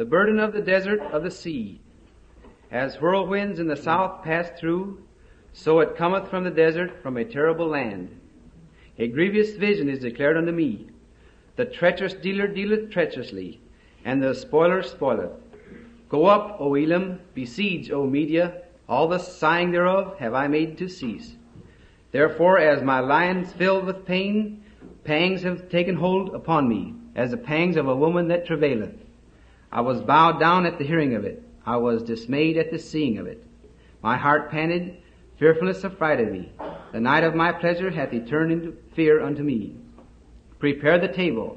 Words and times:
the 0.00 0.06
burden 0.06 0.40
of 0.40 0.54
the 0.54 0.62
desert 0.62 0.98
of 1.12 1.22
the 1.22 1.30
sea. 1.30 1.78
As 2.70 2.96
whirlwinds 2.96 3.60
in 3.60 3.66
the 3.66 3.76
south 3.76 4.24
pass 4.24 4.50
through, 4.58 4.98
so 5.52 5.80
it 5.80 5.94
cometh 5.94 6.30
from 6.30 6.42
the 6.42 6.50
desert 6.50 7.02
from 7.02 7.18
a 7.18 7.24
terrible 7.26 7.66
land. 7.66 8.18
A 8.98 9.08
grievous 9.08 9.56
vision 9.56 9.90
is 9.90 9.98
declared 9.98 10.38
unto 10.38 10.52
me. 10.52 10.88
The 11.56 11.66
treacherous 11.66 12.14
dealer 12.14 12.46
dealeth 12.46 12.90
treacherously, 12.90 13.60
and 14.02 14.22
the 14.22 14.34
spoiler 14.34 14.82
spoileth. 14.82 15.32
Go 16.08 16.24
up, 16.24 16.56
O 16.58 16.76
Elam, 16.76 17.20
besiege, 17.34 17.90
O 17.90 18.06
Media, 18.06 18.62
all 18.88 19.06
the 19.06 19.18
sighing 19.18 19.70
thereof 19.70 20.16
have 20.18 20.32
I 20.32 20.48
made 20.48 20.78
to 20.78 20.88
cease. 20.88 21.36
Therefore, 22.10 22.58
as 22.58 22.82
my 22.82 23.00
lions 23.00 23.52
filled 23.52 23.84
with 23.84 24.06
pain, 24.06 24.64
pangs 25.04 25.42
have 25.42 25.68
taken 25.68 25.96
hold 25.96 26.34
upon 26.34 26.70
me, 26.70 26.94
as 27.14 27.32
the 27.32 27.36
pangs 27.36 27.76
of 27.76 27.86
a 27.86 27.94
woman 27.94 28.28
that 28.28 28.46
travaileth. 28.46 28.99
I 29.72 29.80
was 29.82 30.00
bowed 30.00 30.40
down 30.40 30.66
at 30.66 30.78
the 30.78 30.84
hearing 30.84 31.14
of 31.14 31.24
it. 31.24 31.42
I 31.64 31.76
was 31.76 32.02
dismayed 32.02 32.56
at 32.56 32.70
the 32.70 32.78
seeing 32.78 33.18
of 33.18 33.26
it. 33.26 33.44
My 34.02 34.16
heart 34.16 34.50
panted, 34.50 34.96
fearfulness 35.38 35.84
affrighted 35.84 36.32
me. 36.32 36.52
The 36.92 37.00
night 37.00 37.22
of 37.22 37.34
my 37.34 37.52
pleasure 37.52 37.90
hath 37.90 38.10
he 38.10 38.20
turned 38.20 38.50
into 38.50 38.76
fear 38.94 39.20
unto 39.20 39.42
me. 39.42 39.76
Prepare 40.58 40.98
the 40.98 41.08
table. 41.08 41.56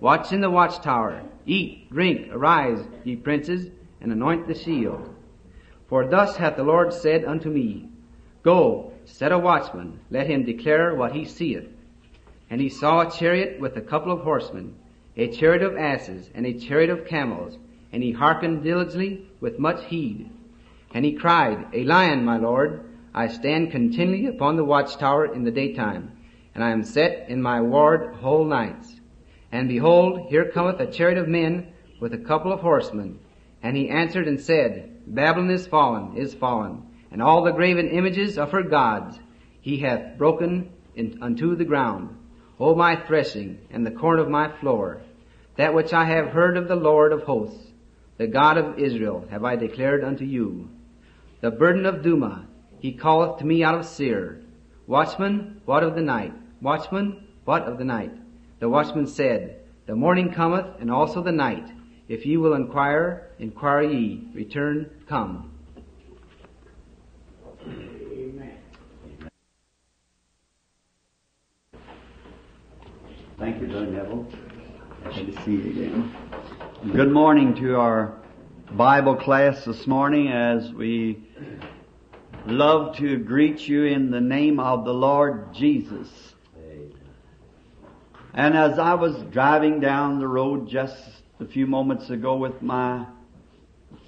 Watch 0.00 0.32
in 0.32 0.40
the 0.40 0.50
watchtower. 0.50 1.22
Eat, 1.46 1.90
drink, 1.90 2.28
arise, 2.32 2.84
ye 3.04 3.16
princes, 3.16 3.70
and 4.00 4.10
anoint 4.10 4.48
the 4.48 4.54
shield. 4.54 5.14
For 5.88 6.06
thus 6.06 6.36
hath 6.36 6.56
the 6.56 6.64
Lord 6.64 6.92
said 6.92 7.24
unto 7.24 7.48
me, 7.48 7.88
Go, 8.42 8.92
set 9.04 9.30
a 9.30 9.38
watchman, 9.38 10.00
let 10.10 10.26
him 10.26 10.44
declare 10.44 10.94
what 10.94 11.12
he 11.12 11.24
seeth. 11.24 11.68
And 12.50 12.60
he 12.60 12.68
saw 12.68 13.00
a 13.00 13.10
chariot 13.10 13.60
with 13.60 13.76
a 13.76 13.80
couple 13.80 14.10
of 14.10 14.20
horsemen, 14.20 14.74
a 15.16 15.28
chariot 15.28 15.62
of 15.62 15.76
asses, 15.76 16.30
and 16.34 16.46
a 16.46 16.58
chariot 16.58 16.90
of 16.90 17.06
camels, 17.06 17.58
and 17.92 18.02
he 18.02 18.12
hearkened 18.12 18.62
diligently 18.62 19.26
with 19.40 19.58
much 19.58 19.84
heed. 19.84 20.30
And 20.94 21.04
he 21.04 21.12
cried, 21.12 21.66
A 21.72 21.84
lion, 21.84 22.24
my 22.24 22.38
Lord, 22.38 22.84
I 23.14 23.28
stand 23.28 23.70
continually 23.70 24.26
upon 24.26 24.56
the 24.56 24.64
watchtower 24.64 25.34
in 25.34 25.44
the 25.44 25.50
daytime, 25.50 26.12
and 26.54 26.64
I 26.64 26.70
am 26.70 26.84
set 26.84 27.28
in 27.28 27.42
my 27.42 27.60
ward 27.60 28.14
whole 28.16 28.44
nights. 28.44 29.00
And 29.50 29.68
behold, 29.68 30.28
here 30.30 30.50
cometh 30.50 30.80
a 30.80 30.90
chariot 30.90 31.18
of 31.18 31.28
men 31.28 31.72
with 32.00 32.14
a 32.14 32.18
couple 32.18 32.52
of 32.52 32.60
horsemen. 32.60 33.18
And 33.62 33.76
he 33.76 33.90
answered 33.90 34.26
and 34.26 34.40
said, 34.40 35.02
Babylon 35.06 35.50
is 35.50 35.66
fallen, 35.66 36.16
is 36.16 36.34
fallen, 36.34 36.86
and 37.10 37.22
all 37.22 37.44
the 37.44 37.52
graven 37.52 37.88
images 37.88 38.38
of 38.38 38.50
her 38.52 38.62
gods 38.62 39.18
he 39.60 39.78
hath 39.78 40.16
broken 40.16 40.70
in, 40.94 41.18
unto 41.22 41.54
the 41.54 41.64
ground. 41.64 42.16
O 42.62 42.76
my 42.76 42.94
threshing, 42.94 43.58
and 43.72 43.84
the 43.84 43.90
corn 43.90 44.20
of 44.20 44.28
my 44.28 44.48
floor, 44.60 45.00
that 45.56 45.74
which 45.74 45.92
I 45.92 46.04
have 46.04 46.28
heard 46.28 46.56
of 46.56 46.68
the 46.68 46.76
Lord 46.76 47.12
of 47.12 47.24
hosts, 47.24 47.72
the 48.18 48.28
God 48.28 48.56
of 48.56 48.78
Israel, 48.78 49.26
have 49.30 49.44
I 49.44 49.56
declared 49.56 50.04
unto 50.04 50.24
you. 50.24 50.68
The 51.40 51.50
burden 51.50 51.86
of 51.86 52.02
Duma, 52.04 52.46
he 52.78 52.92
calleth 52.92 53.40
to 53.40 53.44
me 53.44 53.64
out 53.64 53.74
of 53.74 53.84
Seir. 53.84 54.42
Watchman, 54.86 55.60
what 55.64 55.82
of 55.82 55.96
the 55.96 56.02
night? 56.02 56.34
Watchman, 56.60 57.26
what 57.44 57.64
of 57.64 57.78
the 57.78 57.84
night? 57.84 58.12
The 58.60 58.68
watchman 58.68 59.08
said, 59.08 59.62
The 59.86 59.96
morning 59.96 60.32
cometh, 60.32 60.66
and 60.78 60.88
also 60.88 61.20
the 61.20 61.32
night. 61.32 61.68
If 62.06 62.24
ye 62.24 62.36
will 62.36 62.54
inquire, 62.54 63.32
inquire 63.40 63.82
ye. 63.82 64.28
Return, 64.34 64.88
come. 65.08 65.50
Thank 73.42 73.60
you, 73.60 73.66
Brother 73.66 73.86
Neville. 73.86 74.26
Happy 75.02 75.26
to 75.26 75.42
see 75.42 75.50
you 75.50 75.70
again. 75.70 76.14
Good 76.92 77.10
morning 77.10 77.56
to 77.56 77.74
our 77.74 78.16
Bible 78.70 79.16
class 79.16 79.64
this 79.64 79.84
morning 79.88 80.28
as 80.28 80.72
we 80.72 81.24
love 82.46 82.96
to 82.98 83.16
greet 83.18 83.66
you 83.66 83.86
in 83.86 84.12
the 84.12 84.20
name 84.20 84.60
of 84.60 84.84
the 84.84 84.94
Lord 84.94 85.52
Jesus. 85.52 86.08
And 88.32 88.56
as 88.56 88.78
I 88.78 88.94
was 88.94 89.20
driving 89.32 89.80
down 89.80 90.20
the 90.20 90.28
road 90.28 90.68
just 90.68 91.02
a 91.40 91.44
few 91.44 91.66
moments 91.66 92.10
ago 92.10 92.36
with 92.36 92.62
my 92.62 93.06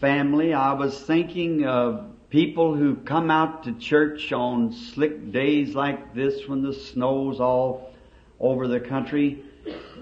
family, 0.01 0.55
I 0.55 0.75
was 0.75 0.97
thinking 1.01 1.67
of 1.67 2.07
people 2.31 2.77
who 2.77 2.95
come 2.95 3.33
out 3.33 3.65
to 3.65 3.73
church 3.73 4.33
on 4.33 4.73
slick 4.73 5.33
days 5.33 5.75
like 5.75 6.15
this 6.15 6.47
when 6.47 6.63
the 6.63 6.73
snow's 6.73 7.41
all 7.41 7.94
over 8.41 8.69
the 8.69 8.81
country, 8.81 9.43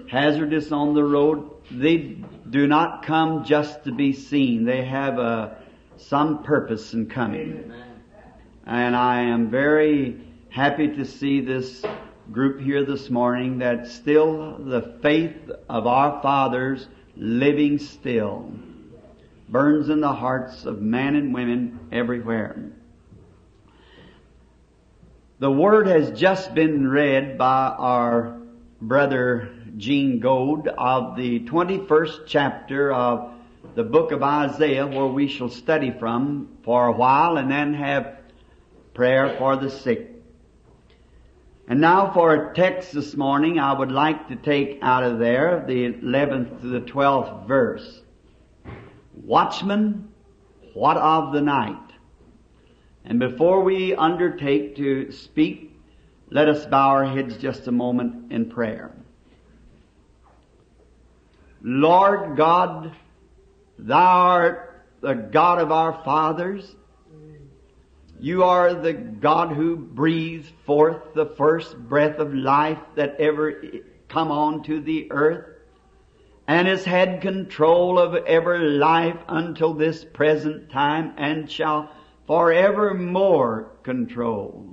hazardous 0.09 0.71
on 0.71 0.93
the 0.93 1.03
road. 1.03 1.49
They 1.71 2.17
do 2.49 2.67
not 2.67 3.05
come 3.05 3.45
just 3.45 3.83
to 3.85 3.91
be 3.91 4.13
seen. 4.13 4.65
They 4.65 4.83
have 4.85 5.17
a, 5.17 5.57
some 5.97 6.43
purpose 6.43 6.93
in 6.93 7.07
coming. 7.07 7.71
And 8.65 8.95
I 8.95 9.21
am 9.21 9.49
very 9.49 10.21
happy 10.49 10.87
to 10.87 11.05
see 11.05 11.41
this 11.41 11.83
group 12.31 12.61
here 12.61 12.85
this 12.85 13.09
morning 13.09 13.59
that 13.59 13.87
still 13.87 14.57
the 14.57 14.97
faith 15.01 15.51
of 15.69 15.87
our 15.87 16.21
fathers 16.21 16.87
living 17.15 17.77
still 17.79 18.51
burns 19.49 19.89
in 19.89 20.01
the 20.01 20.13
hearts 20.13 20.65
of 20.65 20.81
men 20.81 21.15
and 21.15 21.33
women 21.33 21.79
everywhere. 21.91 22.72
The 25.39 25.51
word 25.51 25.87
has 25.87 26.11
just 26.11 26.53
been 26.53 26.87
read 26.87 27.39
by 27.39 27.69
our 27.69 28.39
brother 28.79 29.49
Gene 29.77 30.19
Goad 30.19 30.67
of 30.67 31.15
the 31.15 31.39
21st 31.39 32.27
chapter 32.27 32.93
of 32.93 33.33
the 33.73 33.83
book 33.83 34.11
of 34.11 34.21
Isaiah 34.21 34.85
where 34.85 35.07
we 35.07 35.27
shall 35.27 35.49
study 35.49 35.89
from 35.89 36.59
for 36.63 36.85
a 36.85 36.91
while 36.91 37.37
and 37.37 37.49
then 37.49 37.73
have 37.73 38.19
prayer 38.93 39.35
for 39.39 39.55
the 39.55 39.71
sick. 39.71 40.11
And 41.67 41.81
now 41.81 42.11
for 42.13 42.35
a 42.35 42.53
text 42.53 42.93
this 42.93 43.15
morning 43.15 43.57
I 43.57 43.73
would 43.73 43.91
like 43.91 44.27
to 44.27 44.35
take 44.35 44.79
out 44.83 45.03
of 45.03 45.17
there 45.17 45.65
the 45.67 45.93
11th 45.93 46.61
to 46.61 46.67
the 46.67 46.81
12th 46.81 47.47
verse. 47.47 48.01
Watchman, 49.15 50.09
what 50.75 50.97
of 50.97 51.33
the 51.33 51.41
night? 51.41 51.92
And 53.05 53.19
before 53.19 53.61
we 53.61 53.95
undertake 53.95 54.75
to 54.77 55.11
speak, 55.11 55.77
let 56.29 56.49
us 56.49 56.65
bow 56.65 56.89
our 56.89 57.05
heads 57.05 57.37
just 57.37 57.67
a 57.67 57.71
moment 57.71 58.31
in 58.31 58.49
prayer. 58.49 58.91
Lord 61.61 62.35
God, 62.37 62.95
Thou 63.77 63.97
art 63.97 64.85
the 65.01 65.13
God 65.13 65.59
of 65.59 65.71
our 65.71 65.93
fathers. 66.03 66.75
You 68.19 68.43
are 68.43 68.73
the 68.73 68.93
God 68.93 69.51
who 69.51 69.75
breathed 69.75 70.51
forth 70.65 71.13
the 71.13 71.25
first 71.25 71.77
breath 71.77 72.19
of 72.19 72.33
life 72.33 72.79
that 72.95 73.19
ever 73.19 73.61
come 74.07 74.31
onto 74.31 74.81
the 74.81 75.11
earth 75.11 75.45
and 76.47 76.67
has 76.67 76.85
had 76.85 77.21
control 77.21 77.99
of 77.99 78.15
every 78.25 78.59
life 78.59 79.17
until 79.27 79.73
this 79.73 80.05
present 80.05 80.69
time 80.69 81.13
and 81.17 81.51
shall 81.51 81.89
forevermore 82.27 83.71
control. 83.83 84.69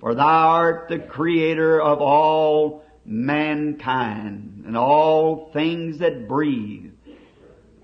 For 0.00 0.14
thou 0.14 0.48
art 0.48 0.88
the 0.88 0.98
creator 0.98 1.80
of 1.80 2.00
all 2.00 2.84
mankind 3.04 4.64
and 4.66 4.76
all 4.76 5.50
things 5.52 5.98
that 5.98 6.28
breathe. 6.28 6.92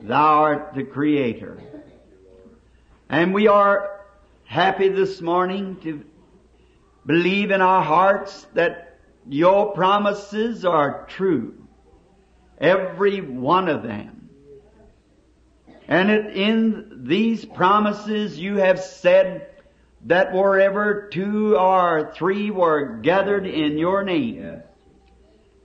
Thou 0.00 0.42
art 0.42 0.74
the 0.74 0.84
creator. 0.84 1.62
And 3.08 3.32
we 3.32 3.46
are 3.48 4.00
happy 4.44 4.88
this 4.88 5.20
morning 5.20 5.76
to 5.82 6.04
believe 7.06 7.50
in 7.50 7.60
our 7.60 7.82
hearts 7.82 8.46
that 8.54 8.98
your 9.28 9.72
promises 9.72 10.64
are 10.64 11.06
true. 11.08 11.54
Every 12.58 13.20
one 13.20 13.68
of 13.68 13.82
them. 13.82 14.28
And 15.86 16.10
it, 16.10 16.36
in 16.36 16.87
these 17.04 17.44
promises 17.44 18.38
you 18.38 18.56
have 18.56 18.80
said 18.80 19.46
that 20.06 20.32
wherever 20.32 21.08
two 21.12 21.56
or 21.56 22.12
three 22.14 22.50
were 22.50 22.98
gathered 23.02 23.46
in 23.46 23.78
your 23.78 24.04
name, 24.04 24.62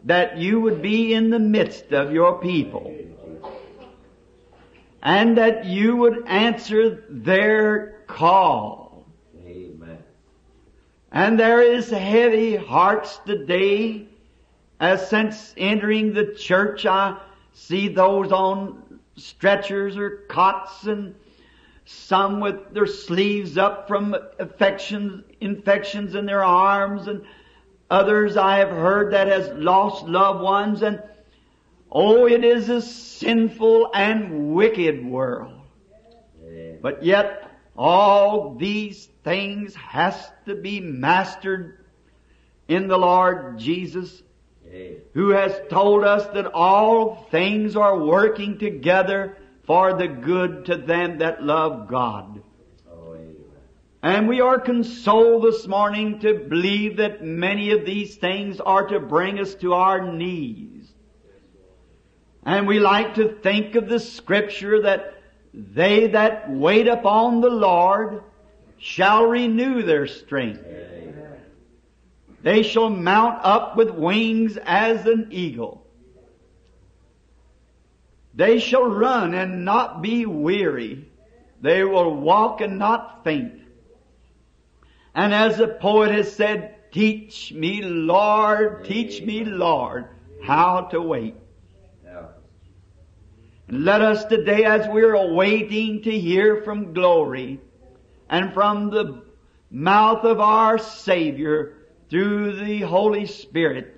that 0.04 0.38
you 0.38 0.60
would 0.62 0.82
be 0.82 1.14
in 1.14 1.30
the 1.30 1.40
midst 1.40 1.92
of 1.92 2.12
your 2.12 2.40
people. 2.40 2.94
And 5.02 5.38
that 5.38 5.66
you 5.66 5.98
would 5.98 6.28
answer 6.28 7.04
their 7.10 8.04
call. 8.08 9.06
Amen. 9.46 9.98
And 11.12 11.40
there 11.40 11.62
is 11.62 11.90
heavy 11.90 12.56
hearts 12.56 13.20
today 13.26 14.08
as 14.80 15.10
since 15.10 15.54
entering 15.58 16.14
the 16.14 16.34
church 16.34 16.86
I 16.86 17.18
see 17.54 17.90
those 17.90 18.32
on 18.32 19.00
stretchers 19.16 19.98
or 19.98 20.26
cots 20.28 20.86
and 20.86 21.16
some 21.86 22.40
with 22.40 22.74
their 22.74 22.88
sleeves 22.88 23.58
up 23.58 23.88
from 23.88 24.16
infections, 24.40 25.24
infections 25.42 26.16
in 26.16 26.26
their 26.26 26.44
arms 26.44 27.08
and 27.08 27.24
others 27.90 28.38
I 28.38 28.58
have 28.58 28.70
heard 28.70 29.14
that 29.14 29.28
has 29.28 29.50
lost 29.50 30.06
loved 30.06 30.42
ones 30.42 30.82
and 30.82 31.02
Oh, 31.96 32.26
it 32.26 32.44
is 32.44 32.70
a 32.70 32.82
sinful 32.82 33.92
and 33.94 34.56
wicked 34.56 35.06
world. 35.06 35.54
But 36.82 37.06
yet, 37.06 37.52
all 37.78 38.56
these 38.56 39.06
things 39.24 39.76
has 39.76 40.16
to 40.48 40.56
be 40.56 40.80
mastered 40.80 41.86
in 42.68 42.88
the 42.88 42.98
Lord 42.98 43.60
Jesus, 43.60 44.24
who 45.14 45.30
has 45.30 45.62
told 45.70 46.04
us 46.04 46.26
that 46.34 46.48
all 46.48 47.28
things 47.30 47.76
are 47.76 48.04
working 48.04 48.58
together 48.58 49.38
for 49.66 49.94
the 49.94 50.08
good 50.08 50.66
to 50.66 50.78
them 50.78 51.20
that 51.20 51.44
love 51.44 51.88
God. 51.88 52.42
And 54.04 54.28
we 54.28 54.42
are 54.42 54.60
consoled 54.60 55.46
this 55.46 55.66
morning 55.66 56.20
to 56.20 56.34
believe 56.34 56.98
that 56.98 57.24
many 57.24 57.72
of 57.72 57.86
these 57.86 58.18
things 58.18 58.60
are 58.60 58.86
to 58.88 59.00
bring 59.00 59.40
us 59.40 59.56
to 59.56 59.74
our 59.74 60.12
knees. 60.12 60.92
And 62.46 62.68
we 62.68 62.80
like 62.80 63.16
to 63.16 63.30
think 63.30 63.76
of 63.76 63.88
the 63.88 64.02
scripture 64.02 64.82
that 64.82 65.22
they 65.54 66.08
that 66.08 66.52
wait 66.52 66.90
upon 66.90 67.40
the 67.40 67.50
Lord 67.50 68.24
shall 68.78 69.26
renew 69.28 69.84
their 69.84 70.08
strength. 70.08 70.66
They 72.42 72.62
shall 72.62 72.90
mount 72.90 73.40
up 73.46 73.78
with 73.78 73.92
wings 73.92 74.58
as 74.58 75.06
an 75.06 75.30
eagle. 75.32 75.83
They 78.34 78.60
shall 78.60 78.86
run 78.86 79.34
and 79.34 79.64
not 79.66 80.02
be 80.02 80.26
weary. 80.26 81.12
They 81.62 81.84
will 81.84 82.16
walk 82.16 82.62
and 82.62 82.80
not 82.80 83.24
faint. 83.24 83.62
And 85.16 85.34
as 85.34 85.58
the 85.58 85.68
poet 85.68 86.12
has 86.12 86.36
said, 86.36 86.92
teach 86.92 87.54
me, 87.54 87.82
Lord, 87.84 88.86
teach 88.86 89.22
me, 89.22 89.44
Lord, 89.46 90.08
how 90.44 90.82
to 90.92 91.02
wait. 91.02 91.36
And 93.68 93.86
let 93.86 94.02
us 94.02 94.26
today, 94.26 94.66
as 94.66 94.88
we're 94.88 95.14
awaiting 95.14 96.02
to 96.04 96.12
hear 96.12 96.64
from 96.64 96.94
glory 96.94 97.62
and 98.30 98.54
from 98.54 98.90
the 98.90 99.24
mouth 99.72 100.26
of 100.26 100.40
our 100.40 100.78
Savior 100.78 101.78
through 102.10 102.58
the 102.58 102.82
Holy 102.82 103.26
Spirit, 103.26 103.96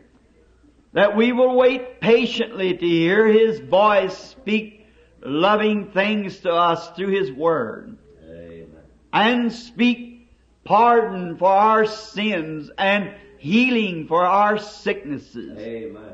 that 0.96 1.14
we 1.14 1.34
will 1.34 1.58
wait 1.58 2.00
patiently 2.00 2.74
to 2.74 2.86
hear 2.86 3.28
His 3.28 3.60
voice 3.60 4.18
speak 4.18 4.88
loving 5.22 5.92
things 5.92 6.40
to 6.40 6.52
us 6.52 6.90
through 6.92 7.10
His 7.10 7.32
Word. 7.34 7.98
Amen. 8.24 8.68
And 9.12 9.52
speak 9.52 10.30
pardon 10.64 11.36
for 11.36 11.52
our 11.52 11.86
sins 11.86 12.72
and 12.78 13.14
healing 13.38 14.08
for 14.08 14.26
our 14.26 14.58
sicknesses. 14.58 15.58
Amen. 15.60 16.14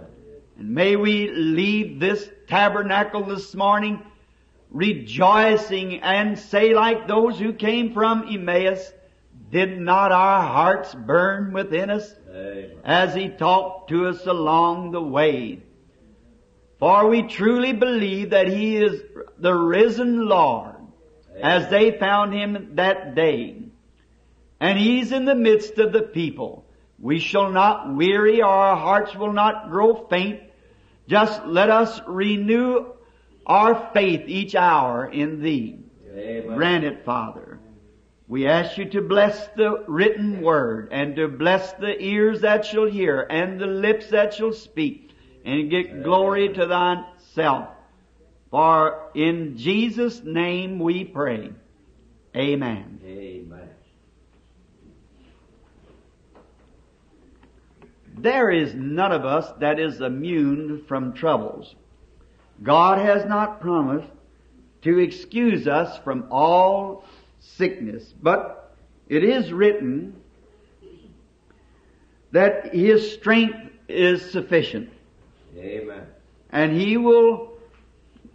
And 0.58 0.70
may 0.72 0.96
we 0.96 1.30
leave 1.30 2.00
this 2.00 2.28
tabernacle 2.48 3.24
this 3.24 3.54
morning 3.54 4.04
rejoicing 4.72 6.02
and 6.02 6.40
say 6.40 6.74
like 6.74 7.08
those 7.08 7.38
who 7.38 7.54
came 7.54 7.94
from 7.94 8.28
Emmaus, 8.28 8.92
did 9.52 9.80
not 9.80 10.12
our 10.12 10.42
hearts 10.42 10.96
burn 10.96 11.54
within 11.54 11.92
us 11.92 12.16
Amen. 12.34 12.78
as 12.84 13.14
he 13.14 13.30
talked 13.30 13.90
to 13.90 14.08
us 14.08 14.26
along 14.26 14.92
the 14.92 15.02
way? 15.02 15.62
For 16.80 17.08
we 17.08 17.24
truly 17.24 17.74
believe 17.74 18.32
that 18.32 18.48
he 18.48 18.78
is 18.78 19.02
the 19.38 19.54
risen 19.54 20.28
Lord 20.28 20.76
as 21.42 21.70
they 21.70 21.92
found 21.92 22.34
him 22.34 22.76
that 22.76 23.16
day. 23.16 23.58
And 24.60 24.80
he's 24.80 25.12
in 25.12 25.26
the 25.26 25.36
midst 25.36 25.78
of 25.78 25.92
the 25.92 26.02
people. 26.02 26.66
We 27.00 27.20
shall 27.20 27.52
not 27.52 27.96
weary, 27.96 28.42
our 28.42 28.76
hearts 28.76 29.16
will 29.16 29.34
not 29.34 29.70
grow 29.70 30.08
faint. 30.08 30.42
Just 31.08 31.46
let 31.46 31.70
us 31.70 32.00
renew 32.08 32.94
our 33.46 33.90
faith 33.94 34.24
each 34.28 34.56
hour 34.56 35.06
in 35.06 35.42
thee. 35.42 35.80
Amen. 36.16 36.56
Grant 36.56 36.84
it, 36.84 37.04
Father. 37.04 37.51
We 38.32 38.48
ask 38.48 38.78
you 38.78 38.86
to 38.92 39.02
bless 39.02 39.50
the 39.58 39.84
written 39.90 40.42
word 40.42 40.88
and 40.94 41.18
to 41.18 41.28
bless 41.28 41.74
the 41.74 42.02
ears 42.02 42.40
that 42.40 42.66
shall 42.66 42.86
hear 42.86 43.28
and 43.30 43.60
the 43.60 43.68
lips 43.68 44.08
that 44.12 44.34
shall 44.34 44.54
speak 44.54 45.12
and 45.44 45.70
get 45.70 46.02
glory 46.02 46.48
to 46.48 46.66
thyself. 46.66 47.68
For 48.50 49.10
in 49.14 49.58
Jesus' 49.58 50.24
name 50.24 50.80
we 50.80 51.04
pray. 51.04 51.52
Amen. 52.34 53.02
Amen. 53.04 53.70
There 58.18 58.50
is 58.50 58.74
none 58.74 59.12
of 59.12 59.26
us 59.26 59.52
that 59.60 59.78
is 59.78 60.00
immune 60.00 60.86
from 60.88 61.12
troubles. 61.12 61.76
God 62.64 62.98
has 63.00 63.26
not 63.26 63.60
promised 63.60 64.08
to 64.84 65.00
excuse 65.00 65.68
us 65.68 65.98
from 66.06 66.28
all 66.32 67.04
sickness, 67.42 68.14
but 68.22 68.78
it 69.10 69.24
is 69.24 69.52
written 69.52 70.16
that 72.32 72.74
His 72.74 73.12
strength 73.14 73.58
is 73.90 74.32
sufficient 74.32 74.90
Amen. 75.58 76.04
and 76.52 76.72
He 76.72 76.96
will 76.96 77.58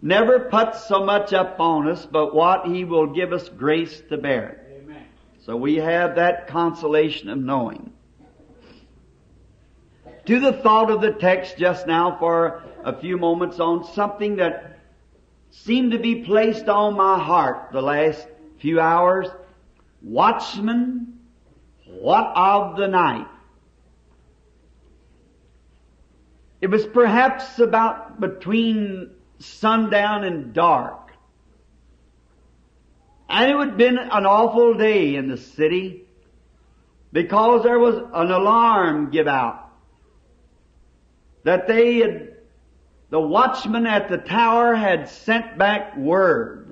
never 0.01 0.41
put 0.41 0.75
so 0.75 1.03
much 1.03 1.33
up 1.33 1.59
on 1.59 1.87
us, 1.87 2.05
but 2.05 2.35
what 2.35 2.67
He 2.67 2.83
will 2.85 3.07
give 3.07 3.33
us 3.33 3.49
grace 3.49 4.03
to 4.09 4.17
bear 4.17 4.49
it. 4.49 4.63
So 5.47 5.55
we 5.55 5.75
have 5.75 6.15
that 6.15 6.47
consolation 6.47 7.29
of 7.29 7.37
knowing. 7.37 7.93
To 10.25 10.41
the 10.41 10.51
thought 10.51 10.91
of 10.91 10.99
the 10.99 11.13
text 11.13 11.57
just 11.57 11.87
now 11.87 12.17
for 12.19 12.63
a 12.83 12.99
few 12.99 13.17
moments 13.17 13.57
on 13.61 13.85
something 13.93 14.35
that 14.35 14.79
seemed 15.51 15.93
to 15.93 15.99
be 15.99 16.25
placed 16.25 16.67
on 16.67 16.95
my 16.95 17.17
heart 17.17 17.69
the 17.71 17.81
last 17.81 18.27
few 18.59 18.79
hours. 18.79 19.27
Watchman, 20.01 21.19
what 21.85 22.31
of 22.35 22.77
the 22.77 22.87
night? 22.87 23.27
It 26.59 26.67
was 26.67 26.85
perhaps 26.85 27.59
about 27.59 28.19
between 28.19 29.11
sundown 29.39 30.23
and 30.23 30.53
dark. 30.53 31.11
And 33.29 33.51
it 33.51 33.55
would 33.55 33.69
have 33.69 33.77
been 33.77 33.97
an 33.97 34.25
awful 34.25 34.73
day 34.75 35.15
in 35.15 35.27
the 35.27 35.37
city 35.37 36.05
because 37.11 37.63
there 37.63 37.79
was 37.79 37.95
an 37.95 38.31
alarm 38.31 39.11
give 39.11 39.27
out 39.27 39.67
that 41.43 41.67
they 41.67 41.99
had, 41.99 42.35
the 43.09 43.19
watchman 43.19 43.87
at 43.87 44.09
the 44.09 44.17
tower 44.17 44.75
had 44.75 45.07
sent 45.07 45.57
back 45.57 45.95
word 45.95 46.66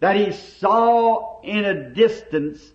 that 0.00 0.16
he 0.16 0.32
saw 0.32 1.40
in 1.42 1.64
a 1.64 1.90
distance 1.90 2.72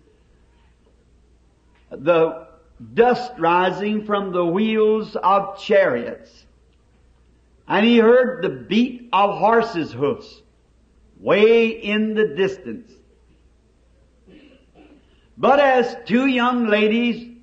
the 1.90 2.46
dust 2.94 3.32
rising 3.38 4.04
from 4.04 4.32
the 4.32 4.44
wheels 4.44 5.16
of 5.16 5.58
chariots. 5.60 6.44
And 7.68 7.84
he 7.84 7.98
heard 7.98 8.42
the 8.42 8.48
beat 8.48 9.08
of 9.12 9.38
horses' 9.38 9.92
hoofs 9.92 10.42
way 11.18 11.68
in 11.68 12.14
the 12.14 12.28
distance. 12.28 12.92
But 15.36 15.58
as 15.58 15.96
two 16.06 16.26
young 16.26 16.68
ladies 16.68 17.36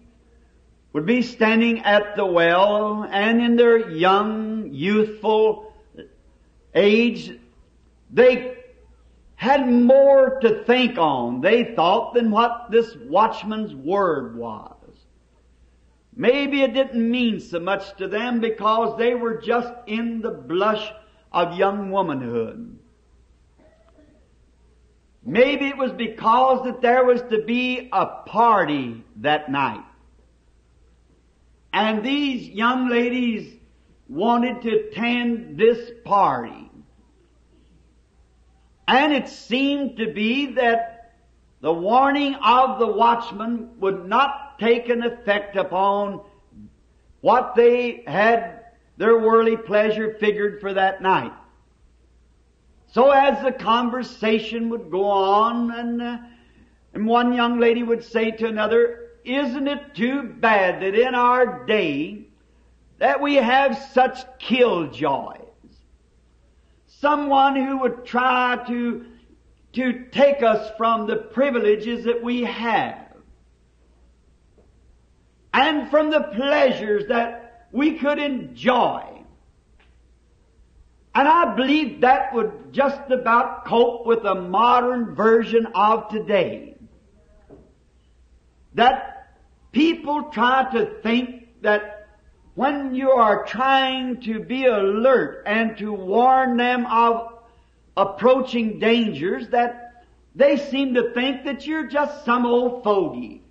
would 0.94 1.06
be 1.06 1.22
standing 1.22 1.80
at 1.80 2.16
the 2.16 2.26
well 2.26 3.04
and 3.10 3.42
in 3.42 3.56
their 3.56 3.90
young, 3.90 4.72
youthful 4.72 5.74
age, 6.74 7.38
they 8.12 8.63
had 9.36 9.68
more 9.70 10.40
to 10.42 10.64
think 10.64 10.98
on, 10.98 11.42
they 11.42 11.76
thought, 11.76 12.14
than 12.14 12.32
what 12.32 12.72
this 12.72 12.96
watchman's 12.96 13.74
word 13.74 14.38
was. 14.38 14.72
Maybe 16.16 16.62
it 16.62 16.74
didn't 16.74 17.10
mean 17.10 17.40
so 17.40 17.60
much 17.60 17.96
to 17.98 18.08
them 18.08 18.40
because 18.40 18.98
they 18.98 19.16
were 19.16 19.42
just 19.42 19.74
in 19.88 20.22
the 20.22 20.32
blush 20.32 20.92
of 21.32 21.58
young 21.58 21.90
womanhood. 21.90 22.78
Maybe 25.26 25.68
it 25.68 25.78
was 25.78 25.92
because 25.92 26.66
that 26.66 26.82
there 26.82 27.04
was 27.06 27.22
to 27.24 27.44
be 27.44 27.90
a 27.92 28.06
party 28.06 29.04
that 29.18 29.50
night. 29.50 29.84
And 31.72 32.04
these 32.04 32.48
young 32.50 32.90
ladies 32.90 33.52
wanted 34.08 34.62
to 34.62 34.70
attend 34.70 35.58
this 35.58 35.92
party. 36.04 36.63
And 38.88 39.14
it 39.14 39.30
seemed 39.30 39.98
to 39.98 40.12
be 40.12 40.48
that 40.54 41.14
the 41.62 41.74
warning 41.74 42.36
of 42.36 42.80
the 42.80 42.88
watchman 42.88 43.80
would 43.80 44.06
not 44.06 44.60
take 44.60 44.90
an 44.90 45.04
effect 45.04 45.56
upon 45.56 46.22
what 47.22 47.56
they 47.56 48.04
had 48.06 48.66
their 48.98 49.18
worldly 49.18 49.58
pleasure 49.58 50.16
figured 50.20 50.60
for 50.60 50.74
that 50.74 51.02
night. 51.02 51.32
So 52.92 53.10
as 53.10 53.42
the 53.44 53.52
conversation 53.52 54.70
would 54.70 54.92
go 54.92 55.06
on 55.06 55.72
and, 55.72 56.02
uh, 56.02 56.18
and 56.94 57.08
one 57.08 57.34
young 57.34 57.60
lady 57.60 57.82
would 57.82 58.04
say 58.04 58.32
to 58.32 58.46
another, 58.46 59.10
isn't 59.24 59.68
it 59.68 59.96
too 59.96 60.24
bad 60.24 60.82
that 60.82 60.96
in 60.96 61.16
our 61.16 61.66
day 61.66 62.28
that 63.00 63.22
we 63.22 63.36
have 63.36 63.78
such 63.94 64.20
killjoy? 64.38 65.43
Someone 67.04 67.54
who 67.58 67.80
would 67.80 68.06
try 68.06 68.64
to, 68.66 69.06
to 69.74 70.06
take 70.12 70.42
us 70.42 70.72
from 70.78 71.06
the 71.06 71.18
privileges 71.18 72.06
that 72.06 72.24
we 72.24 72.44
have 72.44 73.10
and 75.54 75.92
from 75.92 76.10
the 76.10 76.22
pleasures 76.22 77.04
that 77.10 77.68
we 77.74 78.00
could 78.00 78.20
enjoy. 78.20 79.04
And 81.14 81.28
I 81.28 81.54
believe 81.56 82.02
that 82.02 82.34
would 82.34 82.72
just 82.72 83.12
about 83.12 83.66
cope 83.66 84.06
with 84.06 84.24
the 84.24 84.36
modern 84.36 85.14
version 85.14 85.68
of 85.76 86.08
today. 86.08 86.78
That 88.76 89.36
people 89.74 90.24
try 90.32 90.72
to 90.72 90.86
think 91.04 91.62
that 91.64 91.93
when 92.56 92.94
you 92.94 93.12
are 93.12 93.46
trying 93.46 94.22
to 94.22 94.40
be 94.40 94.66
alert 94.66 95.44
and 95.46 95.78
to 95.78 95.92
warn 95.92 96.58
them 96.58 96.86
of 96.86 97.34
approaching 97.98 98.80
dangers, 98.80 99.50
that 99.50 100.06
they 100.36 100.58
seem 100.58 100.94
to 100.94 101.14
think 101.14 101.46
that 101.46 101.66
you're 101.66 101.88
just 101.88 102.26
some 102.26 102.46
old 102.46 102.84
fogey. 102.84 103.42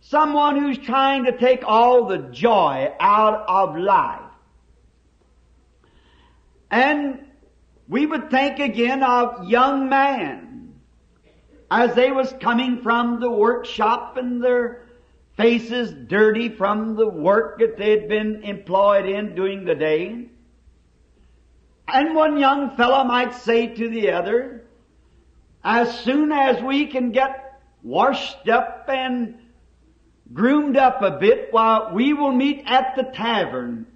Someone 0.00 0.56
who's 0.56 0.78
trying 0.78 1.24
to 1.24 1.36
take 1.36 1.64
all 1.64 2.06
the 2.06 2.18
joy 2.18 2.94
out 2.98 3.44
of 3.46 3.76
life. 3.76 4.20
And 6.70 7.26
we 7.88 8.06
would 8.06 8.30
think 8.30 8.58
again 8.58 9.02
of 9.02 9.48
young 9.48 9.88
man 9.88 10.74
as 11.70 11.94
they 11.94 12.10
was 12.10 12.32
coming 12.40 12.82
from 12.82 13.20
the 13.20 13.30
workshop 13.30 14.16
and 14.16 14.42
their 14.42 14.87
faces 15.38 15.94
dirty 16.08 16.48
from 16.48 16.96
the 16.96 17.08
work 17.08 17.60
that 17.60 17.78
they 17.78 17.90
had 17.90 18.08
been 18.08 18.42
employed 18.42 19.06
in 19.06 19.36
during 19.36 19.64
the 19.64 19.74
day. 19.74 20.26
And 21.86 22.14
one 22.14 22.38
young 22.38 22.76
fellow 22.76 23.04
might 23.04 23.34
say 23.34 23.68
to 23.68 23.88
the 23.88 24.10
other, 24.10 24.64
as 25.62 26.00
soon 26.00 26.32
as 26.32 26.60
we 26.60 26.88
can 26.88 27.12
get 27.12 27.60
washed 27.84 28.48
up 28.48 28.86
and 28.88 29.36
groomed 30.32 30.76
up 30.76 31.02
a 31.02 31.12
bit, 31.12 31.52
while 31.52 31.92
we 31.94 32.12
will 32.12 32.32
meet 32.32 32.64
at 32.66 32.96
the 32.96 33.04
tavern 33.04 33.86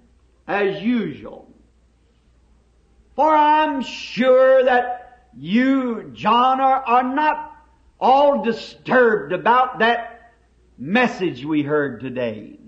as 0.47 0.81
usual. 0.81 1.47
For 3.17 3.35
I'm 3.35 3.81
sure 3.81 4.63
that 4.63 5.27
you, 5.37 6.11
John, 6.13 6.61
are, 6.61 6.83
are 6.83 7.03
not 7.03 7.51
all 7.99 8.43
disturbed 8.43 9.33
about 9.33 9.79
that 9.79 10.12
message 10.83 11.45
we 11.45 11.63
heard 11.63 12.01
today. 12.01 12.59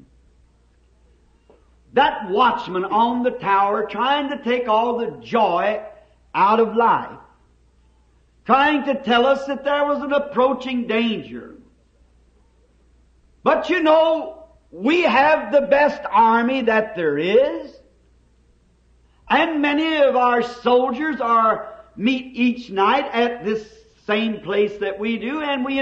That 1.92 2.30
watchman 2.30 2.86
on 2.86 3.24
the 3.24 3.32
tower 3.32 3.88
trying 3.88 4.30
to 4.30 4.42
take 4.42 4.70
all 4.70 4.98
the 4.98 5.20
joy 5.22 5.82
out 6.34 6.62
of 6.62 6.78
life. 6.78 7.20
Trying 8.46 8.86
to 8.86 9.04
tell 9.04 9.26
us 9.26 9.46
that 9.48 9.66
there 9.66 9.86
was 9.86 10.02
an 10.02 10.14
approaching 10.14 10.88
danger. 10.88 11.56
But 13.44 13.70
you 13.70 13.84
know, 13.84 14.46
we 14.72 15.02
have 15.02 15.52
the 15.52 15.62
best 15.62 16.02
army 16.10 16.62
that 16.64 16.96
there 16.96 17.18
is. 17.18 17.72
And 19.30 19.62
many 19.62 19.98
of 19.98 20.16
our 20.16 20.42
soldiers 20.42 21.20
are 21.20 21.84
meet 21.98 22.32
each 22.36 22.70
night 22.70 23.10
at 23.12 23.44
this 23.44 23.68
same 24.08 24.40
place 24.40 24.78
that 24.78 25.00
we 25.00 25.18
do, 25.18 25.42
and 25.42 25.66
we 25.66 25.80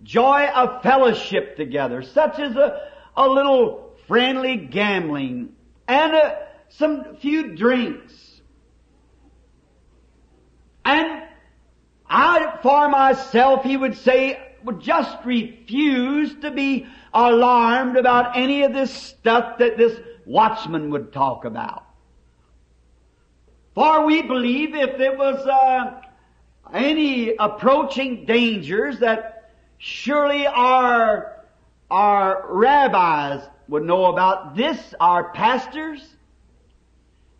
enjoy 0.00 0.46
of 0.46 0.82
fellowship 0.82 1.56
together, 1.56 2.02
such 2.02 2.38
as 2.38 2.56
a, 2.56 2.88
a 3.16 3.28
little 3.28 3.94
friendly 4.06 4.56
gambling 4.56 5.50
and 5.88 6.14
a, 6.14 6.46
some 6.68 7.16
few 7.16 7.56
drinks. 7.56 8.12
And 10.84 11.22
I, 12.08 12.58
for 12.62 12.88
myself, 12.88 13.64
he 13.64 13.76
would 13.76 13.96
say, 13.98 14.40
would 14.64 14.80
just 14.80 15.16
refuse 15.24 16.34
to 16.42 16.50
be 16.50 16.86
alarmed 17.12 17.96
about 17.96 18.36
any 18.36 18.62
of 18.62 18.72
this 18.72 18.92
stuff 18.92 19.58
that 19.58 19.76
this 19.76 19.98
watchman 20.24 20.90
would 20.90 21.12
talk 21.12 21.44
about. 21.44 21.84
For 23.74 24.06
we 24.06 24.22
believe 24.22 24.74
if 24.74 24.96
there 24.98 25.16
was 25.16 25.46
uh, 25.46 26.00
any 26.72 27.34
approaching 27.36 28.24
dangers 28.24 29.00
that 29.00 29.35
surely 29.78 30.46
our, 30.46 31.44
our 31.90 32.44
rabbis 32.48 33.42
would 33.68 33.82
know 33.82 34.06
about 34.06 34.56
this, 34.56 34.94
our 35.00 35.32
pastors, 35.32 36.06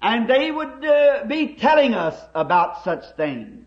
and 0.03 0.29
they 0.29 0.51
would 0.51 0.85
uh, 0.85 1.25
be 1.27 1.55
telling 1.55 1.95
us 1.95 2.21
about 2.35 2.85
such 2.85 3.05
things. 3.17 3.67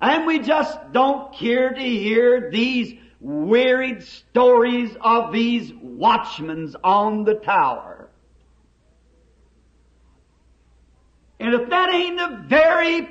And 0.00 0.26
we 0.26 0.40
just 0.40 0.92
don't 0.92 1.34
care 1.34 1.72
to 1.72 1.80
hear 1.80 2.50
these 2.50 2.94
wearied 3.20 4.02
stories 4.02 4.94
of 5.00 5.32
these 5.32 5.72
watchmen 5.72 6.74
on 6.84 7.24
the 7.24 7.34
tower. 7.34 8.08
And 11.40 11.54
if 11.54 11.68
that 11.70 11.92
ain't 11.92 12.18
the 12.18 12.44
very 12.46 13.08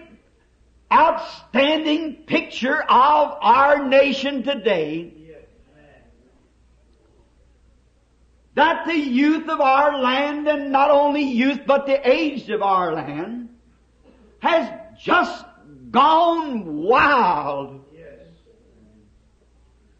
outstanding 0.91 2.23
picture 2.25 2.81
of 2.81 3.37
our 3.41 3.87
nation 3.87 4.43
today, 4.43 5.13
that 8.53 8.85
the 8.85 8.95
youth 8.95 9.49
of 9.49 9.59
our 9.59 9.99
land, 9.99 10.47
and 10.47 10.71
not 10.71 10.89
only 10.89 11.23
youth, 11.23 11.61
but 11.65 11.85
the 11.85 12.09
aged 12.09 12.49
of 12.49 12.61
our 12.61 12.93
land, 12.93 13.49
has 14.39 14.71
just 15.01 15.43
gone 15.91 16.83
wild. 16.83 17.81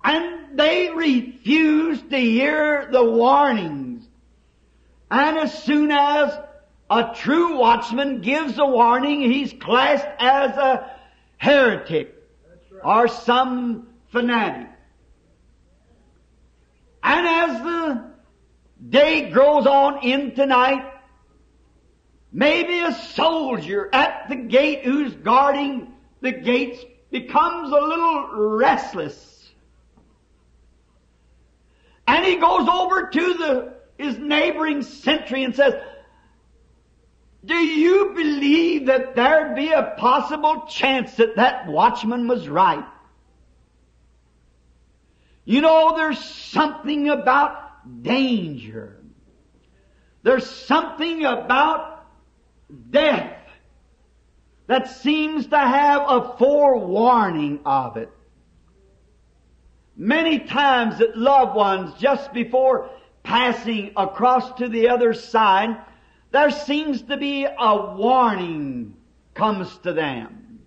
And 0.04 0.58
they 0.58 0.92
refuse 0.92 2.02
to 2.02 2.18
hear 2.18 2.88
the 2.92 3.04
warnings. 3.04 4.08
And 5.10 5.38
as 5.38 5.64
soon 5.64 5.92
as 5.92 6.38
a 6.90 7.14
true 7.16 7.58
watchman 7.58 8.22
gives 8.22 8.58
a 8.58 8.66
warning, 8.66 9.22
he's 9.22 9.54
classed 9.54 10.08
as 10.20 10.52
a 10.58 10.92
heretic 11.38 12.16
or 12.84 13.08
some 13.08 13.88
fanatic. 14.12 14.70
And 17.04 17.28
as 17.28 17.62
the 17.62 18.12
day 18.90 19.30
grows 19.30 19.66
on 19.66 20.04
into 20.04 20.46
night, 20.46 20.92
maybe 22.32 22.80
a 22.80 22.94
soldier 22.94 23.90
at 23.94 24.30
the 24.30 24.36
gate 24.36 24.84
who's 24.84 25.14
guarding 25.14 25.94
the 26.22 26.32
gates 26.32 26.84
becomes 27.12 27.70
a 27.70 27.76
little 27.76 28.30
restless. 28.58 29.52
And 32.08 32.26
he 32.26 32.36
goes 32.36 32.68
over 32.68 33.08
to 33.08 33.34
the, 33.34 33.74
his 33.98 34.18
neighboring 34.18 34.84
sentry 34.84 35.44
and 35.44 35.56
says, 35.56 35.74
do 37.46 37.56
you 37.56 38.14
believe 38.16 38.88
that 38.88 39.16
there'd 39.16 39.56
be 39.56 39.72
a 39.72 39.94
possible 39.98 40.66
chance 40.68 41.16
that 41.16 41.36
that 41.36 41.68
watchman 41.68 42.28
was 42.28 42.48
right? 42.48 42.86
You 45.44 45.62
know, 45.62 45.96
there's 45.96 46.24
something 46.24 47.10
about 47.10 48.02
danger. 48.02 48.98
There's 50.24 50.50
something 50.50 51.24
about 51.24 52.08
death 52.90 53.38
that 54.66 54.90
seems 54.90 55.46
to 55.48 55.60
have 55.60 56.02
a 56.08 56.36
forewarning 56.40 57.60
of 57.64 57.98
it. 57.98 58.10
Many 59.96 60.40
times 60.40 60.98
that 60.98 61.16
loved 61.16 61.56
ones 61.56 61.94
just 62.00 62.34
before 62.34 62.90
passing 63.22 63.92
across 63.96 64.58
to 64.58 64.68
the 64.68 64.90
other 64.90 65.14
side 65.14 65.78
there 66.36 66.52
seems 66.52 67.02
to 67.04 67.16
be 67.16 67.46
a 67.46 67.96
warning 67.96 68.96
comes 69.34 69.78
to 69.80 69.94
them. 69.94 70.60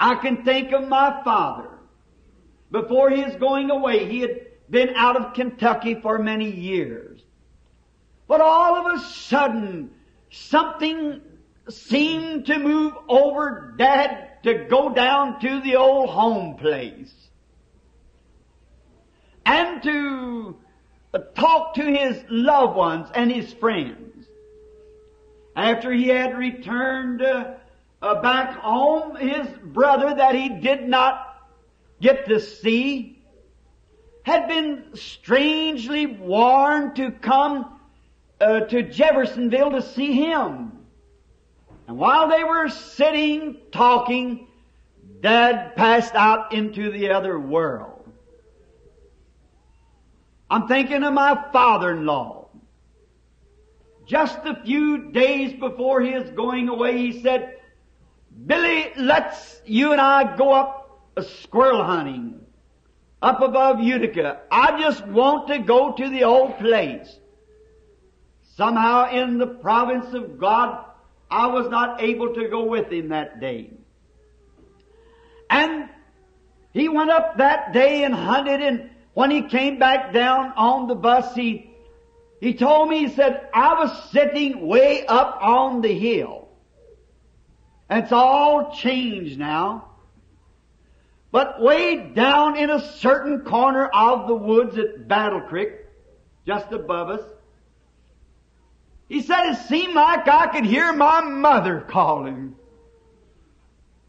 I 0.00 0.14
can 0.14 0.44
think 0.44 0.72
of 0.72 0.88
my 0.88 1.20
father. 1.22 1.68
Before 2.70 3.10
his 3.10 3.36
going 3.36 3.70
away, 3.70 4.08
he 4.08 4.20
had 4.20 4.40
been 4.70 4.94
out 4.94 5.16
of 5.16 5.34
Kentucky 5.34 6.00
for 6.00 6.18
many 6.18 6.50
years. 6.50 7.20
But 8.26 8.40
all 8.40 8.76
of 8.76 8.98
a 8.98 9.04
sudden, 9.04 9.90
something 10.30 11.20
seemed 11.68 12.46
to 12.46 12.58
move 12.58 12.94
over 13.08 13.74
Dad 13.76 14.42
to 14.44 14.66
go 14.70 14.94
down 14.94 15.38
to 15.40 15.60
the 15.60 15.76
old 15.76 16.08
home 16.08 16.56
place. 16.56 17.12
And 19.44 19.82
to 19.82 20.56
talk 21.34 21.74
to 21.74 21.82
his 21.82 22.22
loved 22.28 22.76
ones 22.76 23.08
and 23.14 23.30
his 23.30 23.52
friends. 23.54 24.26
After 25.56 25.92
he 25.92 26.08
had 26.08 26.36
returned 26.36 27.22
uh, 27.22 27.54
uh, 28.00 28.20
back 28.20 28.58
home, 28.58 29.16
his 29.16 29.48
brother 29.64 30.14
that 30.14 30.34
he 30.34 30.48
did 30.48 30.88
not 30.88 31.24
get 32.00 32.26
to 32.26 32.40
see 32.40 33.18
had 34.22 34.46
been 34.46 34.84
strangely 34.94 36.06
warned 36.06 36.96
to 36.96 37.10
come 37.10 37.80
uh, 38.40 38.60
to 38.60 38.82
Jeffersonville 38.82 39.70
to 39.70 39.82
see 39.82 40.12
him. 40.12 40.72
And 41.86 41.96
while 41.96 42.28
they 42.28 42.44
were 42.44 42.68
sitting, 42.68 43.56
talking, 43.72 44.46
Dad 45.20 45.74
passed 45.74 46.14
out 46.14 46.52
into 46.52 46.92
the 46.92 47.10
other 47.10 47.38
world. 47.38 47.97
I'm 50.50 50.66
thinking 50.66 51.02
of 51.02 51.12
my 51.12 51.44
father-in-law. 51.52 52.48
Just 54.06 54.38
a 54.44 54.62
few 54.64 55.10
days 55.12 55.58
before 55.60 56.00
his 56.00 56.30
going 56.30 56.68
away, 56.68 56.96
he 56.96 57.20
said, 57.20 57.56
Billy, 58.46 58.90
let's 58.96 59.60
you 59.66 59.92
and 59.92 60.00
I 60.00 60.36
go 60.36 60.52
up 60.52 61.00
a 61.16 61.22
squirrel 61.22 61.84
hunting 61.84 62.40
up 63.20 63.42
above 63.42 63.80
Utica. 63.80 64.40
I 64.50 64.80
just 64.80 65.06
want 65.06 65.48
to 65.48 65.58
go 65.58 65.92
to 65.92 66.08
the 66.08 66.24
old 66.24 66.58
place. 66.58 67.18
Somehow 68.56 69.10
in 69.10 69.38
the 69.38 69.46
province 69.46 70.14
of 70.14 70.38
God, 70.38 70.84
I 71.30 71.48
was 71.48 71.68
not 71.68 72.00
able 72.00 72.34
to 72.34 72.48
go 72.48 72.64
with 72.64 72.90
him 72.90 73.08
that 73.08 73.40
day. 73.40 73.70
And 75.50 75.88
he 76.72 76.88
went 76.88 77.10
up 77.10 77.38
that 77.38 77.72
day 77.72 78.04
and 78.04 78.14
hunted 78.14 78.60
and 78.60 78.90
when 79.18 79.32
he 79.32 79.42
came 79.42 79.80
back 79.80 80.12
down 80.12 80.52
on 80.56 80.86
the 80.86 80.94
bus, 80.94 81.34
he, 81.34 81.68
he 82.40 82.54
told 82.54 82.88
me, 82.88 83.00
he 83.00 83.08
said, 83.08 83.48
I 83.52 83.74
was 83.74 84.10
sitting 84.12 84.68
way 84.68 85.04
up 85.06 85.40
on 85.42 85.80
the 85.80 85.92
hill. 85.92 86.48
And 87.90 88.04
it's 88.04 88.12
all 88.12 88.76
changed 88.76 89.36
now. 89.36 89.88
But 91.32 91.60
way 91.60 91.96
down 91.96 92.58
in 92.58 92.70
a 92.70 92.78
certain 92.78 93.40
corner 93.40 93.86
of 93.86 94.28
the 94.28 94.36
woods 94.36 94.78
at 94.78 95.08
Battle 95.08 95.40
Creek, 95.40 95.72
just 96.46 96.70
above 96.70 97.10
us, 97.10 97.28
he 99.08 99.20
said 99.20 99.46
it 99.46 99.66
seemed 99.66 99.94
like 99.94 100.28
I 100.28 100.46
could 100.46 100.64
hear 100.64 100.92
my 100.92 101.22
mother 101.22 101.84
calling. 101.88 102.54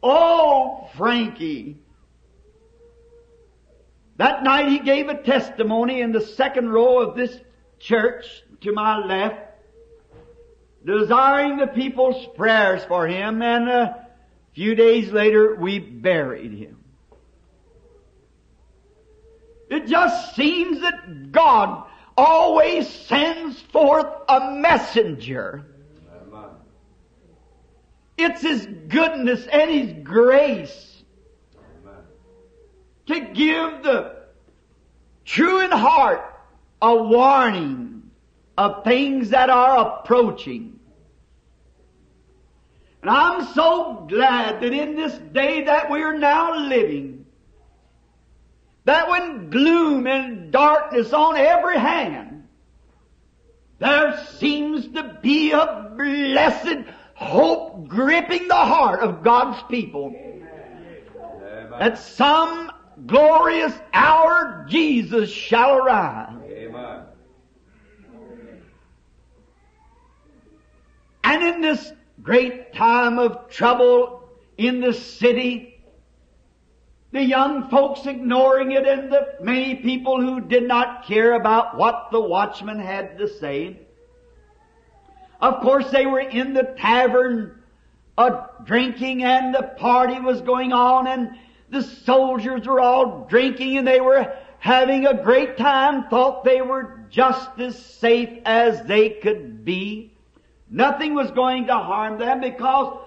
Oh, 0.03 0.87
Frankie. 0.95 1.79
That 4.19 4.43
night 4.43 4.67
he 4.67 4.79
gave 4.79 5.07
a 5.07 5.15
testimony 5.15 6.01
in 6.01 6.11
the 6.11 6.19
second 6.19 6.69
row 6.69 6.99
of 6.99 7.15
this 7.15 7.39
church 7.79 8.25
to 8.59 8.73
my 8.73 8.97
left, 8.97 9.39
desiring 10.85 11.55
the 11.55 11.67
people's 11.67 12.27
prayers 12.35 12.83
for 12.83 13.07
him, 13.07 13.41
and 13.41 13.69
a 13.69 14.07
few 14.51 14.75
days 14.75 15.09
later 15.13 15.55
we 15.55 15.79
buried 15.79 16.51
him. 16.51 16.83
It 19.69 19.87
just 19.87 20.35
seems 20.35 20.81
that 20.81 21.31
God 21.31 21.85
always 22.17 22.89
sends 22.89 23.61
forth 23.61 24.07
a 24.27 24.51
messenger. 24.51 25.65
It's 28.17 28.41
His 28.41 28.67
goodness 28.89 29.47
and 29.47 29.71
His 29.71 30.03
grace. 30.03 30.88
To 33.09 33.19
give 33.19 33.83
the 33.83 34.15
true 35.25 35.61
in 35.61 35.71
heart 35.71 36.21
a 36.79 36.95
warning 36.95 38.11
of 38.55 38.83
things 38.83 39.31
that 39.31 39.49
are 39.49 39.99
approaching. 39.99 40.79
And 43.01 43.09
I'm 43.09 43.45
so 43.53 44.05
glad 44.07 44.61
that 44.61 44.73
in 44.73 44.95
this 44.95 45.13
day 45.33 45.63
that 45.63 45.89
we're 45.89 46.19
now 46.19 46.59
living, 46.59 47.25
that 48.85 49.09
when 49.09 49.49
gloom 49.49 50.05
and 50.05 50.51
darkness 50.51 51.11
on 51.11 51.35
every 51.35 51.79
hand, 51.79 52.47
there 53.79 54.23
seems 54.37 54.87
to 54.89 55.17
be 55.23 55.51
a 55.51 55.93
blessed 55.97 56.85
hope 57.15 57.87
gripping 57.87 58.47
the 58.47 58.55
heart 58.55 58.99
of 58.99 59.23
God's 59.23 59.63
people. 59.63 60.13
Amen. 60.15 61.73
At 61.79 61.97
some 61.97 62.71
glorious 63.05 63.73
hour 63.93 64.65
Jesus 64.69 65.29
shall 65.29 65.77
arrive. 65.77 66.35
Amen. 66.49 67.01
And 71.23 71.43
in 71.43 71.61
this 71.61 71.91
great 72.21 72.73
time 72.73 73.19
of 73.19 73.49
trouble 73.49 74.29
in 74.57 74.81
the 74.81 74.93
city, 74.93 75.79
the 77.11 77.23
young 77.23 77.69
folks 77.69 78.05
ignoring 78.05 78.71
it 78.71 78.87
and 78.87 79.11
the 79.11 79.35
many 79.41 79.75
people 79.75 80.21
who 80.21 80.41
did 80.41 80.67
not 80.67 81.05
care 81.05 81.33
about 81.33 81.77
what 81.77 82.09
the 82.11 82.19
watchman 82.19 82.79
had 82.79 83.17
to 83.17 83.27
say. 83.27 83.79
Of 85.41 85.61
course 85.61 85.89
they 85.89 86.05
were 86.05 86.19
in 86.19 86.53
the 86.53 86.75
tavern 86.77 87.63
uh, 88.17 88.47
drinking 88.63 89.23
and 89.23 89.55
the 89.55 89.63
party 89.77 90.19
was 90.19 90.41
going 90.41 90.73
on 90.73 91.07
and 91.07 91.37
the 91.69 91.83
soldiers 91.83 92.65
were 92.67 92.79
all 92.79 93.25
drinking 93.29 93.77
and 93.77 93.87
they 93.87 94.01
were 94.01 94.33
having 94.59 95.05
a 95.05 95.23
great 95.23 95.57
time, 95.57 96.07
thought 96.09 96.43
they 96.43 96.61
were 96.61 97.05
just 97.09 97.59
as 97.59 97.77
safe 97.77 98.39
as 98.45 98.83
they 98.83 99.09
could 99.09 99.63
be. 99.63 100.13
Nothing 100.69 101.15
was 101.15 101.31
going 101.31 101.67
to 101.67 101.73
harm 101.73 102.19
them 102.19 102.41
because 102.41 102.99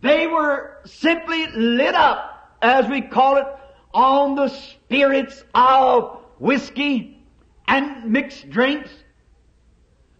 they 0.00 0.26
were 0.26 0.78
simply 0.84 1.46
lit 1.48 1.94
up, 1.94 2.56
as 2.62 2.86
we 2.88 3.00
call 3.00 3.36
it, 3.36 3.46
on 3.92 4.36
the 4.36 4.48
spirits 4.48 5.42
of 5.54 6.20
whiskey 6.38 7.24
and 7.66 8.12
mixed 8.12 8.48
drinks. 8.50 8.90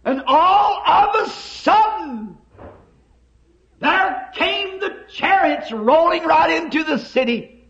And 0.03 0.23
all 0.27 0.81
of 0.85 1.27
a 1.27 1.29
sudden, 1.29 2.37
there 3.79 4.29
came 4.33 4.79
the 4.79 4.95
chariots 5.09 5.71
rolling 5.71 6.23
right 6.23 6.61
into 6.61 6.83
the 6.83 6.97
city. 6.97 7.67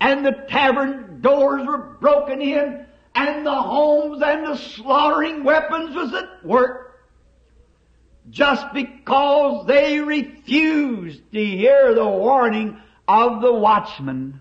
And 0.00 0.24
the 0.24 0.32
tavern 0.48 1.20
doors 1.20 1.66
were 1.66 1.96
broken 2.00 2.40
in, 2.40 2.86
and 3.14 3.46
the 3.46 3.54
homes 3.54 4.22
and 4.22 4.46
the 4.46 4.56
slaughtering 4.56 5.44
weapons 5.44 5.94
was 5.94 6.14
at 6.14 6.44
work. 6.44 6.86
Just 8.30 8.72
because 8.72 9.66
they 9.66 10.00
refused 10.00 11.20
to 11.32 11.44
hear 11.44 11.94
the 11.94 12.08
warning 12.08 12.80
of 13.06 13.42
the 13.42 13.52
watchman. 13.52 14.40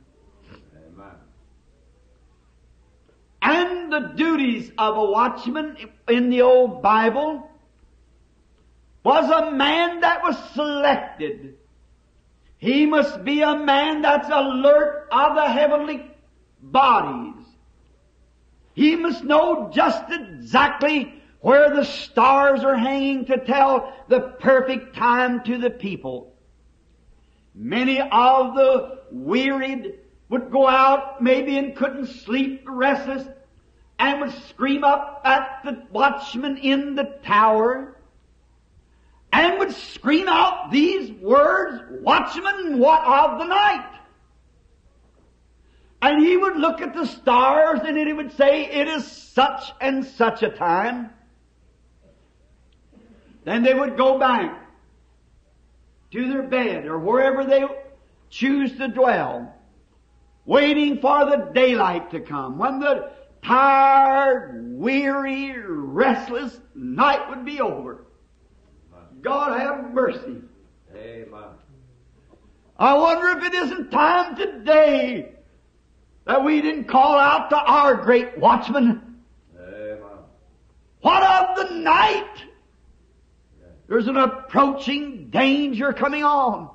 And 3.42 3.92
the 3.92 4.14
duties 4.16 4.72
of 4.78 4.96
a 4.96 5.06
watchman 5.06 5.76
in 6.08 6.30
the 6.30 6.42
old 6.42 6.82
Bible 6.82 7.50
was 9.04 9.30
a 9.30 9.52
man 9.52 10.02
that 10.02 10.24
was 10.24 10.38
selected. 10.54 11.56
He 12.58 12.86
must 12.86 13.24
be 13.24 13.42
a 13.42 13.58
man 13.58 14.02
that's 14.02 14.28
alert 14.30 15.08
of 15.12 15.36
the 15.36 15.50
heavenly 15.50 16.12
bodies. 16.62 17.46
He 18.74 18.96
must 18.96 19.24
know 19.24 19.70
just 19.74 20.04
exactly 20.10 21.14
where 21.42 21.74
the 21.74 21.86
stars 21.86 22.64
are 22.64 22.76
hanging 22.76 23.26
to 23.26 23.38
tell 23.38 23.94
the 24.10 24.20
perfect 24.20 24.96
time 24.96 25.44
to 25.46 25.58
the 25.58 25.70
people. 25.70 26.34
Many 27.56 28.02
of 28.02 28.56
the 28.56 29.00
wearied 29.12 30.00
would 30.28 30.52
go 30.52 30.68
out 30.68 31.22
maybe 31.24 31.58
and 31.58 31.76
couldn't 31.76 32.08
sleep, 32.08 32.64
restless, 32.68 33.26
and 33.98 34.22
would 34.22 34.34
scream 34.50 34.84
up 34.84 35.22
at 35.24 35.62
the 35.64 35.84
watchman 35.92 36.58
in 36.58 36.96
the 36.96 37.06
tower 37.24 37.96
and 39.39 39.58
would 39.58 39.73
scream 39.73 40.28
out 40.28 40.69
these 40.69 41.10
words, 41.21 41.82
Watchman, 42.02 42.78
what 42.78 43.02
of 43.06 43.39
the 43.39 43.45
night? 43.45 43.89
And 46.02 46.25
he 46.25 46.36
would 46.36 46.58
look 46.58 46.82
at 46.82 46.93
the 46.93 47.06
stars 47.06 47.80
and 47.86 47.97
he 47.97 48.12
would 48.12 48.36
say, 48.36 48.65
It 48.65 48.89
is 48.89 49.10
such 49.10 49.71
and 49.80 50.06
such 50.06 50.43
a 50.43 50.49
time. 50.49 51.12
Then 53.45 53.63
they 53.63 53.73
would 53.73 53.95
go 53.95 54.19
back 54.19 54.62
to 56.12 56.28
their 56.28 56.43
bed 56.43 56.86
or 56.86 56.99
wherever 56.99 57.45
they 57.45 57.63
choose 58.30 58.75
to 58.78 58.89
dwell, 58.89 59.56
waiting 60.45 60.99
for 60.99 61.25
the 61.25 61.49
daylight 61.54 62.12
to 62.12 62.19
come, 62.19 62.58
when 62.58 62.80
the 62.80 63.12
tired, 63.41 64.78
weary, 64.78 65.54
restless 65.58 66.60
night 66.75 67.30
would 67.30 67.45
be 67.45 67.62
over. 67.62 67.99
God 69.22 69.60
have 69.60 69.94
mercy. 69.94 70.42
Amen. 70.96 71.44
I 72.78 72.98
wonder 72.98 73.38
if 73.38 73.44
it 73.44 73.54
isn't 73.54 73.92
time 73.92 74.36
today 74.36 75.34
that 76.26 76.44
we 76.44 76.62
didn't 76.62 76.86
call 76.86 77.18
out 77.18 77.50
to 77.50 77.58
our 77.58 77.96
great 77.96 78.38
watchman. 78.38 79.22
Amen. 79.58 80.00
What 81.02 81.24
of 81.24 81.58
the 81.58 81.76
night? 81.76 82.46
There's 83.88 84.08
an 84.08 84.18
approaching 84.18 85.30
danger 85.32 85.92
coming 85.92 86.24
on. 86.24 86.70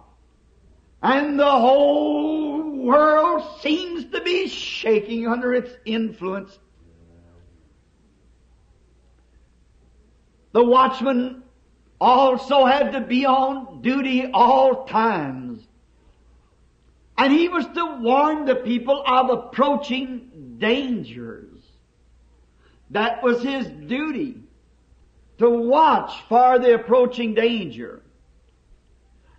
And 1.01 1.39
the 1.39 1.51
whole 1.51 2.71
world 2.79 3.61
seems 3.61 4.07
to 4.07 4.21
be 4.21 4.49
shaking 4.49 5.29
under 5.29 5.55
its 5.55 5.71
influence. 5.85 6.59
The 10.53 10.65
watchman 10.65 11.44
also 12.05 12.67
had 12.67 12.93
to 12.93 13.01
be 13.01 13.25
on 13.25 13.81
duty 13.81 14.31
all 14.33 14.85
times. 14.85 15.67
And 17.17 17.33
he 17.33 17.49
was 17.49 17.67
to 17.67 17.97
warn 18.01 18.45
the 18.45 18.57
people 18.57 19.03
of 19.07 19.31
approaching 19.31 20.57
dangers. 20.59 21.59
That 22.91 23.23
was 23.23 23.43
his 23.43 23.67
duty. 23.67 24.37
To 25.39 25.49
watch 25.49 26.13
for 26.29 26.59
the 26.59 26.75
approaching 26.75 27.35
danger. 27.35 28.03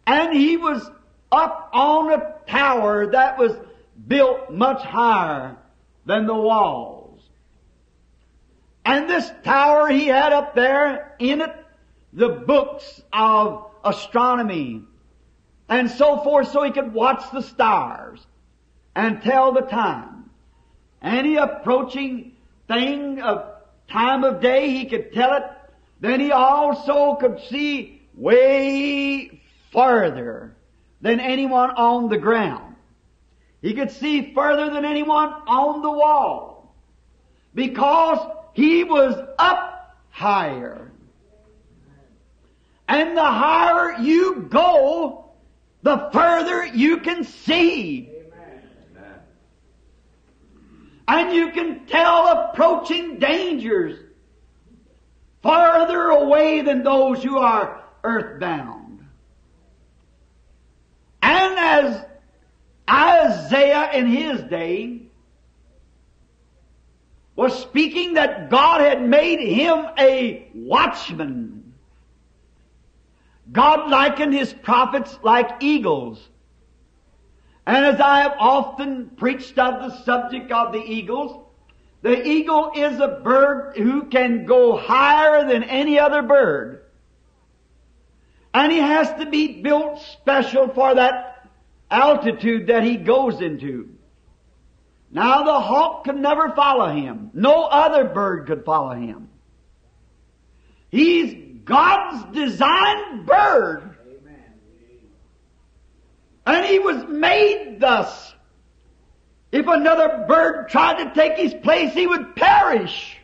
And 0.08 0.36
he 0.36 0.58
was 0.58 0.90
up 1.32 1.70
on 1.72 2.12
a 2.12 2.34
tower 2.48 3.12
that 3.12 3.38
was 3.38 3.56
built 4.08 4.52
much 4.52 4.82
higher 4.82 5.56
than 6.06 6.26
the 6.26 6.36
walls. 6.36 7.22
And 8.84 9.10
this 9.10 9.30
tower 9.44 9.88
he 9.88 10.08
had 10.08 10.34
up 10.34 10.56
there, 10.56 11.16
in 11.20 11.42
it, 11.42 11.65
the 12.16 12.30
books 12.30 13.02
of 13.12 13.70
astronomy 13.84 14.82
and 15.68 15.92
so 15.92 16.24
forth 16.24 16.50
so 16.50 16.64
he 16.64 16.72
could 16.72 16.94
watch 16.94 17.30
the 17.32 17.42
stars 17.42 18.26
and 18.96 19.22
tell 19.22 19.52
the 19.52 19.62
time. 19.62 20.30
Any 21.02 21.36
approaching 21.36 22.32
thing 22.70 23.22
of 23.22 23.46
time 23.90 24.24
of 24.24 24.42
day, 24.42 24.70
he 24.70 24.86
could 24.86 25.14
tell 25.14 25.36
it. 25.36 25.44
Then 26.00 26.22
he 26.22 26.32
also 26.32 27.16
could 27.16 27.42
see 27.50 28.02
way 28.16 29.42
further 29.74 30.56
than 31.02 31.20
anyone 31.20 31.72
on 31.72 32.08
the 32.08 32.18
ground. 32.18 32.76
He 33.62 33.74
could 33.74 33.92
see 33.92 34.34
further 34.34 34.70
than 34.70 34.86
anyone 34.86 35.30
on 35.48 35.82
the 35.82 35.92
wall. 35.92 36.76
Because 37.54 38.20
he 38.54 38.84
was 38.84 39.16
up 39.38 39.98
higher. 40.12 40.92
And 42.88 43.18
the 43.18 43.24
higher 43.24 44.00
you 44.00 44.48
go, 44.50 45.32
the 45.82 46.10
further 46.14 46.66
you 46.66 46.98
can 46.98 47.24
see. 47.24 48.10
Amen. 48.10 49.20
And 51.08 51.34
you 51.34 51.52
can 51.52 51.86
tell 51.86 52.28
approaching 52.28 53.20
dangers 53.20 54.00
farther 55.42 56.10
away 56.10 56.62
than 56.62 56.84
those 56.84 57.24
who 57.24 57.38
are 57.38 57.84
earthbound. 58.04 59.06
And 61.22 61.60
as 61.60 62.06
Isaiah 62.90 63.92
in 63.94 64.08
his 64.08 64.42
day 64.44 65.04
was 67.36 67.60
speaking 67.60 68.14
that 68.14 68.50
God 68.50 68.82
had 68.82 69.08
made 69.08 69.40
him 69.40 69.86
a 70.00 70.48
watchman. 70.56 71.55
God 73.56 73.90
likened 73.90 74.34
his 74.34 74.54
prophets 74.54 75.18
like 75.24 75.64
eagles. 75.64 76.20
And 77.66 77.86
as 77.86 78.02
I 78.02 78.20
have 78.20 78.36
often 78.38 79.12
preached 79.16 79.58
of 79.58 79.82
the 79.82 80.04
subject 80.04 80.52
of 80.52 80.74
the 80.74 80.84
eagles, 80.84 81.42
the 82.02 82.28
eagle 82.28 82.74
is 82.76 83.00
a 83.00 83.22
bird 83.24 83.78
who 83.78 84.04
can 84.04 84.46
go 84.46 84.76
higher 84.78 85.48
than 85.48 85.64
any 85.64 85.98
other 85.98 86.22
bird. 86.22 86.84
And 88.54 88.72
he 88.72 88.78
has 88.78 89.10
to 89.20 89.26
be 89.26 89.62
built 89.62 90.02
special 90.02 90.68
for 90.68 90.96
that 90.96 91.50
altitude 91.90 92.68
that 92.68 92.84
he 92.84 92.98
goes 92.98 93.42
into. 93.42 93.90
Now 95.12 95.44
the 95.44 95.60
hawk 95.60 96.04
could 96.04 96.18
never 96.18 96.50
follow 96.50 96.94
him. 96.94 97.32
No 97.34 97.64
other 97.64 98.04
bird 98.04 98.48
could 98.48 98.66
follow 98.66 98.96
him. 98.96 99.30
He's 100.90 101.45
God's 101.66 102.34
designed 102.34 103.26
bird. 103.26 103.96
And 106.46 106.66
he 106.66 106.80
was 106.80 107.04
made 107.08 107.80
thus. 107.80 108.34
If 109.52 109.68
another 109.68 110.26
bird 110.28 110.70
tried 110.70 111.04
to 111.04 111.14
take 111.14 111.38
his 111.38 111.54
place, 111.54 111.94
he 111.94 112.06
would 112.06 112.36
perish. 112.36 113.18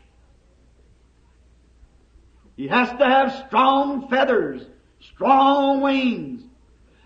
He 2.55 2.67
has 2.67 2.89
to 2.89 3.05
have 3.05 3.45
strong 3.47 4.07
feathers, 4.09 4.65
strong 5.01 5.81
wings. 5.81 6.43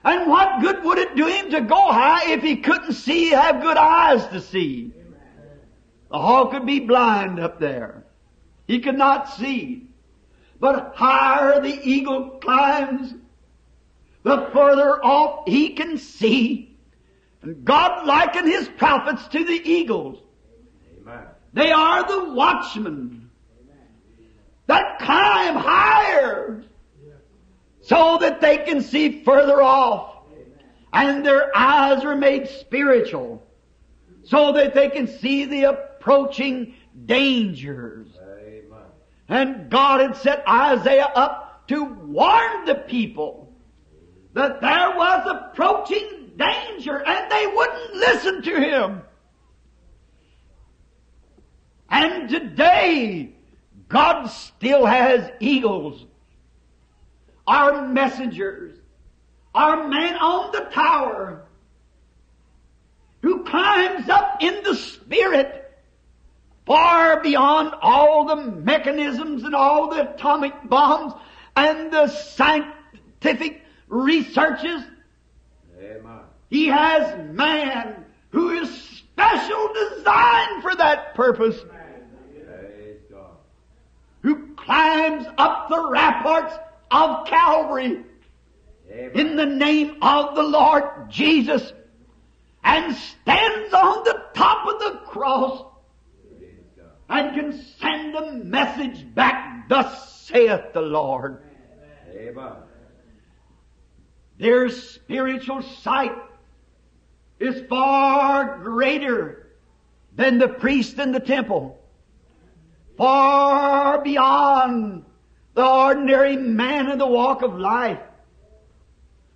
And 0.03 0.29
what 0.29 0.61
good 0.61 0.83
would 0.83 0.99
it 0.99 1.15
do 1.15 1.25
him 1.25 1.51
to 1.51 1.61
go 1.61 1.91
high 1.91 2.31
if 2.31 2.43
he 2.43 2.57
couldn't 2.57 2.93
see, 2.93 3.29
have 3.31 3.61
good 3.61 3.77
eyes 3.77 4.25
to 4.27 4.39
see? 4.39 4.93
The 6.11 6.19
hawk 6.19 6.51
could 6.51 6.65
be 6.65 6.81
blind 6.81 7.39
up 7.39 7.59
there. 7.59 8.03
He 8.67 8.79
could 8.79 8.97
not 8.97 9.33
see. 9.33 9.87
But 10.59 10.93
higher 10.95 11.59
the 11.61 11.79
eagle 11.83 12.39
climbs, 12.41 13.13
the 14.23 14.49
further 14.53 15.03
off 15.03 15.47
he 15.47 15.69
can 15.73 15.97
see. 15.97 16.77
And 17.41 17.63
God 17.63 18.07
likened 18.07 18.47
his 18.47 18.67
prophets 18.69 19.27
to 19.29 19.43
the 19.43 19.61
eagles. 19.63 20.19
Amen. 21.01 21.23
They 21.53 21.71
are 21.71 22.07
the 22.07 22.33
watchmen 22.33 23.29
that 24.67 24.99
climb 24.99 25.55
higher 25.55 26.63
so 27.81 28.17
that 28.19 28.41
they 28.41 28.57
can 28.57 28.81
see 28.81 29.23
further 29.23 29.61
off. 29.61 30.11
And 30.91 31.25
their 31.25 31.55
eyes 31.55 32.03
are 32.03 32.15
made 32.15 32.47
spiritual 32.47 33.43
so 34.23 34.53
that 34.53 34.73
they 34.73 34.89
can 34.89 35.07
see 35.07 35.45
the 35.45 35.65
approaching 35.65 36.73
dangers. 37.05 38.07
And 39.27 39.69
God 39.69 40.01
had 40.01 40.17
set 40.17 40.47
Isaiah 40.47 41.11
up 41.15 41.67
to 41.67 41.83
warn 41.83 42.65
the 42.65 42.75
people 42.75 43.53
that 44.33 44.61
there 44.61 44.91
was 44.95 45.27
approaching 45.27 46.31
danger 46.37 47.01
and 47.01 47.31
they 47.31 47.47
wouldn't 47.47 47.93
listen 47.95 48.41
to 48.43 48.59
him. 48.59 49.01
And 51.89 52.29
today, 52.29 53.33
God 53.87 54.27
still 54.27 54.85
has 54.85 55.31
eagles, 55.39 56.05
our 57.47 57.87
messengers, 57.87 58.77
our 59.53 59.87
man 59.87 60.15
on 60.15 60.51
the 60.51 60.67
tower, 60.71 61.45
who 63.21 63.43
climbs 63.43 64.09
up 64.09 64.41
in 64.41 64.63
the 64.63 64.75
spirit 64.75 65.64
far 66.65 67.21
beyond 67.21 67.73
all 67.81 68.25
the 68.25 68.35
mechanisms 68.35 69.43
and 69.43 69.53
all 69.53 69.89
the 69.89 70.13
atomic 70.13 70.53
bombs 70.67 71.13
and 71.55 71.91
the 71.91 72.07
scientific 72.07 73.61
researches. 73.87 74.81
Amen. 75.79 76.19
He 76.49 76.67
has 76.67 77.31
man 77.31 78.05
who 78.29 78.49
is 78.51 78.69
special 78.69 79.69
designed 79.73 80.61
for 80.61 80.75
that 80.75 81.15
purpose, 81.15 81.63
who 84.21 84.55
climbs 84.55 85.27
up 85.37 85.69
the 85.69 85.87
ramparts 85.89 86.55
of 86.89 87.27
Calvary 87.27 88.03
Amen. 88.91 89.11
in 89.13 89.35
the 89.35 89.45
name 89.45 89.97
of 90.01 90.35
the 90.35 90.43
Lord 90.43 91.09
Jesus 91.09 91.73
and 92.63 92.95
stands 92.95 93.73
on 93.73 94.03
the 94.03 94.23
top 94.33 94.67
of 94.67 94.79
the 94.79 94.99
cross. 95.05 95.63
And 97.09 97.35
can 97.35 97.53
send 97.79 98.15
a 98.15 98.33
message 98.33 99.13
back, 99.13 99.69
thus 99.69 100.21
saith 100.21 100.73
the 100.73 100.81
Lord. 100.81 101.41
Amen. 102.15 102.53
Their 104.37 104.69
spiritual 104.69 105.61
sight 105.61 106.15
is 107.39 107.63
far 107.67 108.59
greater 108.59 109.51
than 110.15 110.37
the 110.37 110.47
priest 110.47 110.99
in 110.99 111.11
the 111.11 111.19
temple. 111.19 111.79
Far 112.97 114.01
beyond 114.01 115.05
the 115.53 115.65
ordinary 115.65 116.37
man 116.37 116.89
in 116.91 116.97
the 116.97 117.07
walk 117.07 117.41
of 117.41 117.57
life. 117.57 117.99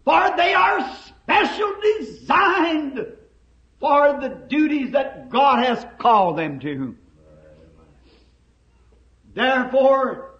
For 0.05 0.33
they 0.37 0.53
are 0.53 0.95
special 1.07 1.73
designed 1.99 3.05
for 3.79 4.19
the 4.19 4.29
duties 4.47 4.91
that 4.91 5.29
God 5.29 5.63
has 5.63 5.85
called 5.97 6.37
them 6.37 6.59
to. 6.61 6.95
Therefore, 9.39 10.31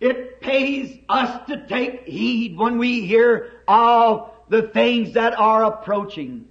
it 0.00 0.42
pays 0.42 0.98
us 1.08 1.46
to 1.46 1.66
take 1.66 2.06
heed 2.06 2.54
when 2.54 2.76
we 2.76 3.06
hear 3.06 3.52
of 3.66 4.32
the 4.50 4.64
things 4.64 5.14
that 5.14 5.32
are 5.40 5.64
approaching. 5.64 6.46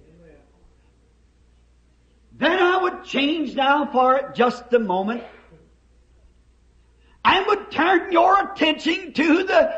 Then 2.32 2.58
I 2.58 2.82
would 2.82 3.04
change 3.04 3.54
now 3.54 3.86
for 3.86 4.32
just 4.34 4.72
a 4.72 4.80
moment 4.80 5.22
and 7.24 7.46
would 7.46 7.70
turn 7.70 8.10
your 8.10 8.50
attention 8.50 9.12
to 9.12 9.44
the 9.44 9.72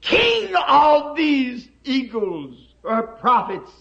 king 0.00 0.56
of 0.56 1.18
these 1.18 1.68
eagles 1.84 2.56
or 2.82 3.02
prophets 3.02 3.72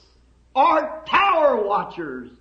or 0.54 1.04
tower 1.08 1.66
watchers. 1.66 2.32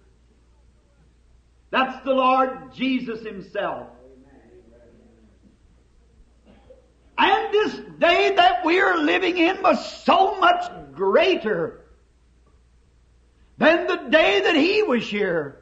That's 1.70 2.04
the 2.04 2.14
Lord 2.14 2.74
Jesus 2.74 3.24
Himself. 3.24 3.93
And 7.16 7.52
this 7.52 7.74
day 7.98 8.34
that 8.36 8.64
we 8.64 8.80
are 8.80 8.98
living 8.98 9.38
in 9.38 9.62
was 9.62 10.02
so 10.02 10.38
much 10.40 10.64
greater 10.92 11.80
than 13.58 13.86
the 13.86 13.96
day 14.10 14.40
that 14.40 14.56
he 14.56 14.82
was 14.82 15.06
here. 15.06 15.60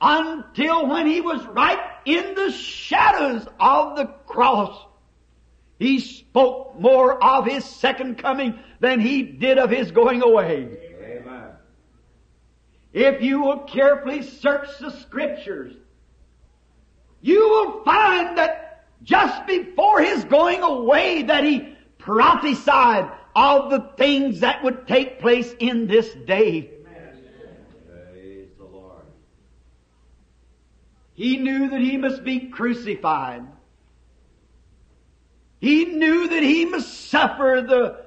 Until 0.00 0.88
when 0.88 1.06
he 1.06 1.20
was 1.20 1.44
right 1.46 1.78
in 2.04 2.34
the 2.34 2.50
shadows 2.50 3.46
of 3.60 3.96
the 3.96 4.06
cross, 4.26 4.76
he 5.78 5.98
spoke 6.00 6.78
more 6.78 7.22
of 7.22 7.46
his 7.46 7.64
second 7.64 8.18
coming 8.18 8.58
than 8.80 9.00
he 9.00 9.22
did 9.22 9.58
of 9.58 9.70
his 9.70 9.90
going 9.90 10.22
away. 10.22 10.68
Amen. 11.02 11.50
If 12.92 13.22
you 13.22 13.42
will 13.42 13.60
carefully 13.60 14.22
search 14.22 14.78
the 14.78 14.90
scriptures, 14.90 15.74
you 17.20 17.48
will 17.48 17.84
find 17.84 18.38
that 18.38 18.71
just 19.02 19.46
before 19.46 20.00
his 20.00 20.24
going 20.24 20.62
away 20.62 21.24
that 21.24 21.44
he 21.44 21.76
prophesied 21.98 23.10
of 23.34 23.70
the 23.70 23.80
things 23.96 24.40
that 24.40 24.62
would 24.62 24.86
take 24.86 25.20
place 25.20 25.52
in 25.58 25.86
this 25.86 26.12
day. 26.26 26.70
Praise 27.90 28.48
the 28.58 28.64
Lord. 28.64 29.04
He 31.14 31.38
knew 31.38 31.70
that 31.70 31.80
he 31.80 31.96
must 31.96 32.24
be 32.24 32.48
crucified. 32.48 33.46
He 35.60 35.84
knew 35.84 36.28
that 36.28 36.42
he 36.42 36.64
must 36.64 37.08
suffer 37.08 37.64
the, 37.66 38.04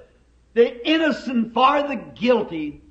the 0.54 0.88
innocent 0.88 1.54
for 1.54 1.84
the 1.84 1.96
guilty. 1.96 2.82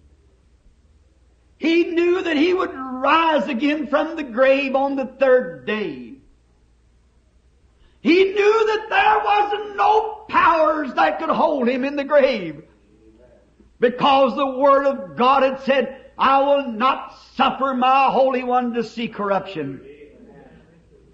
He 1.59 1.85
knew 1.85 2.23
that 2.23 2.37
he 2.37 2.55
would 2.55 2.75
rise 2.75 3.47
again 3.49 3.87
from 3.87 4.17
the 4.17 4.23
grave 4.23 4.75
on 4.75 4.97
the 4.97 5.07
third 5.07 5.67
day. 5.67 6.14
He 8.05 8.23
knew 8.23 8.67
that 8.67 8.87
there 8.91 9.25
wasn't 9.25 9.77
no 9.79 10.27
powers 10.29 10.93
that 10.93 11.19
could 11.19 11.31
hold 11.31 11.67
him 11.67 11.87
in 11.87 11.97
the 11.97 12.05
grave. 12.05 12.63
Because 13.81 14.37
the 14.37 14.59
Word 14.59 14.85
of 14.85 15.17
God 15.17 15.43
had 15.43 15.61
said, 15.61 16.11
I 16.19 16.43
will 16.43 16.71
not 16.71 17.19
suffer 17.35 17.73
my 17.73 18.11
Holy 18.11 18.43
One 18.43 18.75
to 18.75 18.85
see 18.85 19.09
corruption. 19.09 19.81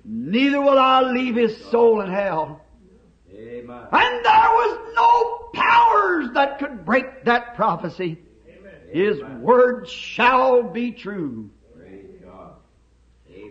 Neither 0.05 0.61
will 0.61 0.81
I 0.81 1.03
leave 1.03 1.37
his 1.37 1.64
soul 1.66 2.00
in 2.00 2.11
hell. 2.11 2.61
Amen. 3.33 3.87
And 3.92 4.24
there 4.24 4.50
was 4.50 4.79
no 4.96 5.50
powers 5.55 6.31
that 6.35 6.59
could 6.59 6.85
break 6.85 7.24
that 7.24 7.55
prophecy. 7.55 8.18
His 8.92 9.22
word 9.38 9.88
shall 9.88 10.64
be 10.64 10.90
true. 10.90 11.50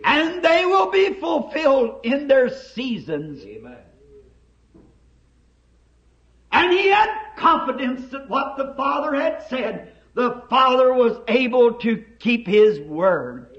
Amen. 0.04 0.34
And 0.34 0.44
they 0.44 0.66
will 0.66 0.90
be 0.90 1.14
fulfilled 1.14 2.00
in 2.04 2.28
their 2.28 2.48
seasons. 2.48 3.44
Amen. 3.44 3.78
And 6.52 6.72
he 6.72 6.88
had 6.88 7.10
confidence 7.36 8.10
that 8.10 8.28
what 8.28 8.56
the 8.56 8.74
Father 8.76 9.14
had 9.14 9.46
said, 9.48 9.92
the 10.14 10.42
Father 10.50 10.92
was 10.92 11.18
able 11.28 11.74
to 11.74 12.04
keep 12.18 12.46
his 12.46 12.80
word. 12.80 13.56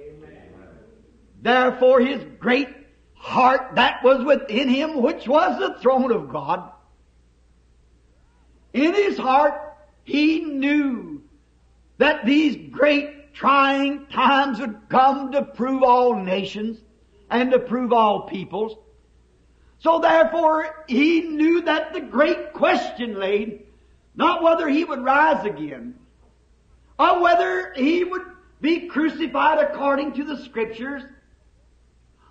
Therefore 1.42 2.02
his 2.02 2.24
great 2.40 2.70
heart 3.16 3.76
that 3.76 4.04
was 4.04 4.24
within 4.24 4.70
him, 4.70 5.02
which 5.02 5.28
was 5.28 5.58
the 5.60 5.80
throne 5.80 6.12
of 6.12 6.30
God, 6.30 6.72
in 8.74 8.94
his 8.94 9.18
heart 9.18 9.54
he 10.04 10.42
knew 10.42 11.24
that 11.98 12.26
these 12.26 12.70
great 12.72 13.21
trying 13.34 14.06
times 14.08 14.60
would 14.60 14.78
come 14.90 15.32
to 15.32 15.44
prove 15.44 15.84
all 15.84 16.16
nations 16.16 16.80
and 17.30 17.52
to 17.52 17.60
prove 17.60 17.94
all 17.94 18.28
peoples. 18.28 18.76
So 19.80 20.00
therefore, 20.00 20.86
he 20.88 21.22
knew 21.22 21.62
that 21.62 21.94
the 21.94 22.02
great 22.02 22.54
question 22.54 23.20
laid, 23.20 23.64
not 24.16 24.44
whether 24.44 24.68
he 24.68 24.84
would 24.84 25.04
rise 25.04 25.46
again, 25.46 25.96
or 27.00 27.22
whether 27.22 27.74
he 27.74 28.04
would 28.04 28.26
be 28.60 28.88
crucified 28.88 29.58
according 29.58 30.14
to 30.14 30.24
the 30.24 30.38
scriptures, 30.38 31.04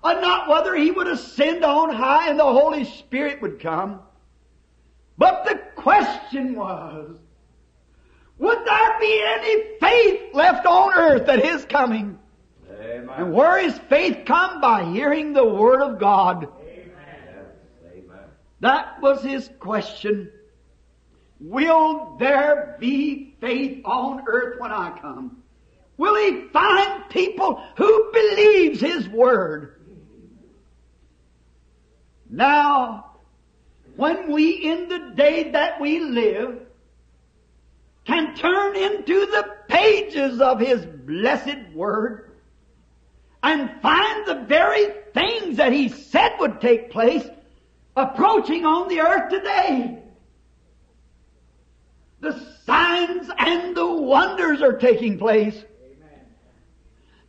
or 0.03 0.21
not 0.21 0.49
whether 0.49 0.75
he 0.77 0.91
would 0.91 1.09
ascend 1.09 1.65
on 1.65 1.93
high 1.93 2.31
and 2.31 2.39
the 2.39 2.45
Holy 2.45 2.85
Spirit 2.85 3.43
would 3.43 3.59
come. 3.59 4.01
But 5.19 5.45
the 5.45 5.57
question 5.75 6.55
was, 6.55 7.19
would 8.41 8.59
there 8.65 8.99
be 8.99 9.23
any 9.23 9.79
faith 9.79 10.35
left 10.35 10.67
on 10.67 10.95
earth 10.95 11.29
at 11.29 11.45
his 11.45 11.65
coming? 11.67 12.19
And 13.17 13.35
where 13.35 13.59
is 13.59 13.79
faith 13.91 14.25
come? 14.25 14.63
By 14.63 14.85
hearing 14.85 15.35
the 15.35 15.45
Word 15.45 15.83
of 15.83 15.99
God. 15.99 16.49
Amen. 16.63 18.09
That 18.61 19.03
was 19.03 19.23
his 19.23 19.51
question. 19.61 20.33
Will 21.39 22.17
there 22.19 22.77
be 22.81 23.35
faith 23.41 23.83
on 23.85 24.25
earth 24.27 24.59
when 24.59 24.73
I 24.73 24.99
come? 24.99 25.43
Will 25.99 26.17
he 26.17 26.49
find 26.49 27.11
people 27.11 27.63
who 27.77 28.11
believes 28.11 28.81
his 28.81 29.07
word? 29.07 29.83
Now, 32.31 33.17
when 33.97 34.33
we 34.33 34.53
in 34.53 34.89
the 34.89 35.13
day 35.15 35.51
that 35.51 35.79
we 35.79 36.01
live 36.01 36.61
can 38.11 38.35
turn 38.35 38.75
into 38.75 39.27
the 39.27 39.57
pages 39.69 40.41
of 40.41 40.59
his 40.59 40.85
blessed 40.85 41.73
word 41.73 42.33
and 43.41 43.71
find 43.81 44.27
the 44.27 44.45
very 44.49 44.87
things 45.15 45.59
that 45.59 45.73
he 45.73 45.89
said 45.89 46.33
would 46.41 46.61
take 46.61 46.91
place 46.91 47.25
approaching 47.97 48.67
on 48.67 48.89
the 48.89 49.01
earth 49.01 49.31
today. 49.31 50.03
The 52.19 52.33
signs 52.67 53.31
and 53.39 53.77
the 53.77 53.87
wonders 53.87 54.61
are 54.61 54.77
taking 54.77 55.17
place. 55.17 55.65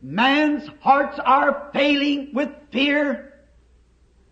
Man's 0.02 0.68
hearts 0.80 1.20
are 1.20 1.70
failing 1.72 2.34
with 2.34 2.50
fear. 2.72 3.34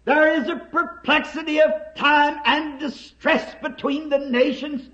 There 0.05 0.41
is 0.41 0.49
a 0.49 0.57
perplexity 0.57 1.61
of 1.61 1.71
time 1.95 2.41
and 2.45 2.81
distress 2.81 3.55
between 3.63 4.09
the 4.09 4.19
nations. 4.19 4.89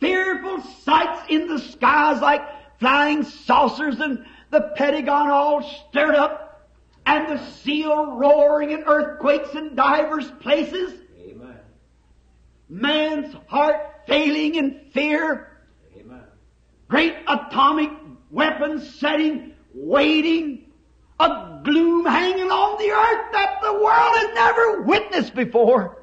Fearful 0.00 0.62
sights 0.84 1.22
in 1.28 1.48
the 1.48 1.58
skies 1.58 2.20
like 2.20 2.42
flying 2.78 3.24
saucers 3.24 3.98
and 4.00 4.24
the 4.50 4.72
Pentagon 4.76 5.30
all 5.30 5.62
stirred 5.62 6.14
up 6.14 6.68
and 7.04 7.28
the 7.28 7.44
seal 7.50 8.16
roaring 8.16 8.72
and 8.72 8.84
earthquakes 8.86 9.54
in 9.54 9.74
divers 9.74 10.30
places. 10.40 10.94
Amen. 11.20 11.56
Man's 12.68 13.34
heart 13.46 13.76
failing 14.06 14.54
in 14.54 14.80
fear. 14.92 15.58
Amen. 15.98 16.22
Great 16.88 17.16
atomic 17.26 17.90
weapons 18.30 18.98
setting, 18.98 19.54
waiting, 19.74 20.66
a 21.18 21.60
gloom 21.64 22.06
hanging 22.06 22.50
on 22.50 22.78
the 22.78 22.90
earth 22.90 23.32
that 23.32 23.58
the 23.62 23.72
world 23.72 24.16
has 24.16 24.34
never 24.34 24.82
witnessed 24.82 25.34
before. 25.34 25.97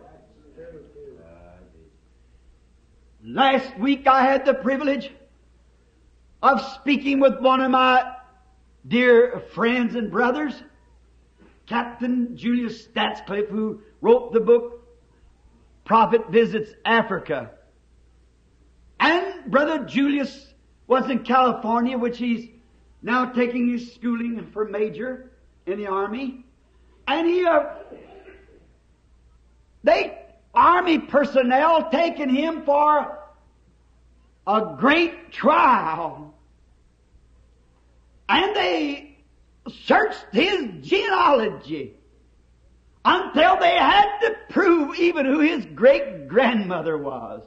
Last 3.28 3.80
week 3.80 4.06
I 4.06 4.24
had 4.24 4.46
the 4.46 4.54
privilege 4.54 5.12
of 6.44 6.62
speaking 6.76 7.20
with 7.20 7.40
one 7.40 7.60
of 7.60 7.72
my 7.72 8.14
dear 8.88 9.42
friends 9.56 9.96
and 9.96 10.12
brothers, 10.12 10.54
Captain 11.66 12.38
Julius 12.38 12.88
Stadsklev, 12.88 13.50
who 13.50 13.82
wrote 14.00 14.32
the 14.32 14.42
book 14.42 14.88
Prophet 15.86 16.30
Visits 16.30 16.70
Africa. 16.86 17.50
And 19.00 19.50
Brother 19.50 19.86
Julius 19.86 20.54
was 20.86 21.10
in 21.10 21.24
California, 21.24 21.98
which 21.98 22.20
he's 22.20 22.48
now 23.02 23.26
taking 23.26 23.72
his 23.72 23.92
schooling 23.96 24.52
for 24.54 24.66
major 24.66 25.32
in 25.66 25.80
the 25.80 25.88
army. 25.88 26.46
And 27.08 27.26
he, 27.26 27.44
uh, 27.44 27.74
army 30.86 31.00
personnel 31.00 31.90
taking 31.90 32.30
him 32.30 32.62
for 32.64 33.18
a 34.46 34.76
great 34.78 35.32
trial. 35.32 36.36
And 38.30 38.56
they 38.56 39.18
searched 39.84 40.26
his 40.32 40.70
genealogy 40.88 41.96
until 43.04 43.58
they 43.58 43.76
had 43.76 44.20
to 44.20 44.36
prove 44.50 44.96
even 45.00 45.26
who 45.26 45.40
his 45.40 45.66
great 45.66 46.28
grandmother 46.28 46.98
was. 46.98 47.42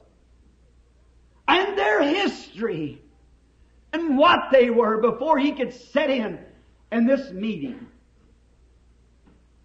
And 1.46 1.78
their 1.78 2.02
history 2.02 3.00
and 3.92 4.18
what 4.18 4.50
they 4.50 4.68
were 4.68 5.00
before 5.00 5.38
he 5.38 5.52
could 5.52 5.72
set 5.72 6.10
in 6.10 6.40
in 6.90 7.06
this 7.06 7.30
meeting. 7.30 7.86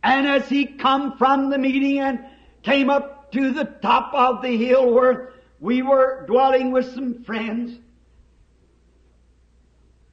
And 0.03 0.27
as 0.27 0.47
he 0.47 0.65
come 0.67 1.17
from 1.17 1.49
the 1.49 1.57
meeting 1.57 1.99
and 1.99 2.19
came 2.61 2.91
up 2.91 3.22
to 3.33 3.51
the 3.51 3.65
top 3.65 4.13
of 4.13 4.41
the 4.41 4.57
hill 4.57 4.91
where 4.93 5.33
we 5.59 5.81
were 5.81 6.25
dwelling 6.27 6.71
with 6.71 6.93
some 6.93 7.23
friends, 7.23 7.77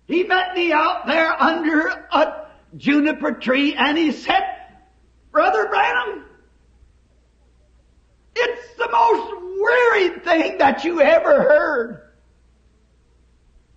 he 0.07 0.25
met 0.25 0.55
me 0.55 0.73
out 0.73 1.07
there 1.07 1.41
under 1.41 1.87
a 1.89 2.47
juniper 2.77 3.33
tree 3.33 3.75
and 3.75 3.97
he 3.97 4.13
said, 4.13 4.43
Brother 5.31 5.69
Branham, 5.69 6.25
it's 8.35 8.75
the 8.77 8.89
most 8.91 9.33
weary 9.61 10.19
thing 10.21 10.59
that 10.59 10.85
you 10.85 11.01
ever 11.01 11.43
heard. 11.43 12.01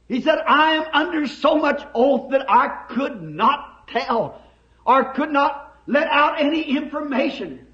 He 0.08 0.22
said, 0.22 0.40
I 0.48 0.76
am 0.76 0.86
under 0.94 1.28
so 1.28 1.56
much 1.58 1.86
oath 1.94 2.32
that 2.32 2.50
I 2.50 2.86
could 2.90 3.22
not 3.22 3.88
tell 3.88 4.42
or 4.86 5.14
could 5.14 5.32
not 5.32 5.76
let 5.86 6.08
out 6.08 6.40
any 6.40 6.62
information. 6.62 7.68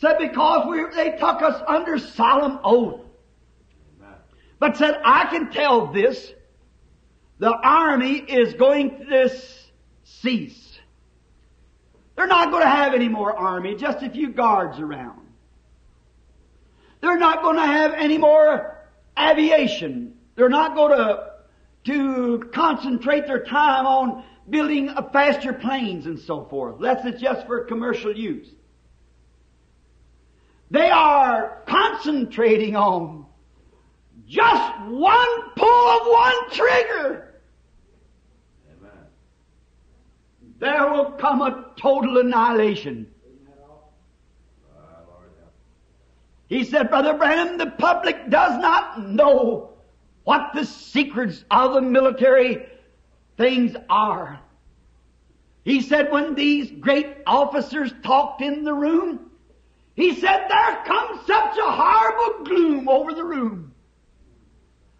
Said 0.00 0.16
because 0.18 0.66
we, 0.66 0.84
they 0.94 1.10
took 1.18 1.42
us 1.42 1.62
under 1.68 1.98
solemn 1.98 2.58
oath. 2.64 3.00
But 4.58 4.76
said, 4.76 4.98
I 5.04 5.26
can 5.26 5.50
tell 5.50 5.88
this. 5.88 6.32
The 7.38 7.52
army 7.52 8.14
is 8.18 8.54
going 8.54 8.98
to 8.98 9.04
this 9.04 9.66
cease. 10.04 10.78
They're 12.16 12.26
not 12.26 12.50
going 12.50 12.62
to 12.62 12.68
have 12.68 12.92
any 12.92 13.08
more 13.08 13.34
army, 13.34 13.76
just 13.76 14.02
a 14.02 14.10
few 14.10 14.30
guards 14.30 14.78
around. 14.78 15.20
They're 17.00 17.18
not 17.18 17.42
going 17.42 17.56
to 17.56 17.66
have 17.66 17.94
any 17.94 18.18
more 18.18 18.76
aviation. 19.18 20.14
They're 20.34 20.50
not 20.50 20.74
going 20.76 20.98
to, 20.98 21.30
to 21.84 22.50
concentrate 22.52 23.26
their 23.26 23.42
time 23.44 23.86
on 23.86 24.24
building 24.48 24.94
faster 25.12 25.54
planes 25.54 26.06
and 26.06 26.18
so 26.18 26.44
forth. 26.44 26.80
That's 26.80 27.20
just 27.20 27.46
for 27.46 27.64
commercial 27.64 28.14
use. 28.14 28.48
They 30.70 30.90
are 30.90 31.62
concentrating 31.66 32.76
on 32.76 33.26
just 34.26 34.80
one 34.86 35.50
pull 35.56 35.68
of 35.68 36.06
one 36.06 36.50
trigger. 36.50 37.34
Amen. 38.70 38.90
There 40.60 40.92
will 40.92 41.12
come 41.12 41.42
a 41.42 41.72
total 41.76 42.18
annihilation. 42.18 43.08
He 46.48 46.64
said, 46.64 46.90
Brother 46.90 47.14
Branham, 47.14 47.58
the 47.58 47.70
public 47.70 48.28
does 48.28 48.60
not 48.60 49.08
know 49.08 49.70
what 50.24 50.50
the 50.52 50.64
secrets 50.64 51.44
of 51.50 51.74
the 51.74 51.80
military 51.80 52.66
things 53.36 53.76
are. 53.88 54.40
He 55.64 55.80
said 55.80 56.10
when 56.10 56.34
these 56.34 56.70
great 56.70 57.18
officers 57.26 57.92
talked 58.02 58.42
in 58.42 58.64
the 58.64 58.74
room, 58.74 59.29
he 60.00 60.14
said 60.14 60.46
there 60.48 60.84
comes 60.84 61.26
such 61.26 61.58
a 61.58 61.70
horrible 61.70 62.44
gloom 62.44 62.88
over 62.88 63.12
the 63.12 63.24
room. 63.24 63.74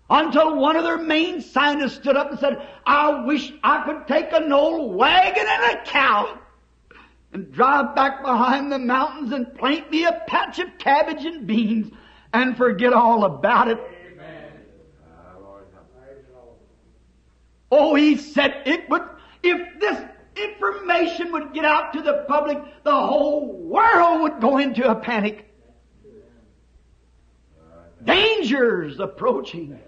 Until 0.08 0.56
one 0.56 0.76
of 0.76 0.82
their 0.82 0.98
main 0.98 1.40
scientists 1.40 1.94
stood 1.94 2.16
up 2.16 2.30
and 2.30 2.38
said, 2.40 2.66
I 2.84 3.24
wish 3.24 3.52
I 3.62 3.84
could 3.84 4.08
take 4.08 4.32
an 4.32 4.52
old 4.52 4.94
wagon 4.96 5.46
and 5.48 5.78
a 5.78 5.84
cow 5.84 6.38
and 7.32 7.52
drive 7.52 7.94
back 7.94 8.22
behind 8.22 8.72
the 8.72 8.78
mountains 8.78 9.32
and 9.32 9.54
plant 9.54 9.90
me 9.90 10.04
a 10.04 10.20
patch 10.26 10.58
of 10.58 10.78
cabbage 10.78 11.24
and 11.24 11.46
beans 11.46 11.92
and 12.32 12.56
forget 12.56 12.92
all 12.92 13.24
about 13.24 13.68
it. 13.68 13.78
Help. 13.78 13.92
Oh, 17.70 17.94
he 17.94 18.16
said 18.16 18.62
it 18.66 18.88
would, 18.90 19.02
if 19.44 19.80
this 19.80 20.09
information 20.36 21.32
would 21.32 21.52
get 21.52 21.64
out 21.64 21.92
to 21.94 22.02
the 22.02 22.24
public, 22.28 22.58
the 22.84 22.94
whole 22.94 23.52
world 23.52 24.22
would 24.22 24.40
go 24.40 24.58
into 24.58 24.88
a 24.88 24.94
panic. 24.94 25.46
Dangers 28.02 28.98
approaching. 28.98 29.78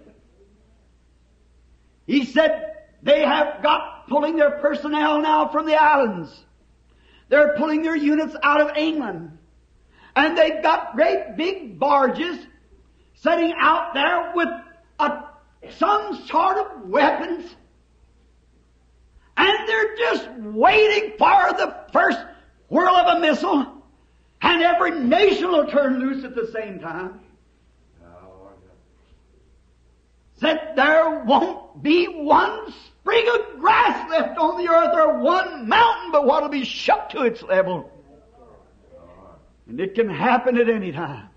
He 2.05 2.25
said 2.25 2.73
they 3.01 3.21
have 3.21 3.63
got 3.63 4.07
pulling 4.07 4.35
their 4.35 4.51
personnel 4.59 5.21
now 5.21 5.47
from 5.47 5.65
the 5.65 5.75
islands. 5.75 6.43
They're 7.29 7.55
pulling 7.57 7.81
their 7.81 7.95
units 7.95 8.35
out 8.43 8.61
of 8.61 8.77
England. 8.77 9.37
And 10.15 10.37
they've 10.37 10.61
got 10.61 10.95
great 10.95 11.35
big 11.35 11.79
barges 11.79 12.37
setting 13.15 13.53
out 13.57 13.93
there 13.93 14.31
with 14.35 14.49
a, 14.99 15.23
some 15.77 16.23
sort 16.27 16.57
of 16.57 16.87
weapons. 16.87 17.55
And 19.43 19.67
they're 19.67 19.95
just 19.97 20.29
waiting 20.37 21.17
for 21.17 21.53
the 21.57 21.75
first 21.91 22.19
whirl 22.69 22.95
of 22.95 23.17
a 23.17 23.19
missile. 23.19 23.83
And 24.41 24.61
every 24.61 24.91
nation 24.91 25.49
will 25.49 25.67
turn 25.67 25.99
loose 25.99 26.23
at 26.23 26.33
the 26.33 26.49
same 26.53 26.79
time. 26.79 27.19
Said 30.35 30.73
there 30.75 31.23
won't 31.25 31.83
be 31.83 32.05
one 32.05 32.73
sprig 32.85 33.25
of 33.27 33.59
grass 33.59 34.09
left 34.09 34.37
on 34.37 34.63
the 34.63 34.69
earth 34.71 34.93
or 34.93 35.19
one 35.19 35.67
mountain 35.67 36.11
but 36.11 36.25
what'll 36.25 36.49
be 36.49 36.63
shut 36.63 37.09
to 37.11 37.23
its 37.23 37.43
level. 37.43 37.89
And 39.67 39.79
it 39.79 39.95
can 39.95 40.09
happen 40.09 40.57
at 40.57 40.69
any 40.69 40.91
time. 40.91 41.29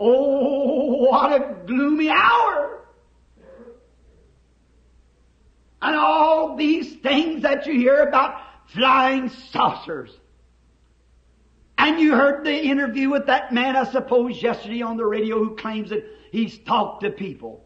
Oh, 0.00 1.10
what 1.10 1.32
a 1.32 1.54
gloomy 1.66 2.10
hour. 2.10 2.81
And 5.82 5.96
all 5.96 6.56
these 6.56 6.94
things 6.94 7.42
that 7.42 7.66
you 7.66 7.74
hear 7.74 8.02
about 8.02 8.40
flying 8.66 9.28
saucers. 9.28 10.16
And 11.76 11.98
you 11.98 12.14
heard 12.14 12.46
the 12.46 12.56
interview 12.56 13.10
with 13.10 13.26
that 13.26 13.52
man, 13.52 13.74
I 13.74 13.84
suppose, 13.84 14.40
yesterday 14.40 14.82
on 14.82 14.96
the 14.96 15.04
radio 15.04 15.38
who 15.38 15.56
claims 15.56 15.90
that 15.90 16.04
he's 16.30 16.56
talked 16.58 17.02
to 17.02 17.10
people. 17.10 17.64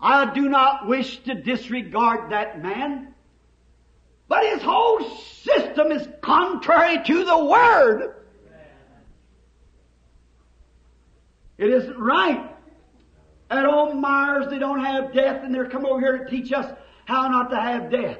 I 0.00 0.32
do 0.32 0.48
not 0.48 0.86
wish 0.86 1.18
to 1.24 1.34
disregard 1.34 2.32
that 2.32 2.62
man, 2.62 3.14
but 4.26 4.46
his 4.46 4.62
whole 4.62 5.00
system 5.42 5.92
is 5.92 6.08
contrary 6.22 7.04
to 7.04 7.24
the 7.24 7.44
Word. 7.44 8.14
It 11.58 11.68
isn't 11.68 11.98
right. 11.98 12.57
At 13.50 13.64
old 13.64 13.96
Myers, 13.96 14.46
they 14.50 14.58
don't 14.58 14.84
have 14.84 15.12
death, 15.12 15.42
and 15.42 15.54
they're 15.54 15.68
come 15.68 15.86
over 15.86 16.00
here 16.00 16.18
to 16.18 16.30
teach 16.30 16.52
us 16.52 16.70
how 17.06 17.28
not 17.28 17.50
to 17.50 17.56
have 17.56 17.90
death. 17.90 18.18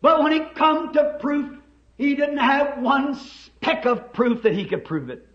But 0.00 0.22
when 0.22 0.32
it 0.32 0.54
come 0.54 0.92
to 0.92 1.16
proof, 1.20 1.58
he 1.96 2.14
didn't 2.14 2.38
have 2.38 2.82
one 2.82 3.14
speck 3.14 3.86
of 3.86 4.12
proof 4.12 4.42
that 4.42 4.52
he 4.52 4.66
could 4.66 4.84
prove 4.84 5.10
it. 5.10 5.26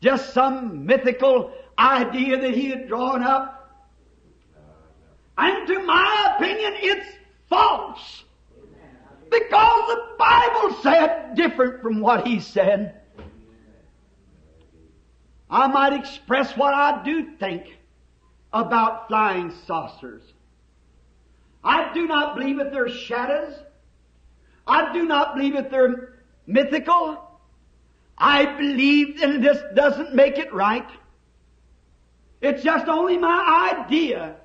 Just 0.00 0.34
some 0.34 0.84
mythical 0.84 1.52
idea 1.78 2.40
that 2.40 2.54
he 2.54 2.68
had 2.68 2.86
drawn 2.86 3.22
up. 3.22 3.60
And 5.36 5.66
to 5.66 5.82
my 5.82 6.36
opinion, 6.36 6.74
it's 6.76 7.06
false. 7.48 8.24
Because 9.30 9.88
the 9.88 10.02
Bible 10.18 10.76
said 10.82 11.34
different 11.34 11.82
from 11.82 12.00
what 12.00 12.26
he 12.26 12.38
said. 12.38 13.00
I 15.50 15.66
might 15.66 15.92
express 15.92 16.56
what 16.56 16.74
I 16.74 17.02
do 17.04 17.36
think 17.36 17.78
about 18.52 19.08
flying 19.08 19.52
saucers. 19.66 20.22
I 21.62 21.92
do 21.94 22.06
not 22.06 22.36
believe 22.36 22.58
that 22.58 22.72
they're 22.72 22.88
shadows. 22.88 23.54
I 24.66 24.92
do 24.92 25.04
not 25.04 25.34
believe 25.34 25.54
that 25.54 25.70
they're 25.70 26.20
mythical. 26.46 27.18
I 28.16 28.44
believe, 28.56 29.22
and 29.22 29.42
this 29.42 29.58
doesn't 29.74 30.14
make 30.14 30.38
it 30.38 30.52
right. 30.52 30.88
It's 32.40 32.62
just 32.62 32.86
only 32.86 33.16
my 33.18 33.72
idea. 33.74 34.36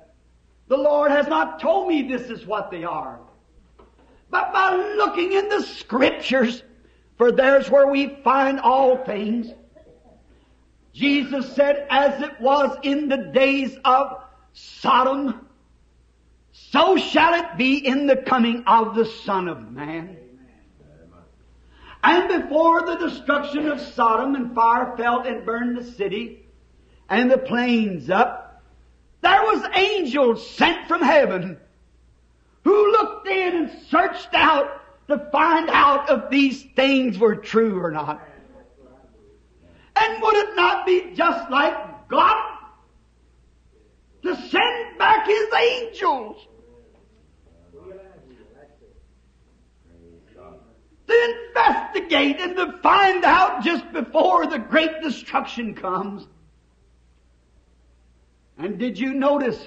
The 0.68 0.76
Lord 0.76 1.10
has 1.10 1.26
not 1.26 1.60
told 1.60 1.88
me 1.88 2.02
this 2.02 2.30
is 2.30 2.46
what 2.46 2.70
they 2.70 2.84
are. 2.84 3.20
But 4.30 4.52
by 4.52 4.74
looking 4.96 5.32
in 5.32 5.48
the 5.48 5.62
scriptures, 5.62 6.62
for 7.18 7.32
there's 7.32 7.68
where 7.68 7.88
we 7.88 8.20
find 8.22 8.60
all 8.60 9.04
things. 9.04 9.52
Jesus 10.92 11.54
said, 11.54 11.86
as 11.90 12.20
it 12.22 12.40
was 12.40 12.76
in 12.82 13.08
the 13.08 13.16
days 13.16 13.76
of 13.84 14.22
Sodom, 14.52 15.46
so 16.52 16.96
shall 16.96 17.34
it 17.34 17.56
be 17.56 17.84
in 17.86 18.06
the 18.06 18.16
coming 18.16 18.64
of 18.66 18.94
the 18.94 19.04
Son 19.04 19.48
of 19.48 19.70
Man. 19.70 20.16
And 22.02 22.42
before 22.42 22.82
the 22.86 22.96
destruction 22.96 23.68
of 23.68 23.80
Sodom 23.80 24.34
and 24.34 24.54
fire 24.54 24.96
fell 24.96 25.20
and 25.20 25.44
burned 25.44 25.76
the 25.76 25.84
city 25.84 26.46
and 27.08 27.30
the 27.30 27.38
plains 27.38 28.08
up, 28.08 28.62
there 29.20 29.42
was 29.42 29.68
angels 29.74 30.48
sent 30.50 30.88
from 30.88 31.02
heaven 31.02 31.58
who 32.64 32.92
looked 32.92 33.28
in 33.28 33.56
and 33.56 33.82
searched 33.88 34.32
out 34.32 34.80
to 35.08 35.18
find 35.30 35.68
out 35.68 36.08
if 36.10 36.30
these 36.30 36.62
things 36.74 37.18
were 37.18 37.36
true 37.36 37.82
or 37.82 37.90
not. 37.90 38.26
And 39.96 40.22
would 40.22 40.36
it 40.36 40.56
not 40.56 40.86
be 40.86 41.12
just 41.14 41.50
like 41.50 42.08
God 42.08 42.58
to 44.22 44.36
send 44.36 44.98
back 44.98 45.26
His 45.26 45.48
angels 45.54 46.46
to 51.06 51.34
investigate 51.48 52.40
and 52.40 52.56
to 52.56 52.78
find 52.78 53.24
out 53.24 53.64
just 53.64 53.92
before 53.92 54.46
the 54.46 54.58
great 54.58 55.02
destruction 55.02 55.74
comes? 55.74 56.26
And 58.58 58.78
did 58.78 58.98
you 58.98 59.14
notice 59.14 59.58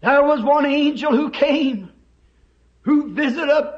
there 0.00 0.24
was 0.24 0.42
one 0.42 0.66
angel 0.66 1.14
who 1.14 1.30
came 1.30 1.90
who 2.82 3.14
visited 3.14 3.72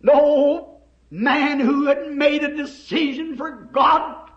no 0.00 0.80
man 1.10 1.60
who 1.60 1.86
had 1.86 2.10
made 2.12 2.44
a 2.44 2.56
decision 2.56 3.36
for 3.36 3.50
God 3.50 4.27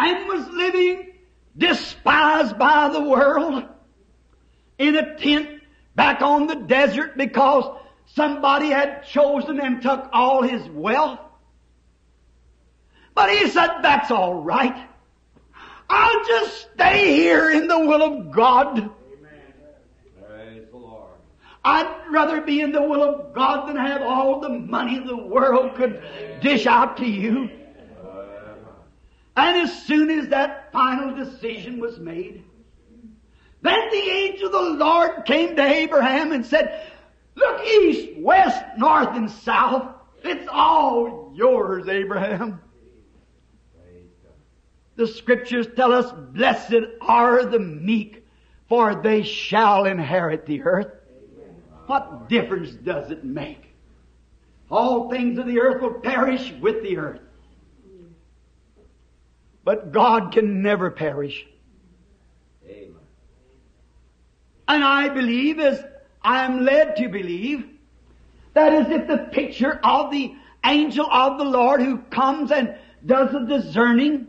and 0.00 0.28
was 0.28 0.48
living 0.48 1.12
despised 1.56 2.58
by 2.58 2.88
the 2.88 3.02
world 3.02 3.64
in 4.78 4.96
a 4.96 5.18
tent 5.18 5.60
back 5.94 6.22
on 6.22 6.46
the 6.46 6.54
desert 6.54 7.16
because 7.16 7.64
somebody 8.14 8.68
had 8.68 9.04
chosen 9.04 9.60
and 9.60 9.82
took 9.82 10.08
all 10.12 10.42
his 10.42 10.66
wealth. 10.70 11.20
But 13.14 13.30
he 13.30 13.48
said, 13.48 13.82
that's 13.82 14.10
all 14.10 14.34
right. 14.34 14.88
I'll 15.90 16.24
just 16.24 16.68
stay 16.72 17.14
here 17.16 17.50
in 17.50 17.66
the 17.66 17.78
will 17.78 18.02
of 18.02 18.30
God. 18.30 18.90
Praise 20.26 20.64
the 20.70 20.78
Lord. 20.78 21.10
I'd 21.62 22.06
rather 22.10 22.40
be 22.40 22.60
in 22.60 22.72
the 22.72 22.82
will 22.82 23.02
of 23.02 23.34
God 23.34 23.68
than 23.68 23.76
have 23.76 24.00
all 24.00 24.40
the 24.40 24.48
money 24.48 24.98
the 25.00 25.16
world 25.16 25.74
could 25.74 26.02
dish 26.40 26.66
out 26.66 26.96
to 26.98 27.06
you. 27.06 27.59
And 29.40 29.56
as 29.56 29.86
soon 29.86 30.10
as 30.10 30.28
that 30.28 30.70
final 30.70 31.16
decision 31.16 31.80
was 31.80 31.98
made, 31.98 32.44
then 33.62 33.90
the 33.90 34.10
angel 34.10 34.48
of 34.48 34.52
the 34.52 34.84
Lord 34.84 35.24
came 35.24 35.56
to 35.56 35.62
Abraham 35.62 36.32
and 36.32 36.44
said, 36.44 36.86
Look 37.36 37.66
east, 37.66 38.18
west, 38.18 38.62
north, 38.76 39.16
and 39.16 39.30
south. 39.30 39.94
It's 40.22 40.46
all 40.52 41.32
yours, 41.34 41.88
Abraham. 41.88 42.60
The 44.96 45.06
scriptures 45.06 45.68
tell 45.74 45.94
us, 45.94 46.12
Blessed 46.12 46.98
are 47.00 47.46
the 47.46 47.58
meek, 47.58 48.26
for 48.68 48.94
they 48.94 49.22
shall 49.22 49.86
inherit 49.86 50.44
the 50.44 50.64
earth. 50.64 50.92
What 51.86 52.28
difference 52.28 52.72
does 52.72 53.10
it 53.10 53.24
make? 53.24 53.72
All 54.70 55.08
things 55.08 55.38
of 55.38 55.46
the 55.46 55.60
earth 55.60 55.80
will 55.80 55.94
perish 55.94 56.52
with 56.60 56.82
the 56.82 56.98
earth. 56.98 57.20
But 59.70 59.92
God 59.92 60.32
can 60.32 60.62
never 60.62 60.90
perish. 60.90 61.46
Amen. 62.68 62.96
And 64.66 64.82
I 64.82 65.08
believe, 65.10 65.60
as 65.60 65.80
I 66.22 66.44
am 66.44 66.64
led 66.64 66.96
to 66.96 67.08
believe, 67.08 67.68
that 68.54 68.72
is 68.72 68.88
if 68.90 69.06
the 69.06 69.28
picture 69.30 69.78
of 69.84 70.10
the 70.10 70.34
angel 70.64 71.06
of 71.08 71.38
the 71.38 71.44
Lord 71.44 71.80
who 71.82 71.98
comes 71.98 72.50
and 72.50 72.74
does 73.06 73.30
the 73.30 73.46
discerning. 73.46 74.26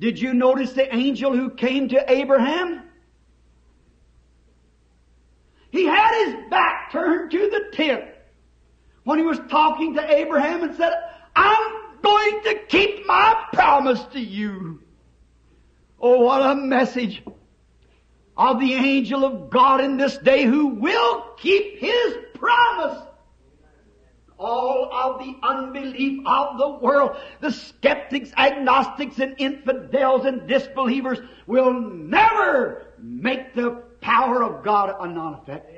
Did 0.00 0.20
you 0.20 0.34
notice 0.34 0.72
the 0.72 0.92
angel 0.92 1.36
who 1.36 1.50
came 1.50 1.90
to 1.90 2.12
Abraham? 2.12 2.82
He 5.70 5.84
had 5.84 6.24
his 6.24 6.50
back 6.50 6.90
turned 6.90 7.30
to 7.30 7.48
the 7.48 7.76
tent 7.76 8.06
when 9.04 9.20
he 9.20 9.24
was 9.24 9.38
talking 9.48 9.94
to 9.94 10.16
Abraham 10.16 10.64
and 10.64 10.74
said, 10.74 10.94
I'm 11.36 11.87
going 12.02 12.42
to 12.44 12.54
keep 12.68 13.06
my 13.06 13.46
promise 13.52 14.02
to 14.12 14.20
you. 14.20 14.82
Oh, 16.00 16.20
what 16.20 16.42
a 16.42 16.54
message 16.54 17.22
of 18.36 18.60
the 18.60 18.74
angel 18.74 19.24
of 19.24 19.50
God 19.50 19.80
in 19.80 19.96
this 19.96 20.16
day 20.18 20.44
who 20.44 20.68
will 20.68 21.24
keep 21.38 21.78
his 21.78 22.16
promise. 22.34 23.02
All 24.38 24.88
of 24.92 25.18
the 25.18 25.34
unbelief 25.42 26.22
of 26.24 26.58
the 26.58 26.68
world, 26.68 27.16
the 27.40 27.50
skeptics, 27.50 28.30
agnostics, 28.36 29.18
and 29.18 29.34
infidels 29.38 30.24
and 30.24 30.46
disbelievers 30.46 31.18
will 31.48 31.72
never 31.72 32.86
make 32.98 33.54
the 33.54 33.82
power 34.00 34.44
of 34.44 34.64
God 34.64 34.94
a 35.00 35.08
non-effect. 35.08 35.74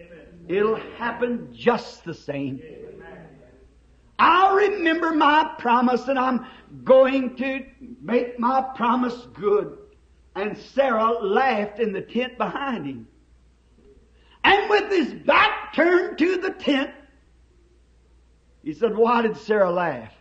It'll 0.47 0.77
happen 0.99 1.49
just 1.55 2.05
the 2.05 2.13
same. 2.13 2.61
I'll 4.21 4.55
remember 4.55 5.13
my 5.13 5.55
promise 5.59 6.07
and 6.07 6.19
I'm 6.19 6.45
going 6.85 7.37
to 7.37 7.65
make 8.03 8.39
my 8.39 8.61
promise 8.77 9.17
good. 9.33 9.79
And 10.37 10.59
Sarah 10.59 11.25
laughed 11.25 11.81
in 11.81 11.95
the 11.95 12.03
tent 12.03 12.37
behind 12.37 12.85
him. 12.85 13.09
And 14.45 14.69
with 14.69 14.91
his 14.91 15.15
back 15.25 15.75
turned 15.75 16.19
to 16.19 16.37
the 16.37 16.51
tent, 16.51 16.91
he 18.63 18.75
said, 18.75 18.95
why 18.95 19.23
did 19.23 19.39
Sarah 19.39 19.73
laugh? 19.73 20.13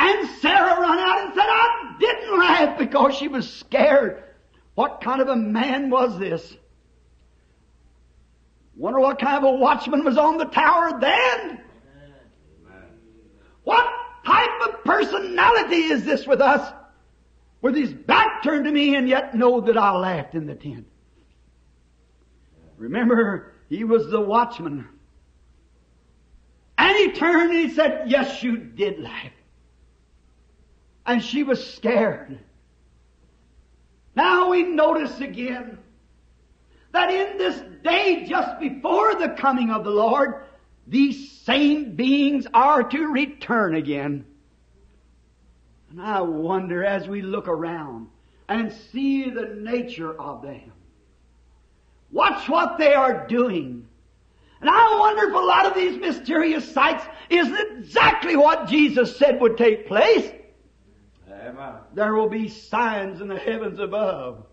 And 0.00 0.28
Sarah 0.40 0.80
ran 0.80 0.98
out 0.98 1.24
and 1.26 1.34
said, 1.34 1.46
I 1.46 1.96
didn't 2.00 2.38
laugh 2.38 2.78
because 2.78 3.14
she 3.14 3.28
was 3.28 3.52
scared. 3.52 4.24
What 4.74 5.02
kind 5.02 5.20
of 5.20 5.28
a 5.28 5.36
man 5.36 5.90
was 5.90 6.18
this? 6.18 6.56
Wonder 8.76 9.00
what 9.00 9.18
kind 9.18 9.38
of 9.38 9.44
a 9.44 9.56
watchman 9.56 10.04
was 10.04 10.18
on 10.18 10.36
the 10.36 10.44
tower 10.44 11.00
then? 11.00 11.60
What 13.64 13.86
type 14.24 14.68
of 14.68 14.84
personality 14.84 15.84
is 15.84 16.04
this 16.04 16.26
with 16.26 16.40
us? 16.40 16.72
With 17.62 17.74
his 17.74 17.92
back 17.92 18.42
turned 18.42 18.66
to 18.66 18.70
me 18.70 18.94
and 18.94 19.08
yet 19.08 19.34
know 19.34 19.62
that 19.62 19.78
I 19.78 19.96
laughed 19.96 20.34
in 20.34 20.46
the 20.46 20.54
tent. 20.54 20.86
Remember, 22.76 23.54
he 23.70 23.84
was 23.84 24.10
the 24.10 24.20
watchman. 24.20 24.86
And 26.76 26.96
he 26.96 27.12
turned 27.12 27.50
and 27.50 27.68
he 27.68 27.74
said, 27.74 28.10
yes, 28.10 28.42
you 28.42 28.58
did 28.58 29.00
laugh. 29.00 29.32
And 31.06 31.24
she 31.24 31.42
was 31.42 31.74
scared. 31.74 32.38
Now 34.14 34.50
we 34.50 34.64
notice 34.64 35.18
again 35.20 35.78
that 36.96 37.10
in 37.10 37.36
this 37.36 37.62
day 37.84 38.24
just 38.26 38.58
before 38.58 39.14
the 39.14 39.28
coming 39.28 39.70
of 39.70 39.84
the 39.84 39.90
Lord, 39.90 40.44
these 40.86 41.30
same 41.42 41.94
beings 41.94 42.46
are 42.54 42.82
to 42.82 43.06
return 43.12 43.74
again. 43.74 44.24
And 45.90 46.00
I 46.00 46.22
wonder 46.22 46.84
as 46.84 47.06
we 47.06 47.20
look 47.20 47.48
around 47.48 48.08
and 48.48 48.72
see 48.72 49.28
the 49.30 49.56
nature 49.60 50.18
of 50.18 50.42
them. 50.42 50.72
Watch 52.10 52.48
what 52.48 52.78
they 52.78 52.94
are 52.94 53.26
doing. 53.26 53.86
And 54.60 54.70
I 54.70 54.98
wonder 54.98 55.28
if 55.28 55.34
a 55.34 55.38
lot 55.38 55.66
of 55.66 55.74
these 55.74 55.98
mysterious 55.98 56.72
sights 56.72 57.04
is 57.28 57.52
exactly 57.72 58.36
what 58.36 58.68
Jesus 58.68 59.16
said 59.18 59.40
would 59.40 59.58
take 59.58 59.86
place. 59.86 60.32
Amen. 61.30 61.74
There 61.92 62.14
will 62.14 62.28
be 62.28 62.48
signs 62.48 63.20
in 63.20 63.28
the 63.28 63.38
heavens 63.38 63.80
above. 63.80 64.46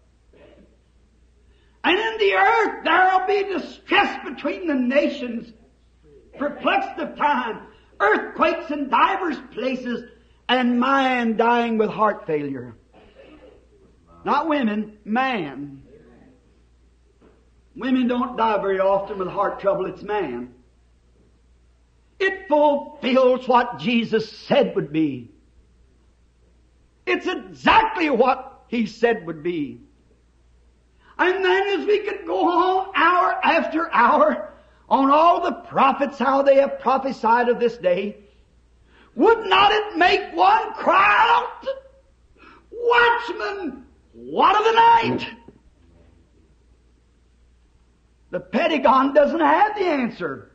And 1.83 1.97
in 1.97 2.17
the 2.17 2.33
earth 2.35 2.83
there 2.83 3.11
will 3.11 3.27
be 3.27 3.53
distress 3.53 4.19
between 4.25 4.67
the 4.67 4.75
nations, 4.75 5.51
perplexed 6.37 6.99
of 6.99 7.17
time, 7.17 7.67
earthquakes 7.99 8.71
in 8.71 8.89
divers 8.89 9.37
places, 9.51 10.09
and 10.47 10.79
man 10.79 11.35
dying 11.35 11.77
with 11.77 11.89
heart 11.89 12.25
failure. 12.25 12.75
Not 14.25 14.47
women, 14.47 14.97
man. 15.03 15.83
Women 17.75 18.07
don't 18.07 18.37
die 18.37 18.61
very 18.61 18.79
often 18.79 19.17
with 19.17 19.27
heart 19.27 19.59
trouble, 19.59 19.85
it's 19.87 20.03
man. 20.03 20.53
It 22.19 22.47
fulfills 22.47 23.47
what 23.47 23.79
Jesus 23.79 24.31
said 24.31 24.75
would 24.75 24.93
be. 24.93 25.31
It's 27.05 27.27
exactly 27.27 28.09
what 28.09 28.63
He 28.67 28.85
said 28.85 29.25
would 29.25 29.43
be. 29.43 29.81
And 31.17 31.45
then 31.45 31.79
as 31.79 31.85
we 31.85 31.99
could 31.99 32.25
go 32.25 32.49
on 32.49 32.91
hour 32.95 33.39
after 33.43 33.91
hour 33.93 34.49
on 34.89 35.09
all 35.09 35.41
the 35.41 35.51
prophets, 35.51 36.17
how 36.17 36.41
they 36.41 36.55
have 36.55 36.79
prophesied 36.79 37.49
of 37.49 37.59
this 37.59 37.77
day, 37.77 38.17
would 39.15 39.45
not 39.45 39.71
it 39.71 39.97
make 39.97 40.33
one 40.35 40.73
cry 40.73 41.25
out, 41.29 41.67
Watchman, 42.71 43.85
what 44.13 44.55
of 44.55 44.65
the 44.65 44.71
night? 44.71 45.29
The 48.31 48.39
Pentagon 48.39 49.13
doesn't 49.13 49.39
have 49.39 49.75
the 49.75 49.85
answer. 49.85 50.51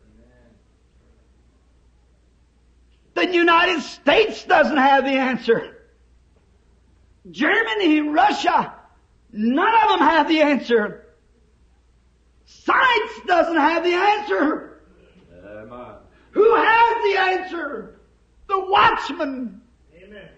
The 3.15 3.33
United 3.33 3.83
States 3.83 4.45
doesn't 4.45 4.77
have 4.77 5.05
the 5.05 5.11
answer. 5.11 5.77
Germany, 7.31 8.01
Russia, 8.01 8.75
none 9.39 9.75
of 9.75 9.91
them 9.91 10.01
have 10.01 10.29
the 10.29 10.41
answer. 10.41 11.07
Science 12.45 13.13
doesn't 13.27 13.57
have 13.57 13.85
the 13.85 13.95
answer. 13.95 14.81
Amen. 15.45 15.95
Who 16.33 16.55
has 16.55 17.05
the 17.05 17.21
answer? 17.21 18.01
The 18.49 18.59
watchman. 18.59 19.61
Amen. 19.95 20.29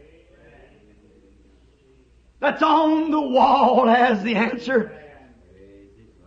That's 2.40 2.62
on 2.62 3.10
the 3.10 3.20
wall 3.20 3.86
has 3.86 4.22
the 4.22 4.34
answer. 4.34 4.92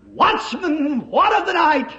Watchman, 0.07 1.09
what 1.09 1.39
of 1.39 1.47
the 1.47 1.53
night? 1.53 1.91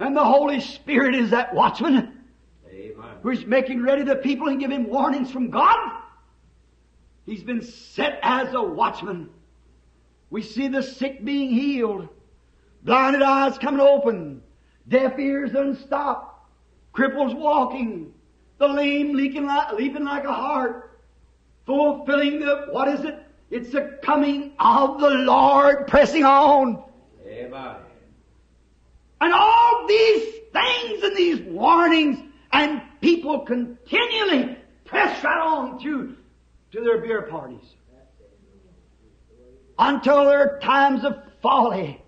And 0.00 0.16
the 0.16 0.24
Holy 0.24 0.60
Spirit 0.60 1.14
is 1.14 1.30
that 1.30 1.54
watchman 1.54 2.24
Amen. 2.68 3.06
who's 3.22 3.46
making 3.46 3.82
ready 3.82 4.02
the 4.02 4.16
people 4.16 4.48
and 4.48 4.58
giving 4.58 4.88
warnings 4.88 5.30
from 5.30 5.50
God. 5.50 6.03
He's 7.26 7.42
been 7.42 7.62
set 7.62 8.18
as 8.22 8.52
a 8.52 8.62
watchman. 8.62 9.30
We 10.30 10.42
see 10.42 10.68
the 10.68 10.82
sick 10.82 11.24
being 11.24 11.50
healed, 11.50 12.08
blinded 12.82 13.22
eyes 13.22 13.56
coming 13.58 13.80
open, 13.80 14.42
deaf 14.88 15.18
ears 15.18 15.54
unstopped, 15.54 16.48
cripples 16.94 17.34
walking, 17.34 18.12
the 18.58 18.68
lame 18.68 19.14
leaping 19.14 19.46
like, 19.46 19.72
leaping 19.72 20.04
like 20.04 20.24
a 20.24 20.32
hart, 20.32 20.98
fulfilling 21.66 22.40
the, 22.40 22.66
what 22.70 22.88
is 22.88 23.04
it? 23.04 23.18
It's 23.50 23.70
the 23.70 23.98
coming 24.02 24.52
of 24.58 25.00
the 25.00 25.10
Lord 25.10 25.86
pressing 25.86 26.24
on. 26.24 26.82
Amen. 27.26 27.76
And 29.20 29.32
all 29.32 29.86
these 29.86 30.34
things 30.52 31.02
and 31.02 31.16
these 31.16 31.40
warnings 31.40 32.18
and 32.52 32.82
people 33.00 33.40
continually 33.40 34.56
press 34.84 35.22
right 35.24 35.40
on 35.40 35.78
through 35.78 36.16
to 36.74 36.80
their 36.80 36.98
beer 36.98 37.22
parties. 37.22 37.64
Until 39.78 40.26
there 40.26 40.40
are 40.40 40.60
times 40.60 41.04
of 41.04 41.16
folly. 41.40 42.02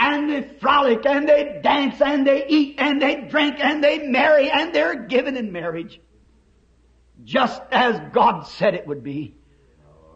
And 0.00 0.30
they 0.30 0.42
frolic 0.60 1.06
and 1.06 1.28
they 1.28 1.60
dance 1.62 2.00
and 2.00 2.26
they 2.26 2.46
eat 2.46 2.76
and 2.78 3.00
they 3.00 3.22
drink 3.22 3.56
and 3.58 3.82
they 3.82 3.98
marry 3.98 4.50
and 4.50 4.74
they're 4.74 5.06
given 5.06 5.36
in 5.36 5.52
marriage. 5.52 6.00
Just 7.24 7.60
as 7.70 8.00
God 8.12 8.46
said 8.46 8.74
it 8.74 8.86
would 8.86 9.02
be. 9.02 9.36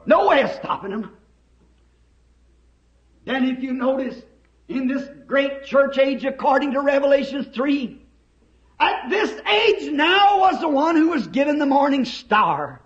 No 0.07 0.29
way 0.29 0.43
of 0.43 0.51
stopping 0.53 0.91
them. 0.91 1.17
Then 3.25 3.45
if 3.45 3.63
you 3.63 3.73
notice, 3.73 4.21
in 4.69 4.89
this 4.89 5.09
great 5.27 5.65
church 5.65 5.99
age 5.99 6.25
according 6.25 6.73
to 6.73 6.81
Revelations 6.81 7.47
3, 7.55 8.01
at 8.81 9.09
this 9.09 9.31
age 9.31 9.93
now 9.93 10.41
was 10.41 10.61
the 10.61 10.69
one 10.69 10.97
who 10.97 11.11
was 11.11 11.29
given 11.29 11.59
the 11.59 11.67
morning 11.67 12.05
star. 12.05 12.83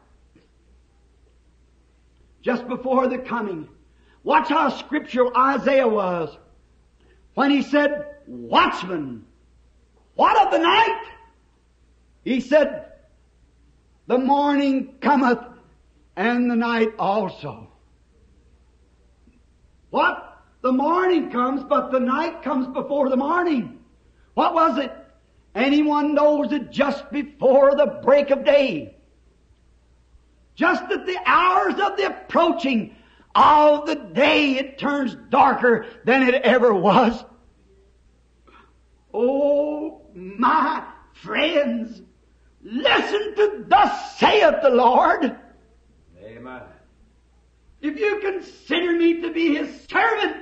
Just 2.46 2.68
before 2.68 3.08
the 3.08 3.18
coming. 3.18 3.68
Watch 4.22 4.50
how 4.50 4.68
scriptural 4.68 5.36
Isaiah 5.36 5.88
was. 5.88 6.38
When 7.34 7.50
he 7.50 7.60
said, 7.60 8.06
watchman, 8.28 9.24
what 10.14 10.46
of 10.46 10.52
the 10.52 10.60
night? 10.60 11.02
He 12.22 12.38
said, 12.38 12.92
the 14.06 14.18
morning 14.18 14.94
cometh 15.00 15.40
and 16.14 16.48
the 16.48 16.54
night 16.54 16.90
also. 17.00 17.68
What? 19.90 20.40
The 20.62 20.70
morning 20.70 21.32
comes, 21.32 21.64
but 21.64 21.90
the 21.90 21.98
night 21.98 22.42
comes 22.44 22.68
before 22.68 23.08
the 23.08 23.16
morning. 23.16 23.80
What 24.34 24.54
was 24.54 24.78
it? 24.78 24.92
Anyone 25.56 26.14
knows 26.14 26.52
it 26.52 26.70
just 26.70 27.10
before 27.10 27.74
the 27.74 28.00
break 28.04 28.30
of 28.30 28.44
day. 28.44 28.95
Just 30.56 30.82
at 30.84 31.06
the 31.06 31.18
hours 31.26 31.74
of 31.74 31.96
the 31.98 32.06
approaching 32.06 32.96
of 33.34 33.86
the 33.86 33.94
day, 33.94 34.56
it 34.56 34.78
turns 34.78 35.14
darker 35.28 35.86
than 36.04 36.22
it 36.22 36.34
ever 36.34 36.74
was. 36.74 37.22
Oh, 39.12 40.00
my 40.14 40.82
friends, 41.12 42.00
listen 42.62 43.34
to 43.36 43.64
thus 43.68 44.18
saith 44.18 44.62
the 44.62 44.70
Lord. 44.70 45.36
Amen. 46.22 46.62
If 47.82 47.98
you 47.98 48.20
consider 48.20 48.92
me 48.92 49.20
to 49.20 49.32
be 49.32 49.56
his 49.56 49.86
servant, 49.90 50.36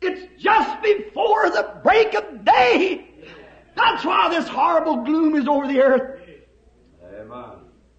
it's 0.00 0.42
just 0.42 0.82
before 0.82 1.50
the 1.50 1.80
break 1.84 2.14
of 2.14 2.44
day. 2.44 3.08
That's 3.76 4.04
why 4.04 4.28
this 4.30 4.48
horrible 4.48 5.04
gloom 5.04 5.36
is 5.36 5.46
over 5.46 5.68
the 5.68 5.80
earth. 5.80 6.20
Amen. 7.14 7.57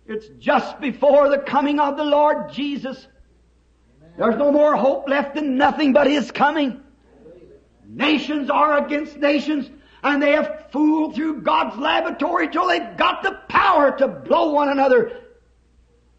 It's 0.10 0.28
just 0.40 0.82
before 0.82 1.30
the 1.30 1.38
coming 1.38 1.80
of 1.80 1.96
the 1.96 2.04
Lord 2.04 2.52
Jesus. 2.52 3.08
There's 4.18 4.38
no 4.38 4.52
more 4.52 4.76
hope 4.76 5.08
left 5.08 5.38
in 5.38 5.56
nothing 5.56 5.94
but 5.94 6.08
His 6.08 6.32
coming. 6.32 6.82
Nations 7.86 8.50
are 8.50 8.84
against 8.84 9.18
nations, 9.18 9.70
and 10.02 10.22
they 10.22 10.32
have 10.32 10.72
fooled 10.72 11.14
through 11.14 11.42
God's 11.42 11.78
laboratory 11.78 12.50
till 12.50 12.68
they've 12.68 12.98
got 12.98 13.22
the 13.22 13.34
power 13.50 13.96
to 14.00 14.08
blow 14.08 14.52
one 14.52 14.70
another 14.70 15.12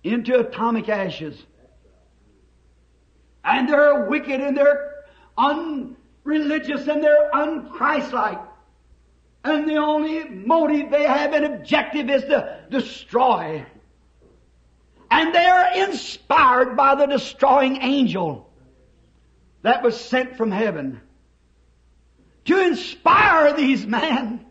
into 0.05 0.39
atomic 0.39 0.89
ashes. 0.89 1.45
And 3.43 3.69
they're 3.69 4.05
wicked 4.05 4.41
and 4.41 4.57
they're 4.57 5.05
unreligious 5.37 6.87
and 6.87 7.03
they're 7.03 7.29
unchristlike. 7.35 8.47
And 9.43 9.69
the 9.69 9.77
only 9.79 10.29
motive 10.29 10.93
they 10.93 11.05
have 11.05 11.33
and 11.33 11.45
objective 11.45 12.09
is 12.09 12.23
to 12.23 12.61
destroy. 12.71 13.67
And 15.11 15.35
they 15.35 15.45
are 15.45 15.89
inspired 15.89 16.77
by 16.77 16.95
the 16.95 17.07
destroying 17.07 17.83
angel 17.83 18.51
that 19.63 19.83
was 19.83 20.01
sent 20.01 20.37
from 20.37 20.51
heaven 20.51 21.01
to 22.47 22.61
inspire 22.61 23.53
these 23.53 23.87
men. 23.87 24.47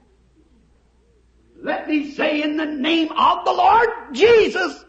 Let 1.61 1.87
me 1.87 2.11
say 2.11 2.41
in 2.41 2.57
the 2.57 2.65
name 2.65 3.11
of 3.11 3.45
the 3.45 3.51
Lord 3.51 3.89
Jesus, 4.13 4.85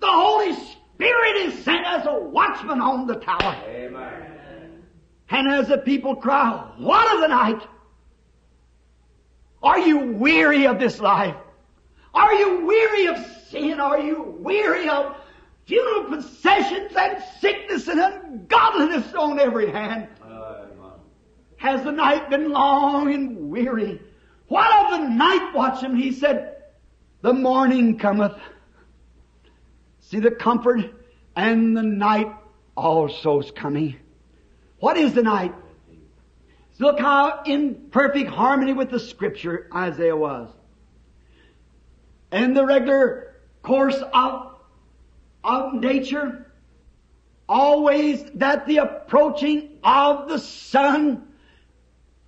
the 0.00 0.10
Holy 0.10 0.54
Spirit 0.54 1.36
is 1.46 1.64
sent 1.64 1.86
as 1.86 2.06
a 2.06 2.20
watchman 2.20 2.80
on 2.80 3.06
the 3.06 3.16
tower. 3.16 3.56
Amen. 3.66 4.82
And 5.30 5.50
as 5.50 5.68
the 5.68 5.78
people 5.78 6.16
cry, 6.16 6.72
what 6.78 7.14
of 7.14 7.20
the 7.22 7.28
night? 7.28 7.62
Are 9.62 9.78
you 9.78 10.12
weary 10.12 10.66
of 10.66 10.78
this 10.78 11.00
life? 11.00 11.36
Are 12.14 12.32
you 12.34 12.64
weary 12.64 13.06
of 13.06 13.26
sin? 13.48 13.80
Are 13.80 14.00
you 14.00 14.36
weary 14.38 14.88
of 14.88 15.16
funeral 15.66 16.04
processions 16.04 16.92
and 16.96 17.22
sickness 17.40 17.88
and 17.88 18.00
ungodliness 18.00 19.12
on 19.14 19.40
every 19.40 19.70
hand? 19.70 20.08
Uh, 20.22 20.26
Amen. 20.26 20.92
Has 21.56 21.82
the 21.82 21.92
night 21.92 22.30
been 22.30 22.50
long 22.50 23.12
and 23.12 23.50
weary? 23.50 24.00
What 24.48 24.92
of 24.92 25.00
the 25.00 25.08
night 25.08 25.52
watchman? 25.54 25.96
He 25.96 26.12
said, 26.12 26.56
the 27.22 27.32
morning 27.32 27.98
cometh. 27.98 28.36
See 30.00 30.20
the 30.20 30.30
comfort 30.30 30.84
and 31.34 31.76
the 31.76 31.82
night 31.82 32.30
also 32.76 33.40
is 33.40 33.50
coming. 33.50 33.96
What 34.78 34.96
is 34.98 35.14
the 35.14 35.22
night? 35.22 35.54
Look 36.78 37.00
how 37.00 37.42
in 37.46 37.88
perfect 37.90 38.28
harmony 38.28 38.72
with 38.72 38.90
the 38.90 39.00
scripture 39.00 39.68
Isaiah 39.74 40.16
was. 40.16 40.50
In 42.34 42.52
the 42.52 42.66
regular 42.66 43.36
course 43.62 44.02
of, 44.12 44.56
of 45.44 45.74
nature, 45.74 46.50
always 47.48 48.24
that 48.34 48.66
the 48.66 48.78
approaching 48.78 49.78
of 49.84 50.28
the 50.28 50.40
sun 50.40 51.28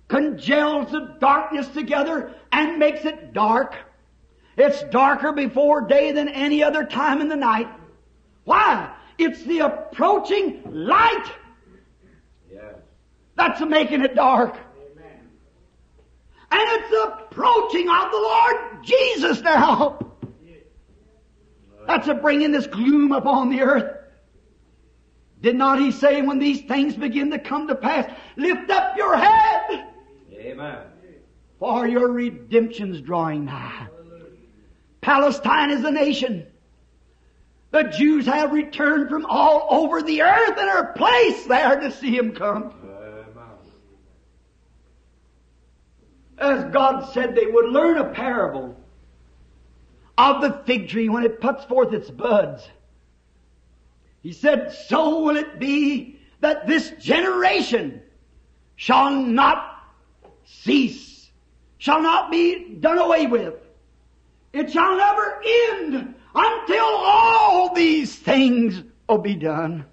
congeals 0.07 0.91
the 0.91 1.17
darkness 1.19 1.67
together 1.67 2.33
and 2.53 2.79
makes 2.79 3.03
it 3.03 3.33
dark. 3.33 3.75
It's 4.55 4.81
darker 4.83 5.33
before 5.33 5.81
day 5.81 6.13
than 6.13 6.29
any 6.29 6.63
other 6.63 6.85
time 6.85 7.19
in 7.19 7.27
the 7.27 7.35
night. 7.35 7.67
Why? 8.45 8.89
It's 9.17 9.43
the 9.43 9.59
approaching 9.59 10.61
light 10.65 11.25
Yes. 12.49 12.75
that's 13.35 13.59
making 13.59 14.05
it 14.05 14.15
dark. 14.15 14.55
And 16.51 16.61
it's 16.61 16.93
approaching 17.03 17.89
of 17.89 18.11
the 18.11 18.17
Lord 18.17 18.83
Jesus 18.83 19.41
now. 19.41 19.99
That's 21.87 22.07
a 22.07 22.13
bringing 22.13 22.51
this 22.51 22.67
gloom 22.67 23.13
upon 23.13 23.49
the 23.49 23.61
earth. 23.61 23.97
Did 25.41 25.55
not 25.55 25.79
he 25.79 25.91
say 25.91 26.21
when 26.21 26.39
these 26.39 26.61
things 26.61 26.95
begin 26.95 27.31
to 27.31 27.39
come 27.39 27.67
to 27.67 27.75
pass, 27.75 28.11
lift 28.35 28.69
up 28.69 28.97
your 28.97 29.15
head, 29.15 29.87
Amen. 30.33 30.79
for 31.59 31.87
your 31.87 32.11
redemption's 32.11 33.01
drawing 33.01 33.45
nigh. 33.45 33.87
Palestine 35.01 35.69
is 35.69 35.83
a 35.85 35.91
nation. 35.91 36.47
The 37.71 37.83
Jews 37.83 38.25
have 38.25 38.51
returned 38.51 39.09
from 39.09 39.25
all 39.25 39.67
over 39.69 40.01
the 40.01 40.23
earth 40.23 40.57
and 40.57 40.69
are 40.69 40.93
placed 40.93 41.47
there 41.47 41.79
to 41.79 41.91
see 41.91 42.15
him 42.15 42.33
come. 42.33 42.73
Amen. 42.83 42.97
As 46.37 46.71
God 46.71 47.11
said 47.13 47.35
they 47.35 47.47
would 47.47 47.69
learn 47.69 47.97
a 47.97 48.09
parable 48.09 48.75
of 50.17 50.41
the 50.41 50.61
fig 50.65 50.89
tree 50.89 51.09
when 51.09 51.23
it 51.23 51.39
puts 51.41 51.63
forth 51.65 51.93
its 51.93 52.09
buds. 52.09 52.67
He 54.21 54.33
said, 54.33 54.73
so 54.87 55.23
will 55.23 55.37
it 55.37 55.59
be 55.59 56.19
that 56.39 56.67
this 56.67 56.91
generation 56.99 58.01
shall 58.75 59.11
not 59.11 59.83
cease, 60.45 61.29
shall 61.77 62.01
not 62.01 62.31
be 62.31 62.75
done 62.79 62.97
away 62.97 63.27
with. 63.27 63.53
It 64.53 64.71
shall 64.71 64.97
never 64.97 65.41
end 65.45 66.15
until 66.35 66.85
all 66.85 67.73
these 67.73 68.15
things 68.15 68.81
will 69.07 69.17
be 69.19 69.35
done. 69.35 69.85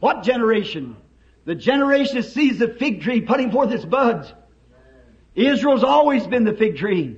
What 0.00 0.22
generation? 0.22 0.96
The 1.44 1.54
generation 1.54 2.16
that 2.16 2.24
sees 2.24 2.58
the 2.58 2.68
fig 2.68 3.02
tree 3.02 3.20
putting 3.20 3.50
forth 3.50 3.72
its 3.72 3.84
buds. 3.84 4.32
Israel's 5.46 5.84
always 5.84 6.26
been 6.26 6.44
the 6.44 6.52
fig 6.52 6.76
tree. 6.76 7.16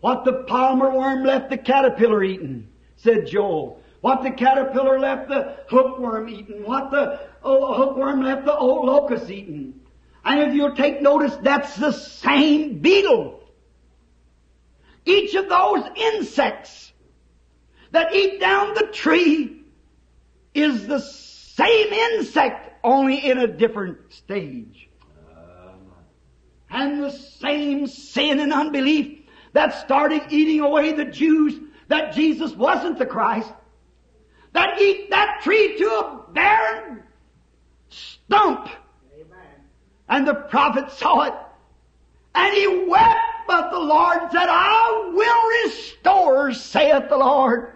What 0.00 0.24
the 0.24 0.44
palmer 0.44 0.90
worm 0.90 1.24
left 1.24 1.50
the 1.50 1.58
caterpillar 1.58 2.22
eating, 2.22 2.68
said 2.96 3.26
Joel. 3.26 3.82
What 4.00 4.22
the 4.22 4.30
caterpillar 4.30 4.98
left 4.98 5.28
the 5.28 5.56
hookworm 5.68 6.28
eating. 6.28 6.64
What 6.64 6.90
the 6.90 7.20
oh, 7.42 7.74
hookworm 7.74 8.22
left 8.22 8.46
the 8.46 8.56
old 8.56 8.86
locust 8.86 9.30
eating. 9.30 9.80
And 10.24 10.40
if 10.40 10.54
you'll 10.54 10.76
take 10.76 11.02
notice, 11.02 11.36
that's 11.42 11.76
the 11.76 11.92
same 11.92 12.78
beetle. 12.78 13.42
Each 15.04 15.34
of 15.34 15.48
those 15.48 15.84
insects 15.96 16.92
that 17.90 18.14
eat 18.14 18.40
down 18.40 18.74
the 18.74 18.88
tree 18.92 19.62
is 20.54 20.86
the 20.86 21.00
same 21.00 21.92
insect, 21.92 22.72
only 22.84 23.16
in 23.16 23.38
a 23.38 23.46
different 23.46 24.12
stage. 24.12 24.87
And 26.70 27.02
the 27.02 27.10
same 27.10 27.86
sin 27.86 28.40
and 28.40 28.52
unbelief 28.52 29.20
that 29.52 29.80
started 29.84 30.22
eating 30.30 30.60
away 30.60 30.92
the 30.92 31.06
Jews 31.06 31.58
that 31.88 32.14
Jesus 32.14 32.54
wasn't 32.54 32.98
the 32.98 33.06
Christ, 33.06 33.50
that 34.52 34.80
eat 34.80 35.10
that 35.10 35.40
tree 35.42 35.78
to 35.78 35.84
a 35.84 36.24
barren 36.32 37.02
stump. 37.88 38.68
And 40.10 40.26
the 40.26 40.34
prophet 40.34 40.90
saw 40.92 41.22
it, 41.22 41.34
and 42.34 42.54
he 42.54 42.84
wept, 42.88 43.18
but 43.46 43.70
the 43.70 43.78
Lord 43.78 44.30
said, 44.30 44.46
I 44.48 45.12
will 45.14 45.70
restore, 45.70 46.52
saith 46.52 47.08
the 47.08 47.16
Lord, 47.16 47.72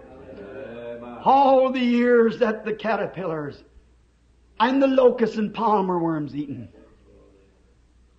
all 1.24 1.70
the 1.70 1.80
years 1.80 2.38
that 2.38 2.64
the 2.64 2.72
caterpillars 2.72 3.62
and 4.60 4.82
the 4.82 4.86
locusts 4.86 5.36
and 5.36 5.52
palmer 5.52 5.98
worms 5.98 6.34
eaten. 6.34 6.68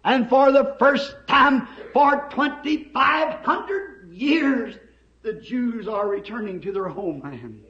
And 0.04 0.30
for 0.30 0.52
the 0.52 0.76
first 0.80 1.16
time 1.28 1.68
for 1.94 2.28
2,500 2.30 4.10
years, 4.12 4.76
the 5.22 5.34
Jews 5.34 5.88
are 5.88 6.08
returning 6.08 6.60
to 6.62 6.72
their 6.72 6.90
homeland. 6.90 7.64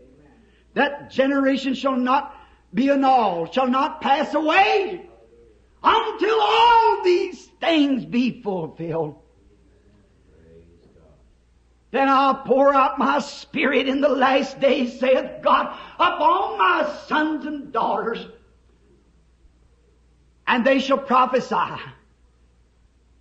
That 0.73 1.11
generation 1.11 1.75
shall 1.75 1.95
not 1.95 2.35
be 2.73 2.89
annulled, 2.89 3.53
shall 3.53 3.67
not 3.67 4.01
pass 4.01 4.33
away 4.33 5.07
until 5.83 6.41
all 6.41 7.03
these 7.03 7.45
things 7.59 8.05
be 8.05 8.41
fulfilled. 8.41 9.19
Then 11.91 12.09
I'll 12.09 12.33
pour 12.33 12.73
out 12.73 12.97
my 12.97 13.19
spirit 13.19 13.87
in 13.87 14.01
the 14.01 14.09
last 14.09 14.59
days, 14.59 14.99
saith 14.99 15.43
God, 15.43 15.77
upon 15.99 16.57
my 16.57 16.91
sons 17.07 17.45
and 17.45 17.71
daughters, 17.71 18.25
and 20.47 20.65
they 20.65 20.79
shall 20.79 20.97
prophesy. 20.97 21.79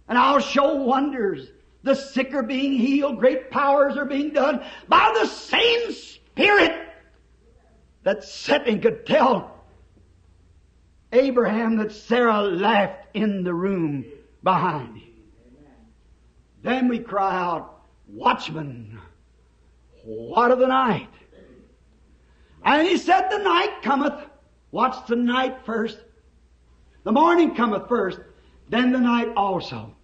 And 0.09 0.19
I'll 0.19 0.41
show 0.41 0.75
wonders. 0.75 1.49
The 1.83 1.95
sick 1.95 2.35
are 2.35 2.43
being 2.43 2.73
healed. 2.73 3.19
Great 3.19 3.51
powers 3.51 3.97
are 3.97 4.05
being 4.05 4.33
done 4.33 4.65
by 4.89 5.17
the 5.21 5.27
same 5.27 5.93
Spirit 5.93 6.89
that 8.03 8.25
set 8.25 8.67
and 8.69 8.83
could 8.83 9.07
tell 9.07 9.65
Abraham 11.13 11.77
that 11.77 11.93
Sarah 11.93 12.43
laughed 12.43 13.07
in 13.15 13.45
the 13.45 13.55
room 13.55 14.05
behind 14.43 14.97
him. 14.99 15.13
Then 16.63 16.89
we 16.89 17.01
cry 17.01 17.35
out, 17.35 17.83
Watchman, 18.09 18.99
what 20.05 20.51
of 20.51 20.59
the 20.59 20.67
night? 20.67 21.09
And 22.65 22.87
he 22.87 22.97
said, 22.97 23.29
The 23.29 23.39
night 23.39 23.83
cometh. 23.83 24.15
Watch 24.71 25.07
the 25.07 25.17
night 25.17 25.67
first. 25.67 25.99
The 27.05 27.13
morning 27.13 27.55
cometh 27.55 27.89
first, 27.89 28.21
then 28.73 28.91
the 28.91 28.99
night 28.99 29.29
also. 29.37 29.95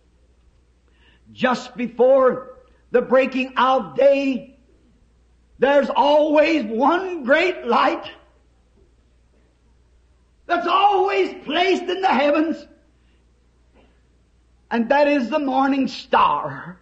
Just 1.32 1.74
before 1.74 2.58
the 2.90 3.00
breaking 3.00 3.54
out 3.56 3.96
day, 3.96 4.58
there's 5.58 5.88
always 5.88 6.64
one 6.64 7.24
great 7.24 7.66
light 7.66 8.04
that's 10.44 10.66
always 10.66 11.42
placed 11.44 11.84
in 11.84 12.02
the 12.02 12.08
heavens, 12.08 12.66
and 14.70 14.90
that 14.90 15.08
is 15.08 15.30
the 15.30 15.38
morning 15.38 15.88
star. 15.88 16.78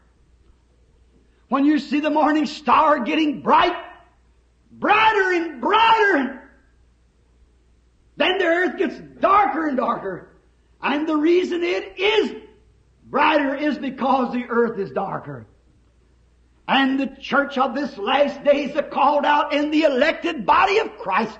When 1.48 1.64
you 1.64 1.78
see 1.78 2.00
the 2.00 2.10
morning 2.10 2.46
star 2.46 2.98
getting 2.98 3.42
bright, 3.42 3.76
brighter 4.72 5.32
and 5.34 5.60
brighter, 5.60 6.50
then 8.16 8.38
the 8.38 8.44
earth 8.44 8.76
gets 8.76 8.98
darker 9.20 9.68
and 9.68 9.76
darker. 9.76 10.35
And 10.82 11.08
the 11.08 11.16
reason 11.16 11.62
it 11.62 11.98
is 11.98 12.42
brighter 13.04 13.54
is 13.54 13.78
because 13.78 14.32
the 14.32 14.44
earth 14.48 14.78
is 14.78 14.90
darker. 14.90 15.46
And 16.68 16.98
the 16.98 17.06
church 17.06 17.58
of 17.58 17.74
this 17.74 17.96
last 17.96 18.42
days, 18.44 18.74
the 18.74 18.82
called 18.82 19.24
out 19.24 19.52
in 19.52 19.70
the 19.70 19.84
elected 19.84 20.44
body 20.44 20.78
of 20.78 20.98
Christ, 20.98 21.38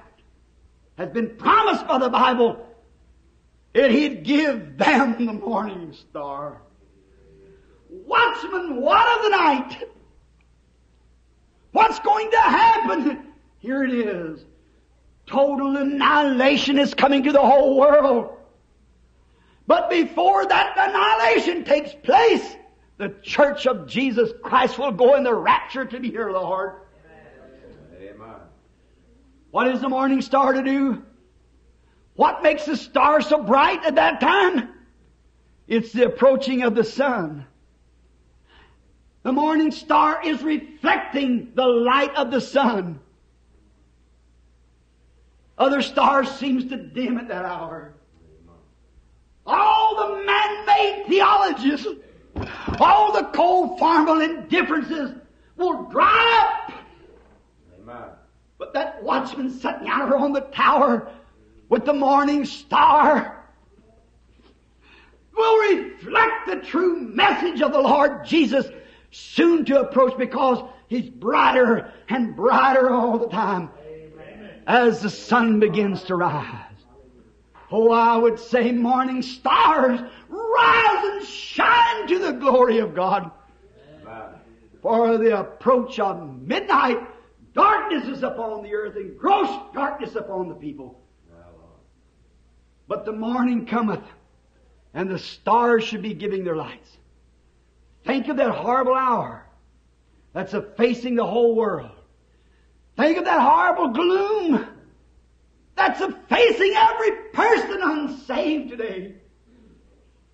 has 0.97 1.11
been 1.11 1.37
promised 1.37 1.87
by 1.87 1.99
the 1.99 2.09
Bible 2.09 2.64
that 3.74 3.91
He'd 3.91 4.22
give 4.22 4.78
them 4.78 5.26
the 5.26 5.32
morning 5.32 5.93
star. 5.93 6.62
Watchman, 7.91 8.80
what 8.80 9.18
of 9.18 9.24
the 9.24 9.30
night? 9.30 9.84
What's 11.72 11.99
going 11.99 12.30
to 12.30 12.41
happen? 12.41 13.26
Here 13.59 13.84
it 13.84 13.93
is. 13.93 14.41
Total 15.26 15.76
annihilation 15.76 16.78
is 16.78 16.95
coming 16.95 17.24
to 17.24 17.32
the 17.32 17.41
whole 17.41 17.76
world. 17.76 18.36
But 19.67 19.91
before 19.91 20.47
that 20.47 20.75
annihilation 20.77 21.64
takes 21.64 21.93
place, 21.93 22.57
the 22.99 23.14
church 23.23 23.67
of 23.67 23.87
Jesus 23.87 24.31
Christ 24.43 24.79
will 24.79 24.93
go 24.93 25.17
in 25.17 25.25
the 25.25 25.35
rapture 25.35 25.85
to 25.85 26.01
be 26.01 26.11
here, 26.11 26.31
Lord. 26.31 26.75
Amen. 28.01 28.35
What 29.51 29.69
is 29.69 29.81
the 29.81 29.89
morning 29.89 30.23
star 30.23 30.53
to 30.53 30.62
do? 30.62 31.03
What 32.14 32.43
makes 32.43 32.64
the 32.64 32.77
star 32.77 33.21
so 33.21 33.43
bright 33.43 33.85
at 33.85 33.97
that 33.97 34.21
time? 34.21 34.71
It's 35.67 35.93
the 35.93 36.07
approaching 36.07 36.62
of 36.62 36.75
the 36.75 36.85
sun. 36.85 37.47
The 39.25 39.33
morning 39.33 39.73
star 39.73 40.23
is 40.25 40.41
reflecting 40.43 41.53
the 41.55 41.67
light 41.67 42.14
of 42.14 42.31
the 42.31 42.41
sun. 42.41 43.01
Other 45.59 45.83
stars 45.83 46.31
seems 46.31 46.67
to 46.67 46.77
dim 46.77 47.19
at 47.19 47.29
that 47.29 47.45
hour. 47.45 47.95
All 49.47 49.97
the 49.97 50.24
man-made 50.24 51.05
theologies, 51.07 51.86
all 52.80 53.12
the 53.12 53.24
cold 53.32 53.78
formal 53.78 54.20
indifferences 54.20 55.12
will 55.57 55.84
dry 55.84 56.66
up. 56.68 56.72
Amen. 57.80 58.11
But 58.59 58.74
that 58.74 59.03
watchman 59.03 59.51
sitting 59.51 59.88
out 59.88 60.12
on 60.12 60.32
the 60.32 60.40
tower 60.40 61.11
with 61.68 61.84
the 61.84 61.92
morning 61.92 62.44
star 62.44 63.44
will 65.36 65.76
reflect 65.76 66.47
the 66.47 66.57
true 66.57 66.99
message 67.01 67.61
of 67.61 67.72
the 67.72 67.80
Lord 67.80 68.24
Jesus 68.24 68.66
soon 69.11 69.64
to 69.66 69.80
approach 69.80 70.16
because 70.18 70.62
he's 70.88 71.09
brighter 71.09 71.92
and 72.09 72.34
brighter 72.34 72.90
all 72.90 73.18
the 73.18 73.28
time 73.28 73.70
as 74.66 75.01
the 75.01 75.11
sun 75.11 75.61
begins 75.61 76.03
to 76.05 76.16
rise. 76.16 76.66
Oh, 77.71 77.91
I 77.91 78.17
would 78.17 78.39
say 78.39 78.71
morning 78.73 79.23
stars 79.23 80.01
rise 80.29 81.05
and 81.05 81.27
shine 81.27 82.07
to 82.09 82.19
the 82.19 82.33
glory 82.33 82.79
of 82.79 82.95
God. 82.95 83.31
For 84.83 85.19
the 85.19 85.41
approach 85.41 85.99
of 85.99 86.41
midnight, 86.43 86.99
darkness 87.55 88.07
is 88.07 88.23
upon 88.23 88.62
the 88.62 88.73
earth 88.73 88.95
and 88.97 89.19
gross 89.19 89.49
darkness 89.75 90.14
upon 90.14 90.49
the 90.49 90.55
people. 90.55 91.01
But 92.87 93.05
the 93.05 93.12
morning 93.12 93.67
cometh, 93.67 94.05
and 94.95 95.11
the 95.11 95.19
stars 95.19 95.83
should 95.83 96.03
be 96.03 96.14
giving 96.14 96.45
their 96.45 96.55
lights. 96.55 96.99
Think 98.05 98.29
of 98.29 98.37
that 98.37 98.53
horrible 98.53 98.95
hour 98.95 99.45
that's 100.33 100.55
facing 100.77 101.17
the 101.17 101.27
whole 101.27 101.57
world. 101.57 101.91
Think 102.97 103.19
of 103.19 103.25
that 103.25 103.41
horrible 103.41 103.89
gloom 103.89 104.69
that's 105.77 106.01
facing 106.29 106.74
every 106.74 107.11
person 107.33 107.79
unsaved 107.83 108.70
today. 108.70 109.14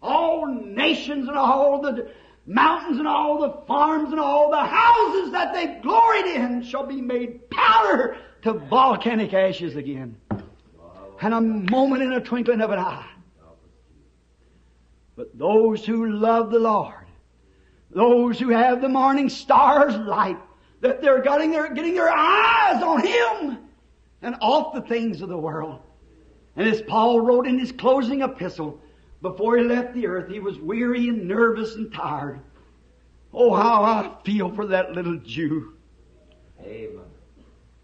All 0.00 0.46
nations 0.46 1.28
and 1.28 1.36
all 1.36 1.80
the 1.80 2.10
mountains 2.46 2.98
and 2.98 3.06
all 3.06 3.40
the 3.40 3.66
farms 3.66 4.10
and 4.10 4.20
all 4.20 4.50
the 4.50 4.64
houses 4.64 5.32
that 5.32 5.52
they 5.52 5.80
gloried 5.82 6.26
in 6.26 6.62
shall 6.62 6.86
be 6.86 7.00
made 7.00 7.50
powder 7.50 8.16
to 8.42 8.54
volcanic 8.54 9.34
ashes 9.34 9.76
again. 9.76 10.16
And 11.20 11.34
a 11.34 11.40
moment 11.40 12.02
in 12.02 12.12
a 12.12 12.20
twinkling 12.20 12.60
of 12.60 12.70
an 12.70 12.80
eye. 12.80 13.08
But 15.14 15.38
those 15.38 15.84
who 15.84 16.10
love 16.10 16.50
the 16.50 16.58
Lord, 16.58 17.06
those 17.90 18.40
who 18.40 18.48
have 18.48 18.80
the 18.80 18.88
morning 18.88 19.28
star's 19.28 19.94
light, 19.96 20.38
that 20.80 21.00
they're 21.00 21.22
getting 21.22 21.52
their, 21.52 21.72
getting 21.72 21.94
their 21.94 22.10
eyes 22.10 22.82
on 22.82 23.06
Him 23.06 23.58
and 24.22 24.36
off 24.40 24.74
the 24.74 24.82
things 24.82 25.20
of 25.20 25.28
the 25.28 25.36
world. 25.36 25.80
And 26.56 26.68
as 26.68 26.82
Paul 26.82 27.20
wrote 27.20 27.46
in 27.46 27.58
his 27.58 27.72
closing 27.72 28.22
epistle, 28.22 28.80
before 29.20 29.56
he 29.56 29.64
left 29.64 29.94
the 29.94 30.06
earth, 30.06 30.30
he 30.30 30.40
was 30.40 30.58
weary 30.58 31.08
and 31.08 31.26
nervous 31.28 31.74
and 31.76 31.92
tired. 31.92 32.40
Oh, 33.32 33.54
how 33.54 33.82
I 33.82 34.14
feel 34.24 34.54
for 34.54 34.66
that 34.66 34.92
little 34.92 35.16
Jew. 35.18 35.74
Amen. 36.60 37.00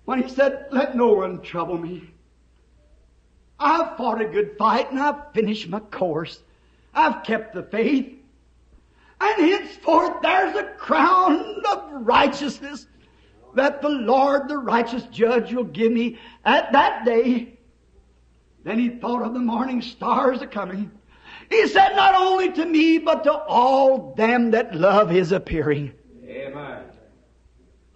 when 0.04 0.22
he 0.22 0.28
said, 0.28 0.66
let 0.70 0.96
no 0.96 1.08
one 1.08 1.42
trouble 1.42 1.76
me. 1.76 2.10
I've 3.58 3.96
fought 3.96 4.20
a 4.20 4.26
good 4.26 4.56
fight 4.56 4.90
and 4.90 5.00
I've 5.00 5.32
finished 5.32 5.68
my 5.68 5.80
course. 5.80 6.40
I've 6.94 7.24
kept 7.24 7.54
the 7.54 7.62
faith. 7.64 8.14
And 9.20 9.50
henceforth 9.50 10.22
there's 10.22 10.54
a 10.56 10.64
crown 10.78 11.62
of 11.68 12.06
righteousness 12.06 12.86
that 13.54 13.82
the 13.82 13.88
Lord, 13.88 14.48
the 14.48 14.58
righteous 14.58 15.04
judge, 15.04 15.52
will 15.52 15.64
give 15.64 15.92
me 15.92 16.18
at 16.44 16.72
that 16.72 17.04
day. 17.04 17.58
Then 18.64 18.78
he 18.78 18.88
thought 18.88 19.22
of 19.22 19.34
the 19.34 19.40
morning 19.40 19.82
stars 19.82 20.42
a 20.42 20.46
coming. 20.46 20.90
He 21.50 21.66
said, 21.68 21.94
not 21.94 22.14
only 22.14 22.52
to 22.52 22.64
me, 22.66 22.98
but 22.98 23.24
to 23.24 23.32
all 23.32 24.14
them 24.14 24.50
that 24.50 24.74
love 24.74 25.08
his 25.08 25.32
appearing. 25.32 25.92
Amen. 26.26 26.82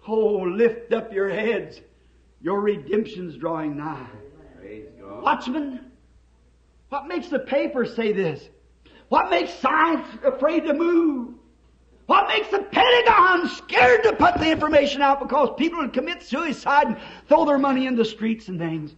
Oh, 0.07 0.39
lift 0.39 0.91
up 0.91 1.13
your 1.13 1.29
heads. 1.29 1.79
Your 2.41 2.59
redemption's 2.61 3.37
drawing 3.37 3.77
nigh. 3.77 4.07
Praise 4.59 4.87
God. 4.99 5.21
Watchman, 5.21 5.91
what 6.89 7.07
makes 7.07 7.29
the 7.29 7.39
paper 7.39 7.85
say 7.85 8.11
this? 8.11 8.49
What 9.09 9.29
makes 9.29 9.53
science 9.53 10.07
afraid 10.23 10.65
to 10.65 10.73
move? 10.73 11.35
What 12.05 12.27
makes 12.27 12.49
the 12.49 12.59
Pentagon 12.59 13.47
scared 13.47 14.03
to 14.03 14.13
put 14.13 14.37
the 14.37 14.51
information 14.51 15.01
out 15.01 15.19
because 15.19 15.49
people 15.57 15.79
would 15.79 15.93
commit 15.93 16.21
suicide 16.21 16.87
and 16.87 16.97
throw 17.27 17.45
their 17.45 17.57
money 17.57 17.87
in 17.87 17.95
the 17.95 18.03
streets 18.03 18.49
and 18.49 18.59
things? 18.59 18.93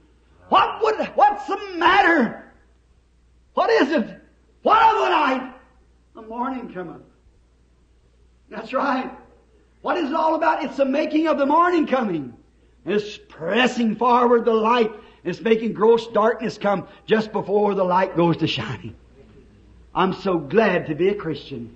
What 0.50 0.82
would, 0.82 1.06
what's 1.16 1.46
the 1.48 1.60
matter? 1.78 2.52
What 3.54 3.70
is 3.70 3.92
it? 3.92 4.22
What 4.64 4.96
of 4.96 5.02
the 5.02 5.10
night? 5.10 5.54
The 6.16 6.22
morning 6.24 6.74
cometh. 6.74 7.02
That's 8.50 8.74
right. 8.74 9.12
What 9.82 9.98
is 9.98 10.10
it 10.10 10.16
all 10.16 10.36
about? 10.36 10.64
It's 10.64 10.78
the 10.78 10.86
making 10.86 11.28
of 11.28 11.38
the 11.38 11.46
morning 11.46 11.86
coming. 11.86 12.34
It's 12.86 13.20
pressing 13.30 13.96
forward 13.96 14.46
the 14.46 14.54
light. 14.54 14.92
It's 15.24 15.42
making 15.42 15.74
gross 15.74 16.08
darkness 16.08 16.58
come 16.58 16.88
just 17.06 17.32
before 17.32 17.76
the 17.76 17.84
light 17.84 18.16
goes 18.16 18.38
to 18.38 18.48
shining. 18.48 18.96
I'm 19.94 20.14
so 20.14 20.38
glad 20.38 20.88
to 20.88 20.96
be 20.96 21.10
a 21.10 21.16
Christian. 21.16 21.76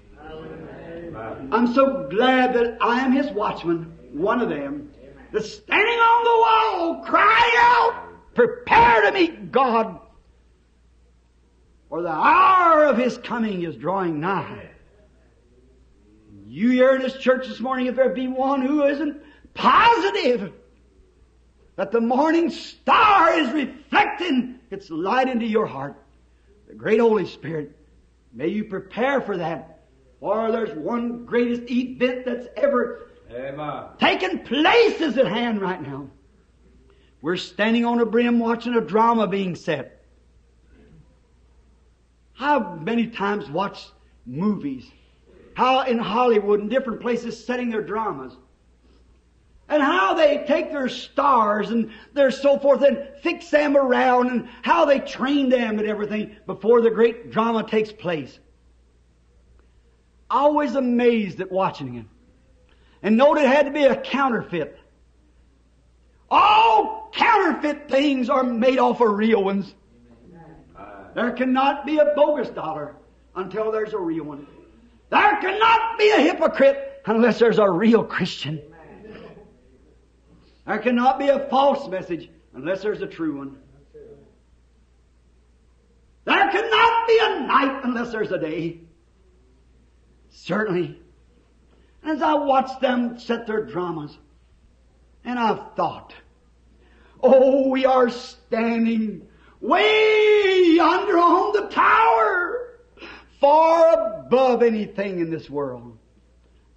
I'm 1.52 1.74
so 1.74 2.08
glad 2.10 2.54
that 2.56 2.78
I 2.82 3.00
am 3.02 3.12
his 3.12 3.30
watchman, 3.32 3.98
one 4.14 4.42
of 4.42 4.50
them, 4.50 4.92
that's 5.32 5.54
standing 5.54 6.00
on 6.00 6.24
the 6.24 6.94
wall, 6.96 7.04
crying 7.06 7.54
out, 7.58 8.34
prepare 8.34 9.02
to 9.02 9.12
meet 9.12 9.52
God, 9.52 10.00
for 11.90 12.02
the 12.02 12.10
hour 12.10 12.86
of 12.86 12.98
his 12.98 13.18
coming 13.18 13.64
is 13.64 13.76
drawing 13.76 14.20
nigh. 14.20 14.70
You 16.46 16.70
here 16.72 16.96
in 16.96 17.02
this 17.02 17.18
church 17.18 17.48
this 17.48 17.60
morning, 17.60 17.88
if 17.88 17.96
there 17.96 18.10
be 18.10 18.28
one 18.28 18.62
who 18.62 18.84
isn't 18.86 19.22
positive 19.54 20.54
that 21.76 21.92
the 21.92 22.02
morning 22.02 22.50
star 22.50 23.40
is 23.40 23.52
reflecting 23.52 24.60
its 24.70 24.90
light 24.90 25.30
into 25.30 25.46
your 25.46 25.66
heart, 25.66 25.96
the 26.68 26.76
great 26.76 27.00
Holy 27.00 27.26
Spirit, 27.26 27.76
may 28.34 28.48
you 28.48 28.66
prepare 28.66 29.22
for 29.22 29.38
that. 29.38 29.79
For 30.20 30.52
there's 30.52 30.78
one 30.78 31.26
greatest 31.26 31.70
event 31.72 32.26
that's 32.26 32.48
ever 32.58 33.08
Amen. 33.32 33.84
taken 34.00 34.40
place 34.40 35.00
is 35.00 35.18
at 35.18 35.28
hand 35.28 35.62
right 35.62 35.82
now. 35.82 36.10
We're 37.22 37.38
standing 37.38 37.86
on 37.86 38.00
a 38.00 38.06
brim 38.06 38.40
watching 38.40 38.76
a 38.76 38.82
drama 38.82 39.28
being 39.28 39.56
set. 39.56 40.06
How 42.34 42.76
many 42.76 43.08
times 43.08 43.50
watched 43.50 43.92
movies? 44.26 44.90
How 45.56 45.82
in 45.82 46.00
Hollywood 46.00 46.62
and 46.62 46.70
different 46.70 47.02
places 47.02 47.44
setting 47.44 47.70
their 47.70 47.82
dramas. 47.82 48.34
And 49.68 49.84
how 49.84 50.16
they 50.16 50.46
take 50.48 50.72
their 50.72 50.90
stars 50.90 51.70
and 51.70 51.92
their 52.14 52.32
so 52.32 52.58
forth 52.58 52.82
and 52.82 53.08
fix 53.22 53.50
them 53.50 53.78
around 53.78 54.32
and 54.32 54.50
how 54.64 54.86
they 54.86 55.00
train 55.00 55.50
them 55.50 55.78
and 55.78 55.88
everything 55.88 56.36
before 56.46 56.82
the 56.82 56.90
great 56.90 57.32
drama 57.32 57.68
takes 57.68 57.92
place. 57.92 58.40
Always 60.30 60.76
amazed 60.76 61.42
at 61.42 61.52
watching 61.52 61.94
him. 61.94 62.10
And 63.02 63.18
note 63.18 63.38
it 63.38 63.48
had 63.48 63.66
to 63.66 63.72
be 63.72 63.86
a 63.86 63.96
counterfeit. 63.96 64.78
All 66.30 67.10
counterfeit 67.14 67.90
things 67.90 68.30
are 68.30 68.44
made 68.44 68.78
off 68.78 69.02
of 69.02 69.10
real 69.10 69.44
ones. 69.44 69.74
There 71.16 71.32
cannot 71.32 71.86
be 71.86 71.98
a 71.98 72.14
bogus 72.16 72.50
dollar 72.50 72.96
until 73.36 73.72
there's 73.72 73.94
a 73.94 73.98
real 73.98 74.26
one. 74.26 74.46
There 75.10 75.38
cannot 75.42 75.98
be 75.98 76.10
a 76.12 76.22
hypocrite 76.22 77.02
unless 77.06 77.40
there's 77.40 77.58
a 77.58 77.70
real 77.70 78.04
Christian. 78.04 78.62
There 80.68 80.78
cannot 80.78 81.18
be 81.18 81.30
a 81.30 81.48
false 81.50 81.90
message 81.90 82.30
unless 82.54 82.84
there's 82.84 83.02
a 83.02 83.08
true 83.08 83.38
one. 83.38 83.58
There 86.26 86.52
cannot 86.52 87.08
be 87.08 87.20
a 87.22 87.40
night 87.48 87.82
unless 87.84 88.12
there's 88.12 88.32
a 88.32 88.38
day. 88.38 88.82
Certainly. 90.30 91.00
As 92.04 92.22
I 92.22 92.34
watched 92.34 92.82
them 92.82 93.20
set 93.20 93.46
their 93.46 93.66
dramas, 93.66 94.18
and 95.26 95.38
I've 95.38 95.76
thought, 95.76 96.14
oh, 97.22 97.70
we 97.70 97.86
are 97.86 98.10
standing 98.10 99.28
way 99.60 100.74
yonder 100.76 101.18
on 101.18 101.54
the 101.54 101.68
tower, 101.68 102.80
far 103.40 104.22
above 104.22 104.64
anything 104.64 105.20
in 105.20 105.30
this 105.30 105.50
world. 105.50 105.98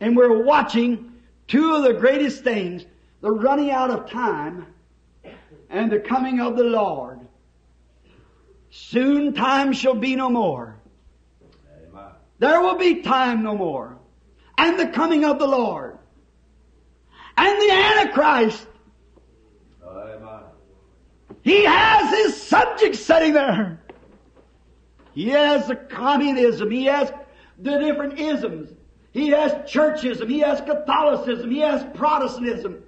And 0.00 0.16
we're 0.16 0.42
watching 0.42 1.12
two 1.46 1.74
of 1.74 1.84
the 1.84 1.92
greatest 1.92 2.42
things, 2.42 2.84
the 3.20 3.30
running 3.30 3.70
out 3.70 3.90
of 3.90 4.10
time 4.10 4.66
and 5.70 5.90
the 5.90 6.00
coming 6.00 6.40
of 6.40 6.56
the 6.56 6.64
Lord. 6.64 7.20
Soon 8.70 9.32
time 9.32 9.72
shall 9.72 9.94
be 9.94 10.16
no 10.16 10.28
more. 10.28 10.81
There 12.42 12.60
will 12.60 12.76
be 12.76 13.02
time 13.02 13.44
no 13.44 13.56
more. 13.56 13.96
And 14.58 14.76
the 14.76 14.88
coming 14.88 15.24
of 15.24 15.38
the 15.38 15.46
Lord. 15.46 15.96
And 17.36 17.62
the 17.62 17.72
Antichrist. 17.72 18.66
Amen. 19.86 20.40
He 21.42 21.62
has 21.62 22.10
his 22.10 22.42
subjects 22.42 22.98
sitting 22.98 23.34
there. 23.34 23.80
He 25.14 25.28
has 25.28 25.68
the 25.68 25.76
communism. 25.76 26.68
He 26.72 26.86
has 26.86 27.12
the 27.60 27.78
different 27.78 28.18
isms. 28.18 28.70
He 29.12 29.28
has 29.28 29.52
churchism. 29.70 30.28
He 30.28 30.40
has 30.40 30.60
Catholicism. 30.62 31.48
He 31.48 31.60
has 31.60 31.86
Protestantism. 31.94 32.82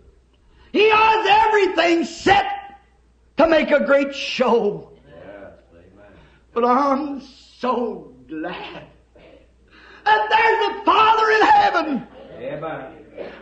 He 0.73 0.91
has 0.91 1.27
everything 1.31 2.07
set 2.07 2.81
to 3.37 3.47
make 3.47 3.71
a 3.71 3.85
great 3.85 4.17
show. 4.17 4.91
Yes. 5.09 5.53
But 6.53 6.65
I'm 6.65 7.21
so 7.21 8.13
glad 8.27 8.89
that 10.05 10.29
there's 10.31 10.79
the 10.79 10.85
Father 10.85 11.31
in 11.31 11.43
heaven 11.43 12.07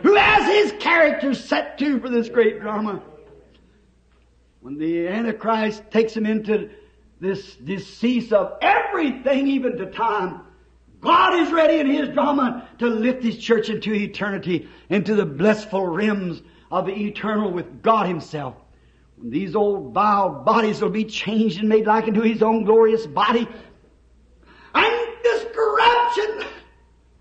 who 0.01 0.15
has 0.15 0.71
his 0.71 0.81
character 0.81 1.33
set 1.33 1.77
to 1.79 1.99
for 1.99 2.09
this 2.09 2.29
great 2.29 2.61
drama. 2.61 3.01
When 4.61 4.77
the 4.77 5.07
Antichrist 5.07 5.83
takes 5.91 6.15
him 6.15 6.25
into 6.25 6.69
this 7.19 7.55
decease 7.55 8.31
of 8.31 8.57
everything, 8.61 9.47
even 9.47 9.77
to 9.77 9.87
time, 9.91 10.41
God 11.01 11.39
is 11.41 11.51
ready 11.51 11.79
in 11.79 11.87
his 11.87 12.09
drama 12.09 12.67
to 12.79 12.87
lift 12.87 13.23
his 13.23 13.37
church 13.37 13.69
into 13.69 13.93
eternity, 13.93 14.69
into 14.89 15.15
the 15.15 15.25
blissful 15.25 15.85
rims 15.85 16.41
of 16.71 16.85
the 16.85 16.93
eternal 16.93 17.51
with 17.51 17.81
God 17.81 18.07
himself. 18.07 18.55
When 19.17 19.29
these 19.29 19.55
old 19.55 19.93
vile 19.93 20.43
bodies 20.43 20.81
will 20.81 20.89
be 20.89 21.05
changed 21.05 21.59
and 21.59 21.67
made 21.67 21.85
like 21.85 22.05
unto 22.05 22.21
his 22.21 22.41
own 22.41 22.63
glorious 22.63 23.05
body, 23.05 23.47
and 24.75 25.07
this 25.23 25.45
corruption 25.53 26.47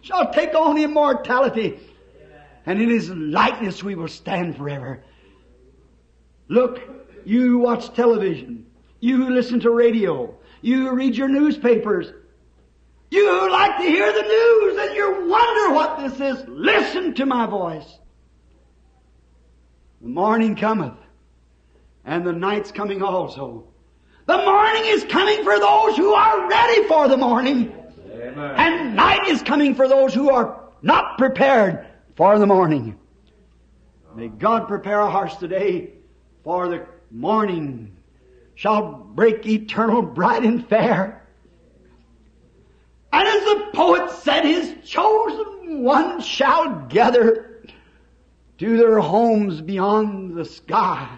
shall 0.03 0.33
take 0.33 0.55
on 0.55 0.77
immortality, 0.77 1.81
and 2.67 2.81
in 2.81 2.91
his 2.91 3.09
likeness 3.09 3.83
we 3.83 3.95
will 3.95 4.09
stand 4.09 4.57
forever. 4.57 5.03
Look, 6.49 6.81
you 7.25 7.41
who 7.43 7.59
watch 7.59 7.95
television, 7.95 8.67
you 9.01 9.17
who 9.17 9.31
listen 9.31 9.61
to 9.61 9.71
radio, 9.71 10.35
you 10.61 10.89
who 10.89 10.95
read 10.95 11.17
your 11.17 11.29
newspapers, 11.29 12.13
you 13.11 13.29
who 13.29 13.51
like 13.51 13.79
to 13.79 13.85
hear 13.85 14.13
the 14.13 14.23
news 14.23 14.79
and 14.79 14.95
you 14.97 15.29
wonder 15.29 15.75
what 15.75 15.99
this 15.99 16.21
is. 16.21 16.49
Listen 16.49 17.15
to 17.15 17.27
my 17.27 17.47
voice. 17.47 17.99
The 20.01 20.09
morning 20.09 20.57
cometh, 20.57 20.99
and 22.05 22.27
the 22.27 22.33
night's 22.33 22.73
coming 22.73 23.03
also. 23.03 23.69
The 24.27 24.39
morning 24.39 24.83
is 24.87 25.05
coming 25.05 25.45
for 25.45 25.59
those 25.59 25.97
who 25.97 26.13
are 26.13 26.49
ready 26.49 26.89
for 26.89 27.07
the 27.09 27.17
morning. 27.17 27.73
And 28.23 28.95
night 28.95 29.27
is 29.27 29.43
coming 29.43 29.75
for 29.75 29.89
those 29.89 30.15
who 30.15 30.31
are 30.31 30.61
not 30.81 31.19
prepared 31.19 31.87
for 32.15 32.39
the 32.39 32.47
morning. 32.47 32.97
May 34.15 34.29
God 34.29 34.69
prepare 34.69 35.01
our 35.01 35.11
hearts 35.11 35.37
today 35.37 35.95
for 36.45 36.69
the 36.69 36.87
morning 37.11 37.97
shall 38.55 38.93
break 38.93 39.45
eternal 39.47 40.03
bright 40.03 40.45
and 40.45 40.69
fair. 40.69 41.27
And 43.13 43.27
as 43.27 43.43
the 43.43 43.71
poet 43.75 44.11
said, 44.11 44.45
his 44.45 44.75
chosen 44.85 45.83
one 45.83 46.21
shall 46.21 46.87
gather 46.89 47.67
to 48.59 48.77
their 48.77 49.01
homes 49.01 49.61
beyond 49.61 50.37
the 50.37 50.45
sky. 50.45 51.09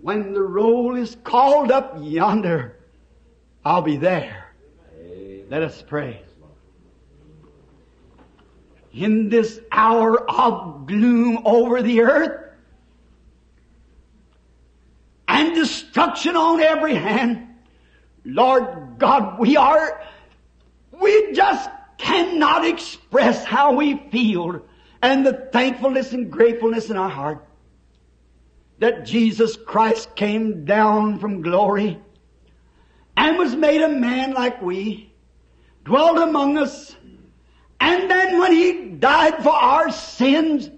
When 0.00 0.32
the 0.32 0.42
roll 0.42 0.94
is 0.94 1.16
called 1.24 1.72
up 1.72 1.98
yonder, 2.00 2.76
I'll 3.64 3.82
be 3.82 3.96
there. 3.96 4.45
Let 5.48 5.62
us 5.62 5.82
pray. 5.86 6.22
In 8.92 9.28
this 9.28 9.60
hour 9.70 10.28
of 10.28 10.86
gloom 10.86 11.42
over 11.44 11.82
the 11.82 12.00
earth 12.00 12.40
and 15.28 15.54
destruction 15.54 16.34
on 16.34 16.60
every 16.60 16.94
hand, 16.94 17.46
Lord 18.24 18.98
God, 18.98 19.38
we 19.38 19.56
are, 19.56 20.02
we 21.00 21.32
just 21.32 21.70
cannot 21.98 22.66
express 22.66 23.44
how 23.44 23.74
we 23.74 23.98
feel 24.10 24.62
and 25.00 25.24
the 25.24 25.48
thankfulness 25.52 26.12
and 26.12 26.32
gratefulness 26.32 26.90
in 26.90 26.96
our 26.96 27.10
heart 27.10 27.46
that 28.78 29.06
Jesus 29.06 29.56
Christ 29.56 30.16
came 30.16 30.64
down 30.64 31.18
from 31.18 31.42
glory 31.42 32.00
and 33.16 33.38
was 33.38 33.54
made 33.54 33.82
a 33.82 33.88
man 33.88 34.32
like 34.32 34.60
we, 34.60 35.12
dwelt 35.86 36.18
among 36.18 36.58
us, 36.58 36.96
and 37.80 38.10
then 38.10 38.38
when 38.38 38.52
he 38.52 38.90
died 38.90 39.42
for 39.42 39.54
our 39.54 39.90
sins, 39.90 40.68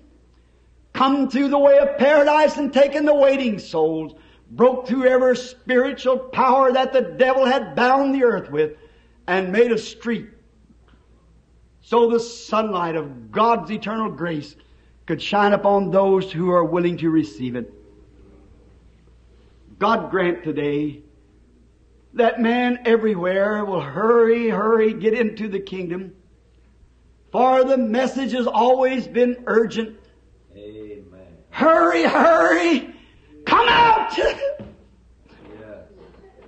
come 0.92 1.30
through 1.30 1.48
the 1.48 1.58
way 1.58 1.78
of 1.78 1.96
paradise 1.96 2.58
and 2.58 2.72
taken 2.72 3.06
the 3.06 3.14
waiting 3.14 3.58
souls, 3.58 4.14
broke 4.50 4.86
through 4.86 5.06
every 5.06 5.36
spiritual 5.36 6.18
power 6.18 6.72
that 6.72 6.92
the 6.92 7.00
devil 7.00 7.46
had 7.46 7.74
bound 7.74 8.14
the 8.14 8.22
earth 8.22 8.50
with, 8.50 8.76
and 9.26 9.50
made 9.50 9.72
a 9.72 9.78
street. 9.78 10.28
So 11.80 12.10
the 12.10 12.20
sunlight 12.20 12.96
of 12.96 13.32
God's 13.32 13.70
eternal 13.70 14.10
grace 14.10 14.56
could 15.06 15.22
shine 15.22 15.54
upon 15.54 15.90
those 15.90 16.30
who 16.30 16.50
are 16.50 16.64
willing 16.64 16.98
to 16.98 17.08
receive 17.08 17.56
it. 17.56 17.72
God 19.78 20.10
grant 20.10 20.44
today 20.44 21.02
that 22.18 22.40
man 22.40 22.80
everywhere 22.84 23.64
will 23.64 23.80
hurry, 23.80 24.48
hurry, 24.48 24.92
get 24.92 25.14
into 25.14 25.48
the 25.48 25.60
kingdom. 25.60 26.14
For 27.32 27.64
the 27.64 27.78
message 27.78 28.32
has 28.32 28.46
always 28.46 29.06
been 29.06 29.44
urgent. 29.46 29.98
Amen. 30.54 31.04
Hurry, 31.50 32.04
hurry! 32.04 32.94
Come 33.44 33.68
out! 33.68 34.18
Yes. 35.60 35.84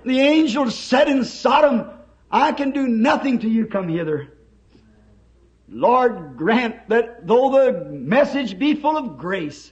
The 0.03 0.19
angel 0.19 0.71
said 0.71 1.07
in 1.07 1.23
Sodom, 1.23 1.89
I 2.31 2.51
can 2.53 2.71
do 2.71 2.87
nothing 2.87 3.39
till 3.39 3.49
you 3.49 3.65
come 3.65 3.89
hither. 3.89 4.33
Lord 5.69 6.37
grant 6.37 6.89
that 6.89 7.27
though 7.27 7.51
the 7.51 7.85
message 7.85 8.57
be 8.59 8.75
full 8.75 8.97
of 8.97 9.17
grace 9.17 9.71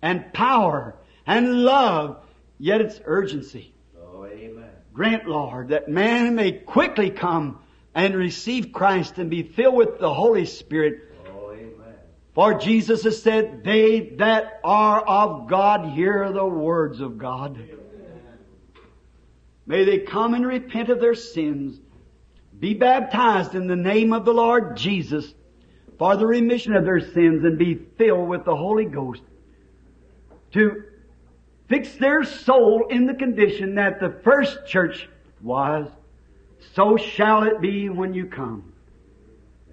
and 0.00 0.32
power 0.32 0.96
and 1.26 1.62
love, 1.62 2.24
yet 2.58 2.80
its 2.80 3.00
urgency. 3.04 3.72
Oh, 4.00 4.24
amen. 4.26 4.71
Grant, 4.92 5.26
Lord, 5.26 5.68
that 5.68 5.88
man 5.88 6.34
may 6.34 6.52
quickly 6.52 7.10
come 7.10 7.60
and 7.94 8.14
receive 8.14 8.72
Christ 8.72 9.18
and 9.18 9.30
be 9.30 9.42
filled 9.42 9.76
with 9.76 9.98
the 9.98 10.12
Holy 10.12 10.44
Spirit. 10.44 11.14
Oh. 11.28 11.56
For 12.34 12.54
Jesus 12.54 13.04
has 13.04 13.22
said, 13.22 13.62
they 13.64 14.14
that 14.16 14.60
are 14.64 15.00
of 15.00 15.48
God 15.48 15.92
hear 15.92 16.30
the 16.32 16.46
words 16.46 17.00
of 17.00 17.18
God. 17.18 17.58
May 19.66 19.84
they 19.84 19.98
come 19.98 20.34
and 20.34 20.46
repent 20.46 20.88
of 20.88 21.00
their 21.00 21.14
sins, 21.14 21.78
be 22.58 22.74
baptized 22.74 23.54
in 23.54 23.66
the 23.66 23.76
name 23.76 24.12
of 24.12 24.24
the 24.24 24.32
Lord 24.32 24.76
Jesus 24.76 25.32
for 25.98 26.16
the 26.16 26.26
remission 26.26 26.74
of 26.74 26.84
their 26.84 27.00
sins 27.00 27.44
and 27.44 27.58
be 27.58 27.74
filled 27.96 28.28
with 28.28 28.44
the 28.44 28.56
Holy 28.56 28.86
Ghost 28.86 29.22
to 30.52 30.84
fix 31.68 31.94
their 31.96 32.24
soul 32.24 32.86
in 32.90 33.06
the 33.06 33.14
condition 33.14 33.76
that 33.76 34.00
the 34.00 34.10
first 34.22 34.66
church 34.66 35.08
was, 35.40 35.88
so 36.74 36.96
shall 36.96 37.44
it 37.44 37.60
be 37.60 37.88
when 37.88 38.14
you 38.14 38.26
come. 38.26 38.72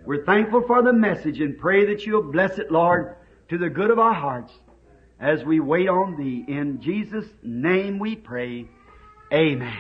We're 0.06 0.26
thankful 0.26 0.64
for 0.66 0.82
the 0.82 0.94
message 0.94 1.40
and 1.40 1.58
pray 1.58 1.86
that 1.86 2.06
you'll 2.06 2.32
bless 2.32 2.58
it, 2.58 2.72
Lord, 2.72 3.16
to 3.50 3.58
the 3.58 3.70
good 3.70 3.92
of 3.92 4.00
our 4.00 4.14
hearts 4.14 4.54
as 5.20 5.44
we 5.44 5.60
wait 5.60 5.90
on 5.90 6.16
Thee. 6.18 6.46
In 6.48 6.82
Jesus' 6.82 7.28
name 7.44 8.00
we 8.00 8.16
pray. 8.16 8.68
Amen. 9.32 9.78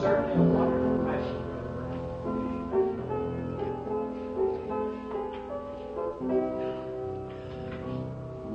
certainly 0.00 0.43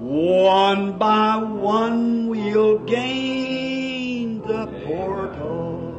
One 0.10 0.98
by 0.98 1.38
one 1.38 2.30
we'll 2.30 2.80
gain 2.80 4.42
the 4.42 4.66
portal, 4.84 5.94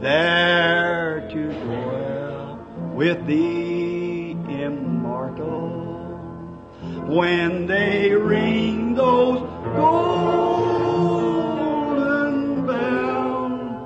there 0.00 1.28
to 1.30 1.52
dwell 1.52 2.66
with 2.94 3.26
the 3.26 4.30
immortal. 4.30 5.68
When 7.06 7.66
they 7.66 8.14
ring 8.14 8.94
those 8.94 9.40
golden 9.76 10.24
bells, 12.64 13.84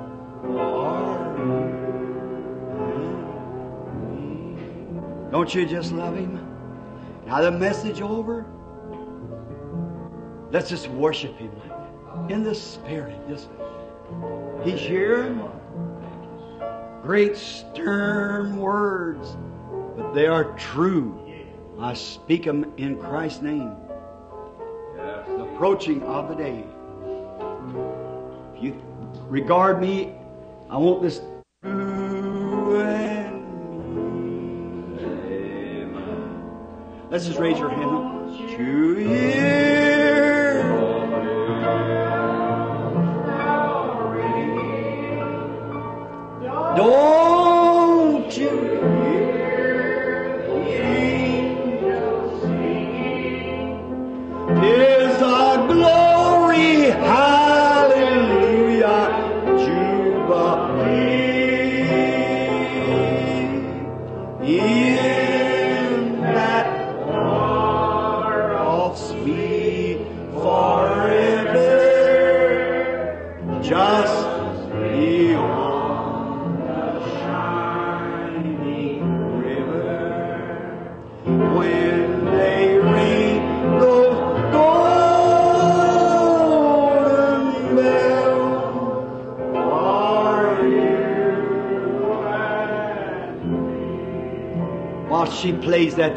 Don't 5.29 5.53
you 5.53 5.65
just 5.65 5.91
love 5.91 6.15
him? 6.15 6.39
Now 7.25 7.41
the 7.41 7.51
message 7.51 7.99
over. 7.99 8.45
Let's 10.53 10.69
just 10.69 10.87
worship 10.89 11.35
Him 11.39 11.51
in 12.29 12.43
the 12.43 12.53
Spirit. 12.53 13.17
Just, 13.27 13.49
he's 14.63 14.79
here. 14.79 15.35
Great 17.01 17.35
stern 17.35 18.57
words, 18.57 19.35
but 19.97 20.13
they 20.13 20.27
are 20.27 20.55
true. 20.59 21.19
I 21.79 21.95
speak 21.95 22.43
them 22.43 22.71
in 22.77 22.99
Christ's 22.99 23.41
name. 23.41 23.75
The 24.95 25.43
approaching 25.55 26.03
of 26.03 26.29
the 26.29 26.35
day. 26.35 26.63
If 28.55 28.63
you 28.63 28.79
regard 29.27 29.81
me, 29.81 30.13
I 30.69 30.77
want 30.77 31.01
this. 31.01 31.19
You 31.63 31.71
Let's 37.09 37.25
just 37.25 37.39
raise 37.39 37.57
your 37.57 37.69
hand. 37.69 38.11
To 38.37 38.95
hear. 38.95 39.62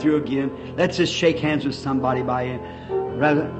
Through 0.07 0.16
again, 0.16 0.74
let's 0.76 0.96
just 0.96 1.12
shake 1.12 1.40
hands 1.40 1.64
with 1.64 1.74
somebody 1.74 2.22
by 2.22 2.44
it. 2.44 2.61
Rather, 2.90 3.50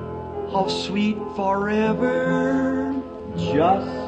how 0.53 0.69
sweet 0.69 1.19
forever, 1.35 2.95
just 3.37 4.07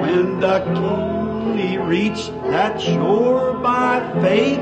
When 0.00 0.40
the 0.40 0.60
kingly 0.74 1.78
reached 1.78 2.32
that 2.50 2.80
shore 2.80 3.54
by 3.54 4.00
faith, 4.20 4.58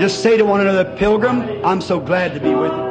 just 0.00 0.22
say 0.22 0.36
to 0.36 0.44
one 0.44 0.60
another, 0.60 0.84
Pilgrim, 0.96 1.64
I'm 1.64 1.80
so 1.80 2.00
glad 2.00 2.34
to 2.34 2.40
be 2.40 2.54
with 2.54 2.72
you. 2.72 2.83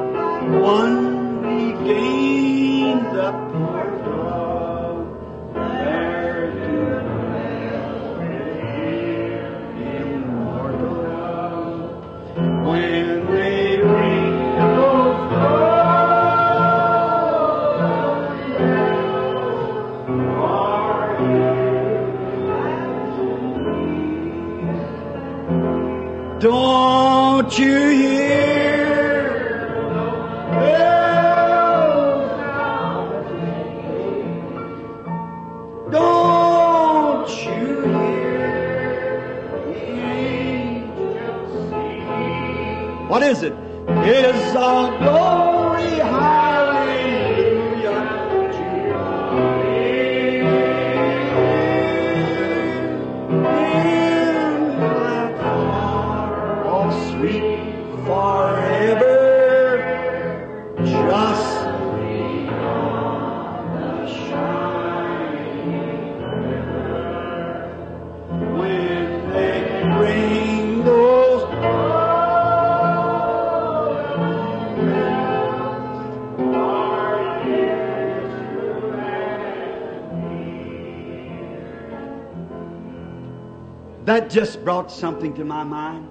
Just 84.33 84.63
brought 84.65 84.91
something 84.91 85.31
to 85.35 85.45
my 85.45 85.63
mind. 85.63 86.09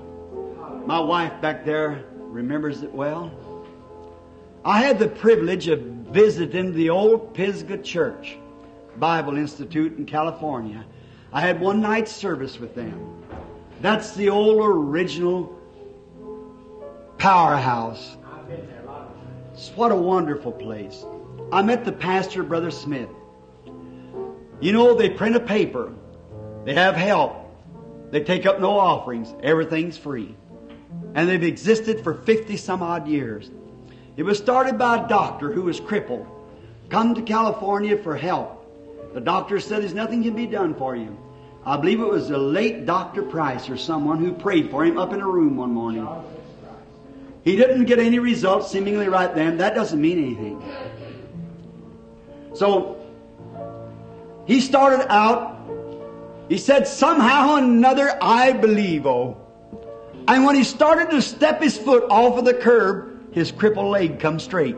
My 0.87 1.01
wife 1.01 1.41
back 1.41 1.65
there 1.65 2.05
remembers 2.15 2.85
it 2.85 2.93
well. 2.93 3.33
I 4.65 4.81
had 4.81 5.01
the 5.01 5.09
privilege 5.09 5.67
of 5.67 5.81
visiting 5.81 6.73
the 6.73 6.91
old 6.91 7.35
Pisgah 7.35 7.79
Church 7.79 8.39
Bible 8.97 9.37
Institute 9.37 9.99
in 9.99 10.07
California. 10.07 10.85
I 11.33 11.41
had 11.41 11.61
one 11.61 11.81
night 11.81 12.09
service 12.09 12.61
with 12.61 12.77
them. 12.77 13.25
That's 13.81 14.15
the 14.15 14.31
old 14.31 14.65
original 14.65 15.59
powerhouse. 17.19 18.17
Of. 18.25 19.77
What 19.77 19.91
a 19.91 19.97
wonderful 19.97 20.53
place. 20.53 21.05
I 21.51 21.63
met 21.63 21.85
the 21.85 21.91
pastor, 21.93 22.45
Brother 22.45 22.71
Smith. 22.71 23.09
You 24.61 24.73
know, 24.73 24.95
they 24.95 25.11
print 25.11 25.35
a 25.35 25.41
paper. 25.41 25.93
They 26.65 26.75
have 26.75 26.95
help. 26.95 27.42
They 28.13 28.23
take 28.23 28.45
up 28.45 28.61
no 28.61 28.79
offerings. 28.79 29.35
Everything's 29.43 29.97
free. 29.97 30.37
And 31.15 31.29
they've 31.29 31.43
existed 31.43 32.05
for 32.05 32.15
50 32.15 32.59
some 32.59 32.83
odd 32.83 33.09
years. 33.09 33.51
It 34.19 34.23
was 34.23 34.37
started 34.37 34.79
by 34.79 35.03
a 35.03 35.09
doctor 35.09 35.51
who 35.51 35.63
was 35.63 35.81
crippled. 35.81 36.27
Come 36.91 37.15
to 37.15 37.23
California 37.23 37.97
for 37.97 38.15
help. 38.15 38.59
The 39.15 39.21
doctor 39.21 39.59
said 39.59 39.81
there's 39.81 39.95
nothing 39.95 40.23
can 40.23 40.37
be 40.37 40.47
done 40.47 40.75
for 40.75 40.95
you. 40.95 41.19
I 41.65 41.79
believe 41.79 42.01
it 42.01 42.09
was 42.09 42.29
the 42.29 42.37
late 42.37 42.85
Dr. 42.85 43.23
Price 43.23 43.71
or 43.71 43.79
someone 43.79 44.19
who 44.19 44.33
prayed 44.33 44.71
for 44.71 44.85
him 44.85 44.99
up 44.99 45.15
in 45.15 45.21
a 45.21 45.27
room 45.27 45.57
one 45.57 45.73
morning. 45.73 46.07
He 47.45 47.57
didn't 47.57 47.87
get 47.87 47.99
any 47.99 48.19
results 48.19 48.71
seemingly 48.71 49.09
right 49.09 49.35
then. 49.35 49.57
That 49.57 49.75
doesn't 49.75 50.01
mean 50.01 50.19
anything. 50.19 50.63
So, 52.55 53.03
he 54.45 54.61
started 54.61 55.11
out, 55.11 55.52
he 56.49 56.59
said, 56.59 56.87
somehow 56.87 57.55
or 57.55 57.59
another, 57.59 58.17
I 58.23 58.53
believe, 58.53 59.07
oh. 59.07 59.39
And 60.29 60.45
when 60.45 60.55
he 60.55 60.65
started 60.65 61.11
to 61.11 61.23
step 61.23 61.61
his 61.63 61.77
foot 61.77 62.05
off 62.11 62.39
of 62.39 62.45
the 62.45 62.55
curb, 62.55 63.35
his 63.35 63.51
crippled 63.51 63.87
leg 63.87 64.21
come 64.21 64.39
straight. 64.39 64.77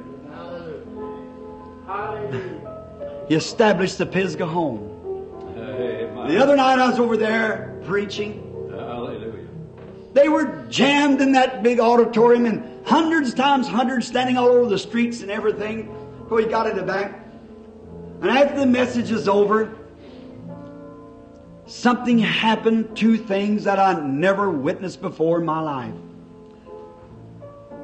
Hallelujah. 1.86 3.26
He 3.28 3.34
established 3.34 3.98
the 3.98 4.06
Pisgah 4.06 4.46
home. 4.46 4.90
Amen. 5.56 6.28
The 6.28 6.42
other 6.42 6.56
night 6.56 6.78
I 6.78 6.88
was 6.88 6.98
over 6.98 7.16
there 7.16 7.78
preaching. 7.84 8.70
Hallelujah. 8.70 9.48
They 10.12 10.28
were 10.28 10.64
jammed 10.68 11.20
in 11.20 11.32
that 11.32 11.62
big 11.62 11.80
auditorium 11.80 12.46
and 12.46 12.86
hundreds 12.86 13.34
times 13.34 13.66
hundreds 13.66 14.06
standing 14.06 14.36
all 14.36 14.48
over 14.48 14.68
the 14.68 14.78
streets 14.78 15.22
and 15.22 15.30
everything. 15.30 15.94
Before 16.22 16.40
he 16.40 16.46
got 16.46 16.66
in 16.66 16.76
the 16.76 16.82
back. 16.82 17.20
And 18.22 18.30
after 18.30 18.60
the 18.60 18.66
message 18.66 19.10
is 19.10 19.28
over, 19.28 19.76
something 21.66 22.18
happened, 22.18 22.96
two 22.96 23.16
things 23.16 23.64
that 23.64 23.78
I 23.78 24.00
never 24.00 24.50
witnessed 24.50 25.00
before 25.00 25.38
in 25.38 25.44
my 25.44 25.60
life. 25.60 25.94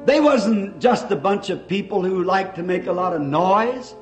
They 0.05 0.19
wasn't 0.19 0.79
just 0.79 1.11
a 1.11 1.15
bunch 1.15 1.49
of 1.49 1.67
people 1.67 2.03
who 2.03 2.23
like 2.23 2.55
to 2.55 2.63
make 2.63 2.87
a 2.87 2.91
lot 2.91 3.13
of 3.13 3.21
noise. 3.21 3.95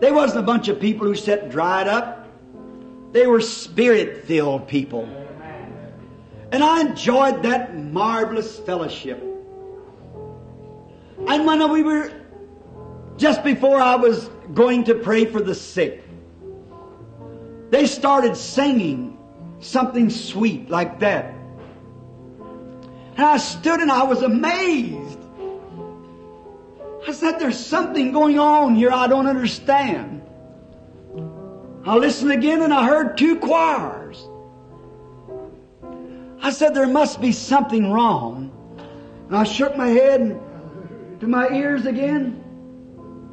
They 0.00 0.12
wasn't 0.12 0.44
a 0.44 0.46
bunch 0.46 0.68
of 0.68 0.78
people 0.78 1.06
who 1.06 1.14
sat 1.14 1.50
dried 1.50 1.88
up. 1.88 2.28
They 3.12 3.26
were 3.26 3.40
spirit 3.40 4.24
filled 4.24 4.68
people. 4.68 5.08
And 6.52 6.62
I 6.62 6.82
enjoyed 6.82 7.42
that 7.44 7.76
marvelous 7.76 8.58
fellowship. 8.58 9.22
And 11.26 11.46
when 11.46 11.72
we 11.72 11.82
were, 11.82 12.12
just 13.16 13.42
before 13.42 13.80
I 13.80 13.96
was 13.96 14.28
going 14.52 14.84
to 14.84 14.94
pray 14.94 15.24
for 15.24 15.40
the 15.40 15.54
sick, 15.54 16.03
they 17.74 17.86
started 17.86 18.36
singing 18.36 19.18
something 19.58 20.08
sweet 20.08 20.70
like 20.70 21.00
that. 21.00 21.34
And 23.16 23.26
I 23.26 23.36
stood 23.38 23.80
and 23.80 23.90
I 23.90 24.04
was 24.04 24.22
amazed. 24.22 25.18
I 27.08 27.10
said, 27.10 27.40
there's 27.40 27.58
something 27.58 28.12
going 28.12 28.38
on 28.38 28.76
here 28.76 28.92
I 28.92 29.08
don't 29.08 29.26
understand. 29.26 30.22
I 31.84 31.96
listened 31.96 32.30
again 32.30 32.62
and 32.62 32.72
I 32.72 32.86
heard 32.86 33.18
two 33.18 33.40
choirs. 33.40 34.24
I 36.40 36.50
said, 36.50 36.76
there 36.76 36.86
must 36.86 37.20
be 37.20 37.32
something 37.32 37.90
wrong. 37.90 38.52
And 39.26 39.36
I 39.36 39.42
shook 39.42 39.76
my 39.76 39.88
head 39.88 40.20
and 40.20 41.20
to 41.20 41.26
my 41.26 41.48
ears 41.48 41.86
again. 41.86 42.40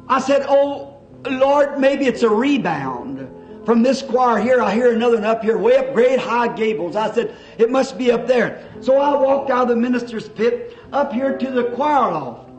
I 0.08 0.18
said, 0.18 0.44
oh, 0.48 0.98
Lord, 1.30 1.78
maybe 1.78 2.06
it's 2.06 2.24
a 2.24 2.28
rebound. 2.28 3.41
From 3.64 3.82
this 3.82 4.02
choir 4.02 4.40
here, 4.40 4.60
I 4.60 4.74
hear 4.74 4.92
another 4.92 5.16
one 5.16 5.24
up 5.24 5.42
here, 5.42 5.56
way 5.56 5.76
up 5.76 5.94
great 5.94 6.18
high 6.18 6.48
gables. 6.48 6.96
I 6.96 7.12
said, 7.14 7.36
it 7.58 7.70
must 7.70 7.96
be 7.96 8.10
up 8.10 8.26
there. 8.26 8.68
So 8.80 8.98
I 8.98 9.14
walked 9.14 9.50
out 9.50 9.62
of 9.62 9.68
the 9.68 9.76
minister's 9.76 10.28
pit 10.28 10.76
up 10.92 11.12
here 11.12 11.38
to 11.38 11.50
the 11.50 11.64
choir 11.70 12.12
loft. 12.12 12.50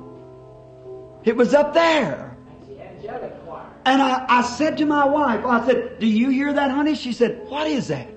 It 1.25 1.35
was 1.35 1.53
up 1.53 1.73
there. 1.73 2.35
And 3.85 4.01
I, 4.01 4.25
I 4.29 4.41
said 4.43 4.77
to 4.77 4.85
my 4.85 5.05
wife, 5.05 5.45
I 5.45 5.65
said, 5.65 5.99
Do 5.99 6.07
you 6.07 6.29
hear 6.29 6.53
that, 6.53 6.71
honey? 6.71 6.95
She 6.95 7.11
said, 7.11 7.47
What 7.49 7.67
is 7.67 7.89
that? 7.89 8.07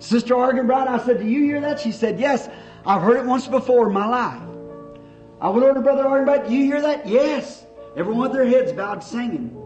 Sister 0.00 0.34
Arganbright, 0.34 0.88
I 0.88 1.04
said, 1.04 1.20
Do 1.20 1.26
you 1.26 1.44
hear 1.44 1.60
that? 1.60 1.78
She 1.78 1.92
said, 1.92 2.18
Yes, 2.18 2.48
I've 2.84 3.02
heard 3.02 3.18
it 3.18 3.24
once 3.24 3.46
before 3.46 3.86
in 3.86 3.92
my 3.92 4.06
life. 4.06 4.42
I 5.40 5.48
went 5.48 5.64
over 5.64 5.74
to 5.74 5.80
Brother 5.80 6.04
Arganbright, 6.04 6.48
Do 6.48 6.54
you 6.54 6.64
hear 6.64 6.80
that? 6.82 7.06
Yes. 7.06 7.64
Everyone 7.96 8.22
with 8.22 8.32
their 8.32 8.46
heads 8.46 8.72
bowed 8.72 9.04
singing. 9.04 9.56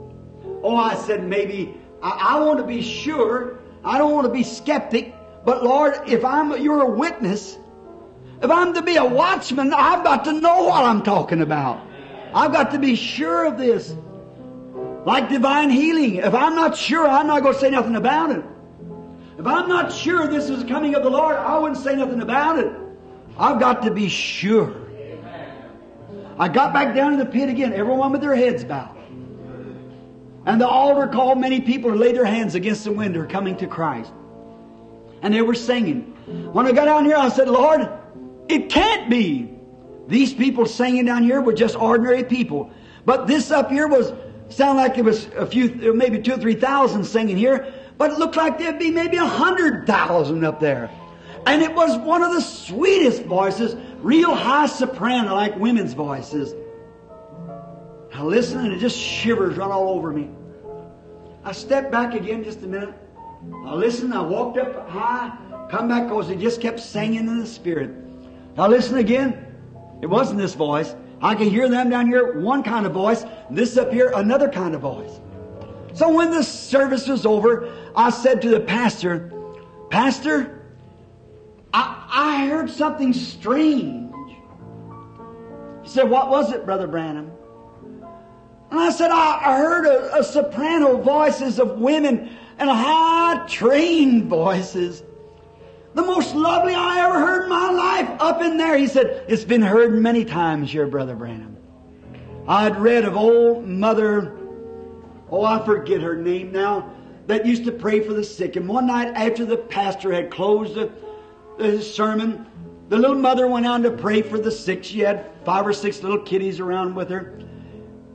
Oh, 0.63 0.77
I 0.77 0.95
said, 0.95 1.27
maybe, 1.27 1.81
I, 2.07 2.37
I 2.37 2.41
want 2.41 2.61
to 2.61 2.65
be 2.65 2.83
sure. 2.83 3.59
I 3.85 3.99
don't 3.99 4.13
want 4.13 4.27
to 4.27 4.33
be 4.33 4.45
skeptic. 4.45 5.13
But 5.45 5.65
Lord, 5.65 5.95
if 6.09 6.25
I'm, 6.25 6.63
you're 6.63 6.83
a 6.83 6.91
witness, 6.91 7.59
if 8.41 8.51
I'm 8.51 8.75
to 8.75 8.83
be 8.83 8.97
a 8.97 9.05
watchman, 9.05 9.73
I've 9.75 10.05
got 10.05 10.25
to 10.27 10.33
know 10.33 10.65
what 10.65 10.85
I'm 10.85 11.03
talking 11.03 11.41
about. 11.41 11.85
I've 12.33 12.53
got 12.53 12.71
to 12.73 12.79
be 12.79 12.95
sure 12.95 13.45
of 13.47 13.59
this. 13.59 13.95
Like 15.05 15.29
divine 15.29 15.71
healing. 15.71 16.17
If 16.17 16.35
I'm 16.35 16.55
not 16.55 16.77
sure, 16.77 17.07
I'm 17.07 17.27
not 17.27 17.43
going 17.43 17.55
to 17.55 17.61
say 17.61 17.71
nothing 17.71 17.97
about 17.97 18.31
it. 18.31 18.45
If 19.39 19.47
I'm 19.47 19.69
not 19.69 19.93
sure 19.93 20.27
this 20.29 20.49
is 20.49 20.65
coming 20.65 20.95
of 20.95 21.03
the 21.03 21.11
Lord, 21.11 21.37
I 21.37 21.59
wouldn't 21.59 21.81
say 21.81 21.97
nothing 21.97 22.23
about 22.23 22.59
it. 22.59 22.73
I've 23.39 23.61
got 23.61 23.83
to 23.83 23.91
be 23.91 24.09
sure. 24.09 24.75
I 26.39 26.49
got 26.49 26.73
back 26.73 26.95
down 26.95 27.15
in 27.15 27.19
the 27.19 27.27
pit 27.27 27.49
again, 27.49 27.73
everyone 27.73 28.13
with 28.13 28.21
their 28.21 28.35
heads 28.35 28.65
bowed. 28.65 28.96
And 30.47 30.61
the 30.61 30.69
altar 30.69 31.09
called 31.09 31.39
many 31.39 31.61
people 31.61 31.91
to 31.91 31.97
lay 31.97 32.13
their 32.13 32.25
hands 32.25 32.55
against 32.55 32.85
the 32.85 32.93
window 32.93 33.27
coming 33.27 33.57
to 33.57 33.67
Christ. 33.67 34.13
And 35.21 35.35
they 35.35 35.43
were 35.43 35.57
singing. 35.57 36.03
When 36.53 36.67
I 36.67 36.73
got 36.73 36.85
down 36.85 37.05
here, 37.05 37.17
I 37.17 37.29
said, 37.29 37.49
Lord, 37.49 37.89
it 38.49 38.71
can't 38.71 39.11
be. 39.11 39.51
These 40.07 40.35
people 40.35 40.67
singing 40.67 41.05
down 41.05 41.25
here 41.25 41.41
were 41.41 41.53
just 41.53 41.75
ordinary 41.75 42.23
people. 42.23 42.71
But 43.05 43.27
this 43.27 43.51
up 43.51 43.71
here 43.71 43.89
was, 43.89 44.13
sound 44.49 44.79
like 44.79 44.97
it 44.99 45.05
was 45.05 45.27
a 45.37 45.47
few, 45.47 45.93
maybe 45.93 46.23
two 46.23 46.35
or 46.35 46.39
three 46.39 46.55
thousand 46.55 47.05
singing 47.05 47.37
here, 47.37 47.73
but 47.99 48.13
it 48.13 48.19
looked 48.19 48.37
like 48.37 48.59
there'd 48.59 48.79
be 48.79 48.93
maybe 48.93 49.17
a 49.17 49.27
hundred 49.27 49.87
thousand 49.87 50.45
up 50.45 50.61
there. 50.61 50.91
And 51.47 51.63
it 51.63 51.75
was 51.75 51.97
one 51.99 52.23
of 52.23 52.33
the 52.33 52.41
sweetest 52.41 53.23
voices, 53.23 53.77
real 53.99 54.35
high 54.35 54.67
soprano 54.67 55.35
like 55.35 55.57
women's 55.57 55.95
voices. 55.95 56.55
I 58.13 58.23
listen 58.23 58.61
and 58.61 58.73
it 58.73 58.79
just 58.79 58.99
shivers 58.99 59.57
run 59.57 59.71
all 59.71 59.91
over 59.91 60.13
me. 60.13 60.31
I 61.47 61.53
stepped 61.53 61.93
back 61.93 62.13
again 62.13 62.43
just 62.43 62.61
a 62.63 62.67
minute. 62.67 62.93
I 63.67 63.75
listened, 63.75 64.13
I 64.13 64.21
walked 64.21 64.59
up 64.59 64.89
high, 64.89 65.31
come 65.71 65.87
back 65.87 66.09
because 66.09 66.29
it 66.29 66.41
just 66.41 66.61
kept 66.61 66.81
singing 66.81 67.21
in 67.21 67.39
the 67.39 67.47
spirit. 67.47 67.93
I 68.59 68.67
listen 68.67 68.97
again. 68.99 69.47
It 70.03 70.09
wasn't 70.09 70.41
this 70.41 70.55
voice. 70.55 70.97
I 71.23 71.37
could 71.37 71.47
hear 71.47 71.69
them 71.69 71.89
down 71.89 72.09
here, 72.09 72.41
one 72.41 72.65
kind 72.65 72.85
of 72.85 72.93
voice, 72.93 73.25
this 73.49 73.77
up 73.77 73.93
here, 73.93 74.11
another 74.17 74.49
kind 74.49 74.75
of 74.75 74.81
voice. 74.81 75.21
So 75.95 76.13
when 76.13 76.33
the 76.33 76.43
service 76.43 77.07
was 77.07 77.25
over, 77.25 77.73
I 77.95 78.11
said 78.11 78.43
to 78.43 78.51
the 78.51 78.61
pastor, 78.61 79.33
Pastor, 79.89 80.65
I, 81.73 82.09
I 82.11 82.47
heard 82.49 82.71
something 82.71 83.13
strange. 83.13 84.13
He 85.85 85.89
said, 85.89 86.11
What 86.11 86.29
was 86.29 86.53
it, 86.53 86.67
Brother 86.67 86.89
Branham? 86.89 87.31
And 88.71 88.81
I 88.81 88.91
said, 88.91 89.11
I, 89.11 89.57
heard 89.57 89.87
a, 89.87 90.19
a 90.19 90.25
soprano 90.25 90.97
voices 90.97 91.59
of 91.59 91.79
women 91.79 92.37
and 92.59 92.69
high 92.69 93.47
trained 93.47 94.25
voices. 94.25 95.03
The 95.95 96.03
most 96.03 96.35
lovely 96.35 96.75
I 96.75 97.07
ever 97.07 97.19
heard 97.19 97.45
in 97.45 97.49
my 97.49 97.71
life 97.71 98.21
up 98.21 98.43
in 98.43 98.57
there. 98.57 98.77
He 98.77 98.87
said, 98.87 99.25
It's 99.29 99.45
been 99.45 99.63
heard 99.63 99.95
many 99.95 100.25
times 100.25 100.75
your 100.75 100.87
Brother 100.87 101.15
Branham. 101.15 101.57
I'd 102.49 102.79
read 102.79 103.05
of 103.05 103.17
old 103.17 103.67
Mother, 103.67 104.37
oh, 105.31 105.45
I 105.45 105.65
forget 105.65 106.01
her 106.01 106.17
name 106.17 106.53
now, 106.53 106.91
that 107.27 107.47
used 107.47 107.65
to 107.65 107.73
pray 107.73 108.01
for 108.01 108.13
the 108.13 108.23
sick. 108.23 108.57
And 108.57 108.69
one 108.69 108.87
night 108.87 109.09
after 109.15 109.45
the 109.45 109.57
pastor 109.57 110.13
had 110.13 110.31
closed 110.31 110.75
the, 110.75 110.93
the 111.59 111.81
sermon, 111.83 112.47
the 112.89 112.99
little 112.99 113.17
mother 113.17 113.49
went 113.49 113.67
out 113.67 113.83
to 113.83 113.91
pray 113.91 114.23
for 114.23 114.39
the 114.39 114.51
sick. 114.51 114.85
She 114.85 115.01
had 115.01 115.31
five 115.45 115.67
or 115.67 115.73
six 115.73 116.03
little 116.03 116.21
kiddies 116.21 116.61
around 116.61 116.95
with 116.95 117.11
her. 117.11 117.41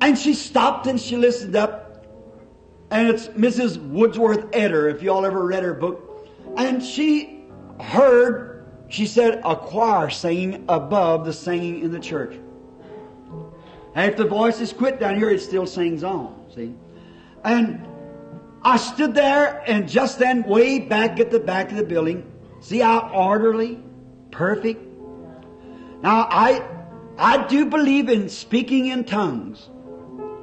And 0.01 0.17
she 0.17 0.33
stopped 0.33 0.87
and 0.87 0.99
she 0.99 1.15
listened 1.15 1.55
up. 1.55 2.05
And 2.89 3.07
it's 3.07 3.27
Mrs. 3.29 3.77
Woodworth-Etter, 3.77 4.93
if 4.93 5.01
y'all 5.01 5.25
ever 5.25 5.45
read 5.45 5.63
her 5.63 5.73
book. 5.73 6.27
And 6.57 6.83
she 6.83 7.45
heard, 7.79 8.65
she 8.89 9.05
said, 9.05 9.41
a 9.45 9.55
choir 9.55 10.09
singing 10.09 10.65
above 10.67 11.23
the 11.25 11.31
singing 11.31 11.81
in 11.81 11.91
the 11.91 11.99
church. 11.99 12.35
And 13.95 14.11
if 14.11 14.17
the 14.17 14.25
voices 14.25 14.73
quit 14.73 14.99
down 14.99 15.15
here, 15.15 15.29
it 15.29 15.39
still 15.39 15.65
sings 15.65 16.03
on, 16.03 16.45
see? 16.53 16.73
And 17.43 17.87
I 18.63 18.77
stood 18.77 19.13
there 19.13 19.63
and 19.67 19.87
just 19.87 20.19
then, 20.19 20.43
way 20.43 20.79
back 20.79 21.19
at 21.19 21.31
the 21.31 21.39
back 21.39 21.71
of 21.71 21.77
the 21.77 21.83
building, 21.83 22.29
see 22.59 22.79
how 22.79 23.09
orderly, 23.13 23.79
perfect. 24.31 24.85
Now, 26.01 26.27
I, 26.29 26.67
I 27.17 27.47
do 27.47 27.65
believe 27.65 28.09
in 28.09 28.29
speaking 28.29 28.87
in 28.87 29.03
tongues. 29.03 29.69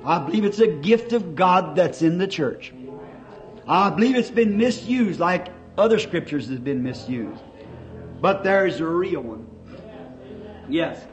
I 0.05 0.19
believe 0.21 0.45
it's 0.45 0.61
a 0.61 0.67
gift 0.67 1.13
of 1.13 1.35
God 1.35 1.77
that's 1.77 2.03
in 2.03 2.19
the 2.19 2.27
church. 2.27 2.73
I 3.67 3.91
believe 3.91 4.17
it's 4.17 4.31
been 4.31 4.57
misused 4.57 5.21
like 5.21 5.49
other 5.77 5.99
scriptures 5.99 6.49
have 6.49 6.65
been 6.65 6.83
misused. 6.83 7.43
But 8.21 8.43
there's 8.43 8.81
a 8.81 8.87
real 8.87 9.21
one. 9.21 9.47
Yes. 10.69 11.05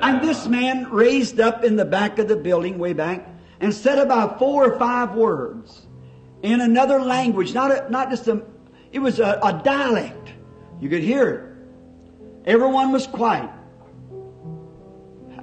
And 0.00 0.22
this 0.22 0.46
man 0.46 0.90
raised 0.90 1.40
up 1.40 1.64
in 1.64 1.76
the 1.76 1.84
back 1.84 2.18
of 2.18 2.28
the 2.28 2.36
building, 2.36 2.78
way 2.78 2.92
back, 2.92 3.28
and 3.60 3.74
said 3.74 3.98
about 3.98 4.38
four 4.38 4.64
or 4.64 4.78
five 4.78 5.14
words 5.14 5.86
in 6.42 6.60
another 6.60 7.00
language, 7.00 7.52
not 7.52 7.70
a, 7.70 7.90
not 7.90 8.10
just 8.10 8.28
a, 8.28 8.42
it 8.92 9.00
was 9.00 9.18
a, 9.18 9.38
a 9.42 9.60
dialect. 9.64 10.32
You 10.80 10.88
could 10.88 11.02
hear 11.02 11.28
it. 11.28 12.50
Everyone 12.50 12.92
was 12.92 13.06
quiet. 13.06 13.50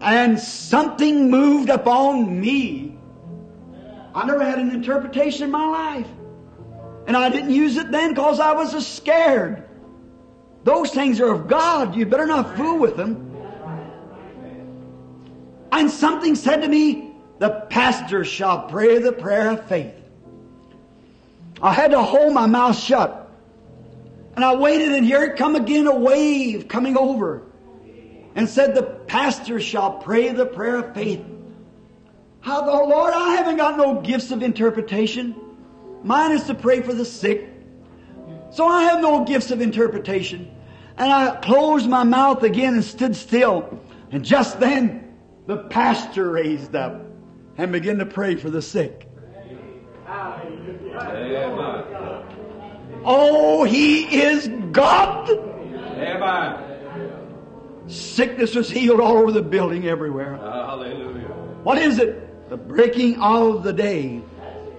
And 0.01 0.39
something 0.39 1.29
moved 1.29 1.69
upon 1.69 2.39
me. 2.39 2.84
I 4.15 4.25
never 4.25 4.45
had 4.45 4.59
an 4.59 4.71
interpretation 4.71 5.43
in 5.43 5.51
my 5.51 5.67
life. 5.67 6.07
And 7.05 7.17
I 7.17 7.29
didn't 7.29 7.51
use 7.51 7.75
it 7.75 7.91
then 7.91 8.11
because 8.11 8.39
I 8.39 8.53
was 8.53 8.87
scared. 8.87 9.63
Those 10.63 10.89
things 10.89 11.19
are 11.19 11.31
of 11.31 11.47
God. 11.47 11.95
You 11.95 12.05
better 12.05 12.25
not 12.25 12.55
fool 12.55 12.79
with 12.79 12.95
them. 12.95 13.21
And 15.71 15.91
something 15.91 16.35
said 16.35 16.61
to 16.61 16.67
me, 16.69 17.13
the 17.39 17.49
pastor 17.69 18.23
shall 18.23 18.69
pray 18.69 18.99
the 18.99 19.11
prayer 19.11 19.51
of 19.51 19.67
faith. 19.67 19.93
I 21.61 21.73
had 21.73 21.91
to 21.91 22.01
hold 22.01 22.33
my 22.33 22.45
mouth 22.45 22.79
shut. 22.79 23.29
And 24.37 24.43
I 24.43 24.55
waited 24.55 24.93
and 24.93 25.05
here 25.05 25.23
it 25.25 25.37
come 25.37 25.55
again 25.55 25.87
a 25.87 25.95
wave 25.95 26.69
coming 26.69 26.97
over. 26.97 27.43
And 28.33 28.47
said 28.47 28.75
the 28.75 28.83
pastor 28.83 29.59
shall 29.59 29.99
pray 29.99 30.29
the 30.31 30.45
prayer 30.45 30.77
of 30.77 30.93
faith. 30.93 31.23
How 32.45 32.61
the 32.61 32.71
Lord, 32.71 33.11
I 33.11 33.37
haven't 33.37 33.57
got 33.57 33.75
no 33.75 34.01
gifts 34.01 34.29
of 34.29 34.43
interpretation. 34.43 35.35
Mine 36.03 36.31
is 36.31 36.43
to 36.43 36.53
pray 36.53 36.83
for 36.83 36.93
the 36.93 37.03
sick. 37.03 37.49
So 38.51 38.67
I 38.67 38.83
have 38.83 39.01
no 39.01 39.25
gifts 39.25 39.49
of 39.49 39.61
interpretation. 39.61 40.55
And 40.95 41.11
I 41.11 41.37
closed 41.37 41.89
my 41.89 42.03
mouth 42.03 42.43
again 42.43 42.75
and 42.75 42.83
stood 42.83 43.15
still. 43.15 43.81
And 44.11 44.23
just 44.23 44.59
then, 44.59 45.15
the 45.47 45.57
pastor 45.69 46.29
raised 46.29 46.75
up 46.75 47.01
and 47.57 47.71
began 47.71 47.97
to 47.97 48.05
pray 48.05 48.35
for 48.35 48.51
the 48.51 48.61
sick. 48.61 49.09
Oh, 53.03 53.63
He 53.63 54.21
is 54.21 54.47
God! 54.71 55.31
Sickness 57.87 58.53
was 58.53 58.69
healed 58.69 58.99
all 58.99 59.17
over 59.17 59.31
the 59.31 59.41
building 59.41 59.87
everywhere. 59.87 60.37
Hallelujah. 60.37 61.25
What 61.63 61.79
is 61.79 61.97
it? 61.97 62.21
The 62.55 62.61
breaking 62.61 63.19
of 63.19 63.63
the 63.63 63.73
day. 63.73 64.21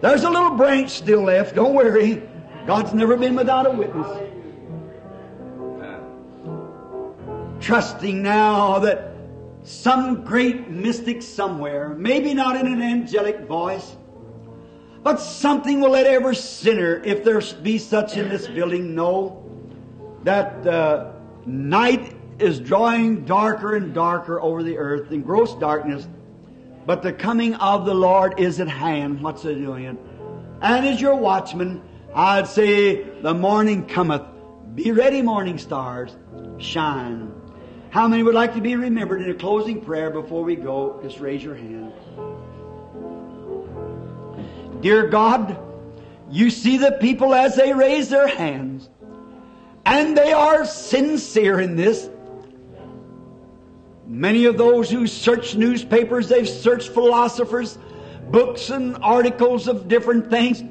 There's 0.00 0.24
a 0.24 0.30
little 0.30 0.52
branch 0.52 0.88
still 0.88 1.24
left. 1.24 1.54
Don't 1.54 1.74
worry. 1.74 2.22
God's 2.66 2.94
never 2.94 3.18
been 3.18 3.36
without 3.36 3.66
a 3.66 3.70
witness. 3.70 4.06
Trusting 7.60 8.22
now 8.22 8.78
that 8.78 9.12
some 9.62 10.24
great 10.24 10.70
mystic 10.70 11.20
somewhere, 11.20 11.90
maybe 11.90 12.32
not 12.32 12.57
in 12.57 12.66
an 12.66 12.80
angelic 12.80 13.40
voice, 13.40 13.94
but 15.03 15.20
something 15.20 15.82
will 15.82 15.90
let 15.90 16.07
every 16.07 16.34
sinner, 16.34 17.03
if 17.04 17.24
there 17.24 17.42
be 17.62 17.76
such 17.76 18.16
in 18.16 18.30
this 18.30 18.46
building, 18.46 18.94
know 18.94 19.44
that 20.22 20.64
the 20.64 21.12
night 21.44 22.16
is 22.38 22.58
drawing 22.58 23.26
darker 23.26 23.76
and 23.76 23.92
darker 23.92 24.40
over 24.40 24.62
the 24.62 24.78
earth 24.78 25.12
in 25.12 25.20
gross 25.20 25.54
darkness, 25.57 26.08
but 26.87 27.03
the 27.03 27.13
coming 27.13 27.54
of 27.54 27.84
the 27.84 27.95
Lord 27.95 28.38
is 28.38 28.61
at 28.61 28.68
hand. 28.68 29.21
What's 29.21 29.45
it 29.45 29.57
doing? 29.57 29.99
And 30.63 30.87
as 30.87 31.00
your 31.00 31.17
watchman, 31.17 31.83
I'd 32.14 32.46
say 32.46 33.03
the 33.21 33.34
morning 33.34 33.87
cometh. 33.87 34.22
Be 34.75 34.92
ready, 34.92 35.21
morning 35.21 35.58
stars. 35.58 36.17
Shine. 36.58 37.33
How 37.91 38.08
many 38.08 38.22
would 38.22 38.34
like 38.34 38.54
to 38.54 38.61
be 38.61 38.76
remembered 38.76 39.22
in 39.22 39.30
a 39.30 39.34
closing 39.34 39.80
prayer 39.80 40.11
before 40.11 40.45
we 40.45 40.54
go? 40.54 41.00
Just 41.03 41.18
raise 41.18 41.42
your 41.42 41.54
hand. 41.54 41.92
Dear 44.80 45.08
God, 45.08 45.58
you 46.30 46.50
see 46.50 46.76
the 46.76 46.92
people 46.92 47.34
as 47.34 47.57
they 47.57 47.72
raise 47.72 48.08
their 48.08 48.29
hands, 48.29 48.88
and 49.84 50.17
they 50.17 50.33
are 50.33 50.64
sincere 50.67 51.58
in 51.61 51.76
this. 51.76 52.08
Many 54.07 54.45
of 54.45 54.57
those 54.57 54.88
who 54.88 55.07
search 55.07 55.57
newspapers, 55.57 56.28
they've 56.28 56.49
searched 56.49 56.91
philosophers, 56.91 57.76
books 58.30 58.70
and 58.70 58.96
articles 59.03 59.66
of 59.66 59.88
different 59.88 60.30
things, 60.30 60.62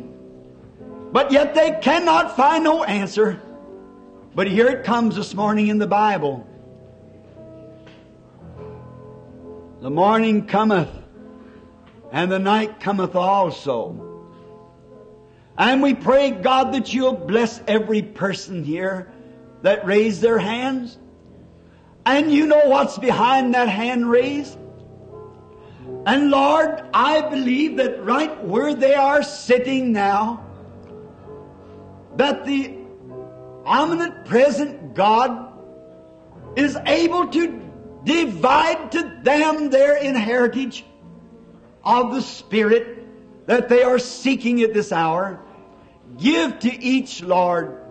but 1.11 1.31
yet 1.31 1.53
they 1.53 1.77
cannot 1.81 2.35
find 2.35 2.63
no 2.63 2.83
answer. 2.83 3.41
But 4.33 4.47
here 4.47 4.67
it 4.67 4.83
comes 4.83 5.15
this 5.15 5.33
morning 5.33 5.67
in 5.67 5.77
the 5.77 5.87
Bible. 5.87 6.47
The 9.81 9.89
morning 9.89 10.45
cometh, 10.47 10.89
and 12.11 12.31
the 12.31 12.39
night 12.39 12.79
cometh 12.79 13.15
also. 13.15 14.01
And 15.57 15.81
we 15.81 15.93
pray, 15.93 16.31
God, 16.31 16.73
that 16.73 16.93
you'll 16.93 17.13
bless 17.13 17.61
every 17.67 18.01
person 18.01 18.63
here 18.63 19.11
that 19.61 19.85
raised 19.85 20.21
their 20.21 20.37
hands. 20.39 20.97
And 22.05 22.31
you 22.31 22.45
know 22.45 22.65
what's 22.65 22.97
behind 22.97 23.53
that 23.55 23.67
hand 23.67 24.09
raised. 24.09 24.57
And 26.05 26.29
Lord, 26.29 26.83
I 26.93 27.21
believe 27.29 27.77
that 27.77 28.03
right 28.03 28.43
where 28.43 28.75
they 28.75 28.93
are 28.93 29.23
sitting 29.23 29.91
now, 29.91 30.45
that 32.17 32.45
the 32.45 32.75
omnipresent 33.65 34.25
present 34.25 34.93
God 34.93 35.51
is 36.55 36.77
able 36.85 37.27
to 37.27 37.61
divide 38.03 38.91
to 38.91 39.19
them 39.23 39.71
their 39.71 39.97
inheritance 39.97 40.83
of 41.83 42.13
the 42.13 42.21
Spirit 42.21 43.47
that 43.47 43.67
they 43.67 43.83
are 43.83 43.99
seeking 43.99 44.61
at 44.61 44.73
this 44.73 44.91
hour. 44.91 45.39
Give 46.17 46.57
to 46.59 46.83
each, 46.83 47.21
Lord, 47.23 47.81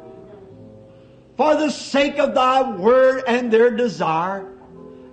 for 1.37 1.57
the 1.57 1.71
sake 1.71 2.19
of 2.19 2.35
thy 2.35 2.71
word 2.77 3.25
and 3.27 3.53
their 3.53 3.71
desire, 3.71 4.47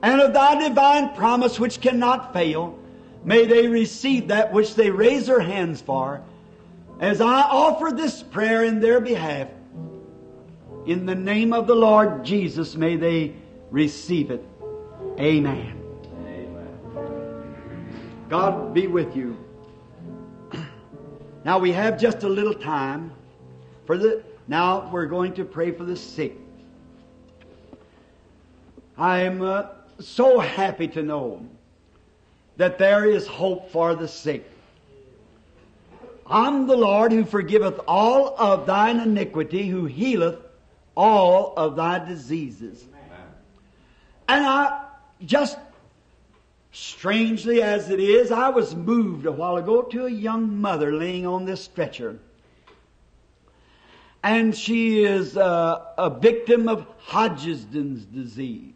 and 0.04 0.22
of 0.22 0.34
thy 0.34 0.68
divine 0.68 1.16
promise 1.16 1.60
which 1.60 1.82
cannot 1.82 2.34
fail, 2.34 2.78
may 3.24 3.46
they 3.46 3.68
receive 3.68 4.28
that 4.28 4.52
which 4.54 4.76
they 4.76 4.90
raise 4.90 5.28
their 5.28 5.40
hands 5.40 5.82
for. 5.82 6.22
As 7.00 7.22
I 7.22 7.42
offer 7.42 7.92
this 7.96 8.22
prayer 8.22 8.64
in 8.64 8.80
their 8.80 9.00
behalf, 9.00 9.48
in 10.86 11.06
the 11.06 11.16
name 11.16 11.54
of 11.54 11.68
the 11.68 11.76
Lord 11.76 12.24
Jesus, 12.24 12.76
may 12.76 12.96
they 12.96 13.34
receive 13.70 14.32
it. 14.32 14.44
Amen. 15.20 15.78
God 18.30 18.74
be 18.74 18.88
with 18.88 19.16
you. 19.16 19.38
Now 21.44 21.58
we 21.58 21.72
have 21.72 22.00
just 22.00 22.22
a 22.22 22.30
little 22.30 22.54
time 22.54 23.12
for 23.86 23.98
the 23.98 24.24
now 24.52 24.90
we're 24.92 25.06
going 25.06 25.34
to 25.36 25.46
pray 25.46 25.72
for 25.72 25.86
the 25.86 25.96
sick. 25.96 26.38
I'm 28.98 29.42
uh, 29.42 29.68
so 30.02 30.40
happy 30.40 30.90
to 30.90 31.02
know 31.02 31.46
that 32.58 32.78
there 32.78 33.06
is 33.10 33.26
hope 33.26 33.72
for 33.72 33.96
the 33.96 34.10
sick. 34.10 34.44
I'm 36.28 36.68
the 36.68 36.76
Lord 36.76 37.14
who 37.14 37.24
forgiveth 37.24 37.80
all 37.88 38.36
of 38.38 38.66
thine 38.66 39.00
iniquity, 39.00 39.70
who 39.70 39.86
healeth 39.86 40.40
all 40.98 41.54
of 41.56 41.78
thy 41.78 42.06
diseases. 42.06 42.84
And 44.28 44.46
I 44.46 44.86
just 45.26 45.58
strangely 46.74 47.62
as 47.62 47.90
it 47.90 48.02
is, 48.02 48.32
I 48.34 48.50
was 48.50 48.76
moved 48.76 49.26
a 49.26 49.32
while 49.32 49.56
ago 49.56 49.82
to 49.84 50.08
a 50.08 50.12
young 50.12 50.60
mother 50.60 50.92
laying 50.92 51.26
on 51.26 51.46
this 51.46 51.64
stretcher. 51.64 52.20
And 54.24 54.56
she 54.56 55.04
is 55.04 55.36
uh, 55.36 55.86
a 55.98 56.10
victim 56.10 56.70
of 56.70 56.86
Hodgkin's 57.00 58.06
disease. 58.06 58.74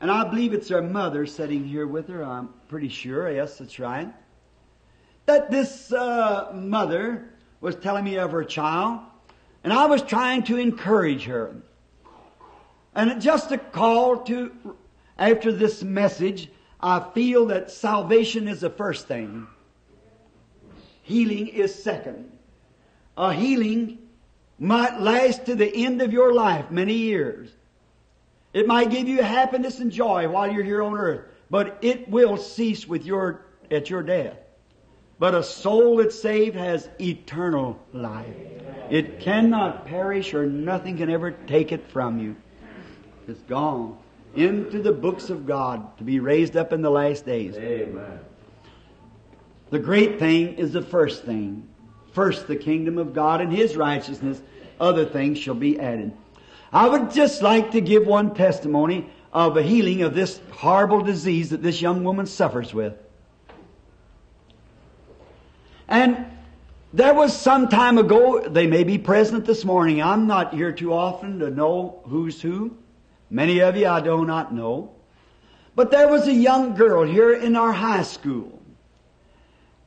And 0.00 0.10
I 0.10 0.24
believe 0.24 0.52
it's 0.54 0.68
her 0.68 0.82
mother 0.82 1.26
sitting 1.26 1.64
here 1.64 1.86
with 1.86 2.08
her. 2.08 2.24
I'm 2.24 2.50
pretty 2.68 2.88
sure. 2.88 3.30
Yes, 3.30 3.58
that's 3.58 3.78
right. 3.78 4.12
That 5.26 5.50
this 5.50 5.92
uh, 5.92 6.52
mother 6.54 7.30
was 7.60 7.76
telling 7.76 8.04
me 8.04 8.16
of 8.16 8.32
her 8.32 8.44
child, 8.44 9.00
and 9.62 9.72
I 9.72 9.86
was 9.86 10.02
trying 10.02 10.42
to 10.44 10.56
encourage 10.56 11.24
her. 11.24 11.54
And 12.94 13.20
just 13.20 13.52
a 13.52 13.58
call 13.58 14.18
to, 14.24 14.76
after 15.18 15.52
this 15.52 15.82
message, 15.82 16.50
I 16.80 17.00
feel 17.14 17.46
that 17.46 17.70
salvation 17.70 18.48
is 18.48 18.60
the 18.60 18.70
first 18.70 19.06
thing. 19.06 19.46
Healing 21.02 21.48
is 21.48 21.82
second. 21.82 22.29
A 23.16 23.32
healing 23.32 23.98
might 24.58 25.00
last 25.00 25.46
to 25.46 25.54
the 25.54 25.84
end 25.84 26.02
of 26.02 26.12
your 26.12 26.32
life, 26.32 26.70
many 26.70 26.94
years. 26.94 27.50
It 28.52 28.66
might 28.66 28.90
give 28.90 29.08
you 29.08 29.22
happiness 29.22 29.78
and 29.78 29.90
joy 29.90 30.28
while 30.28 30.50
you're 30.50 30.64
here 30.64 30.82
on 30.82 30.94
earth, 30.94 31.26
but 31.50 31.78
it 31.82 32.08
will 32.08 32.36
cease 32.36 32.86
with 32.86 33.04
your, 33.04 33.42
at 33.70 33.88
your 33.88 34.02
death. 34.02 34.36
But 35.18 35.34
a 35.34 35.42
soul 35.42 35.96
that's 35.96 36.20
saved 36.20 36.56
has 36.56 36.88
eternal 36.98 37.78
life. 37.92 38.34
It 38.88 39.20
cannot 39.20 39.86
perish 39.86 40.34
or 40.34 40.46
nothing 40.46 40.96
can 40.96 41.10
ever 41.10 41.30
take 41.30 41.72
it 41.72 41.90
from 41.90 42.18
you. 42.18 42.36
It's 43.28 43.40
gone 43.42 43.98
into 44.34 44.80
the 44.80 44.92
books 44.92 45.30
of 45.30 45.46
God 45.46 45.96
to 45.98 46.04
be 46.04 46.20
raised 46.20 46.56
up 46.56 46.72
in 46.72 46.82
the 46.82 46.90
last 46.90 47.26
days. 47.26 47.56
Amen. 47.56 48.18
The 49.70 49.78
great 49.78 50.18
thing 50.18 50.54
is 50.54 50.72
the 50.72 50.82
first 50.82 51.24
thing. 51.24 51.68
First, 52.12 52.48
the 52.48 52.56
kingdom 52.56 52.98
of 52.98 53.14
God 53.14 53.40
and 53.40 53.52
His 53.52 53.76
righteousness. 53.76 54.40
Other 54.80 55.04
things 55.04 55.38
shall 55.38 55.54
be 55.54 55.78
added. 55.78 56.12
I 56.72 56.88
would 56.88 57.10
just 57.10 57.42
like 57.42 57.72
to 57.72 57.80
give 57.80 58.06
one 58.06 58.34
testimony 58.34 59.10
of 59.32 59.56
a 59.56 59.62
healing 59.62 60.02
of 60.02 60.14
this 60.14 60.40
horrible 60.52 61.02
disease 61.02 61.50
that 61.50 61.62
this 61.62 61.80
young 61.80 62.04
woman 62.04 62.26
suffers 62.26 62.72
with. 62.72 62.94
And 65.88 66.26
there 66.92 67.14
was 67.14 67.36
some 67.36 67.68
time 67.68 67.98
ago, 67.98 68.40
they 68.40 68.66
may 68.66 68.84
be 68.84 68.98
present 68.98 69.44
this 69.44 69.64
morning. 69.64 70.02
I'm 70.02 70.26
not 70.26 70.54
here 70.54 70.72
too 70.72 70.92
often 70.92 71.38
to 71.40 71.50
know 71.50 72.00
who's 72.04 72.40
who. 72.40 72.76
Many 73.28 73.60
of 73.60 73.76
you 73.76 73.86
I 73.86 74.00
do 74.00 74.24
not 74.24 74.54
know. 74.54 74.92
But 75.76 75.90
there 75.90 76.08
was 76.08 76.26
a 76.26 76.32
young 76.32 76.74
girl 76.74 77.04
here 77.04 77.32
in 77.32 77.54
our 77.56 77.72
high 77.72 78.02
school. 78.02 78.59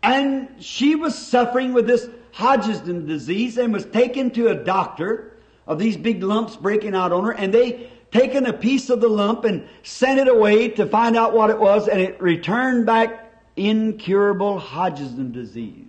And 0.03 0.49
she 0.59 0.95
was 0.95 1.17
suffering 1.17 1.73
with 1.73 1.87
this 1.87 2.07
Hodgkin 2.33 3.07
disease 3.07 3.57
and 3.57 3.71
was 3.71 3.85
taken 3.85 4.31
to 4.31 4.49
a 4.49 4.55
doctor 4.55 5.37
of 5.65 5.79
these 5.79 5.95
big 5.95 6.21
lumps 6.21 6.57
breaking 6.57 6.93
out 6.93 7.13
on 7.13 7.23
her. 7.23 7.31
And 7.31 7.53
they 7.53 7.89
taken 8.11 8.45
a 8.45 8.53
piece 8.53 8.89
of 8.89 8.99
the 8.99 9.07
lump 9.07 9.45
and 9.45 9.67
sent 9.81 10.19
it 10.19 10.27
away 10.27 10.67
to 10.69 10.85
find 10.85 11.15
out 11.15 11.33
what 11.33 11.49
it 11.49 11.57
was. 11.57 11.87
And 11.87 12.01
it 12.01 12.21
returned 12.21 12.85
back 12.85 13.31
incurable 13.55 14.59
Hodgkin 14.59 15.31
disease. 15.31 15.85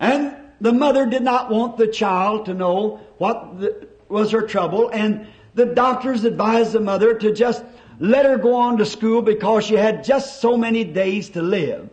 And 0.00 0.34
the 0.60 0.72
mother 0.72 1.06
did 1.06 1.22
not 1.22 1.50
want 1.50 1.76
the 1.76 1.86
child 1.86 2.46
to 2.46 2.54
know 2.54 3.00
what 3.18 3.60
the, 3.60 3.88
was 4.08 4.32
her 4.32 4.42
trouble. 4.42 4.88
And 4.88 5.28
the 5.54 5.66
doctors 5.66 6.24
advised 6.24 6.72
the 6.72 6.80
mother 6.80 7.14
to 7.14 7.32
just 7.32 7.62
let 8.00 8.26
her 8.26 8.36
go 8.36 8.54
on 8.56 8.78
to 8.78 8.86
school 8.86 9.22
because 9.22 9.64
she 9.64 9.74
had 9.74 10.02
just 10.02 10.40
so 10.40 10.56
many 10.56 10.82
days 10.82 11.30
to 11.30 11.42
live. 11.42 11.88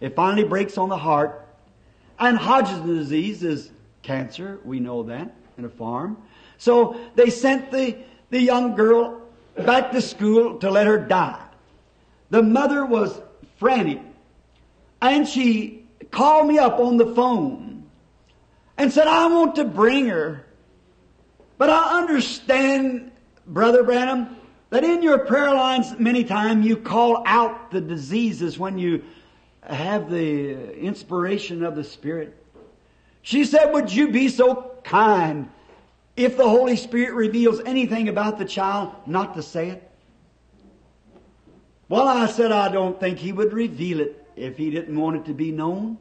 It 0.00 0.14
finally 0.14 0.44
breaks 0.44 0.78
on 0.78 0.88
the 0.88 0.96
heart. 0.96 1.46
And 2.18 2.36
Hodgkin's 2.36 2.86
disease 2.86 3.42
is 3.42 3.70
cancer. 4.02 4.60
We 4.64 4.80
know 4.80 5.02
that 5.04 5.34
in 5.56 5.64
a 5.64 5.68
farm. 5.68 6.16
So 6.56 6.98
they 7.14 7.30
sent 7.30 7.70
the, 7.70 7.96
the 8.30 8.40
young 8.40 8.74
girl 8.74 9.22
back 9.56 9.92
to 9.92 10.00
school 10.00 10.58
to 10.58 10.70
let 10.70 10.86
her 10.86 10.98
die. 10.98 11.42
The 12.30 12.42
mother 12.42 12.84
was 12.84 13.20
frantic. 13.58 14.00
And 15.00 15.28
she 15.28 15.86
called 16.10 16.48
me 16.48 16.58
up 16.58 16.78
on 16.78 16.96
the 16.96 17.14
phone 17.14 17.88
and 18.76 18.92
said, 18.92 19.06
I 19.06 19.26
want 19.26 19.56
to 19.56 19.64
bring 19.64 20.06
her. 20.06 20.44
But 21.56 21.70
I 21.70 21.98
understand, 21.98 23.10
Brother 23.46 23.82
Branham, 23.82 24.36
that 24.70 24.84
in 24.84 25.02
your 25.02 25.18
prayer 25.18 25.54
lines 25.54 25.98
many 25.98 26.24
times 26.24 26.66
you 26.66 26.76
call 26.76 27.22
out 27.26 27.70
the 27.70 27.80
diseases 27.80 28.58
when 28.58 28.78
you 28.78 29.02
have 29.62 30.10
the 30.10 30.74
inspiration 30.78 31.64
of 31.64 31.76
the 31.76 31.84
Spirit. 31.84 32.34
She 33.22 33.44
said, 33.44 33.72
would 33.72 33.92
you 33.92 34.10
be 34.10 34.28
so 34.28 34.72
kind 34.84 35.50
if 36.16 36.36
the 36.36 36.48
Holy 36.48 36.76
Spirit 36.76 37.14
reveals 37.14 37.60
anything 37.60 38.08
about 38.08 38.38
the 38.38 38.44
child 38.44 38.92
not 39.06 39.34
to 39.34 39.42
say 39.42 39.70
it? 39.70 39.90
Well, 41.88 42.06
I 42.06 42.26
said, 42.26 42.52
I 42.52 42.70
don't 42.70 42.98
think 43.00 43.18
He 43.18 43.32
would 43.32 43.52
reveal 43.52 44.00
it 44.00 44.26
if 44.36 44.56
He 44.56 44.70
didn't 44.70 44.98
want 44.98 45.16
it 45.16 45.24
to 45.26 45.34
be 45.34 45.50
known. 45.50 45.98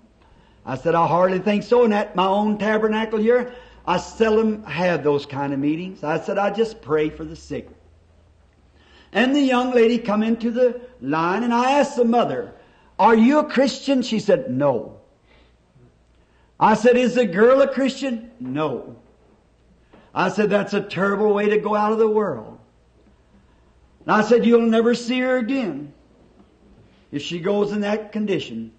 I 0.65 0.75
said, 0.75 0.95
I 0.95 1.07
hardly 1.07 1.39
think 1.39 1.63
so. 1.63 1.85
And 1.85 1.93
at 1.93 2.15
my 2.15 2.27
own 2.27 2.57
tabernacle 2.57 3.19
here, 3.19 3.53
I 3.85 3.97
seldom 3.97 4.63
have 4.65 5.01
those 5.01 5.25
kind 5.25 5.53
of 5.53 5.59
meetings. 5.59 6.03
I 6.03 6.19
said, 6.19 6.37
I 6.37 6.51
just 6.51 6.81
pray 6.81 7.09
for 7.09 7.23
the 7.23 7.37
sick. 7.37 7.69
And 9.13 9.33
the 9.33 9.41
young 9.41 9.71
lady 9.71 9.97
come 9.97 10.23
into 10.23 10.51
the 10.51 10.81
line 10.99 11.43
and 11.43 11.53
I 11.53 11.79
asked 11.79 11.95
the 11.95 12.03
mother, 12.03 12.53
are 12.99 13.15
you 13.15 13.39
a 13.39 13.43
Christian? 13.43 14.01
She 14.01 14.19
said, 14.19 14.49
no. 14.49 14.99
I 16.59 16.73
said, 16.73 16.97
is 16.97 17.15
the 17.15 17.25
girl 17.25 17.61
a 17.61 17.67
Christian? 17.67 18.31
No. 18.39 18.95
I 20.13 20.29
said, 20.29 20.49
that's 20.49 20.73
a 20.73 20.81
terrible 20.81 21.33
way 21.33 21.49
to 21.49 21.59
go 21.59 21.75
out 21.75 21.91
of 21.91 21.99
the 21.99 22.09
world. 22.09 22.57
And 24.01 24.11
I 24.11 24.21
said, 24.23 24.45
you'll 24.45 24.61
never 24.61 24.95
see 24.95 25.19
her 25.19 25.37
again 25.37 25.93
if 27.11 27.21
she 27.21 27.39
goes 27.39 27.71
in 27.71 27.81
that 27.81 28.11
condition. 28.11 28.71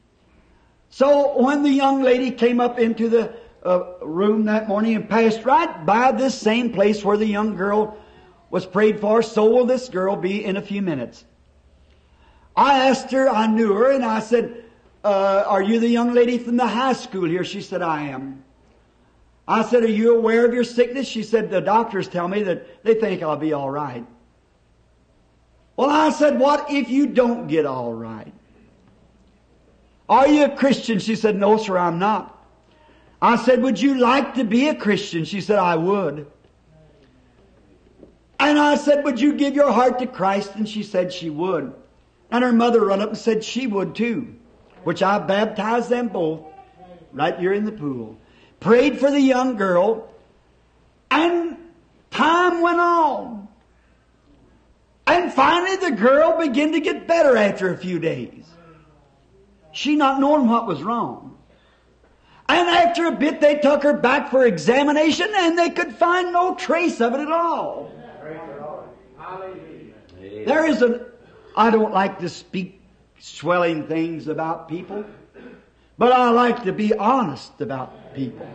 So 0.90 1.40
when 1.40 1.62
the 1.62 1.70
young 1.70 2.02
lady 2.02 2.30
came 2.30 2.60
up 2.60 2.78
into 2.78 3.08
the 3.08 3.34
uh, 3.64 3.98
room 4.02 4.46
that 4.46 4.68
morning 4.68 4.96
and 4.96 5.08
passed 5.08 5.44
right 5.44 5.84
by 5.84 6.12
this 6.12 6.34
same 6.34 6.72
place 6.72 7.04
where 7.04 7.16
the 7.16 7.26
young 7.26 7.56
girl 7.56 7.98
was 8.50 8.64
prayed 8.64 9.00
for, 9.00 9.22
so 9.22 9.50
will 9.50 9.66
this 9.66 9.88
girl 9.88 10.16
be 10.16 10.44
in 10.44 10.56
a 10.56 10.62
few 10.62 10.80
minutes. 10.82 11.24
I 12.58 12.88
asked 12.88 13.12
her, 13.12 13.28
I 13.28 13.46
knew 13.46 13.72
her, 13.72 13.92
and 13.92 14.04
I 14.04 14.18
said, 14.18 14.64
uh, 15.04 15.44
are 15.46 15.62
you 15.62 15.78
the 15.78 15.86
young 15.86 16.12
lady 16.12 16.38
from 16.38 16.56
the 16.56 16.66
high 16.66 16.92
school 16.92 17.24
here? 17.24 17.44
She 17.44 17.62
said, 17.62 17.82
I 17.82 18.08
am. 18.08 18.42
I 19.46 19.62
said, 19.62 19.84
are 19.84 19.86
you 19.86 20.16
aware 20.16 20.44
of 20.44 20.52
your 20.52 20.64
sickness? 20.64 21.06
She 21.06 21.22
said, 21.22 21.50
the 21.50 21.60
doctors 21.60 22.08
tell 22.08 22.26
me 22.26 22.42
that 22.42 22.82
they 22.82 22.94
think 22.94 23.22
I'll 23.22 23.36
be 23.36 23.52
all 23.52 23.70
right. 23.70 24.04
Well, 25.76 25.88
I 25.88 26.10
said, 26.10 26.40
what 26.40 26.68
if 26.68 26.90
you 26.90 27.06
don't 27.06 27.46
get 27.46 27.64
all 27.64 27.94
right? 27.94 28.32
Are 30.08 30.26
you 30.26 30.46
a 30.46 30.56
Christian? 30.56 30.98
She 30.98 31.14
said, 31.14 31.36
no, 31.36 31.58
sir, 31.58 31.78
I'm 31.78 32.00
not. 32.00 32.44
I 33.22 33.36
said, 33.36 33.62
would 33.62 33.80
you 33.80 33.98
like 33.98 34.34
to 34.34 34.42
be 34.42 34.66
a 34.68 34.74
Christian? 34.74 35.24
She 35.24 35.42
said, 35.42 35.60
I 35.60 35.76
would. 35.76 36.26
And 38.40 38.58
I 38.58 38.74
said, 38.74 39.04
would 39.04 39.20
you 39.20 39.34
give 39.34 39.54
your 39.54 39.70
heart 39.70 40.00
to 40.00 40.08
Christ? 40.08 40.56
And 40.56 40.68
she 40.68 40.82
said 40.82 41.12
she 41.12 41.30
would. 41.30 41.72
And 42.30 42.44
her 42.44 42.52
mother 42.52 42.84
run 42.84 43.00
up 43.00 43.10
and 43.10 43.18
said 43.18 43.42
she 43.42 43.66
would 43.66 43.94
too, 43.94 44.34
which 44.84 45.02
I 45.02 45.18
baptized 45.18 45.88
them 45.88 46.08
both 46.08 46.42
right 47.12 47.38
here 47.38 47.52
in 47.52 47.64
the 47.64 47.72
pool. 47.72 48.18
Prayed 48.60 48.98
for 48.98 49.10
the 49.10 49.20
young 49.20 49.56
girl, 49.56 50.10
and 51.10 51.56
time 52.10 52.60
went 52.60 52.80
on. 52.80 53.48
And 55.06 55.32
finally 55.32 55.76
the 55.76 55.92
girl 55.92 56.38
began 56.38 56.72
to 56.72 56.80
get 56.80 57.06
better 57.06 57.36
after 57.36 57.72
a 57.72 57.76
few 57.78 57.98
days. 57.98 58.44
She 59.72 59.96
not 59.96 60.20
knowing 60.20 60.48
what 60.48 60.66
was 60.66 60.82
wrong. 60.82 61.38
And 62.48 62.68
after 62.68 63.06
a 63.06 63.12
bit 63.12 63.40
they 63.40 63.58
took 63.58 63.82
her 63.82 63.94
back 63.94 64.30
for 64.30 64.44
examination 64.44 65.28
and 65.34 65.58
they 65.58 65.70
could 65.70 65.94
find 65.94 66.32
no 66.32 66.54
trace 66.54 67.00
of 67.00 67.14
it 67.14 67.20
at 67.20 67.30
all. 67.30 67.92
There 70.46 70.66
is 70.66 70.82
an, 70.82 71.04
I 71.56 71.70
don't 71.70 71.92
like 71.92 72.18
to 72.20 72.28
speak 72.28 72.80
swelling 73.18 73.86
things 73.86 74.28
about 74.28 74.68
people, 74.68 75.04
but 75.96 76.12
I 76.12 76.30
like 76.30 76.64
to 76.64 76.72
be 76.72 76.94
honest 76.94 77.60
about 77.60 78.14
people. 78.14 78.48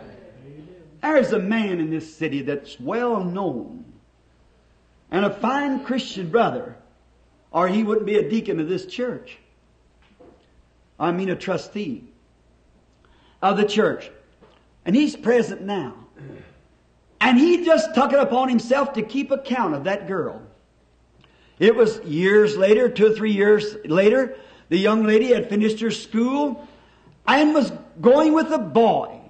There's 1.02 1.32
a 1.32 1.38
man 1.38 1.80
in 1.80 1.90
this 1.90 2.16
city 2.16 2.42
that's 2.42 2.80
well 2.80 3.22
known 3.22 3.84
and 5.10 5.24
a 5.24 5.30
fine 5.30 5.84
Christian 5.84 6.30
brother, 6.30 6.76
or 7.50 7.68
he 7.68 7.82
wouldn't 7.82 8.06
be 8.06 8.16
a 8.16 8.28
deacon 8.28 8.58
of 8.58 8.68
this 8.68 8.86
church. 8.86 9.38
I 10.98 11.12
mean 11.12 11.28
a 11.28 11.36
trustee 11.36 12.04
of 13.42 13.56
the 13.56 13.64
church. 13.64 14.10
And 14.84 14.96
he's 14.96 15.14
present 15.14 15.62
now. 15.62 15.94
And 17.20 17.38
he 17.38 17.64
just 17.64 17.94
took 17.94 18.12
it 18.12 18.18
upon 18.18 18.48
himself 18.48 18.94
to 18.94 19.02
keep 19.02 19.30
account 19.30 19.74
of 19.74 19.84
that 19.84 20.08
girl. 20.08 20.42
It 21.58 21.76
was 21.76 22.00
years 22.00 22.56
later, 22.56 22.88
two 22.88 23.06
or 23.06 23.14
three 23.14 23.32
years 23.32 23.76
later, 23.84 24.36
the 24.68 24.78
young 24.78 25.04
lady 25.04 25.32
had 25.32 25.48
finished 25.48 25.80
her 25.80 25.90
school 25.90 26.66
and 27.26 27.54
was 27.54 27.72
going 28.00 28.32
with 28.32 28.50
a 28.50 28.58
boy. 28.58 29.20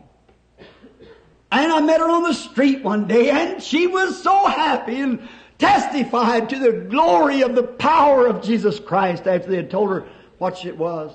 And 1.53 1.71
I 1.71 1.81
met 1.81 2.01
her 2.01 2.09
on 2.09 2.23
the 2.23 2.35
street 2.35 2.83
one 2.83 3.07
day 3.07 3.31
and 3.31 3.63
she 3.63 3.87
was 3.87 4.21
so 4.23 4.47
happy 4.47 5.01
and 5.01 5.29
testified 5.59 6.49
to 6.49 6.59
the 6.59 6.73
glory 6.73 7.43
of 7.43 7.55
the 7.55 7.63
power 7.63 8.27
of 8.27 8.43
Jesus 8.43 8.81
Christ 8.81 9.27
after 9.27 9.51
they 9.51 9.57
had 9.57 9.71
told 9.71 9.91
her 9.91 10.05
what 10.39 10.65
it 10.65 10.77
was. 10.77 11.13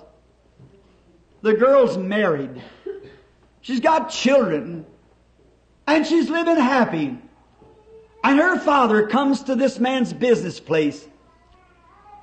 The 1.42 1.54
girl's 1.54 1.98
married. 1.98 2.62
She's 3.62 3.80
got 3.80 4.10
children. 4.10 4.86
And 5.88 6.06
she's 6.06 6.30
living 6.30 6.56
happy. 6.56 7.18
And 8.24 8.40
her 8.40 8.60
father 8.60 9.08
comes 9.08 9.44
to 9.44 9.56
this 9.56 9.80
man's 9.80 10.14
business 10.14 10.60
place 10.60 11.08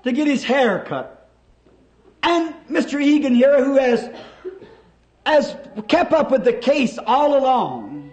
to 0.04 0.12
get 0.12 0.26
his 0.26 0.44
hair 0.44 0.84
cut. 0.86 1.30
And 2.22 2.54
Mr. 2.68 3.02
Egan 3.02 3.34
here, 3.34 3.64
who 3.64 3.76
has, 3.76 4.10
has 5.24 5.56
kept 5.88 6.12
up 6.12 6.30
with 6.30 6.44
the 6.44 6.52
case 6.52 6.98
all 6.98 7.38
along, 7.38 8.10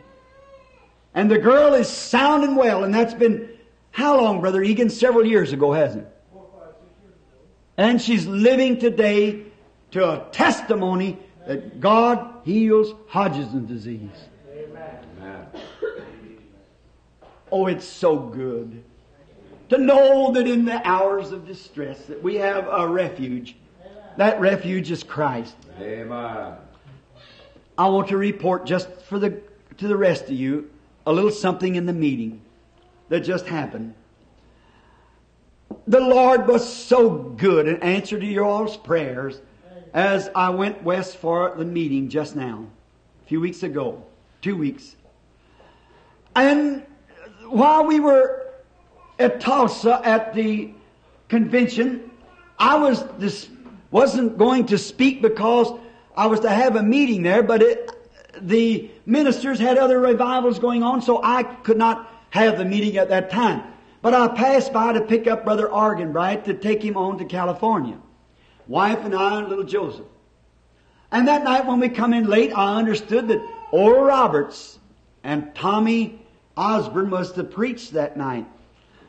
and 1.13 1.29
the 1.29 1.37
girl 1.37 1.73
is 1.73 1.87
sound 1.87 2.43
and 2.43 2.57
well, 2.57 2.83
and 2.83 2.93
that's 2.93 3.13
been 3.13 3.49
how 3.91 4.19
long, 4.19 4.41
Brother 4.41 4.63
Egan? 4.63 4.89
Several 4.89 5.25
years 5.25 5.53
ago, 5.53 5.71
hasn't 5.71 6.03
it? 6.03 6.09
And 7.77 8.01
she's 8.01 8.25
living 8.25 8.79
today 8.79 9.43
to 9.91 10.11
a 10.11 10.25
testimony 10.31 11.19
that 11.47 11.79
God 11.79 12.41
heals 12.43 12.93
Hodgkin's 13.07 13.67
disease. 13.67 14.09
Amen. 14.51 15.47
Oh, 17.53 17.67
it's 17.67 17.85
so 17.85 18.17
good 18.17 18.83
to 19.69 19.77
know 19.77 20.31
that 20.31 20.47
in 20.47 20.65
the 20.65 20.81
hours 20.87 21.31
of 21.31 21.45
distress 21.45 22.03
that 22.07 22.23
we 22.23 22.37
have 22.37 22.67
a 22.67 22.87
refuge. 22.87 23.55
That 24.17 24.41
refuge 24.41 24.89
is 24.89 25.03
Christ. 25.03 25.55
Amen. 25.79 26.55
I 27.77 27.87
want 27.89 28.07
to 28.07 28.17
report 28.17 28.65
just 28.65 28.89
for 29.03 29.19
the 29.19 29.39
to 29.77 29.87
the 29.87 29.95
rest 29.95 30.23
of 30.23 30.31
you 30.31 30.71
a 31.05 31.13
little 31.13 31.29
something 31.29 31.75
in 31.75 31.85
the 31.85 31.93
meeting 31.93 32.41
that 33.09 33.19
just 33.19 33.45
happened. 33.45 33.93
The 35.85 35.99
Lord 35.99 36.47
was 36.47 36.67
so 36.67 37.11
good 37.11 37.67
in 37.67 37.83
answer 37.83 38.19
to 38.19 38.25
your 38.25 38.45
all's 38.45 38.77
prayers 38.77 39.39
as 39.93 40.27
I 40.33 40.49
went 40.49 40.81
west 40.81 41.17
for 41.17 41.53
the 41.55 41.65
meeting 41.65 42.09
just 42.09 42.35
now, 42.35 42.65
a 43.23 43.27
few 43.27 43.39
weeks 43.39 43.61
ago, 43.61 44.03
two 44.41 44.55
weeks. 44.55 44.95
And 46.35 46.83
while 47.49 47.85
we 47.85 47.99
were 47.99 48.47
at 49.19 49.39
Tulsa 49.39 50.01
at 50.03 50.33
the 50.33 50.73
convention, 51.29 52.11
I 52.57 52.77
was 52.77 53.03
this 53.17 53.49
wasn't 53.91 54.37
going 54.37 54.65
to 54.67 54.77
speak 54.77 55.21
because 55.21 55.71
I 56.15 56.27
was 56.27 56.39
to 56.41 56.49
have 56.49 56.75
a 56.75 56.83
meeting 56.83 57.23
there, 57.23 57.43
but 57.43 57.61
it, 57.61 57.89
the 58.41 58.89
ministers 59.05 59.59
had 59.59 59.77
other 59.77 59.99
revivals 59.99 60.59
going 60.59 60.83
on, 60.83 61.01
so 61.01 61.21
I 61.23 61.43
could 61.43 61.77
not 61.77 62.11
have 62.31 62.57
the 62.57 62.65
meeting 62.65 62.97
at 62.97 63.09
that 63.09 63.29
time. 63.29 63.63
But 64.01 64.13
I 64.13 64.27
passed 64.29 64.73
by 64.73 64.93
to 64.93 65.01
pick 65.01 65.27
up 65.27 65.43
Brother 65.43 65.67
Arganbright 65.67 66.43
to 66.45 66.53
take 66.53 66.83
him 66.83 66.97
on 66.97 67.19
to 67.19 67.25
California. 67.25 67.97
Wife 68.67 68.99
and 69.05 69.15
I 69.15 69.39
and 69.39 69.49
little 69.49 69.63
Joseph. 69.63 70.05
And 71.11 71.27
that 71.27 71.43
night 71.43 71.65
when 71.65 71.79
we 71.79 71.89
come 71.89 72.13
in 72.13 72.25
late, 72.25 72.51
I 72.57 72.75
understood 72.75 73.27
that 73.27 73.47
Oral 73.71 74.03
Roberts 74.03 74.79
and 75.23 75.53
Tommy 75.53 76.22
Osborn 76.55 77.09
was 77.09 77.31
to 77.33 77.43
preach 77.43 77.91
that 77.91 78.17
night. 78.17 78.45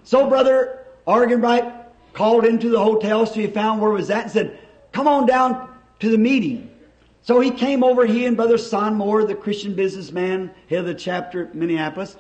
So 0.04 0.28
Brother 0.28 0.86
Arganbright 1.06 1.86
called 2.12 2.44
into 2.44 2.68
the 2.68 2.82
hotel 2.82 3.26
so 3.26 3.34
he 3.34 3.46
found 3.46 3.80
where 3.80 3.90
it 3.90 3.94
was 3.94 4.10
at 4.10 4.24
and 4.24 4.32
said, 4.32 4.58
come 4.92 5.08
on 5.08 5.26
down 5.26 5.68
to 6.00 6.08
the 6.10 6.18
meeting. 6.18 6.70
So 7.22 7.40
he 7.40 7.50
came 7.50 7.82
over, 7.82 8.04
he 8.04 8.26
and 8.26 8.36
Brother 8.36 8.56
Sonmore, 8.56 9.26
the 9.26 9.34
Christian 9.34 9.74
businessman, 9.74 10.50
head 10.68 10.80
of 10.80 10.86
the 10.86 10.94
chapter 10.94 11.46
at 11.46 11.54
Minneapolis. 11.54 12.16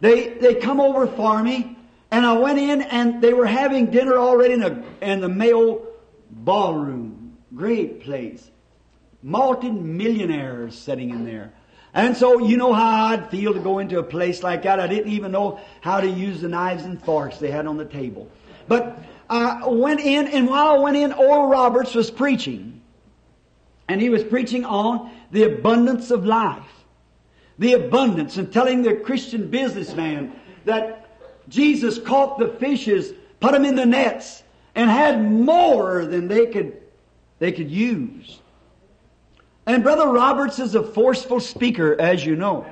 They, 0.00 0.30
they 0.30 0.56
come 0.56 0.80
over 0.80 1.06
for 1.06 1.42
me, 1.42 1.76
and 2.10 2.26
I 2.26 2.32
went 2.32 2.58
in 2.58 2.82
and 2.82 3.22
they 3.22 3.32
were 3.32 3.46
having 3.46 3.86
dinner 3.86 4.18
already 4.18 4.54
in, 4.54 4.62
a, 4.62 4.84
in 5.00 5.20
the 5.20 5.28
Mayo 5.28 5.86
ballroom. 6.30 7.36
Great 7.54 8.02
place. 8.02 8.50
Multi-millionaires 9.22 10.76
sitting 10.76 11.10
in 11.10 11.24
there. 11.24 11.52
And 11.96 12.14
so 12.14 12.40
you 12.40 12.58
know 12.58 12.74
how 12.74 13.06
I'd 13.06 13.30
feel 13.30 13.54
to 13.54 13.58
go 13.58 13.78
into 13.78 13.98
a 13.98 14.02
place 14.02 14.42
like 14.42 14.64
that. 14.64 14.78
I 14.78 14.86
didn't 14.86 15.10
even 15.12 15.32
know 15.32 15.60
how 15.80 15.98
to 15.98 16.06
use 16.06 16.42
the 16.42 16.48
knives 16.48 16.84
and 16.84 17.02
forks 17.02 17.38
they 17.38 17.50
had 17.50 17.66
on 17.66 17.78
the 17.78 17.86
table. 17.86 18.30
But 18.68 18.98
I 19.30 19.66
went 19.66 20.00
in, 20.00 20.26
and 20.26 20.46
while 20.46 20.68
I 20.68 20.78
went 20.78 20.98
in, 20.98 21.14
Oral 21.14 21.48
Roberts 21.48 21.94
was 21.94 22.10
preaching. 22.10 22.82
And 23.88 23.98
he 23.98 24.10
was 24.10 24.22
preaching 24.22 24.66
on 24.66 25.10
the 25.30 25.44
abundance 25.44 26.10
of 26.10 26.26
life. 26.26 26.84
The 27.58 27.72
abundance 27.72 28.36
and 28.36 28.52
telling 28.52 28.82
the 28.82 28.96
Christian 28.96 29.48
businessman 29.48 30.38
that 30.66 31.08
Jesus 31.48 31.98
caught 31.98 32.38
the 32.38 32.48
fishes, 32.48 33.14
put 33.40 33.52
them 33.52 33.64
in 33.64 33.74
the 33.74 33.86
nets, 33.86 34.42
and 34.74 34.90
had 34.90 35.24
more 35.24 36.04
than 36.04 36.28
they 36.28 36.44
could, 36.44 36.76
they 37.38 37.52
could 37.52 37.70
use. 37.70 38.38
And 39.66 39.82
Brother 39.82 40.06
Roberts 40.06 40.60
is 40.60 40.74
a 40.76 40.82
forceful 40.82 41.40
speaker, 41.40 42.00
as 42.00 42.24
you 42.24 42.36
know. 42.36 42.64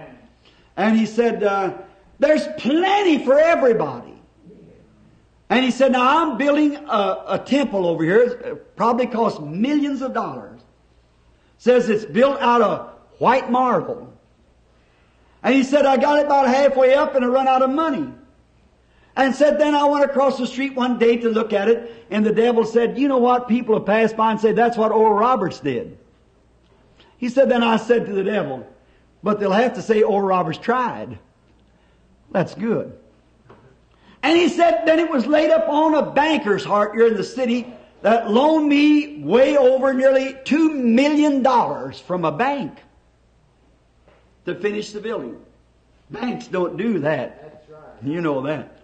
And 0.77 0.97
he 0.97 1.07
said, 1.07 1.43
uh, 1.43 1.75
there's 2.19 2.47
plenty 2.59 3.25
for 3.25 3.39
everybody. 3.39 4.15
And 5.51 5.65
he 5.65 5.71
said, 5.71 5.93
now 5.93 6.23
I'm 6.23 6.39
building 6.39 6.77
a, 6.77 7.25
a 7.29 7.43
temple 7.45 7.87
over 7.87 8.03
here. 8.03 8.21
It 8.23 8.77
probably 8.77 9.07
costs 9.07 9.41
millions 9.41 10.03
of 10.03 10.15
dollars. 10.15 10.61
Says 11.59 11.89
it's 11.89 12.05
built 12.05 12.41
out 12.41 12.62
of 12.62 12.91
white 13.19 13.51
marble. 13.51 14.12
And 15.43 15.55
he 15.55 15.62
said, 15.62 15.85
I 15.85 15.97
got 15.97 16.21
it 16.21 16.27
about 16.27 16.47
halfway 16.47 16.95
up 16.95 17.15
and 17.15 17.25
I 17.25 17.29
run 17.29 17.47
out 17.47 17.62
of 17.62 17.71
money. 17.71 18.09
And 19.16 19.35
said, 19.35 19.61
then 19.61 19.75
I 19.75 19.85
went 19.85 20.05
across 20.05 20.39
the 20.39 20.47
street 20.47 20.75
one 20.75 20.99
day 20.99 21.19
to 21.19 21.29
look 21.29 21.53
at 21.53 21.69
it, 21.69 22.07
and 22.11 22.27
the 22.27 22.33
devil 22.33 22.65
said, 22.65 22.99
you 22.99 23.07
know 23.07 23.19
what? 23.19 23.47
People 23.47 23.77
have 23.77 23.87
passed 23.87 24.16
by 24.16 24.33
and 24.33 24.41
said, 24.41 24.57
that's 24.57 24.77
what 24.77 24.91
Oral 24.91 25.15
Roberts 25.15 25.61
did. 25.61 25.99
He 27.19 27.28
said, 27.28 27.49
then 27.49 27.62
I 27.62 27.77
said 27.77 28.07
to 28.07 28.12
the 28.12 28.24
devil, 28.24 28.66
but 29.23 29.41
they'll 29.41 29.53
have 29.53 29.74
to 29.74 29.82
say 29.82 30.03
oh, 30.03 30.09
Oral 30.09 30.28
Roberts 30.28 30.59
tried. 30.59 31.19
That's 32.31 32.55
good. 32.55 32.99
And 34.23 34.39
he 34.39 34.49
said, 34.49 34.85
then 34.86 34.99
it 34.99 35.11
was 35.11 35.27
laid 35.27 35.51
up 35.51 35.69
on 35.69 35.95
a 35.95 36.11
banker's 36.11 36.65
heart 36.65 36.95
here 36.95 37.07
in 37.07 37.15
the 37.15 37.24
city 37.24 37.73
that 38.03 38.31
loaned 38.31 38.69
me 38.69 39.23
way 39.23 39.57
over 39.57 39.95
nearly 39.95 40.36
two 40.45 40.70
million 40.70 41.43
dollars 41.43 42.01
from 42.01 42.24
a 42.24 42.32
bank 42.32 42.78
to 44.45 44.55
finish 44.55 44.93
the 44.93 45.01
building. 45.01 45.41
Banks 46.11 46.47
don't 46.49 46.77
do 46.77 46.99
that. 47.01 47.66
You 48.03 48.20
know 48.20 48.43
that. 48.43 48.78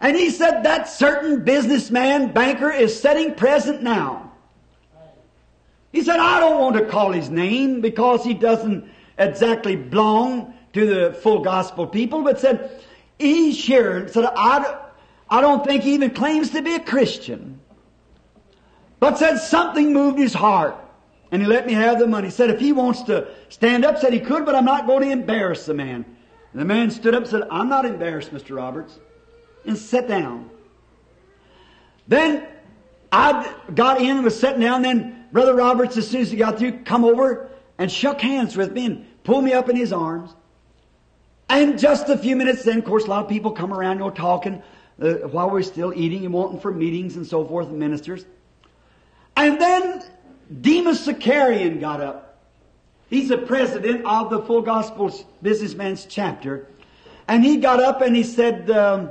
And 0.00 0.16
he 0.16 0.30
said 0.30 0.64
that 0.64 0.88
certain 0.88 1.44
businessman, 1.44 2.32
banker, 2.32 2.70
is 2.70 2.98
setting 2.98 3.34
present 3.34 3.82
now. 3.82 4.31
He 5.92 6.02
said, 6.02 6.18
I 6.18 6.40
don't 6.40 6.58
want 6.58 6.76
to 6.76 6.86
call 6.86 7.12
his 7.12 7.28
name 7.28 7.80
because 7.80 8.24
he 8.24 8.34
doesn't 8.34 8.88
exactly 9.18 9.76
belong 9.76 10.54
to 10.72 10.86
the 10.86 11.12
full 11.12 11.40
gospel 11.40 11.86
people, 11.86 12.22
but 12.22 12.40
said, 12.40 12.82
he's 13.18 13.62
here. 13.62 14.08
Said, 14.08 14.24
I, 14.24 14.88
I 15.28 15.40
don't 15.40 15.64
think 15.64 15.82
he 15.82 15.94
even 15.94 16.10
claims 16.10 16.50
to 16.50 16.62
be 16.62 16.74
a 16.74 16.80
Christian. 16.80 17.60
But 19.00 19.18
said 19.18 19.38
something 19.38 19.92
moved 19.92 20.18
his 20.18 20.32
heart. 20.32 20.76
And 21.30 21.42
he 21.42 21.48
let 21.48 21.66
me 21.66 21.72
have 21.72 21.98
the 21.98 22.06
money. 22.06 22.30
Said 22.30 22.50
if 22.50 22.60
he 22.60 22.72
wants 22.72 23.02
to 23.02 23.28
stand 23.48 23.84
up, 23.84 23.98
said 23.98 24.12
he 24.12 24.20
could, 24.20 24.44
but 24.44 24.54
I'm 24.54 24.66
not 24.66 24.86
going 24.86 25.02
to 25.02 25.10
embarrass 25.10 25.66
the 25.66 25.74
man. 25.74 26.04
And 26.52 26.60
the 26.60 26.66
man 26.66 26.90
stood 26.90 27.14
up 27.14 27.22
and 27.22 27.30
said, 27.30 27.42
I'm 27.50 27.68
not 27.68 27.86
embarrassed, 27.86 28.32
Mr. 28.32 28.56
Roberts. 28.56 28.98
And 29.64 29.76
sat 29.78 30.08
down. 30.08 30.50
Then 32.06 32.46
I 33.10 33.54
got 33.74 34.00
in 34.00 34.16
and 34.16 34.24
was 34.24 34.38
sitting 34.38 34.60
down. 34.60 34.82
Then 34.82 35.21
Brother 35.32 35.54
Roberts, 35.54 35.96
as 35.96 36.08
soon 36.08 36.20
as 36.20 36.30
he 36.30 36.36
got 36.36 36.58
through, 36.58 36.80
come 36.84 37.04
over 37.04 37.48
and 37.78 37.90
shook 37.90 38.20
hands 38.20 38.56
with 38.56 38.72
me 38.72 38.86
and 38.86 39.24
pulled 39.24 39.44
me 39.44 39.54
up 39.54 39.68
in 39.68 39.76
his 39.76 39.92
arms. 39.92 40.30
And 41.48 41.78
just 41.78 42.08
a 42.08 42.18
few 42.18 42.36
minutes 42.36 42.64
then, 42.64 42.78
of 42.78 42.84
course, 42.84 43.04
a 43.04 43.08
lot 43.08 43.24
of 43.24 43.30
people 43.30 43.50
come 43.50 43.72
around, 43.72 43.98
you 43.98 44.04
know, 44.04 44.10
talking 44.10 44.62
uh, 45.00 45.14
while 45.28 45.50
we're 45.50 45.62
still 45.62 45.92
eating 45.94 46.24
and 46.24 46.34
wanting 46.34 46.60
for 46.60 46.70
meetings 46.70 47.16
and 47.16 47.26
so 47.26 47.44
forth, 47.44 47.68
and 47.68 47.78
ministers. 47.78 48.24
And 49.36 49.60
then 49.60 50.04
Demos 50.60 51.06
Shakarian 51.06 51.80
got 51.80 52.00
up. 52.00 52.40
He's 53.08 53.28
the 53.28 53.38
president 53.38 54.04
of 54.04 54.30
the 54.30 54.40
Full 54.42 54.62
Gospel 54.62 55.12
Businessman's 55.42 56.06
chapter. 56.06 56.66
And 57.28 57.44
he 57.44 57.58
got 57.58 57.82
up 57.82 58.00
and 58.00 58.14
he 58.16 58.22
said, 58.22 58.70
um, 58.70 59.10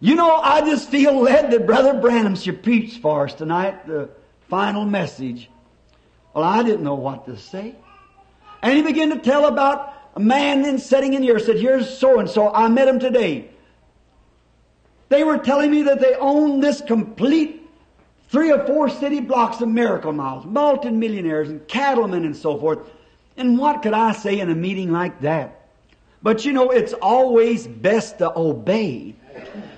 You 0.00 0.14
know, 0.14 0.36
I 0.36 0.60
just 0.60 0.90
feel 0.90 1.20
led 1.20 1.50
that 1.50 1.66
Brother 1.66 1.94
Branham 2.00 2.36
should 2.36 2.62
preach 2.62 2.98
for 2.98 3.26
us 3.26 3.34
tonight, 3.34 3.86
the 3.86 4.10
final 4.48 4.84
message. 4.84 5.50
Well, 6.34 6.44
I 6.44 6.62
didn't 6.62 6.82
know 6.82 6.94
what 6.94 7.26
to 7.26 7.36
say. 7.36 7.74
And 8.62 8.76
he 8.76 8.82
began 8.82 9.10
to 9.10 9.18
tell 9.18 9.46
about 9.46 9.94
a 10.14 10.20
man 10.20 10.62
then 10.62 10.78
sitting 10.78 11.14
in 11.14 11.22
here, 11.22 11.38
said, 11.38 11.58
Here's 11.58 11.98
so 11.98 12.18
and 12.18 12.28
so. 12.28 12.52
I 12.52 12.68
met 12.68 12.88
him 12.88 12.98
today. 12.98 13.50
They 15.08 15.24
were 15.24 15.38
telling 15.38 15.70
me 15.70 15.82
that 15.82 16.00
they 16.00 16.14
own 16.14 16.60
this 16.60 16.82
complete 16.82 17.66
three 18.28 18.52
or 18.52 18.66
four 18.66 18.90
city 18.90 19.20
blocks 19.20 19.60
of 19.60 19.68
miracle 19.68 20.12
miles, 20.12 20.44
multi-millionaires 20.44 21.48
and 21.48 21.66
cattlemen 21.66 22.24
and 22.24 22.36
so 22.36 22.58
forth. 22.58 22.78
And 23.36 23.58
what 23.58 23.82
could 23.82 23.94
I 23.94 24.12
say 24.12 24.40
in 24.40 24.50
a 24.50 24.54
meeting 24.54 24.92
like 24.92 25.20
that? 25.20 25.68
But 26.22 26.44
you 26.44 26.52
know, 26.52 26.70
it's 26.70 26.92
always 26.94 27.66
best 27.66 28.18
to 28.18 28.36
obey. 28.36 29.14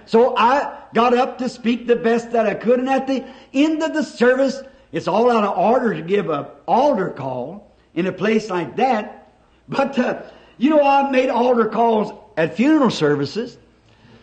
So 0.07 0.37
I 0.37 0.79
got 0.95 1.15
up 1.15 1.39
to 1.39 1.49
speak 1.49 1.87
the 1.87 1.97
best 1.97 2.33
that 2.33 2.47
I 2.47 2.55
could, 2.55 2.81
and 2.81 2.89
at 2.89 3.07
the 3.07 3.25
end 3.53 3.83
of 3.83 3.95
the 3.95 4.03
service, 4.03 4.63
it's 4.93 5.07
all 5.07 5.31
out 5.31 5.45
of 5.45 5.57
order 5.57 5.95
to 5.95 6.03
give 6.03 6.31
a 6.31 6.51
altar 6.67 7.11
call 7.11 7.71
in 7.95 8.07
a 8.07 8.13
place 8.13 8.51
like 8.51 8.77
that. 8.77 9.33
But 9.69 9.99
uh, 9.99 10.23
you 10.59 10.71
know, 10.71 10.83
I've 10.83 11.11
made 11.11 11.29
altar 11.31 11.67
calls 11.67 12.13
at 12.37 12.57
funeral 12.57 12.91
services. 12.91 13.57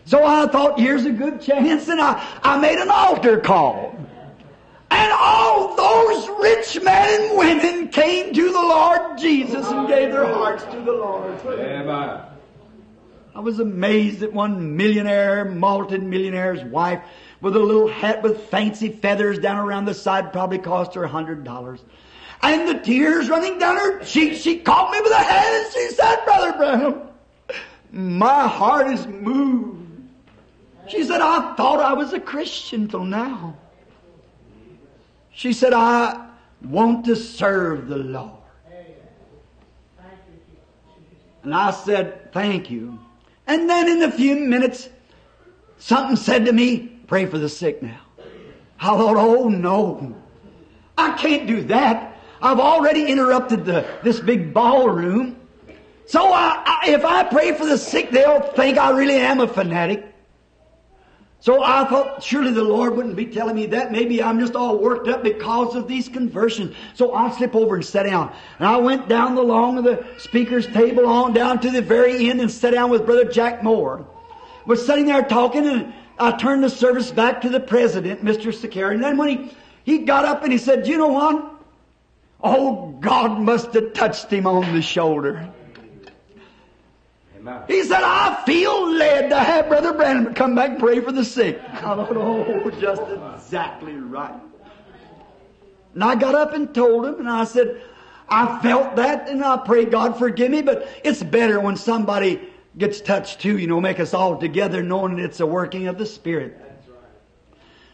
So 0.04 0.24
I 0.24 0.46
thought, 0.46 0.78
here's 0.80 1.04
a 1.04 1.10
good 1.10 1.40
chance, 1.40 1.88
and 1.88 2.00
I, 2.00 2.24
I 2.42 2.58
made 2.58 2.78
an 2.78 2.88
altar 2.90 3.40
call. 3.40 3.94
And 4.90 5.12
all 5.12 5.76
those 5.76 6.28
rich 6.40 6.82
men 6.82 7.20
and 7.20 7.38
women 7.38 7.88
came 7.88 8.32
to 8.32 8.46
the 8.46 8.52
Lord 8.52 9.18
Jesus 9.18 9.66
and 9.66 9.86
gave 9.86 10.10
their 10.12 10.32
hearts 10.32 10.64
to 10.64 10.80
the 10.80 10.92
Lord. 10.92 11.38
Amen. 11.44 12.22
I 13.38 13.40
was 13.40 13.60
amazed 13.60 14.24
at 14.24 14.32
one 14.32 14.76
millionaire, 14.76 15.44
multi-millionaire's 15.44 16.64
wife 16.64 17.00
with 17.40 17.54
a 17.54 17.58
little 17.60 17.86
hat 17.86 18.20
with 18.20 18.48
fancy 18.48 18.88
feathers 18.88 19.38
down 19.38 19.58
around 19.64 19.84
the 19.84 19.94
side 19.94 20.32
probably 20.32 20.58
cost 20.58 20.96
her 20.96 21.04
a 21.04 21.08
hundred 21.08 21.44
dollars. 21.44 21.78
And 22.42 22.68
the 22.68 22.80
tears 22.80 23.28
running 23.28 23.60
down 23.60 23.76
her 23.76 24.02
cheeks, 24.02 24.38
she 24.38 24.58
caught 24.58 24.90
me 24.90 24.98
by 25.02 25.08
the 25.10 25.14
hand 25.14 25.54
and 25.54 25.72
she 25.72 25.88
said, 25.90 26.16
Brother 26.24 26.52
Branham, 26.58 27.02
my 27.92 28.48
heart 28.48 28.88
is 28.88 29.06
moved. 29.06 29.88
She 30.88 31.04
said, 31.04 31.20
I 31.20 31.54
thought 31.54 31.78
I 31.78 31.92
was 31.92 32.12
a 32.12 32.18
Christian 32.18 32.88
till 32.88 33.04
now. 33.04 33.56
She 35.30 35.52
said, 35.52 35.72
I 35.72 36.26
want 36.60 37.04
to 37.04 37.14
serve 37.14 37.86
the 37.86 37.98
Lord. 37.98 38.32
And 41.44 41.54
I 41.54 41.70
said, 41.70 42.32
thank 42.32 42.68
you. 42.68 42.98
And 43.48 43.68
then 43.68 43.88
in 43.88 44.02
a 44.02 44.10
few 44.10 44.36
minutes, 44.36 44.90
something 45.78 46.16
said 46.16 46.44
to 46.44 46.52
me, 46.52 47.00
pray 47.06 47.24
for 47.24 47.38
the 47.38 47.48
sick 47.48 47.82
now. 47.82 48.00
I 48.78 48.88
thought, 48.88 49.16
oh 49.16 49.48
no, 49.48 50.14
I 50.96 51.12
can't 51.12 51.46
do 51.46 51.62
that. 51.64 52.16
I've 52.40 52.60
already 52.60 53.06
interrupted 53.06 53.64
the, 53.64 53.86
this 54.04 54.20
big 54.20 54.52
ballroom. 54.52 55.36
So 56.06 56.32
I, 56.32 56.62
I, 56.64 56.90
if 56.90 57.04
I 57.04 57.24
pray 57.24 57.52
for 57.54 57.66
the 57.66 57.78
sick, 57.78 58.10
they'll 58.10 58.40
think 58.40 58.78
I 58.78 58.90
really 58.96 59.16
am 59.16 59.40
a 59.40 59.48
fanatic. 59.48 60.14
So 61.40 61.62
I 61.62 61.84
thought 61.84 62.22
surely 62.22 62.50
the 62.50 62.64
Lord 62.64 62.96
wouldn't 62.96 63.14
be 63.14 63.26
telling 63.26 63.54
me 63.54 63.66
that. 63.66 63.92
Maybe 63.92 64.22
I'm 64.22 64.40
just 64.40 64.56
all 64.56 64.76
worked 64.76 65.06
up 65.06 65.22
because 65.22 65.76
of 65.76 65.86
these 65.86 66.08
conversions. 66.08 66.74
So 66.94 67.12
I'll 67.12 67.32
slip 67.32 67.54
over 67.54 67.76
and 67.76 67.84
sit 67.84 68.04
down. 68.04 68.34
And 68.58 68.66
I 68.66 68.76
went 68.78 69.08
down 69.08 69.36
the 69.36 69.42
long 69.42 69.78
of 69.78 69.84
the 69.84 70.04
speaker's 70.18 70.66
table 70.66 71.06
on 71.06 71.32
down 71.32 71.60
to 71.60 71.70
the 71.70 71.80
very 71.80 72.28
end 72.28 72.40
and 72.40 72.50
sat 72.50 72.72
down 72.72 72.90
with 72.90 73.06
Brother 73.06 73.24
Jack 73.24 73.62
Moore. 73.62 74.04
Was 74.66 74.84
sitting 74.84 75.06
there 75.06 75.22
talking 75.22 75.66
and 75.66 75.94
I 76.18 76.32
turned 76.32 76.64
the 76.64 76.70
service 76.70 77.12
back 77.12 77.42
to 77.42 77.48
the 77.48 77.60
president, 77.60 78.24
Mr. 78.24 78.52
Sakari. 78.52 78.96
And 78.96 79.04
then 79.04 79.16
when 79.16 79.28
he, 79.28 79.56
he 79.84 79.98
got 79.98 80.24
up 80.24 80.42
and 80.42 80.50
he 80.50 80.58
said, 80.58 80.88
you 80.88 80.98
know 80.98 81.08
what? 81.08 81.54
Oh, 82.42 82.96
God 83.00 83.40
must 83.40 83.72
have 83.74 83.92
touched 83.92 84.30
him 84.32 84.46
on 84.46 84.74
the 84.74 84.82
shoulder. 84.82 85.52
Amen. 87.38 87.62
He 87.68 87.82
said, 87.84 88.02
I 88.02 88.42
feel 88.44 88.90
led 88.92 89.30
to 89.30 89.38
have 89.38 89.68
Brother 89.68 89.92
Branham 89.92 90.34
come 90.34 90.54
back 90.54 90.70
and 90.70 90.78
pray 90.78 91.00
for 91.00 91.12
the 91.12 91.24
sick. 91.24 91.60
I 91.72 91.80
thought, 91.80 92.16
oh, 92.16 92.70
just 92.80 93.02
exactly 93.36 93.94
right. 93.94 94.34
And 95.94 96.04
I 96.04 96.14
got 96.14 96.34
up 96.34 96.52
and 96.52 96.74
told 96.74 97.06
him, 97.06 97.20
and 97.20 97.28
I 97.28 97.44
said, 97.44 97.80
I 98.28 98.60
felt 98.60 98.96
that, 98.96 99.28
and 99.28 99.42
I 99.42 99.56
pray 99.56 99.84
God 99.84 100.18
forgive 100.18 100.50
me, 100.50 100.62
but 100.62 100.88
it's 101.02 101.22
better 101.22 101.60
when 101.60 101.76
somebody 101.76 102.40
gets 102.76 103.00
touched 103.00 103.40
too, 103.40 103.58
you 103.58 103.66
know, 103.66 103.80
make 103.80 103.98
us 103.98 104.14
all 104.14 104.36
together 104.36 104.82
knowing 104.82 105.18
it's 105.18 105.40
a 105.40 105.46
working 105.46 105.88
of 105.88 105.98
the 105.98 106.06
Spirit. 106.06 106.56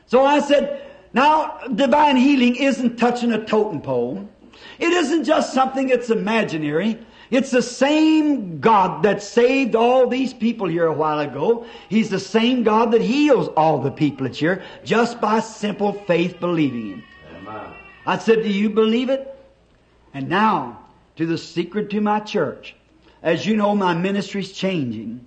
So 0.07 0.25
I 0.25 0.41
said, 0.41 0.85
now, 1.13 1.59
divine 1.73 2.17
healing 2.17 2.57
isn't 2.57 2.97
touching 2.97 3.33
a 3.33 3.45
totem 3.45 3.81
pole. 3.81 4.29
It 4.79 4.93
isn't 4.93 5.25
just 5.25 5.55
something 5.55 5.89
that's 5.89 6.11
imaginary. 6.11 6.99
It's 7.31 7.51
the 7.51 7.63
same 7.63 8.61
God 8.61 9.03
that 9.05 9.23
saved 9.23 9.75
all 9.75 10.09
these 10.09 10.35
people 10.35 10.69
here 10.69 10.87
a 10.87 10.93
while 10.93 11.21
ago. 11.21 11.67
He's 11.89 12.11
the 12.11 12.21
same 12.21 12.63
God 12.63 12.93
that 12.93 13.01
heals 13.01 13.49
all 13.57 13.79
the 13.79 13.91
people 13.91 14.27
that's 14.27 14.39
here 14.39 14.63
just 14.85 15.21
by 15.21 15.41
simple 15.41 15.93
faith 15.93 16.39
believing 16.39 16.91
Him. 16.91 17.05
Amen. 17.37 17.73
I 18.07 18.19
said, 18.19 18.43
Do 18.43 18.51
you 18.51 18.71
believe 18.71 19.09
it? 19.09 19.31
And 20.13 20.29
now, 20.29 20.81
to 21.17 21.27
the 21.27 21.39
secret 21.39 21.91
to 21.91 22.01
my 22.01 22.21
church. 22.21 22.77
As 23.23 23.47
you 23.47 23.57
know, 23.57 23.75
my 23.75 23.95
ministry's 23.95 24.53
changing. 24.53 25.27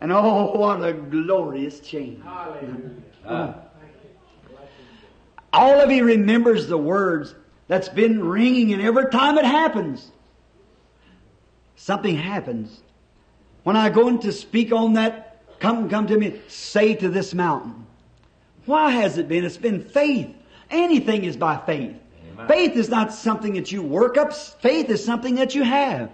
And 0.00 0.12
oh, 0.12 0.52
what 0.54 0.84
a 0.84 0.92
glorious 0.92 1.80
change. 1.80 2.22
All 5.52 5.80
of 5.80 5.90
you 5.90 6.04
remembers 6.04 6.68
the 6.68 6.78
words 6.78 7.34
that's 7.66 7.88
been 7.88 8.24
ringing, 8.24 8.72
and 8.72 8.80
every 8.80 9.10
time 9.10 9.38
it 9.38 9.44
happens, 9.44 10.12
something 11.78 12.16
happens. 12.16 12.82
When 13.62 13.76
I 13.76 13.88
go 13.88 14.08
in 14.08 14.18
to 14.20 14.32
speak 14.32 14.72
on 14.72 14.94
that, 14.94 15.42
come, 15.60 15.88
come 15.88 16.06
to 16.08 16.18
me, 16.18 16.40
say 16.48 16.94
to 16.96 17.08
this 17.08 17.32
mountain. 17.32 17.86
Why 18.66 18.90
has 18.90 19.16
it 19.16 19.28
been? 19.28 19.44
It's 19.44 19.56
been 19.56 19.82
faith. 19.82 20.34
Anything 20.70 21.24
is 21.24 21.36
by 21.36 21.56
faith. 21.56 21.96
Amen. 22.32 22.48
Faith 22.48 22.76
is 22.76 22.90
not 22.90 23.14
something 23.14 23.54
that 23.54 23.72
you 23.72 23.82
work 23.82 24.18
up. 24.18 24.34
Faith 24.34 24.90
is 24.90 25.02
something 25.02 25.36
that 25.36 25.54
you 25.54 25.62
have. 25.62 26.10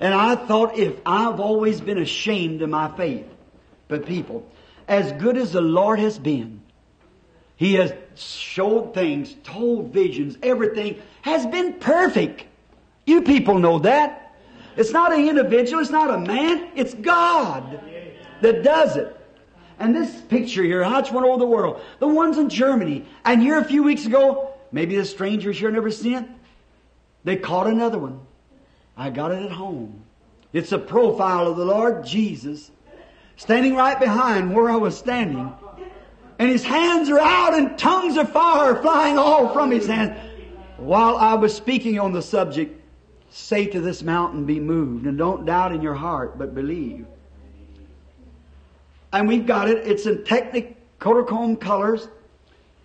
And 0.00 0.14
I 0.14 0.34
thought 0.34 0.78
if 0.78 0.96
I've 1.04 1.40
always 1.40 1.80
been 1.80 1.98
ashamed 1.98 2.62
of 2.62 2.70
my 2.70 2.88
faith, 2.96 3.26
but 3.88 4.06
people, 4.06 4.46
as 4.88 5.12
good 5.12 5.36
as 5.36 5.52
the 5.52 5.60
Lord 5.60 5.98
has 5.98 6.18
been, 6.18 6.62
He 7.56 7.74
has 7.74 7.92
showed 8.16 8.94
things, 8.94 9.36
told 9.44 9.92
visions, 9.92 10.36
everything 10.42 11.00
has 11.22 11.46
been 11.46 11.74
perfect. 11.74 12.44
You 13.06 13.22
people 13.22 13.58
know 13.58 13.78
that. 13.80 14.23
It's 14.76 14.90
not 14.90 15.12
an 15.12 15.28
individual, 15.28 15.80
it's 15.80 15.90
not 15.90 16.10
a 16.10 16.18
man, 16.18 16.70
it's 16.74 16.94
God 16.94 17.80
that 18.40 18.62
does 18.62 18.96
it. 18.96 19.16
And 19.78 19.94
this 19.94 20.20
picture 20.22 20.62
here, 20.62 20.84
it's 20.86 21.10
went 21.10 21.26
over 21.26 21.38
the 21.38 21.46
world. 21.46 21.80
The 21.98 22.06
ones 22.06 22.38
in 22.38 22.48
Germany. 22.48 23.04
And 23.24 23.42
here 23.42 23.58
a 23.58 23.64
few 23.64 23.82
weeks 23.82 24.06
ago, 24.06 24.54
maybe 24.70 24.96
the 24.96 25.04
strangers 25.04 25.58
here 25.58 25.70
never 25.70 25.90
seen. 25.90 26.34
They 27.24 27.36
caught 27.36 27.66
another 27.66 27.98
one. 27.98 28.20
I 28.96 29.10
got 29.10 29.32
it 29.32 29.42
at 29.42 29.50
home. 29.50 30.04
It's 30.52 30.70
a 30.70 30.78
profile 30.78 31.48
of 31.48 31.56
the 31.56 31.64
Lord 31.64 32.04
Jesus 32.04 32.70
standing 33.36 33.74
right 33.74 33.98
behind 33.98 34.54
where 34.54 34.70
I 34.70 34.76
was 34.76 34.96
standing. 34.96 35.52
And 36.38 36.50
his 36.50 36.64
hands 36.64 37.08
are 37.10 37.18
out 37.18 37.54
and 37.54 37.76
tongues 37.78 38.16
of 38.16 38.30
fire 38.30 38.80
flying 38.80 39.18
all 39.18 39.52
from 39.52 39.70
his 39.70 39.86
hands. 39.86 40.18
While 40.76 41.16
I 41.16 41.34
was 41.34 41.54
speaking 41.54 41.98
on 41.98 42.12
the 42.12 42.22
subject, 42.22 42.80
say 43.34 43.66
to 43.66 43.80
this 43.80 44.00
mountain, 44.02 44.46
be 44.46 44.60
moved, 44.60 45.06
and 45.06 45.18
don't 45.18 45.44
doubt 45.44 45.72
in 45.72 45.82
your 45.82 45.94
heart, 45.94 46.38
but 46.38 46.54
believe. 46.54 47.04
And 49.12 49.26
we've 49.26 49.44
got 49.44 49.68
it. 49.68 49.86
It's 49.86 50.06
in 50.06 50.24
Technic 50.24 50.76
Kodachrome 51.00 51.60
colors. 51.60 52.06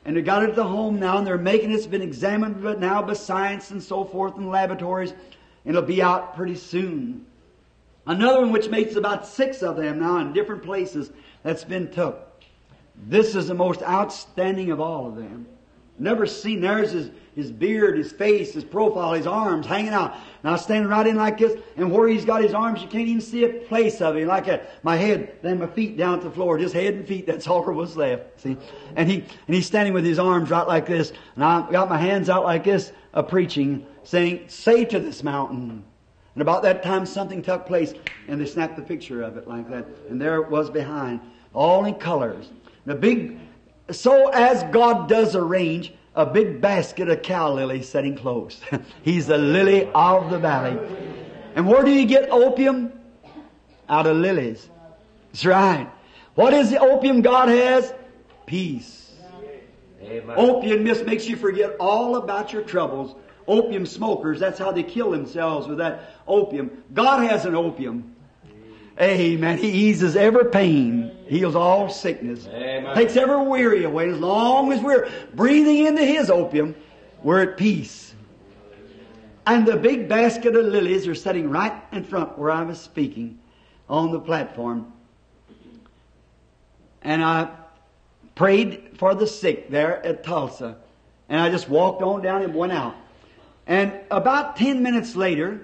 And 0.06 0.18
they 0.18 0.24
got 0.24 0.42
it 0.42 0.50
at 0.50 0.56
the 0.56 0.64
home 0.64 1.00
now, 1.00 1.20
and 1.20 1.28
they're 1.28 1.38
making 1.38 1.70
it. 1.70 1.76
It's 1.76 1.86
been 1.86 2.02
examined 2.02 2.64
but 2.64 2.80
now 2.80 3.02
by 3.04 3.14
science 3.14 3.70
and 3.70 3.84
so 3.84 4.04
forth 4.04 4.38
in 4.38 4.50
laboratories, 4.50 5.12
and 5.12 5.76
it'll 5.76 5.84
be 5.84 6.02
out 6.02 6.36
pretty 6.36 6.56
soon. 6.56 7.28
Another 8.08 8.40
one 8.40 8.52
which 8.52 8.70
makes 8.70 8.96
about 8.96 9.28
six 9.28 9.62
of 9.62 9.76
them 9.76 10.00
now 10.00 10.18
in 10.18 10.34
different 10.34 10.64
places 10.64 11.12
that's 11.44 11.64
been 11.64 11.92
took. 11.92 12.44
This 12.96 13.36
is 13.36 13.50
the 13.50 13.54
most 13.54 13.84
outstanding 13.84 14.72
of 14.72 14.82
all 14.82 15.06
of 15.06 15.16
them. 15.16 15.46
Never 16.00 16.26
seen. 16.26 16.62
There's 16.62 16.92
his, 16.92 17.12
his 17.40 17.52
beard, 17.52 17.98
his 17.98 18.11
face, 18.11 18.53
his 18.53 18.64
profile, 18.64 19.14
his 19.14 19.26
arms 19.26 19.66
hanging 19.66 19.94
out. 19.94 20.16
Now 20.44 20.56
standing 20.56 20.90
right 20.90 21.07
in 21.07 21.16
like 21.16 21.38
this, 21.38 21.60
and 21.78 21.91
where 21.91 22.07
he's 22.07 22.26
got 22.26 22.44
his 22.44 22.53
arms, 22.53 22.82
you 22.82 22.88
can't 22.88 23.07
even 23.07 23.22
see 23.22 23.44
a 23.45 23.49
place 23.49 24.02
of 24.02 24.16
him. 24.16 24.28
Like 24.28 24.48
a, 24.48 24.66
my 24.84 24.95
head, 24.95 25.38
then 25.41 25.60
my 25.60 25.68
feet 25.68 25.98
down 25.98 26.20
at 26.20 26.24
the 26.24 26.32
floor. 26.32 26.57
Just 26.57 26.74
head 26.74 26.94
and 26.94 27.07
feet, 27.07 27.26
that's 27.26 27.48
all 27.48 27.64
there 27.64 27.74
was 27.74 27.98
left. 27.98 28.40
See? 28.41 28.57
And 28.95 29.10
he, 29.10 29.16
and 29.48 29.56
he's 29.56 29.66
standing 29.66 29.94
with 29.94 30.06
his 30.06 30.20
arms 30.20 30.49
right 30.49 30.68
like 30.68 30.86
this, 30.86 31.11
and 31.36 31.44
I 31.44 31.70
got 31.72 31.90
my 31.90 31.98
hands 31.98 32.30
out 32.30 32.44
like 32.44 32.64
this, 32.64 32.91
a 33.14 33.24
preaching, 33.24 33.86
saying, 34.03 34.45
say 34.48 34.86
to 34.86 34.99
this 34.99 35.24
mountain. 35.24 35.84
And 36.36 36.41
about 36.41 36.64
that 36.64 36.84
time 36.84 37.06
something 37.06 37.41
took 37.41 37.66
place, 37.66 37.94
and 38.28 38.40
they 38.40 38.45
snapped 38.45 38.76
the 38.76 38.82
picture 38.82 39.24
of 39.24 39.38
it 39.38 39.48
like 39.48 39.70
that. 39.70 39.86
And 40.10 40.22
there 40.22 40.41
it 40.41 40.49
was 40.49 40.70
behind, 40.70 41.20
all 41.53 41.86
in 41.86 41.95
colors. 41.95 42.49
The 42.86 42.95
big, 42.95 43.40
so 43.91 44.30
as 44.30 44.64
God 44.72 45.10
does 45.10 45.36
arrange 45.36 45.94
a 46.20 46.26
big 46.26 46.60
basket 46.60 47.08
of 47.08 47.22
cow 47.22 47.54
lilies 47.54 47.88
setting 47.88 48.14
close. 48.14 48.60
He's 49.04 49.28
the 49.28 49.38
lily 49.38 49.90
of 49.96 50.30
the 50.30 50.38
valley. 50.38 50.78
And 51.56 51.66
where 51.66 51.82
do 51.82 51.91
you 51.91 52.06
get 52.06 52.30
opium? 52.30 52.91
Out 53.88 54.06
of 54.06 54.18
lilies. 54.18 54.70
That's 55.32 55.46
right. 55.46 55.90
What 56.36 56.54
is 56.54 56.72
the 56.72 56.80
opium 56.80 57.22
God 57.22 57.48
has? 57.48 57.94
Peace. 58.46 59.16
Amen. 60.02 60.36
Opium 60.38 60.86
just 60.86 61.06
makes 61.06 61.26
you 61.26 61.38
forget 61.38 61.78
all 61.80 62.18
about 62.18 62.52
your 62.52 62.64
troubles. 62.64 63.16
Opium 63.48 63.86
smokers, 63.86 64.41
that's 64.41 64.60
how 64.60 64.74
they 64.74 64.84
kill 64.84 65.12
themselves 65.12 65.68
with 65.68 65.78
that 65.78 66.16
opium. 66.28 66.84
God 66.94 67.24
has 67.30 67.46
an 67.46 67.56
opium. 67.56 68.14
Amen. 69.02 69.58
He 69.58 69.70
eases 69.70 70.16
every 70.18 70.46
pain, 70.46 71.16
heals 71.28 71.56
all 71.56 71.90
sickness, 71.90 72.48
Amen. 72.48 72.96
takes 72.96 73.16
every 73.16 73.42
weary 73.46 73.86
away. 73.86 74.10
As 74.10 74.20
long 74.20 74.74
as 74.74 74.82
we're 74.82 75.10
breathing 75.34 75.86
into 75.86 76.04
His 76.04 76.30
opium, 76.30 76.76
we're 77.24 77.42
at 77.42 77.58
peace. 77.58 78.14
And 79.48 79.66
the 79.66 79.78
big 79.78 80.10
basket 80.10 80.56
of 80.56 80.66
lilies 80.66 81.08
are 81.08 81.16
sitting 81.16 81.50
right 81.50 81.74
in 81.92 82.04
front 82.04 82.38
where 82.38 82.52
I 82.52 82.64
was 82.64 82.80
speaking 82.80 83.40
on 83.90 84.12
the 84.12 84.20
platform. 84.20 84.92
And 87.02 87.24
I 87.24 87.50
prayed 88.36 88.98
for 88.98 89.16
the 89.16 89.26
sick 89.26 89.70
there 89.70 90.06
at 90.06 90.24
Tulsa. 90.24 90.78
And 91.30 91.40
I 91.40 91.50
just 91.50 91.70
walked 91.70 92.02
on 92.02 92.22
down 92.22 92.42
and 92.42 92.54
went 92.54 92.74
out. 92.74 92.96
And 93.66 93.94
about 94.12 94.56
10 94.56 94.84
minutes 94.84 95.16
later, 95.16 95.62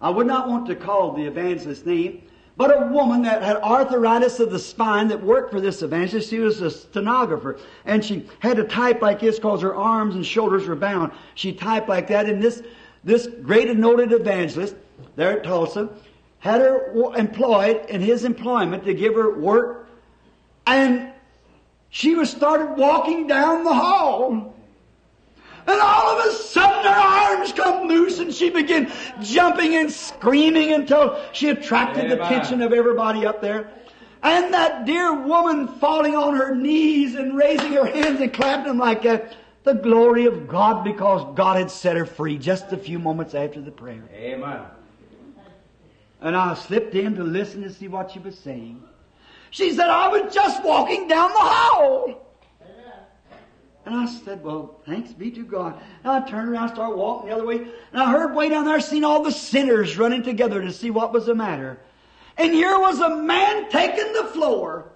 I 0.00 0.10
would 0.10 0.26
not 0.26 0.48
want 0.48 0.66
to 0.66 0.74
call 0.74 1.12
the 1.12 1.24
evangelist's 1.26 1.86
name, 1.86 2.22
but 2.58 2.76
a 2.76 2.86
woman 2.88 3.22
that 3.22 3.40
had 3.40 3.56
arthritis 3.58 4.40
of 4.40 4.50
the 4.50 4.58
spine 4.58 5.06
that 5.08 5.22
worked 5.22 5.52
for 5.52 5.60
this 5.60 5.80
evangelist, 5.80 6.28
she 6.28 6.40
was 6.40 6.60
a 6.60 6.68
stenographer. 6.68 7.56
And 7.84 8.04
she 8.04 8.28
had 8.40 8.56
to 8.56 8.64
type 8.64 9.00
like 9.00 9.20
this 9.20 9.36
because 9.36 9.62
her 9.62 9.76
arms 9.76 10.16
and 10.16 10.26
shoulders 10.26 10.66
were 10.66 10.74
bound. 10.74 11.12
She 11.36 11.52
typed 11.52 11.88
like 11.88 12.08
that. 12.08 12.28
And 12.28 12.42
this, 12.42 12.64
this 13.04 13.28
great 13.42 13.68
and 13.68 13.80
noted 13.80 14.10
evangelist 14.10 14.74
there 15.14 15.38
at 15.38 15.44
Tulsa 15.44 15.88
had 16.40 16.60
her 16.60 17.14
employed 17.14 17.86
in 17.90 18.00
his 18.00 18.24
employment 18.24 18.84
to 18.86 18.92
give 18.92 19.14
her 19.14 19.38
work. 19.38 19.88
And 20.66 21.12
she 21.90 22.16
was 22.16 22.28
started 22.28 22.76
walking 22.76 23.28
down 23.28 23.62
the 23.62 23.72
hall. 23.72 24.57
And 25.68 25.80
all 25.82 26.18
of 26.18 26.26
a 26.26 26.32
sudden 26.32 26.90
her 26.90 26.98
arms 26.98 27.52
come 27.52 27.88
loose 27.88 28.20
and 28.20 28.32
she 28.32 28.48
began 28.48 28.90
jumping 29.20 29.74
and 29.74 29.92
screaming 29.92 30.72
until 30.72 31.22
she 31.34 31.50
attracted 31.50 32.10
the 32.10 32.24
attention 32.24 32.62
of 32.62 32.72
everybody 32.72 33.26
up 33.26 33.42
there. 33.42 33.70
And 34.22 34.54
that 34.54 34.86
dear 34.86 35.12
woman 35.12 35.68
falling 35.68 36.16
on 36.16 36.34
her 36.34 36.54
knees 36.54 37.16
and 37.16 37.36
raising 37.36 37.74
her 37.74 37.84
hands 37.84 38.18
and 38.18 38.32
clapping 38.32 38.68
them 38.68 38.78
like 38.78 39.02
that. 39.02 39.36
The 39.64 39.74
glory 39.74 40.24
of 40.24 40.48
God 40.48 40.84
because 40.84 41.36
God 41.36 41.58
had 41.58 41.70
set 41.70 41.98
her 41.98 42.06
free 42.06 42.38
just 42.38 42.72
a 42.72 42.78
few 42.78 42.98
moments 42.98 43.34
after 43.34 43.60
the 43.60 43.70
prayer. 43.70 44.02
Amen. 44.14 44.62
And 46.22 46.34
I 46.34 46.54
slipped 46.54 46.94
in 46.94 47.14
to 47.16 47.22
listen 47.22 47.62
to 47.64 47.70
see 47.70 47.88
what 47.88 48.12
she 48.12 48.20
was 48.20 48.38
saying. 48.38 48.82
She 49.50 49.72
said, 49.72 49.90
I 49.90 50.08
was 50.08 50.32
just 50.32 50.64
walking 50.64 51.08
down 51.08 51.30
the 51.32 51.38
hall. 51.38 52.27
And 53.88 53.96
I 53.96 54.04
said, 54.04 54.44
well, 54.44 54.82
thanks 54.84 55.12
be 55.12 55.30
to 55.30 55.42
God. 55.42 55.80
And 56.04 56.12
I 56.12 56.28
turned 56.28 56.50
around, 56.50 56.74
started 56.74 56.94
walking 56.94 57.30
the 57.30 57.34
other 57.34 57.46
way, 57.46 57.56
and 57.56 58.02
I 58.02 58.10
heard 58.10 58.34
way 58.34 58.50
down 58.50 58.66
there, 58.66 58.80
seen 58.82 59.02
all 59.02 59.22
the 59.22 59.32
sinners 59.32 59.96
running 59.96 60.22
together 60.22 60.60
to 60.60 60.70
see 60.70 60.90
what 60.90 61.10
was 61.10 61.24
the 61.24 61.34
matter. 61.34 61.80
And 62.36 62.52
here 62.52 62.78
was 62.78 63.00
a 63.00 63.16
man 63.16 63.70
taking 63.70 64.12
the 64.12 64.24
floor. 64.24 64.92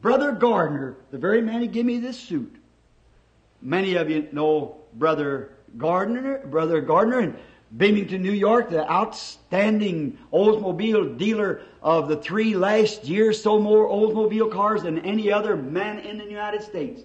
Brother 0.00 0.30
Gardner, 0.30 0.96
the 1.10 1.18
very 1.18 1.42
man 1.42 1.60
who 1.60 1.66
gave 1.66 1.86
me 1.86 1.98
this 1.98 2.16
suit. 2.16 2.54
Many 3.60 3.96
of 3.96 4.08
you 4.08 4.28
know 4.30 4.76
Brother 4.94 5.54
Gardner, 5.76 6.46
Brother 6.46 6.80
Gardner 6.80 7.20
in 7.20 7.36
Binghamton, 7.76 8.22
New 8.22 8.30
York, 8.30 8.70
the 8.70 8.88
outstanding 8.88 10.18
Oldsmobile 10.32 11.18
dealer 11.18 11.62
of 11.82 12.06
the 12.06 12.16
three 12.16 12.54
last 12.54 13.06
years, 13.06 13.42
sold 13.42 13.64
more 13.64 13.88
Oldsmobile 13.88 14.52
cars 14.52 14.84
than 14.84 15.00
any 15.00 15.32
other 15.32 15.56
man 15.56 15.98
in 15.98 16.16
the 16.16 16.24
United 16.24 16.62
States. 16.62 17.02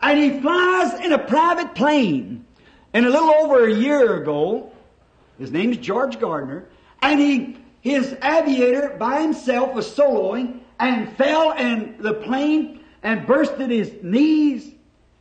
And 0.00 0.18
he 0.18 0.40
flies 0.40 1.00
in 1.00 1.12
a 1.12 1.18
private 1.18 1.74
plane. 1.74 2.44
And 2.92 3.06
a 3.06 3.10
little 3.10 3.30
over 3.30 3.66
a 3.66 3.72
year 3.72 4.22
ago, 4.22 4.72
his 5.38 5.52
name's 5.52 5.78
George 5.78 6.18
Gardner, 6.18 6.66
and 7.02 7.20
he, 7.20 7.58
his 7.80 8.16
aviator 8.22 8.96
by 8.98 9.22
himself 9.22 9.74
was 9.74 9.86
soloing 9.86 10.60
and 10.80 11.16
fell 11.16 11.52
in 11.52 11.96
the 12.00 12.14
plane 12.14 12.80
and 13.02 13.26
bursted 13.26 13.70
his 13.70 13.92
knees, 14.02 14.72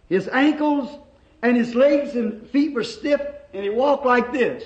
his 0.10 0.28
ankles, 0.28 0.98
and 1.42 1.56
his 1.56 1.76
legs 1.76 2.16
and 2.16 2.48
feet 2.50 2.74
were 2.74 2.84
stiff, 2.84 3.22
and 3.54 3.64
he 3.64 3.70
walked 3.70 4.06
like 4.06 4.32
this. 4.32 4.64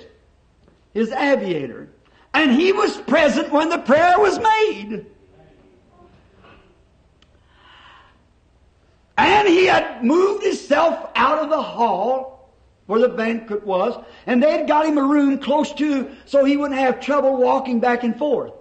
His 0.93 1.11
aviator. 1.11 1.89
And 2.33 2.51
he 2.51 2.71
was 2.71 2.97
present 2.97 3.51
when 3.51 3.69
the 3.69 3.79
prayer 3.79 4.19
was 4.19 4.39
made. 4.39 5.05
And 9.21 9.47
he 9.47 9.65
had 9.65 10.03
moved 10.03 10.43
himself 10.43 11.11
out 11.15 11.37
of 11.37 11.49
the 11.51 11.61
hall 11.61 12.55
where 12.87 12.99
the 12.99 13.07
banquet 13.07 13.63
was, 13.63 14.03
and 14.25 14.41
they 14.41 14.51
had 14.51 14.67
got 14.67 14.87
him 14.87 14.97
a 14.97 15.03
room 15.03 15.37
close 15.37 15.71
to 15.73 16.09
so 16.25 16.43
he 16.43 16.57
wouldn't 16.57 16.79
have 16.79 16.99
trouble 16.99 17.37
walking 17.37 17.79
back 17.79 18.03
and 18.03 18.17
forth. 18.17 18.51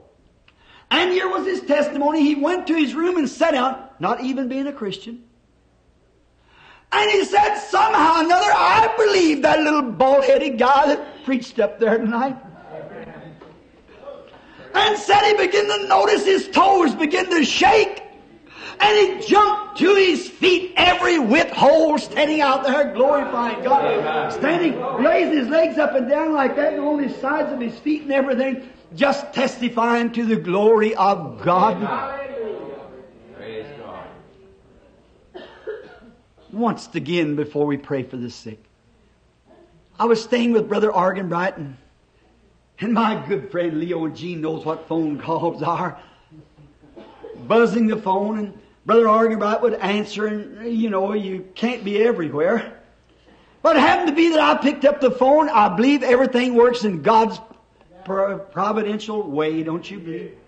And 0.90 1.12
here 1.12 1.28
was 1.28 1.46
his 1.46 1.62
testimony. 1.62 2.22
He 2.22 2.34
went 2.34 2.66
to 2.66 2.74
his 2.74 2.94
room 2.94 3.16
and 3.16 3.26
sat 3.26 3.52
down, 3.52 3.82
not 4.00 4.20
even 4.22 4.48
being 4.48 4.66
a 4.66 4.72
Christian. 4.72 5.24
And 6.92 7.10
he 7.10 7.24
said, 7.24 7.56
somehow 7.56 8.20
another, 8.20 8.50
I 8.52 8.94
believe 8.98 9.40
that 9.42 9.60
little 9.60 9.82
bald-headed 9.82 10.58
guy 10.58 10.88
that 10.88 11.24
preached 11.24 11.58
up 11.58 11.80
there 11.80 11.96
tonight. 11.96 12.36
And 14.74 14.98
said 14.98 15.22
he 15.22 15.46
began 15.46 15.66
to 15.68 15.88
notice 15.88 16.26
his 16.26 16.48
toes 16.48 16.94
begin 16.94 17.30
to 17.30 17.44
shake. 17.44 18.02
And 18.78 19.22
he 19.22 19.26
jumped 19.26 19.78
to 19.78 19.94
his 19.94 20.28
feet, 20.28 20.74
every 20.76 21.18
whit 21.18 21.50
whole 21.50 21.98
standing 21.98 22.40
out 22.40 22.64
there, 22.64 22.92
glorifying 22.92 23.62
God. 23.64 23.84
Amen. 23.84 24.30
Standing, 24.30 24.80
raising 25.02 25.38
his 25.38 25.48
legs 25.48 25.78
up 25.78 25.94
and 25.94 26.08
down 26.08 26.32
like 26.32 26.56
that, 26.56 26.74
and 26.74 26.82
on 26.82 27.02
his 27.02 27.16
sides 27.16 27.52
of 27.52 27.60
his 27.60 27.78
feet 27.80 28.02
and 28.02 28.12
everything, 28.12 28.68
just 28.94 29.32
testifying 29.32 30.12
to 30.12 30.24
the 30.24 30.36
glory 30.36 30.94
of 30.94 31.40
God. 31.42 31.78
Praise 33.36 33.66
God. 33.78 34.06
Once 36.52 36.88
again, 36.94 37.36
before 37.36 37.66
we 37.66 37.76
pray 37.76 38.02
for 38.02 38.16
the 38.16 38.30
sick, 38.30 38.62
I 39.98 40.06
was 40.06 40.22
staying 40.22 40.52
with 40.52 40.68
Brother 40.68 40.90
Arganbright, 40.90 41.56
and, 41.58 41.76
and 42.80 42.94
my 42.94 43.24
good 43.26 43.50
friend 43.50 43.78
Leo 43.78 44.04
and 44.06 44.16
Jean 44.16 44.40
knows 44.40 44.64
what 44.64 44.88
phone 44.88 45.20
calls 45.20 45.62
are. 45.62 46.00
Buzzing 47.50 47.88
the 47.88 47.96
phone, 47.96 48.38
and 48.38 48.58
Brother 48.86 49.06
Arganbright 49.06 49.60
would 49.60 49.74
answer, 49.74 50.28
and 50.28 50.72
you 50.72 50.88
know, 50.88 51.14
you 51.14 51.48
can't 51.56 51.82
be 51.82 52.00
everywhere. 52.00 52.80
But 53.60 53.74
it 53.74 53.80
happened 53.80 54.06
to 54.10 54.14
be 54.14 54.28
that 54.30 54.38
I 54.38 54.62
picked 54.62 54.84
up 54.84 55.00
the 55.00 55.10
phone. 55.10 55.48
I 55.48 55.68
believe 55.68 56.04
everything 56.04 56.54
works 56.54 56.84
in 56.84 57.02
God's 57.02 57.40
providential 58.04 59.28
way, 59.28 59.64
don't 59.64 59.90
you 59.90 59.98
believe? 59.98 60.38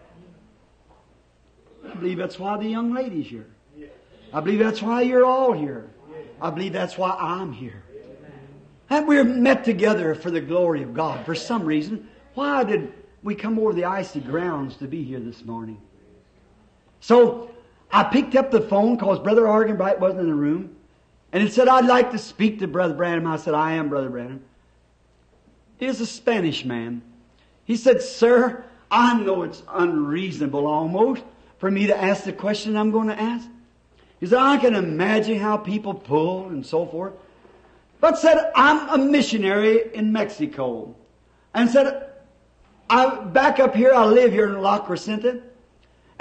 I 1.85 1.95
believe 1.95 2.19
that's 2.19 2.39
why 2.39 2.57
the 2.57 2.69
young 2.69 2.95
lady's 2.95 3.27
here. 3.27 3.49
I 4.33 4.39
believe 4.39 4.61
that's 4.61 4.81
why 4.81 5.03
you're 5.03 5.25
all 5.25 5.53
here. 5.53 5.91
I 6.41 6.51
believe 6.51 6.73
that's 6.73 6.97
why 6.97 7.17
I'm 7.19 7.53
here. 7.53 7.83
And 8.91 9.09
we're 9.09 9.25
met 9.25 9.65
together 9.65 10.15
for 10.15 10.31
the 10.31 10.41
glory 10.41 10.85
of 10.85 10.95
God. 10.95 11.27
For 11.27 11.35
some 11.35 11.65
reason, 11.65 12.09
why 12.35 12.63
did 12.63 12.93
we 13.25 13.35
come 13.35 13.59
over 13.59 13.73
the 13.73 13.87
icy 13.87 14.21
grounds 14.21 14.77
to 14.77 14.87
be 14.87 15.03
here 15.03 15.19
this 15.19 15.45
morning? 15.45 15.83
So, 17.03 17.51
I 17.93 18.05
picked 18.05 18.35
up 18.37 18.51
the 18.51 18.63
phone 18.63 18.97
because 18.97 19.19
Brother 19.19 19.43
Arganbright 19.43 19.99
wasn't 19.99 20.21
in 20.21 20.29
the 20.29 20.35
room. 20.35 20.77
And 21.33 21.43
it 21.43 21.53
said, 21.53 21.69
I'd 21.69 21.87
like 21.87 22.13
to 22.13 22.19
speak 22.19 22.61
to 22.61 22.67
Brother 22.67 22.95
Branham. 22.95 23.27
I 23.27 23.37
said, 23.37 23.53
I 23.53 23.73
am 23.73 23.91
Brother 23.91 24.09
Branham. 24.09 24.43
He 25.79 25.87
was 25.87 26.01
a 26.01 26.07
Spanish 26.07 26.65
man. 26.65 27.03
He 27.65 27.77
said, 27.77 28.01
Sir, 28.01 28.65
I 28.91 29.21
know 29.21 29.43
it's 29.43 29.63
unreasonable 29.69 30.67
almost 30.67 31.23
for 31.59 31.71
me 31.71 31.87
to 31.87 31.97
ask 31.97 32.25
the 32.25 32.33
question 32.33 32.77
I'm 32.77 32.91
going 32.91 33.09
to 33.09 33.21
ask. 33.21 33.47
He 34.21 34.27
said, 34.27 34.39
I 34.39 34.57
can 34.57 34.75
imagine 34.75 35.39
how 35.39 35.57
people 35.57 35.95
pull 35.95 36.49
and 36.49 36.65
so 36.65 36.87
forth. 36.87 37.15
But 38.01 38.19
said, 38.19 38.53
I'm 38.55 39.01
a 39.01 39.05
missionary 39.05 39.95
in 39.95 40.13
Mexico. 40.13 40.95
And 41.55 41.69
said, 41.69 42.11
I, 42.89 43.17
back 43.17 43.59
up 43.59 43.75
here, 43.75 43.93
I 43.93 44.05
live 44.05 44.33
here 44.33 44.49
in 44.49 44.61
La 44.61 44.85
Crescenta. 44.85 45.43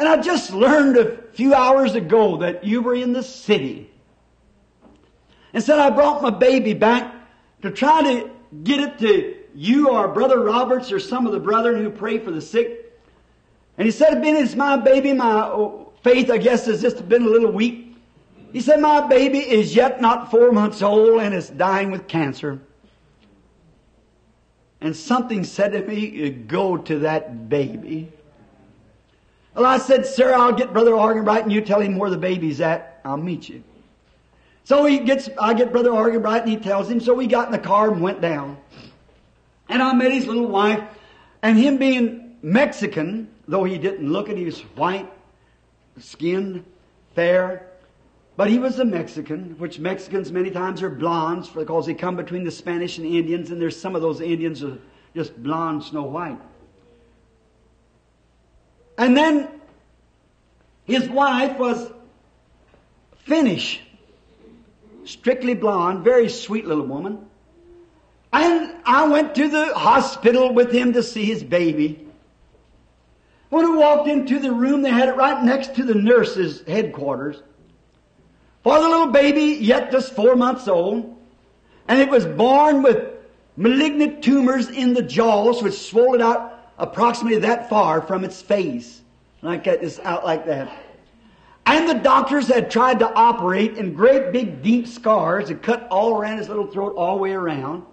And 0.02 0.10
I 0.10 0.18
just 0.18 0.52
learned 0.52 0.98
a 0.98 1.16
few 1.34 1.54
hours 1.54 1.94
ago 1.94 2.38
that 2.38 2.64
you 2.64 2.82
were 2.82 2.96
in 2.96 3.14
the 3.14 3.22
city. 3.22 3.88
And 5.54 5.64
said, 5.64 5.78
I 5.78 5.92
brought 5.92 6.24
my 6.24 6.32
baby 6.32 6.74
back 6.74 7.14
to 7.62 7.70
try 7.70 8.02
to 8.02 8.32
get 8.64 8.80
it 8.80 8.98
to 8.98 9.38
you 9.54 9.92
or 9.92 10.08
Brother 10.08 10.40
Roberts 10.40 10.92
or 10.92 11.00
some 11.00 11.28
of 11.28 11.34
the 11.34 11.40
brethren 11.40 11.84
who 11.84 11.92
pray 11.92 12.18
for 12.18 12.32
the 12.32 12.42
sick. 12.42 13.00
And 13.78 13.86
he 13.86 13.92
said, 13.92 14.24
being 14.24 14.38
it's 14.38 14.56
my 14.56 14.76
baby, 14.76 15.14
my 15.14 15.44
oh, 15.44 15.94
faith, 16.04 16.32
I 16.32 16.40
guess, 16.40 16.66
has 16.66 16.82
just 16.82 17.08
been 17.08 17.22
a 17.22 17.30
little 17.30 17.52
weak. 17.52 17.96
He 18.54 18.60
said, 18.60 18.82
my 18.82 19.06
baby 19.06 19.38
is 19.38 19.76
yet 19.76 20.02
not 20.02 20.32
four 20.32 20.52
months 20.52 20.82
old 20.82 21.22
and 21.22 21.32
is 21.32 21.48
dying 21.48 21.92
with 21.92 22.08
cancer. 22.08 22.60
And 24.82 24.96
something 24.96 25.44
said 25.44 25.74
to 25.74 25.86
me, 25.86 26.32
go 26.32 26.76
to 26.76 26.98
that 26.98 27.50
baby. 27.50 28.12
Well, 29.54 29.66
I 29.66 29.78
said, 29.78 30.06
sir, 30.06 30.34
I'll 30.34 30.54
get 30.54 30.72
Brother 30.72 30.92
Arganbright 30.92 31.44
and 31.44 31.52
you 31.52 31.62
tell 31.62 31.82
him 31.82 31.98
where 31.98 32.10
the 32.10 32.18
baby's 32.18 32.62
at. 32.62 33.02
I'll 33.04 33.18
meet 33.18 33.50
you. 33.50 33.64
So 34.64 34.86
he 34.86 35.00
gets, 35.00 35.30
I 35.40 35.54
get 35.54 35.72
Brother 35.72 35.92
Arganbright 35.92 36.42
and 36.42 36.50
he 36.50 36.58
tells 36.58 36.90
him, 36.90 37.00
so 37.00 37.14
we 37.14 37.28
got 37.28 37.48
in 37.48 37.52
the 37.52 37.60
car 37.60 37.92
and 37.92 38.02
went 38.02 38.22
down. 38.22 38.58
And 39.68 39.82
I 39.82 39.94
met 39.94 40.12
his 40.12 40.28
little 40.28 40.48
wife, 40.48 40.84
and 41.42 41.58
him 41.58 41.78
being 41.78 42.36
Mexican, 42.42 43.30
though 43.48 43.64
he 43.64 43.78
didn't 43.78 44.12
look 44.12 44.30
it, 44.30 44.38
he 44.38 44.46
was 44.46 44.60
white, 44.76 45.10
skinned, 45.98 46.66
fair, 47.16 47.68
but 48.36 48.50
he 48.50 48.60
was 48.60 48.80
a 48.80 48.86
Mexican, 48.86 49.56
which 49.60 49.80
Mexicans 49.80 50.32
many 50.32 50.52
times 50.52 50.82
are 50.82 50.90
blondes 50.90 51.50
because 51.50 51.86
they 51.86 51.94
come 51.94 52.16
between 52.16 52.44
the 52.44 52.52
Spanish 52.52 52.98
and 52.98 53.08
Indians, 53.08 53.52
and 53.52 53.62
there's 53.62 53.80
some 53.80 53.96
of 53.96 54.02
those 54.02 54.20
Indians 54.20 54.64
are 54.64 54.78
just 55.16 55.42
blonde, 55.42 55.84
snow 55.84 56.04
white. 56.04 56.40
And 59.02 59.18
then 59.18 59.50
his 60.84 61.10
wife 61.10 61.58
was 61.58 61.92
Finnish, 63.24 63.82
strictly 65.06 65.56
blonde, 65.56 66.04
very 66.04 66.30
sweet 66.30 66.68
little 66.68 66.86
woman. 66.86 67.26
And 68.32 68.76
I 68.86 69.08
went 69.08 69.34
to 69.36 69.48
the 69.48 69.74
hospital 69.74 70.54
with 70.54 70.72
him 70.72 70.94
to 70.94 71.02
see 71.02 71.26
his 71.26 71.44
baby. 71.44 72.08
When 73.50 73.66
I 73.66 73.76
walked 73.76 74.08
into 74.08 74.38
the 74.38 74.52
room, 74.52 74.84
they 74.84 74.92
had 74.92 75.10
it 75.10 75.16
right 75.16 75.44
next 75.44 75.74
to 75.78 75.84
the 75.84 75.96
nurse's 75.96 76.62
headquarters. 76.68 77.42
For 78.64 78.80
the 78.80 78.88
little 78.88 79.12
baby, 79.12 79.58
yet 79.66 79.92
just 79.92 80.14
four 80.14 80.36
months 80.36 80.68
old, 80.68 81.18
and 81.88 82.00
it 82.00 82.12
was 82.12 82.28
born 82.28 82.84
with 82.84 83.14
malignant 83.58 84.24
tumors 84.24 84.70
in 84.70 84.94
the 84.94 85.02
jaws, 85.02 85.64
which 85.64 85.74
swelled 85.74 86.22
out 86.22 86.51
approximately 86.82 87.40
that 87.40 87.70
far 87.70 88.02
from 88.02 88.26
its 88.26 88.42
face. 88.42 89.02
And 89.42 89.50
I 89.50 89.58
cut 89.60 89.82
this 89.82 90.00
out 90.00 90.26
like 90.26 90.48
that. 90.48 90.70
And 91.66 91.88
the 91.88 91.94
doctors 91.94 92.48
had 92.48 92.72
tried 92.72 93.00
to 93.00 93.14
operate 93.14 93.78
in 93.78 93.94
great 93.94 94.34
big 94.34 94.64
deep 94.64 94.88
scars 94.88 95.48
that 95.48 95.62
cut 95.62 95.88
all 95.90 96.20
around 96.20 96.40
his 96.40 96.50
little 96.50 96.68
throat 96.68 96.96
all 96.98 97.16
the 97.18 97.22
way 97.22 97.32
around. 97.34 97.84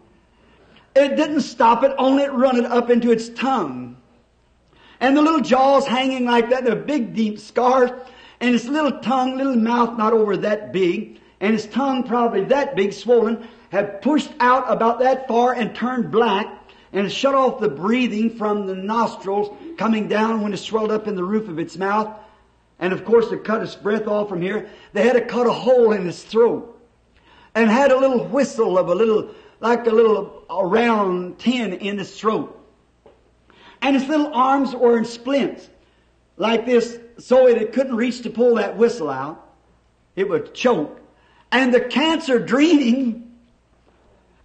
It 0.96 1.16
didn't 1.16 1.42
stop 1.42 1.84
it, 1.84 1.92
only 1.98 2.24
it 2.24 2.32
run 2.32 2.56
it 2.56 2.64
up 2.64 2.88
into 2.90 3.12
its 3.12 3.28
tongue. 3.28 3.96
And 5.00 5.16
the 5.16 5.22
little 5.22 5.42
jaws 5.42 5.86
hanging 5.86 6.24
like 6.24 6.50
that, 6.50 6.64
the 6.64 6.74
big 6.74 7.14
deep 7.14 7.38
scars, 7.38 7.90
and 8.40 8.52
his 8.52 8.66
little 8.66 9.00
tongue, 9.00 9.36
little 9.36 9.54
mouth 9.54 9.98
not 9.98 10.12
over 10.12 10.36
that 10.38 10.72
big, 10.72 11.20
and 11.40 11.52
his 11.52 11.66
tongue 11.66 12.04
probably 12.04 12.44
that 12.46 12.74
big, 12.74 12.92
swollen, 12.92 13.46
had 13.70 14.00
pushed 14.00 14.30
out 14.40 14.64
about 14.68 14.98
that 15.00 15.28
far 15.28 15.52
and 15.52 15.74
turned 15.74 16.10
black, 16.10 16.57
and 16.92 17.10
shut 17.12 17.34
off 17.34 17.60
the 17.60 17.68
breathing 17.68 18.30
from 18.36 18.66
the 18.66 18.74
nostrils 18.74 19.54
coming 19.76 20.08
down 20.08 20.42
when 20.42 20.52
it 20.52 20.58
swelled 20.58 20.90
up 20.90 21.06
in 21.06 21.14
the 21.14 21.24
roof 21.24 21.48
of 21.48 21.58
its 21.58 21.76
mouth. 21.76 22.16
And 22.78 22.92
of 22.92 23.04
course, 23.04 23.28
to 23.28 23.38
cut 23.38 23.62
its 23.62 23.74
breath 23.74 24.06
off 24.06 24.28
from 24.28 24.40
here, 24.40 24.68
they 24.92 25.02
had 25.02 25.14
to 25.14 25.24
cut 25.24 25.46
a 25.46 25.52
hole 25.52 25.92
in 25.92 26.08
its 26.08 26.22
throat. 26.22 26.74
And 27.54 27.68
had 27.68 27.90
a 27.90 27.98
little 27.98 28.24
whistle 28.24 28.78
of 28.78 28.88
a 28.88 28.94
little, 28.94 29.34
like 29.60 29.86
a 29.86 29.90
little 29.90 30.44
round 30.48 31.38
tin 31.38 31.72
in 31.72 31.98
its 31.98 32.18
throat. 32.18 32.54
And 33.82 33.96
its 33.96 34.06
little 34.06 34.32
arms 34.32 34.74
were 34.74 34.96
in 34.96 35.04
splints, 35.04 35.68
like 36.36 36.66
this, 36.66 36.98
so 37.18 37.48
it 37.48 37.72
couldn't 37.72 37.96
reach 37.96 38.22
to 38.22 38.30
pull 38.30 38.56
that 38.56 38.76
whistle 38.76 39.10
out. 39.10 39.44
It 40.14 40.28
would 40.28 40.54
choke. 40.54 41.00
And 41.50 41.72
the 41.72 41.80
cancer 41.80 42.38
draining 42.38 43.27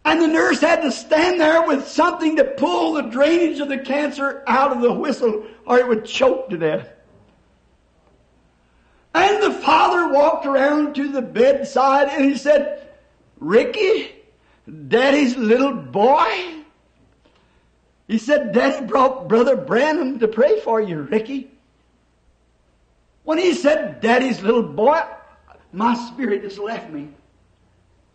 and 0.06 0.22
the 0.22 0.28
nurse 0.28 0.60
had 0.60 0.82
to 0.82 0.92
stand 0.92 1.40
there 1.40 1.66
with 1.66 1.88
something 1.88 2.36
to 2.36 2.44
pull 2.44 2.94
the 2.94 3.04
drainage 3.04 3.60
of 3.60 3.70
the 3.70 3.78
cancer 3.78 4.44
out 4.48 4.72
of 4.72 4.82
the 4.82 4.92
whistle 4.92 5.46
or 5.66 5.80
it 5.80 5.88
would 5.88 6.06
choke 6.06 6.50
to 6.50 6.58
death. 6.58 6.90
And 9.16 9.42
the 9.42 9.54
father 9.62 10.12
walked 10.14 10.46
around 10.46 10.96
to 10.96 11.08
the 11.08 11.22
bedside 11.22 12.10
and 12.10 12.26
he 12.26 12.36
said, 12.36 12.90
Ricky, 13.40 14.12
Daddy's 14.88 15.38
little 15.38 15.74
boy. 15.74 16.64
He 18.08 18.18
said, 18.18 18.54
Daddy 18.54 18.86
brought 18.86 19.30
Brother 19.30 19.56
Branham 19.56 20.20
to 20.20 20.28
pray 20.28 20.60
for 20.60 20.82
you, 20.82 21.02
Ricky. 21.04 21.50
When 23.24 23.38
he 23.38 23.54
said, 23.54 24.02
Daddy's 24.02 24.42
little 24.42 24.64
boy, 24.64 25.02
my 25.72 25.96
spirit 25.96 26.42
just 26.42 26.60
left 26.60 26.92
me. 26.92 27.10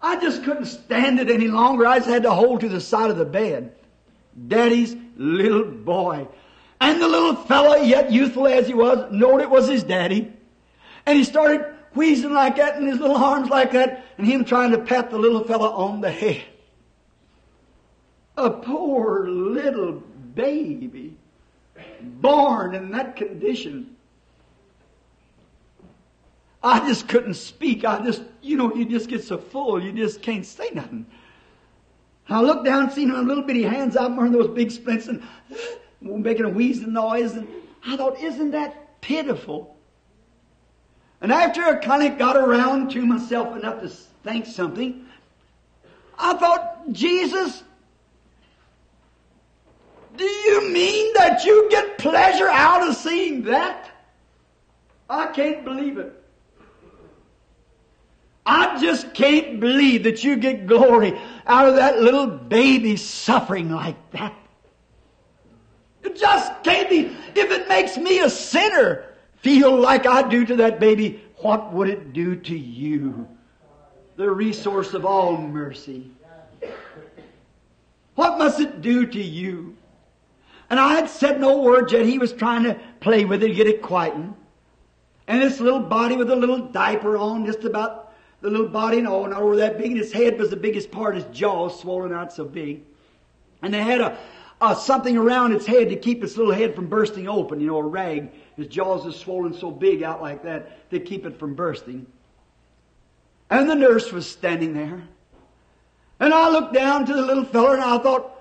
I 0.00 0.20
just 0.20 0.44
couldn't 0.44 0.66
stand 0.66 1.18
it 1.18 1.30
any 1.30 1.48
longer. 1.48 1.86
I 1.86 1.98
just 1.98 2.08
had 2.08 2.22
to 2.22 2.30
hold 2.30 2.60
to 2.60 2.68
the 2.68 2.80
side 2.80 3.10
of 3.10 3.16
the 3.16 3.24
bed. 3.24 3.74
Daddy's 4.46 4.94
little 5.16 5.64
boy. 5.64 6.28
And 6.80 7.02
the 7.02 7.08
little 7.08 7.34
fellow, 7.34 7.76
yet 7.76 8.12
youthful 8.12 8.46
as 8.46 8.68
he 8.68 8.74
was, 8.74 9.10
knowed 9.10 9.40
it 9.40 9.50
was 9.50 9.68
his 9.68 9.82
daddy. 9.82 10.32
And 11.06 11.18
he 11.18 11.24
started 11.24 11.66
wheezing 11.94 12.32
like 12.32 12.56
that 12.56 12.76
and 12.76 12.86
his 12.86 12.98
little 12.98 13.16
arms 13.16 13.48
like 13.48 13.72
that, 13.72 14.04
and 14.16 14.26
him 14.26 14.44
trying 14.44 14.70
to 14.70 14.78
pat 14.78 15.10
the 15.10 15.18
little 15.18 15.42
fellow 15.42 15.70
on 15.70 16.00
the 16.00 16.10
head. 16.10 16.44
A 18.36 18.50
poor 18.50 19.28
little 19.28 19.94
baby, 20.34 21.16
born 22.00 22.76
in 22.76 22.92
that 22.92 23.16
condition. 23.16 23.96
I 26.62 26.80
just 26.88 27.08
couldn't 27.08 27.34
speak. 27.34 27.84
I 27.84 28.04
just, 28.04 28.22
you 28.42 28.56
know, 28.56 28.74
you 28.74 28.84
just 28.84 29.08
get 29.08 29.22
so 29.22 29.38
full, 29.38 29.82
you 29.82 29.92
just 29.92 30.22
can't 30.22 30.44
say 30.44 30.70
nothing. 30.72 31.06
I 32.28 32.42
looked 32.42 32.64
down, 32.64 32.90
seen 32.90 33.08
my 33.08 33.20
little 33.20 33.44
bitty 33.44 33.62
hands 33.62 33.96
out 33.96 34.06
and 34.06 34.16
wearing 34.16 34.32
those 34.32 34.48
big 34.48 34.70
splints 34.70 35.08
and 35.08 35.22
making 36.00 36.44
a 36.44 36.48
wheezing 36.48 36.92
noise, 36.92 37.32
and 37.32 37.48
I 37.86 37.96
thought, 37.96 38.18
isn't 38.20 38.50
that 38.50 39.00
pitiful? 39.00 39.76
And 41.20 41.32
after 41.32 41.62
I 41.62 41.76
kind 41.76 42.10
of 42.10 42.18
got 42.18 42.36
around 42.36 42.90
to 42.92 43.04
myself 43.04 43.56
enough 43.56 43.80
to 43.82 43.88
think 43.88 44.46
something, 44.46 45.06
I 46.18 46.34
thought, 46.34 46.92
Jesus, 46.92 47.62
do 50.16 50.24
you 50.24 50.68
mean 50.70 51.12
that 51.14 51.44
you 51.44 51.68
get 51.70 51.98
pleasure 51.98 52.48
out 52.48 52.86
of 52.86 52.96
seeing 52.96 53.42
that? 53.44 53.90
I 55.08 55.28
can't 55.28 55.64
believe 55.64 55.96
it. 55.98 56.17
I 58.48 58.80
just 58.80 59.12
can't 59.12 59.60
believe 59.60 60.04
that 60.04 60.24
you 60.24 60.36
get 60.36 60.66
glory 60.66 61.20
out 61.46 61.68
of 61.68 61.76
that 61.76 62.00
little 62.00 62.26
baby 62.26 62.96
suffering 62.96 63.70
like 63.70 64.10
that. 64.12 64.34
It 66.02 66.16
just 66.16 66.64
can't 66.64 66.88
be. 66.88 67.14
If 67.34 67.50
it 67.50 67.68
makes 67.68 67.98
me 67.98 68.20
a 68.20 68.30
sinner 68.30 69.04
feel 69.36 69.78
like 69.78 70.06
I 70.06 70.26
do 70.26 70.46
to 70.46 70.56
that 70.56 70.80
baby, 70.80 71.22
what 71.36 71.74
would 71.74 71.90
it 71.90 72.14
do 72.14 72.36
to 72.36 72.58
you? 72.58 73.28
The 74.16 74.30
resource 74.30 74.94
of 74.94 75.04
all 75.04 75.36
mercy. 75.36 76.10
What 78.14 78.38
must 78.38 78.60
it 78.60 78.80
do 78.80 79.04
to 79.04 79.22
you? 79.22 79.76
And 80.70 80.80
I 80.80 80.94
had 80.94 81.10
said 81.10 81.38
no 81.38 81.58
word 81.58 81.92
yet. 81.92 82.06
He 82.06 82.18
was 82.18 82.32
trying 82.32 82.62
to 82.62 82.80
play 83.00 83.26
with 83.26 83.42
it, 83.42 83.54
get 83.54 83.66
it 83.66 83.82
quietened. 83.82 84.34
And 85.26 85.42
this 85.42 85.60
little 85.60 85.80
body 85.80 86.16
with 86.16 86.30
a 86.30 86.36
little 86.36 86.58
diaper 86.58 87.18
on, 87.18 87.44
just 87.44 87.64
about 87.64 88.07
the 88.40 88.50
little 88.50 88.68
body 88.68 88.98
and 88.98 89.08
all, 89.08 89.26
not 89.26 89.42
over 89.42 89.56
that 89.56 89.78
big, 89.78 89.92
and 89.92 89.98
his 89.98 90.12
head 90.12 90.38
was 90.38 90.50
the 90.50 90.56
biggest 90.56 90.90
part, 90.90 91.16
his 91.16 91.24
jaws 91.26 91.80
swollen 91.80 92.12
out 92.12 92.32
so 92.32 92.44
big. 92.44 92.82
And 93.62 93.74
they 93.74 93.82
had 93.82 94.00
a, 94.00 94.18
a 94.60 94.76
something 94.76 95.16
around 95.16 95.52
its 95.52 95.66
head 95.66 95.88
to 95.88 95.96
keep 95.96 96.22
its 96.22 96.36
little 96.36 96.52
head 96.52 96.74
from 96.74 96.86
bursting 96.86 97.28
open, 97.28 97.60
you 97.60 97.66
know, 97.66 97.78
a 97.78 97.82
rag 97.82 98.30
His 98.56 98.68
jaws 98.68 99.06
is 99.06 99.16
swollen 99.16 99.54
so 99.54 99.70
big 99.70 100.02
out 100.02 100.22
like 100.22 100.44
that 100.44 100.90
to 100.90 101.00
keep 101.00 101.26
it 101.26 101.38
from 101.38 101.54
bursting. 101.54 102.06
And 103.50 103.68
the 103.68 103.74
nurse 103.74 104.12
was 104.12 104.30
standing 104.30 104.74
there. 104.74 105.02
And 106.20 106.34
I 106.34 106.48
looked 106.50 106.74
down 106.74 107.06
to 107.06 107.14
the 107.14 107.22
little 107.22 107.44
fellow 107.44 107.72
and 107.72 107.82
I 107.82 107.98
thought, 107.98 108.34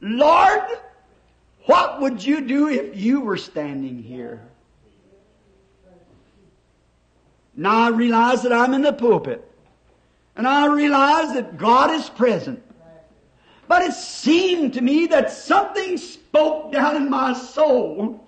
Lord, 0.00 0.62
what 1.66 2.00
would 2.00 2.24
you 2.24 2.40
do 2.40 2.68
if 2.68 2.96
you 2.96 3.20
were 3.20 3.36
standing 3.36 4.02
here? 4.02 4.42
Now 7.60 7.76
I 7.76 7.88
realize 7.90 8.40
that 8.44 8.54
I'm 8.54 8.72
in 8.72 8.80
the 8.80 8.92
pulpit. 8.94 9.46
And 10.34 10.48
I 10.48 10.64
realize 10.64 11.34
that 11.34 11.58
God 11.58 11.90
is 11.90 12.08
present. 12.08 12.62
But 13.68 13.82
it 13.82 13.92
seemed 13.92 14.72
to 14.74 14.80
me 14.80 15.06
that 15.08 15.30
something 15.30 15.98
spoke 15.98 16.72
down 16.72 16.96
in 16.96 17.10
my 17.10 17.34
soul 17.34 18.26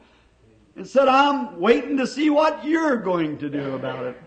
and 0.77 0.87
said, 0.87 1.09
I'm 1.09 1.59
waiting 1.59 1.97
to 1.97 2.07
see 2.07 2.29
what 2.29 2.63
you're 2.63 2.99
going 2.99 3.39
to 3.39 3.49
do 3.49 3.75
about 3.75 4.05
it. 4.05 4.21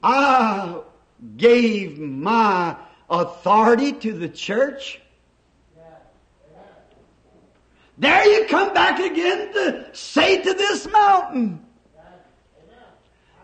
I 0.00 0.82
gave 1.36 1.98
my 1.98 2.76
authority 3.10 3.92
to 3.92 4.12
the 4.12 4.28
church. 4.28 5.00
There 7.98 8.24
you 8.28 8.46
come 8.46 8.72
back 8.72 9.00
again 9.00 9.52
to 9.54 9.90
say 9.92 10.40
to 10.40 10.54
this 10.54 10.86
mountain, 10.88 11.65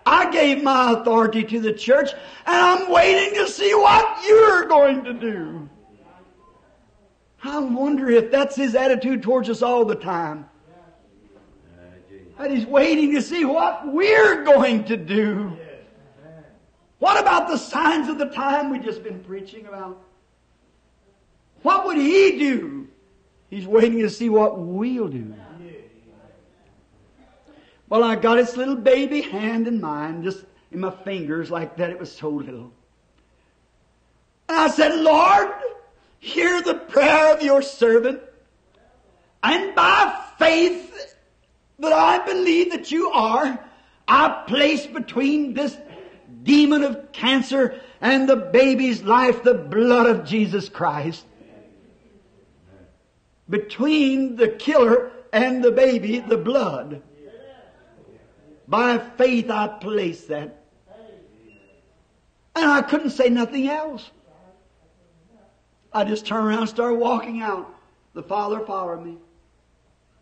I 0.05 0.31
gave 0.31 0.63
my 0.63 0.93
authority 0.93 1.45
to 1.45 1.61
the 1.61 1.73
church 1.73 2.11
and 2.47 2.57
I'm 2.57 2.91
waiting 2.91 3.39
to 3.39 3.49
see 3.49 3.73
what 3.75 4.25
you're 4.27 4.67
going 4.67 5.05
to 5.05 5.13
do. 5.13 5.69
I 7.45 7.59
wonder 7.59 8.09
if 8.09 8.31
that's 8.31 8.55
his 8.55 8.75
attitude 8.75 9.23
towards 9.23 9.49
us 9.49 9.63
all 9.63 9.85
the 9.85 9.95
time. 9.95 10.49
That 12.39 12.51
he's 12.51 12.67
waiting 12.67 13.15
to 13.15 13.23
see 13.23 13.45
what 13.45 13.87
we're 13.87 14.45
going 14.45 14.85
to 14.85 14.97
do. 14.97 15.57
What 16.99 17.21
about 17.21 17.49
the 17.49 17.57
signs 17.57 18.09
of 18.09 18.19
the 18.19 18.27
time 18.27 18.71
we've 18.71 18.85
just 18.85 19.03
been 19.03 19.21
preaching 19.21 19.67
about? 19.67 20.01
What 21.63 21.87
would 21.87 21.97
he 21.97 22.39
do? 22.39 22.89
He's 23.51 23.67
waiting 23.67 24.01
to 24.01 24.11
see 24.11 24.29
what 24.29 24.59
we'll 24.59 25.09
do. 25.09 25.35
Well, 27.93 28.05
I 28.05 28.17
got 28.17 28.39
his 28.39 28.57
little 28.57 28.77
baby 28.77 29.21
hand 29.21 29.69
in 29.69 29.79
mine, 29.79 30.23
just 30.23 30.43
in 30.71 30.81
my 30.81 30.91
fingers 31.05 31.51
like 31.51 31.77
that. 31.77 31.91
It 31.91 32.01
was 32.01 32.11
so 32.11 32.31
little. 32.31 32.73
And 34.49 34.57
I 34.57 34.69
said, 34.69 34.99
Lord, 34.99 35.51
hear 36.19 36.63
the 36.63 36.73
prayer 36.73 37.35
of 37.35 37.43
your 37.43 37.61
servant. 37.61 38.23
And 39.43 39.75
by 39.75 40.25
faith 40.39 41.15
that 41.81 41.93
I 41.93 42.25
believe 42.25 42.71
that 42.71 42.91
you 42.91 43.11
are, 43.11 43.63
I 44.09 44.43
place 44.47 44.87
between 44.87 45.53
this 45.53 45.77
demon 46.43 46.85
of 46.85 47.13
cancer 47.13 47.79
and 48.01 48.27
the 48.27 48.37
baby's 48.37 49.03
life 49.03 49.43
the 49.43 49.53
blood 49.53 50.07
of 50.07 50.25
Jesus 50.25 50.71
Christ. 50.71 51.27
Between 53.51 54.37
the 54.37 54.49
killer 54.49 55.13
and 55.31 55.63
the 55.63 55.73
baby, 55.73 56.21
the 56.21 56.39
blood. 56.39 57.03
By 58.73 58.97
faith 58.97 59.51
I 59.51 59.69
place 59.69 60.25
that. 60.29 60.65
And 62.57 62.71
I 62.71 62.81
couldn't 62.81 63.11
say 63.11 63.29
nothing 63.29 63.69
else. 63.69 64.11
I 65.93 66.05
just 66.05 66.25
turned 66.25 66.47
around 66.47 66.61
and 66.61 66.69
started 66.71 66.95
walking 66.95 67.43
out. 67.43 67.69
The 68.15 68.23
father 68.23 68.61
followed 68.61 69.05
me. 69.05 69.19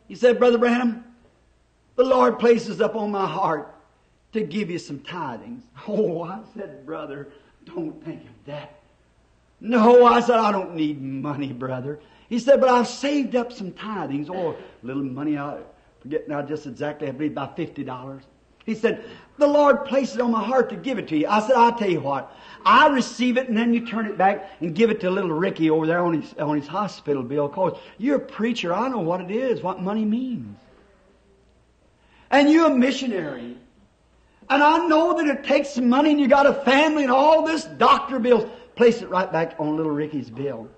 He 0.08 0.16
said, 0.16 0.40
Brother 0.40 0.58
Branham, 0.58 1.04
the 1.94 2.02
Lord 2.02 2.40
places 2.40 2.80
up 2.80 2.96
on 2.96 3.12
my 3.12 3.24
heart 3.24 3.72
to 4.32 4.40
give 4.40 4.68
you 4.68 4.80
some 4.80 4.98
tidings. 4.98 5.62
Oh, 5.86 6.24
I 6.24 6.40
said, 6.52 6.84
brother, 6.84 7.28
don't 7.64 8.04
think 8.04 8.22
of 8.22 8.46
that. 8.46 8.80
No, 9.60 10.04
I 10.06 10.18
said, 10.18 10.40
I 10.40 10.50
don't 10.50 10.74
need 10.74 11.00
money, 11.00 11.52
brother. 11.52 12.00
He 12.28 12.40
said, 12.40 12.60
but 12.60 12.68
I've 12.68 12.88
saved 12.88 13.36
up 13.36 13.52
some 13.52 13.70
tithings, 13.70 14.28
or 14.28 14.54
oh, 14.54 14.56
little 14.82 15.04
money, 15.04 15.38
I 15.38 15.60
forget 16.00 16.28
now 16.28 16.42
just 16.42 16.66
exactly, 16.66 17.06
I 17.06 17.12
believe 17.12 17.30
about 17.30 17.56
$50. 17.56 18.22
He 18.64 18.74
said, 18.74 19.04
the 19.38 19.46
Lord 19.46 19.86
placed 19.86 20.14
it 20.14 20.20
on 20.20 20.30
my 20.30 20.44
heart 20.44 20.68
to 20.70 20.76
give 20.76 20.98
it 20.98 21.08
to 21.08 21.16
you. 21.16 21.26
I 21.26 21.40
said, 21.40 21.56
I'll 21.56 21.76
tell 21.76 21.90
you 21.90 22.00
what. 22.00 22.36
I 22.64 22.88
receive 22.88 23.38
it 23.38 23.48
and 23.48 23.56
then 23.56 23.72
you 23.72 23.86
turn 23.86 24.06
it 24.06 24.18
back 24.18 24.50
and 24.60 24.74
give 24.74 24.90
it 24.90 25.00
to 25.00 25.10
little 25.10 25.32
Ricky 25.32 25.70
over 25.70 25.86
there 25.86 26.00
on 26.00 26.20
his, 26.20 26.34
on 26.34 26.56
his 26.56 26.66
hospital 26.66 27.22
bill. 27.22 27.48
Cause 27.48 27.78
you're 27.96 28.16
a 28.16 28.20
preacher. 28.20 28.74
I 28.74 28.88
know 28.88 28.98
what 28.98 29.22
it 29.22 29.30
is, 29.30 29.62
what 29.62 29.80
money 29.80 30.04
means. 30.04 30.58
And 32.30 32.50
you're 32.50 32.70
a 32.70 32.74
missionary. 32.74 33.56
And 34.50 34.62
I 34.62 34.86
know 34.86 35.16
that 35.16 35.26
it 35.26 35.44
takes 35.44 35.70
some 35.70 35.88
money 35.88 36.10
and 36.10 36.20
you 36.20 36.28
got 36.28 36.44
a 36.44 36.52
family 36.52 37.04
and 37.04 37.12
all 37.12 37.42
this 37.42 37.64
doctor 37.64 38.18
bills. 38.18 38.48
Place 38.74 39.00
it 39.00 39.08
right 39.08 39.30
back 39.30 39.54
on 39.58 39.76
little 39.76 39.92
Ricky's 39.92 40.28
bill. 40.28 40.68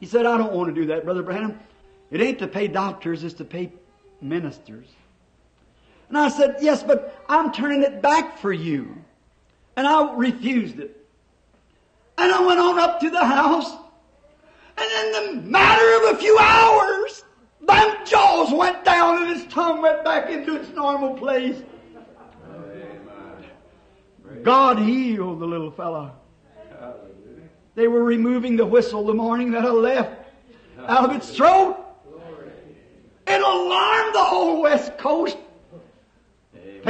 He 0.00 0.06
said, 0.06 0.26
I 0.26 0.38
don't 0.38 0.52
want 0.52 0.74
to 0.74 0.80
do 0.80 0.86
that, 0.88 1.04
Brother 1.04 1.22
Branham. 1.22 1.60
It 2.10 2.20
ain't 2.20 2.38
to 2.40 2.48
pay 2.48 2.66
doctors, 2.66 3.22
it's 3.22 3.34
to 3.34 3.44
pay 3.44 3.70
ministers. 4.20 4.86
And 6.10 6.18
I 6.18 6.28
said, 6.28 6.56
yes, 6.60 6.82
but 6.82 7.24
I'm 7.28 7.52
turning 7.52 7.84
it 7.84 8.02
back 8.02 8.36
for 8.38 8.52
you. 8.52 8.96
And 9.76 9.86
I 9.86 10.12
refused 10.14 10.80
it. 10.80 11.06
And 12.18 12.32
I 12.32 12.44
went 12.44 12.58
on 12.58 12.80
up 12.80 12.98
to 13.00 13.10
the 13.10 13.24
house. 13.24 13.70
And 14.76 15.06
in 15.06 15.12
the 15.12 15.48
matter 15.48 16.08
of 16.08 16.16
a 16.16 16.18
few 16.18 16.36
hours, 16.36 17.24
them 17.60 17.96
jaws 18.04 18.52
went 18.52 18.84
down 18.84 19.22
and 19.22 19.36
his 19.36 19.46
tongue 19.52 19.80
went 19.82 20.02
back 20.02 20.28
into 20.30 20.56
its 20.56 20.70
normal 20.70 21.14
place. 21.14 21.62
God 24.42 24.80
healed 24.80 25.38
the 25.38 25.46
little 25.46 25.70
fellow. 25.70 26.12
They 27.76 27.86
were 27.86 28.02
removing 28.02 28.56
the 28.56 28.66
whistle 28.66 29.06
the 29.06 29.14
morning 29.14 29.52
that 29.52 29.64
I 29.64 29.70
left 29.70 30.26
out 30.88 31.08
of 31.08 31.14
its 31.14 31.30
throat. 31.30 31.76
It 33.28 33.40
alarmed 33.40 34.14
the 34.14 34.24
whole 34.24 34.62
West 34.62 34.98
Coast. 34.98 35.36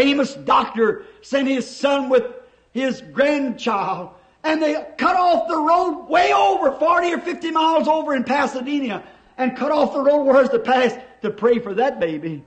Famous 0.01 0.33
doctor 0.33 1.05
sent 1.21 1.47
his 1.47 1.69
son 1.69 2.09
with 2.09 2.25
his 2.73 3.03
grandchild 3.13 4.09
and 4.43 4.63
they 4.63 4.73
cut 4.97 5.15
off 5.15 5.47
the 5.47 5.59
road 5.59 6.07
way 6.09 6.33
over 6.33 6.73
40 6.73 7.13
or 7.13 7.19
50 7.19 7.51
miles 7.51 7.87
over 7.87 8.15
in 8.15 8.25
Pasadena 8.25 9.05
and 9.37 9.55
cut 9.55 9.71
off 9.71 9.93
the 9.93 10.01
road 10.01 10.25
where 10.25 10.49
to 10.49 10.59
pass 10.59 10.95
to 11.21 11.31
pray 11.31 11.59
for 11.59 11.75
that 11.75 12.01
baby 12.01 12.43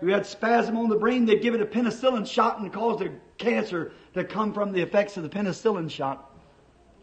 who 0.00 0.06
had 0.06 0.24
spasm 0.24 0.78
on 0.78 0.88
the 0.88 0.96
brain. 0.96 1.26
They'd 1.26 1.42
give 1.42 1.54
it 1.54 1.60
a 1.60 1.66
penicillin 1.66 2.26
shot 2.26 2.58
and 2.58 2.72
cause 2.72 3.00
the 3.00 3.12
cancer 3.36 3.92
to 4.14 4.24
come 4.24 4.54
from 4.54 4.72
the 4.72 4.80
effects 4.80 5.18
of 5.18 5.24
the 5.24 5.28
penicillin 5.28 5.90
shot 5.90 6.34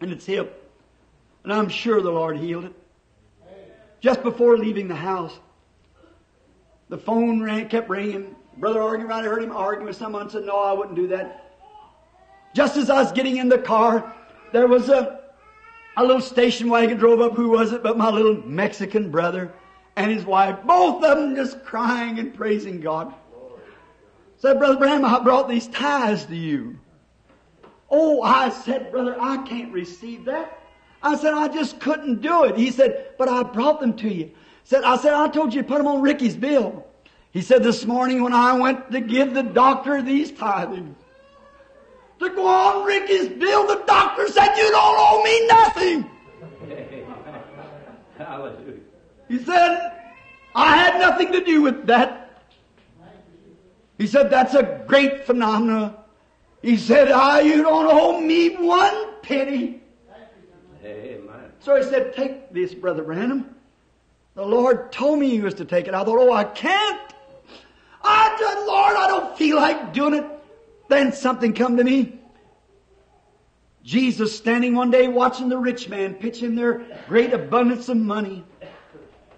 in 0.01 0.11
its 0.11 0.25
hip. 0.25 0.67
And 1.43 1.53
I'm 1.53 1.69
sure 1.69 2.01
the 2.01 2.09
Lord 2.09 2.39
healed 2.39 2.65
it. 2.65 2.73
Just 3.99 4.23
before 4.23 4.57
leaving 4.57 4.87
the 4.87 4.95
house, 4.95 5.37
the 6.89 6.97
phone 6.97 7.39
rang, 7.39 7.69
kept 7.69 7.87
ringing. 7.87 8.35
Brother 8.57 8.79
around, 8.79 9.11
I 9.11 9.23
heard 9.23 9.43
him 9.43 9.51
arguing 9.51 9.87
with 9.87 9.97
someone, 9.97 10.29
said, 10.29 10.45
no, 10.45 10.57
I 10.57 10.71
wouldn't 10.73 10.95
do 10.95 11.07
that. 11.07 11.53
Just 12.53 12.77
as 12.77 12.89
I 12.89 13.01
was 13.01 13.11
getting 13.11 13.37
in 13.37 13.49
the 13.49 13.57
car, 13.57 14.13
there 14.53 14.67
was 14.67 14.87
a, 14.89 15.19
a 15.97 16.03
little 16.03 16.21
station 16.21 16.69
wagon 16.69 16.97
drove 16.97 17.19
up. 17.19 17.33
Who 17.33 17.49
was 17.49 17.73
it 17.73 17.83
but 17.83 17.97
my 17.97 18.09
little 18.09 18.41
Mexican 18.47 19.11
brother 19.11 19.51
and 19.97 20.09
his 20.09 20.23
wife? 20.25 20.57
Both 20.65 21.03
of 21.03 21.17
them 21.17 21.35
just 21.35 21.65
crying 21.65 22.17
and 22.19 22.33
praising 22.33 22.79
God. 22.79 23.13
Said, 24.37 24.57
Brother 24.57 24.77
Branham, 24.77 25.05
I 25.05 25.19
brought 25.19 25.49
these 25.49 25.67
ties 25.67 26.25
to 26.25 26.35
you. 26.35 26.79
Oh, 27.89 28.21
I 28.21 28.49
said, 28.49 28.91
brother, 28.91 29.15
I 29.19 29.37
can't 29.45 29.71
receive 29.71 30.25
that. 30.25 30.59
I 31.03 31.15
said, 31.15 31.33
I 31.33 31.47
just 31.47 31.79
couldn't 31.79 32.21
do 32.21 32.45
it. 32.45 32.57
He 32.57 32.71
said, 32.71 33.15
but 33.17 33.27
I 33.27 33.43
brought 33.43 33.79
them 33.79 33.95
to 33.97 34.13
you. 34.13 34.31
Said, 34.63 34.83
I 34.83 34.97
said, 34.97 35.13
I 35.13 35.27
told 35.27 35.53
you 35.53 35.61
to 35.61 35.67
put 35.67 35.77
them 35.77 35.87
on 35.87 36.01
Ricky's 36.01 36.35
bill. 36.35 36.85
He 37.35 37.41
said, 37.41 37.63
this 37.63 37.85
morning 37.85 38.23
when 38.23 38.31
I 38.31 38.53
went 38.53 38.93
to 38.93 39.01
give 39.01 39.33
the 39.33 39.43
doctor 39.43 40.01
these 40.01 40.31
tithings, 40.31 40.95
to 42.19 42.29
go 42.29 42.47
on 42.47 42.85
Ricky's 42.85 43.27
bill, 43.27 43.67
the 43.67 43.83
doctor 43.85 44.29
said, 44.29 44.55
you 44.55 44.71
don't 44.71 44.95
owe 44.97 45.21
me 45.21 45.45
nothing. 45.45 46.09
Hallelujah. 48.17 48.79
He 49.27 49.39
said, 49.39 49.91
I 50.55 50.77
had 50.77 50.97
nothing 50.97 51.33
to 51.33 51.43
do 51.43 51.61
with 51.61 51.87
that. 51.87 52.41
He 53.97 54.07
said, 54.07 54.29
that's 54.29 54.53
a 54.53 54.85
great 54.87 55.25
phenomenon. 55.25 55.93
He 56.61 56.77
said, 56.77 57.11
ah, 57.11 57.39
you 57.39 57.63
don't 57.63 57.87
owe 57.91 58.21
me 58.21 58.55
one 58.55 59.19
penny. 59.23 59.81
Amen. 60.85 61.51
So 61.59 61.75
he 61.75 61.83
said, 61.83 62.15
take 62.15 62.53
this, 62.53 62.73
Brother 62.73 63.03
Branham. 63.03 63.53
The 64.35 64.45
Lord 64.45 64.93
told 64.93 65.19
me 65.19 65.31
he 65.31 65.41
was 65.41 65.55
to 65.55 65.65
take 65.65 65.89
it. 65.89 65.93
I 65.93 66.05
thought, 66.05 66.17
oh, 66.17 66.31
I 66.31 66.45
can't. 66.45 67.01
I 68.05 68.65
Lord, 68.67 68.95
I 68.97 69.07
don't 69.07 69.37
feel 69.37 69.57
like 69.57 69.93
doing 69.93 70.13
it. 70.15 70.25
Then 70.89 71.13
something 71.13 71.53
come 71.53 71.77
to 71.77 71.83
me. 71.83 72.19
Jesus 73.83 74.35
standing 74.35 74.73
one 74.75 74.89
day 74.89 75.07
watching 75.07 75.47
the 75.49 75.57
rich 75.57 75.87
man 75.89 76.15
pitch 76.15 76.41
in 76.41 76.55
their 76.55 76.85
great 77.07 77.33
abundance 77.33 77.87
of 77.87 77.97
money. 77.97 78.43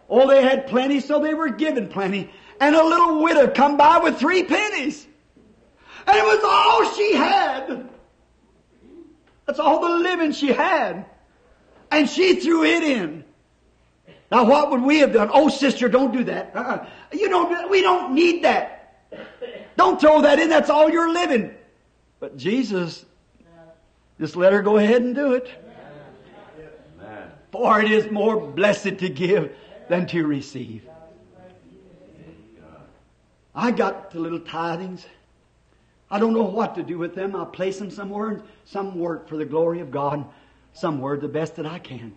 Oh, 0.10 0.28
they 0.28 0.42
had 0.42 0.68
plenty, 0.68 1.02
so 1.02 1.22
they 1.22 1.34
were 1.34 1.50
given 1.50 1.90
plenty. 1.90 2.32
And 2.62 2.76
a 2.76 2.84
little 2.84 3.22
widow 3.22 3.50
come 3.50 3.76
by 3.76 4.00
with 4.00 4.18
three 4.18 4.44
pennies. 4.44 5.06
And 6.08 6.18
it 6.18 6.24
was 6.24 6.40
all 6.44 6.94
she 6.96 7.14
had. 7.14 7.90
That's 9.46 9.60
all 9.60 9.82
the 9.82 9.96
living 9.98 10.32
she 10.32 10.48
had. 10.48 11.06
And 11.92 12.10
she 12.10 12.36
threw 12.36 12.64
it 12.64 12.84
in. 12.84 13.26
Now 14.32 14.44
what 14.44 14.72
would 14.72 14.82
we 14.82 15.00
have 15.00 15.14
done? 15.14 15.30
Oh, 15.34 15.50
sister, 15.50 15.88
don't 15.88 16.12
do 16.12 16.24
that. 16.26 16.56
Uh-uh. 16.56 16.86
You 17.14 17.30
don't, 17.30 17.70
we 17.70 17.82
don't 17.82 18.14
need 18.14 18.44
that. 18.44 19.08
Don't 19.78 20.00
throw 20.02 20.22
that 20.22 20.40
in. 20.40 20.50
That's 20.50 20.70
all 20.70 20.90
you're 20.90 21.12
living. 21.12 21.54
But 22.20 22.36
Jesus 22.36 23.06
just 24.20 24.36
let 24.36 24.52
her 24.52 24.62
go 24.62 24.78
ahead 24.78 25.02
and 25.02 25.14
do 25.16 25.34
it. 25.34 25.50
For 27.52 27.80
it 27.80 27.92
is 27.92 28.12
more 28.12 28.40
blessed 28.40 28.98
to 29.00 29.10
give 29.10 29.56
than 29.88 30.06
to 30.08 30.26
receive. 30.26 30.88
I 33.56 33.72
got 33.72 34.12
the 34.12 34.20
little 34.20 34.40
tithings. 34.40 35.06
I 36.12 36.20
don't 36.20 36.34
know 36.34 36.44
what 36.44 36.76
to 36.76 36.84
do 36.84 36.98
with 36.98 37.16
them. 37.16 37.36
I'll 37.36 37.46
place 37.46 37.80
them 37.80 37.90
somewhere. 37.90 38.42
Some 38.66 39.00
work 39.00 39.28
for 39.28 39.38
the 39.38 39.46
glory 39.46 39.80
of 39.80 39.92
God. 39.92 40.26
Some 40.74 41.00
word 41.00 41.22
the 41.22 41.28
best 41.28 41.56
that 41.56 41.66
I 41.66 41.80
can. 41.80 42.14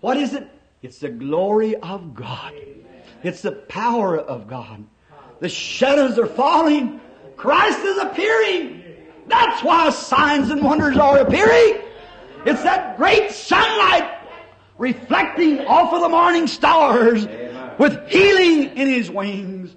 What 0.00 0.16
is 0.16 0.34
it? 0.34 0.48
It's 0.82 0.98
the 0.98 1.10
glory 1.10 1.76
of 1.76 2.14
God. 2.14 2.54
It's 3.22 3.42
the 3.42 3.52
power 3.52 4.18
of 4.18 4.48
God. 4.48 4.84
The 5.40 5.48
shadows 5.48 6.18
are 6.18 6.26
falling. 6.26 7.00
Christ 7.36 7.80
is 7.80 7.98
appearing. 7.98 8.82
That's 9.26 9.62
why 9.62 9.90
signs 9.90 10.50
and 10.50 10.62
wonders 10.62 10.96
are 10.96 11.18
appearing. 11.18 11.82
It's 12.46 12.62
that 12.62 12.96
great 12.96 13.30
sunlight 13.30 14.10
reflecting 14.78 15.60
off 15.66 15.92
of 15.92 16.00
the 16.00 16.08
morning 16.08 16.46
stars 16.46 17.26
with 17.78 18.08
healing 18.08 18.76
in 18.76 18.88
his 18.88 19.10
wings. 19.10 19.76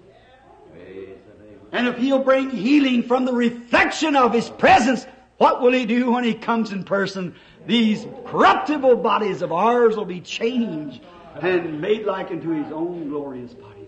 And 1.73 1.87
if 1.87 1.97
he'll 1.97 2.23
bring 2.23 2.49
healing 2.49 3.03
from 3.03 3.25
the 3.25 3.33
reflection 3.33 4.15
of 4.15 4.31
his 4.31 4.49
presence, 4.49 5.05
what 5.37 5.61
will 5.61 5.73
he 5.73 5.85
do 5.85 6.11
when 6.11 6.23
he 6.23 6.33
comes 6.33 6.71
in 6.71 6.83
person? 6.83 7.35
These 7.65 8.05
corruptible 8.25 8.97
bodies 8.97 9.41
of 9.41 9.51
ours 9.51 9.95
will 9.95 10.05
be 10.05 10.21
changed 10.21 11.01
and 11.41 11.81
made 11.81 12.05
like 12.05 12.29
unto 12.29 12.49
his 12.49 12.71
own 12.71 13.09
glorious 13.09 13.53
body. 13.53 13.87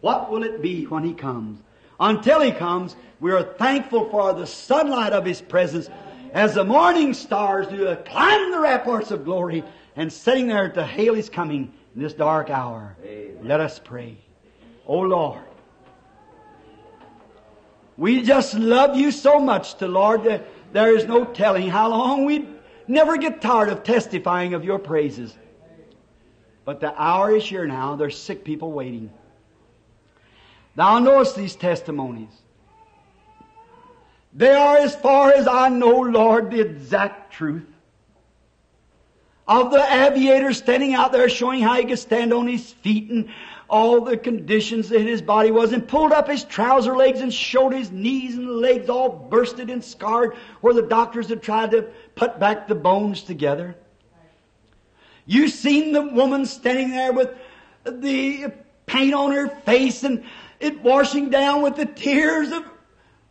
What 0.00 0.30
will 0.30 0.42
it 0.42 0.60
be 0.60 0.84
when 0.86 1.04
he 1.04 1.14
comes? 1.14 1.60
Until 2.00 2.40
he 2.40 2.50
comes, 2.50 2.96
we 3.20 3.30
are 3.30 3.42
thankful 3.42 4.10
for 4.10 4.32
the 4.32 4.46
sunlight 4.46 5.12
of 5.12 5.24
his 5.24 5.40
presence 5.40 5.88
as 6.32 6.54
the 6.54 6.64
morning 6.64 7.14
stars 7.14 7.68
do 7.68 7.94
climb 8.04 8.50
the 8.50 8.58
ramparts 8.58 9.10
of 9.10 9.24
glory 9.24 9.62
and 9.94 10.12
sitting 10.12 10.48
there 10.48 10.68
to 10.70 10.84
hail 10.84 11.14
his 11.14 11.28
coming 11.28 11.72
in 11.94 12.02
this 12.02 12.14
dark 12.14 12.50
hour. 12.50 12.96
Let 13.42 13.60
us 13.60 13.78
pray. 13.78 14.16
O 14.86 14.98
Lord, 14.98 15.42
we 17.96 18.22
just 18.22 18.54
love 18.54 18.96
you 18.96 19.12
so 19.12 19.38
much 19.38 19.74
to 19.74 19.86
Lord 19.86 20.24
that 20.24 20.44
there 20.72 20.96
is 20.96 21.04
no 21.04 21.24
telling 21.24 21.68
how 21.68 21.88
long 21.88 22.24
we'd 22.24 22.48
never 22.88 23.16
get 23.16 23.40
tired 23.40 23.68
of 23.68 23.82
testifying 23.82 24.54
of 24.54 24.64
your 24.64 24.78
praises. 24.78 25.36
But 26.64 26.80
the 26.80 26.94
hour 27.00 27.34
is 27.34 27.44
here 27.44 27.66
now. 27.66 27.96
There's 27.96 28.18
sick 28.18 28.44
people 28.44 28.72
waiting. 28.72 29.12
Thou 30.74 30.98
knowest 31.00 31.36
these 31.36 31.56
testimonies. 31.56 32.32
They 34.32 34.54
are, 34.54 34.78
as 34.78 34.96
far 34.96 35.30
as 35.32 35.46
I 35.46 35.68
know, 35.68 36.00
Lord, 36.00 36.50
the 36.50 36.60
exact 36.60 37.34
truth. 37.34 37.66
Of 39.46 39.72
the 39.72 40.06
aviator 40.06 40.54
standing 40.54 40.94
out 40.94 41.12
there 41.12 41.28
showing 41.28 41.60
how 41.60 41.74
he 41.74 41.84
could 41.84 41.98
stand 41.98 42.32
on 42.32 42.46
his 42.46 42.72
feet 42.72 43.10
and 43.10 43.28
all 43.72 44.02
the 44.02 44.18
conditions 44.18 44.90
that 44.90 45.00
his 45.00 45.22
body 45.22 45.50
was 45.50 45.72
and 45.72 45.88
pulled 45.88 46.12
up 46.12 46.28
his 46.28 46.44
trouser 46.44 46.94
legs 46.94 47.22
and 47.22 47.32
showed 47.32 47.72
his 47.72 47.90
knees 47.90 48.36
and 48.36 48.46
legs 48.46 48.90
all 48.90 49.08
bursted 49.08 49.70
and 49.70 49.82
scarred 49.82 50.36
where 50.60 50.74
the 50.74 50.82
doctors 50.82 51.30
had 51.30 51.42
tried 51.42 51.70
to 51.70 51.88
put 52.14 52.38
back 52.38 52.68
the 52.68 52.74
bones 52.74 53.22
together. 53.22 53.74
You 55.24 55.48
seen 55.48 55.92
the 55.92 56.02
woman 56.02 56.44
standing 56.44 56.90
there 56.90 57.14
with 57.14 57.30
the 57.86 58.52
paint 58.84 59.14
on 59.14 59.32
her 59.32 59.48
face 59.48 60.04
and 60.04 60.22
it 60.60 60.82
washing 60.82 61.30
down 61.30 61.62
with 61.62 61.76
the 61.76 61.86
tears 61.86 62.52
of 62.52 62.66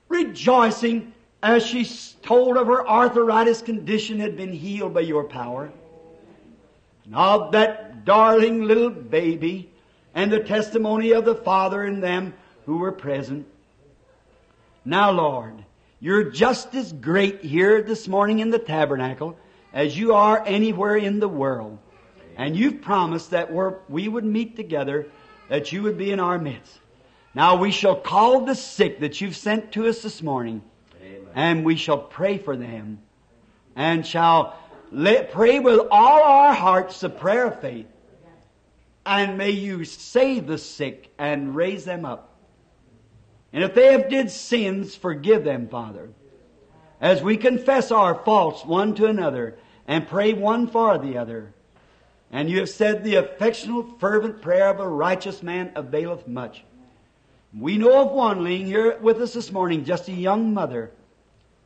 rejoicing 0.09 1.13
as 1.43 1.63
she 1.63 1.87
told 2.23 2.57
of 2.57 2.65
her 2.65 2.87
arthritis 2.87 3.61
condition 3.61 4.19
had 4.19 4.35
been 4.35 4.53
healed 4.53 4.95
by 4.95 5.01
your 5.01 5.25
power. 5.25 5.71
Of 7.13 7.51
that 7.51 8.05
darling 8.05 8.63
little 8.63 8.89
baby 8.89 9.70
and 10.13 10.31
the 10.31 10.39
testimony 10.39 11.11
of 11.11 11.25
the 11.25 11.35
father 11.35 11.83
and 11.83 12.03
them 12.03 12.33
who 12.65 12.77
were 12.77 12.91
present. 12.91 13.47
Now 14.83 15.11
Lord, 15.11 15.63
you're 15.99 16.31
just 16.31 16.73
as 16.75 16.91
great 16.91 17.41
here 17.41 17.81
this 17.81 18.07
morning 18.07 18.39
in 18.39 18.49
the 18.49 18.59
tabernacle 18.59 19.37
as 19.73 19.97
you 19.97 20.13
are 20.13 20.43
anywhere 20.45 20.95
in 20.95 21.19
the 21.19 21.27
world. 21.27 21.77
And 22.37 22.55
you've 22.55 22.81
promised 22.81 23.31
that 23.31 23.51
we 23.89 24.07
would 24.07 24.25
meet 24.25 24.55
together, 24.55 25.07
that 25.49 25.71
you 25.71 25.83
would 25.83 25.97
be 25.97 26.11
in 26.11 26.19
our 26.19 26.39
midst. 26.39 26.79
Now 27.33 27.55
we 27.55 27.71
shall 27.71 27.95
call 27.95 28.45
the 28.45 28.55
sick 28.55 28.99
that 29.01 29.21
you've 29.21 29.35
sent 29.35 29.71
to 29.73 29.87
us 29.87 30.01
this 30.01 30.21
morning, 30.21 30.61
Amen. 31.01 31.27
and 31.35 31.65
we 31.65 31.75
shall 31.75 31.97
pray 31.97 32.37
for 32.37 32.57
them, 32.57 32.99
and 33.75 34.05
shall 34.05 34.57
let, 34.91 35.31
pray 35.31 35.59
with 35.59 35.79
all 35.91 36.23
our 36.23 36.53
hearts 36.53 36.99
the 36.99 37.09
prayer 37.09 37.47
of 37.47 37.61
faith. 37.61 37.85
And 39.05 39.37
may 39.37 39.51
you 39.51 39.83
save 39.83 40.47
the 40.47 40.57
sick 40.57 41.11
and 41.17 41.55
raise 41.55 41.85
them 41.85 42.05
up. 42.05 42.35
And 43.53 43.63
if 43.63 43.73
they 43.73 43.91
have 43.91 44.09
did 44.09 44.31
sins, 44.31 44.95
forgive 44.95 45.43
them, 45.43 45.67
Father. 45.67 46.09
As 46.99 47.23
we 47.23 47.35
confess 47.35 47.91
our 47.91 48.15
faults 48.15 48.63
one 48.63 48.93
to 48.95 49.07
another 49.07 49.57
and 49.87 50.07
pray 50.07 50.33
one 50.33 50.67
for 50.67 50.97
the 50.97 51.17
other. 51.17 51.53
And 52.31 52.49
you 52.49 52.59
have 52.59 52.69
said 52.69 53.03
the 53.03 53.15
affectionate, 53.15 53.99
fervent 53.99 54.41
prayer 54.41 54.69
of 54.69 54.79
a 54.79 54.87
righteous 54.87 55.43
man 55.43 55.71
availeth 55.75 56.27
much. 56.27 56.63
We 57.57 57.77
know 57.77 58.03
of 58.03 58.11
one 58.11 58.43
laying 58.43 58.65
here 58.65 58.97
with 58.99 59.17
us 59.17 59.33
this 59.33 59.51
morning, 59.51 59.83
just 59.83 60.07
a 60.07 60.13
young 60.13 60.53
mother 60.53 60.91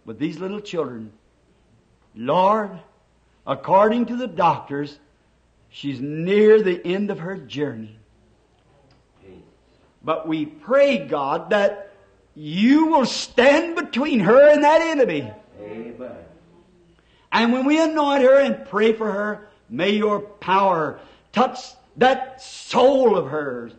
with 0.05 0.17
these 0.17 0.39
little 0.39 0.61
children. 0.61 1.11
Lord, 2.15 2.79
according 3.45 4.07
to 4.07 4.15
the 4.15 4.27
doctors, 4.27 4.97
she's 5.75 5.99
near 5.99 6.61
the 6.61 6.81
end 6.87 7.11
of 7.11 7.19
her 7.19 7.35
journey. 7.35 7.99
But 10.01 10.25
we 10.25 10.45
pray, 10.45 10.99
God, 10.99 11.49
that 11.49 11.91
you 12.33 12.87
will 12.87 13.05
stand 13.05 13.75
between 13.75 14.21
her 14.21 14.49
and 14.49 14.63
that 14.63 14.79
enemy. 14.81 15.29
Amen. 15.59 16.11
And 17.31 17.51
when 17.51 17.65
we 17.65 17.81
anoint 17.81 18.23
her 18.23 18.39
and 18.39 18.65
pray 18.67 18.93
for 18.93 19.11
her, 19.11 19.49
may 19.69 19.89
your 19.89 20.21
power 20.21 20.99
touch 21.33 21.59
that 21.97 22.41
soul 22.41 23.17
of 23.17 23.27
hers 23.27 23.73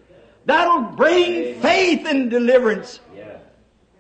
That'll 0.45 0.83
bring 0.93 1.33
Amen. 1.33 1.61
faith 1.61 2.07
and 2.07 2.31
deliverance. 2.31 3.01
Yeah. 3.17 3.39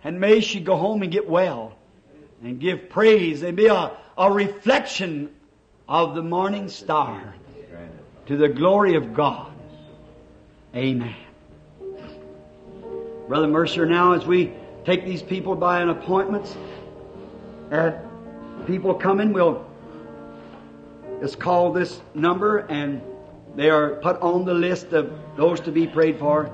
And 0.05 0.21
may 0.21 0.41
she 0.41 0.61
go 0.61 0.77
home 0.77 1.03
and 1.03 1.11
get 1.11 1.29
well 1.29 1.77
and 2.41 2.61
give 2.61 2.89
praise 2.89 3.43
and 3.43 3.57
be 3.57 3.67
a, 3.67 3.91
a 4.17 4.33
reflection 4.33 5.35
of 5.89 6.15
the 6.15 6.23
morning 6.23 6.69
star 6.69 7.35
to 8.27 8.37
the 8.37 8.49
glory 8.49 8.97
of 8.97 9.15
God. 9.15 9.53
Amen. 10.75 11.15
Brother 13.29 13.49
Mercer, 13.49 13.87
now 13.87 14.13
as 14.13 14.27
we 14.27 14.53
take 14.85 15.05
these 15.05 15.23
people 15.23 15.57
by 15.57 15.81
an 15.81 15.89
appointment, 15.89 16.57
and 17.71 17.97
people 18.67 18.95
coming, 18.95 19.33
we'll 19.33 19.65
just 21.21 21.39
call 21.39 21.73
this 21.73 22.01
number 22.15 22.59
and 22.59 23.01
they 23.57 23.71
are 23.71 23.97
put 23.97 24.21
on 24.21 24.45
the 24.45 24.55
list 24.55 24.93
of 24.93 25.11
those 25.37 25.61
to 25.61 25.73
be 25.73 25.87
prayed 25.87 26.19
for. 26.19 26.53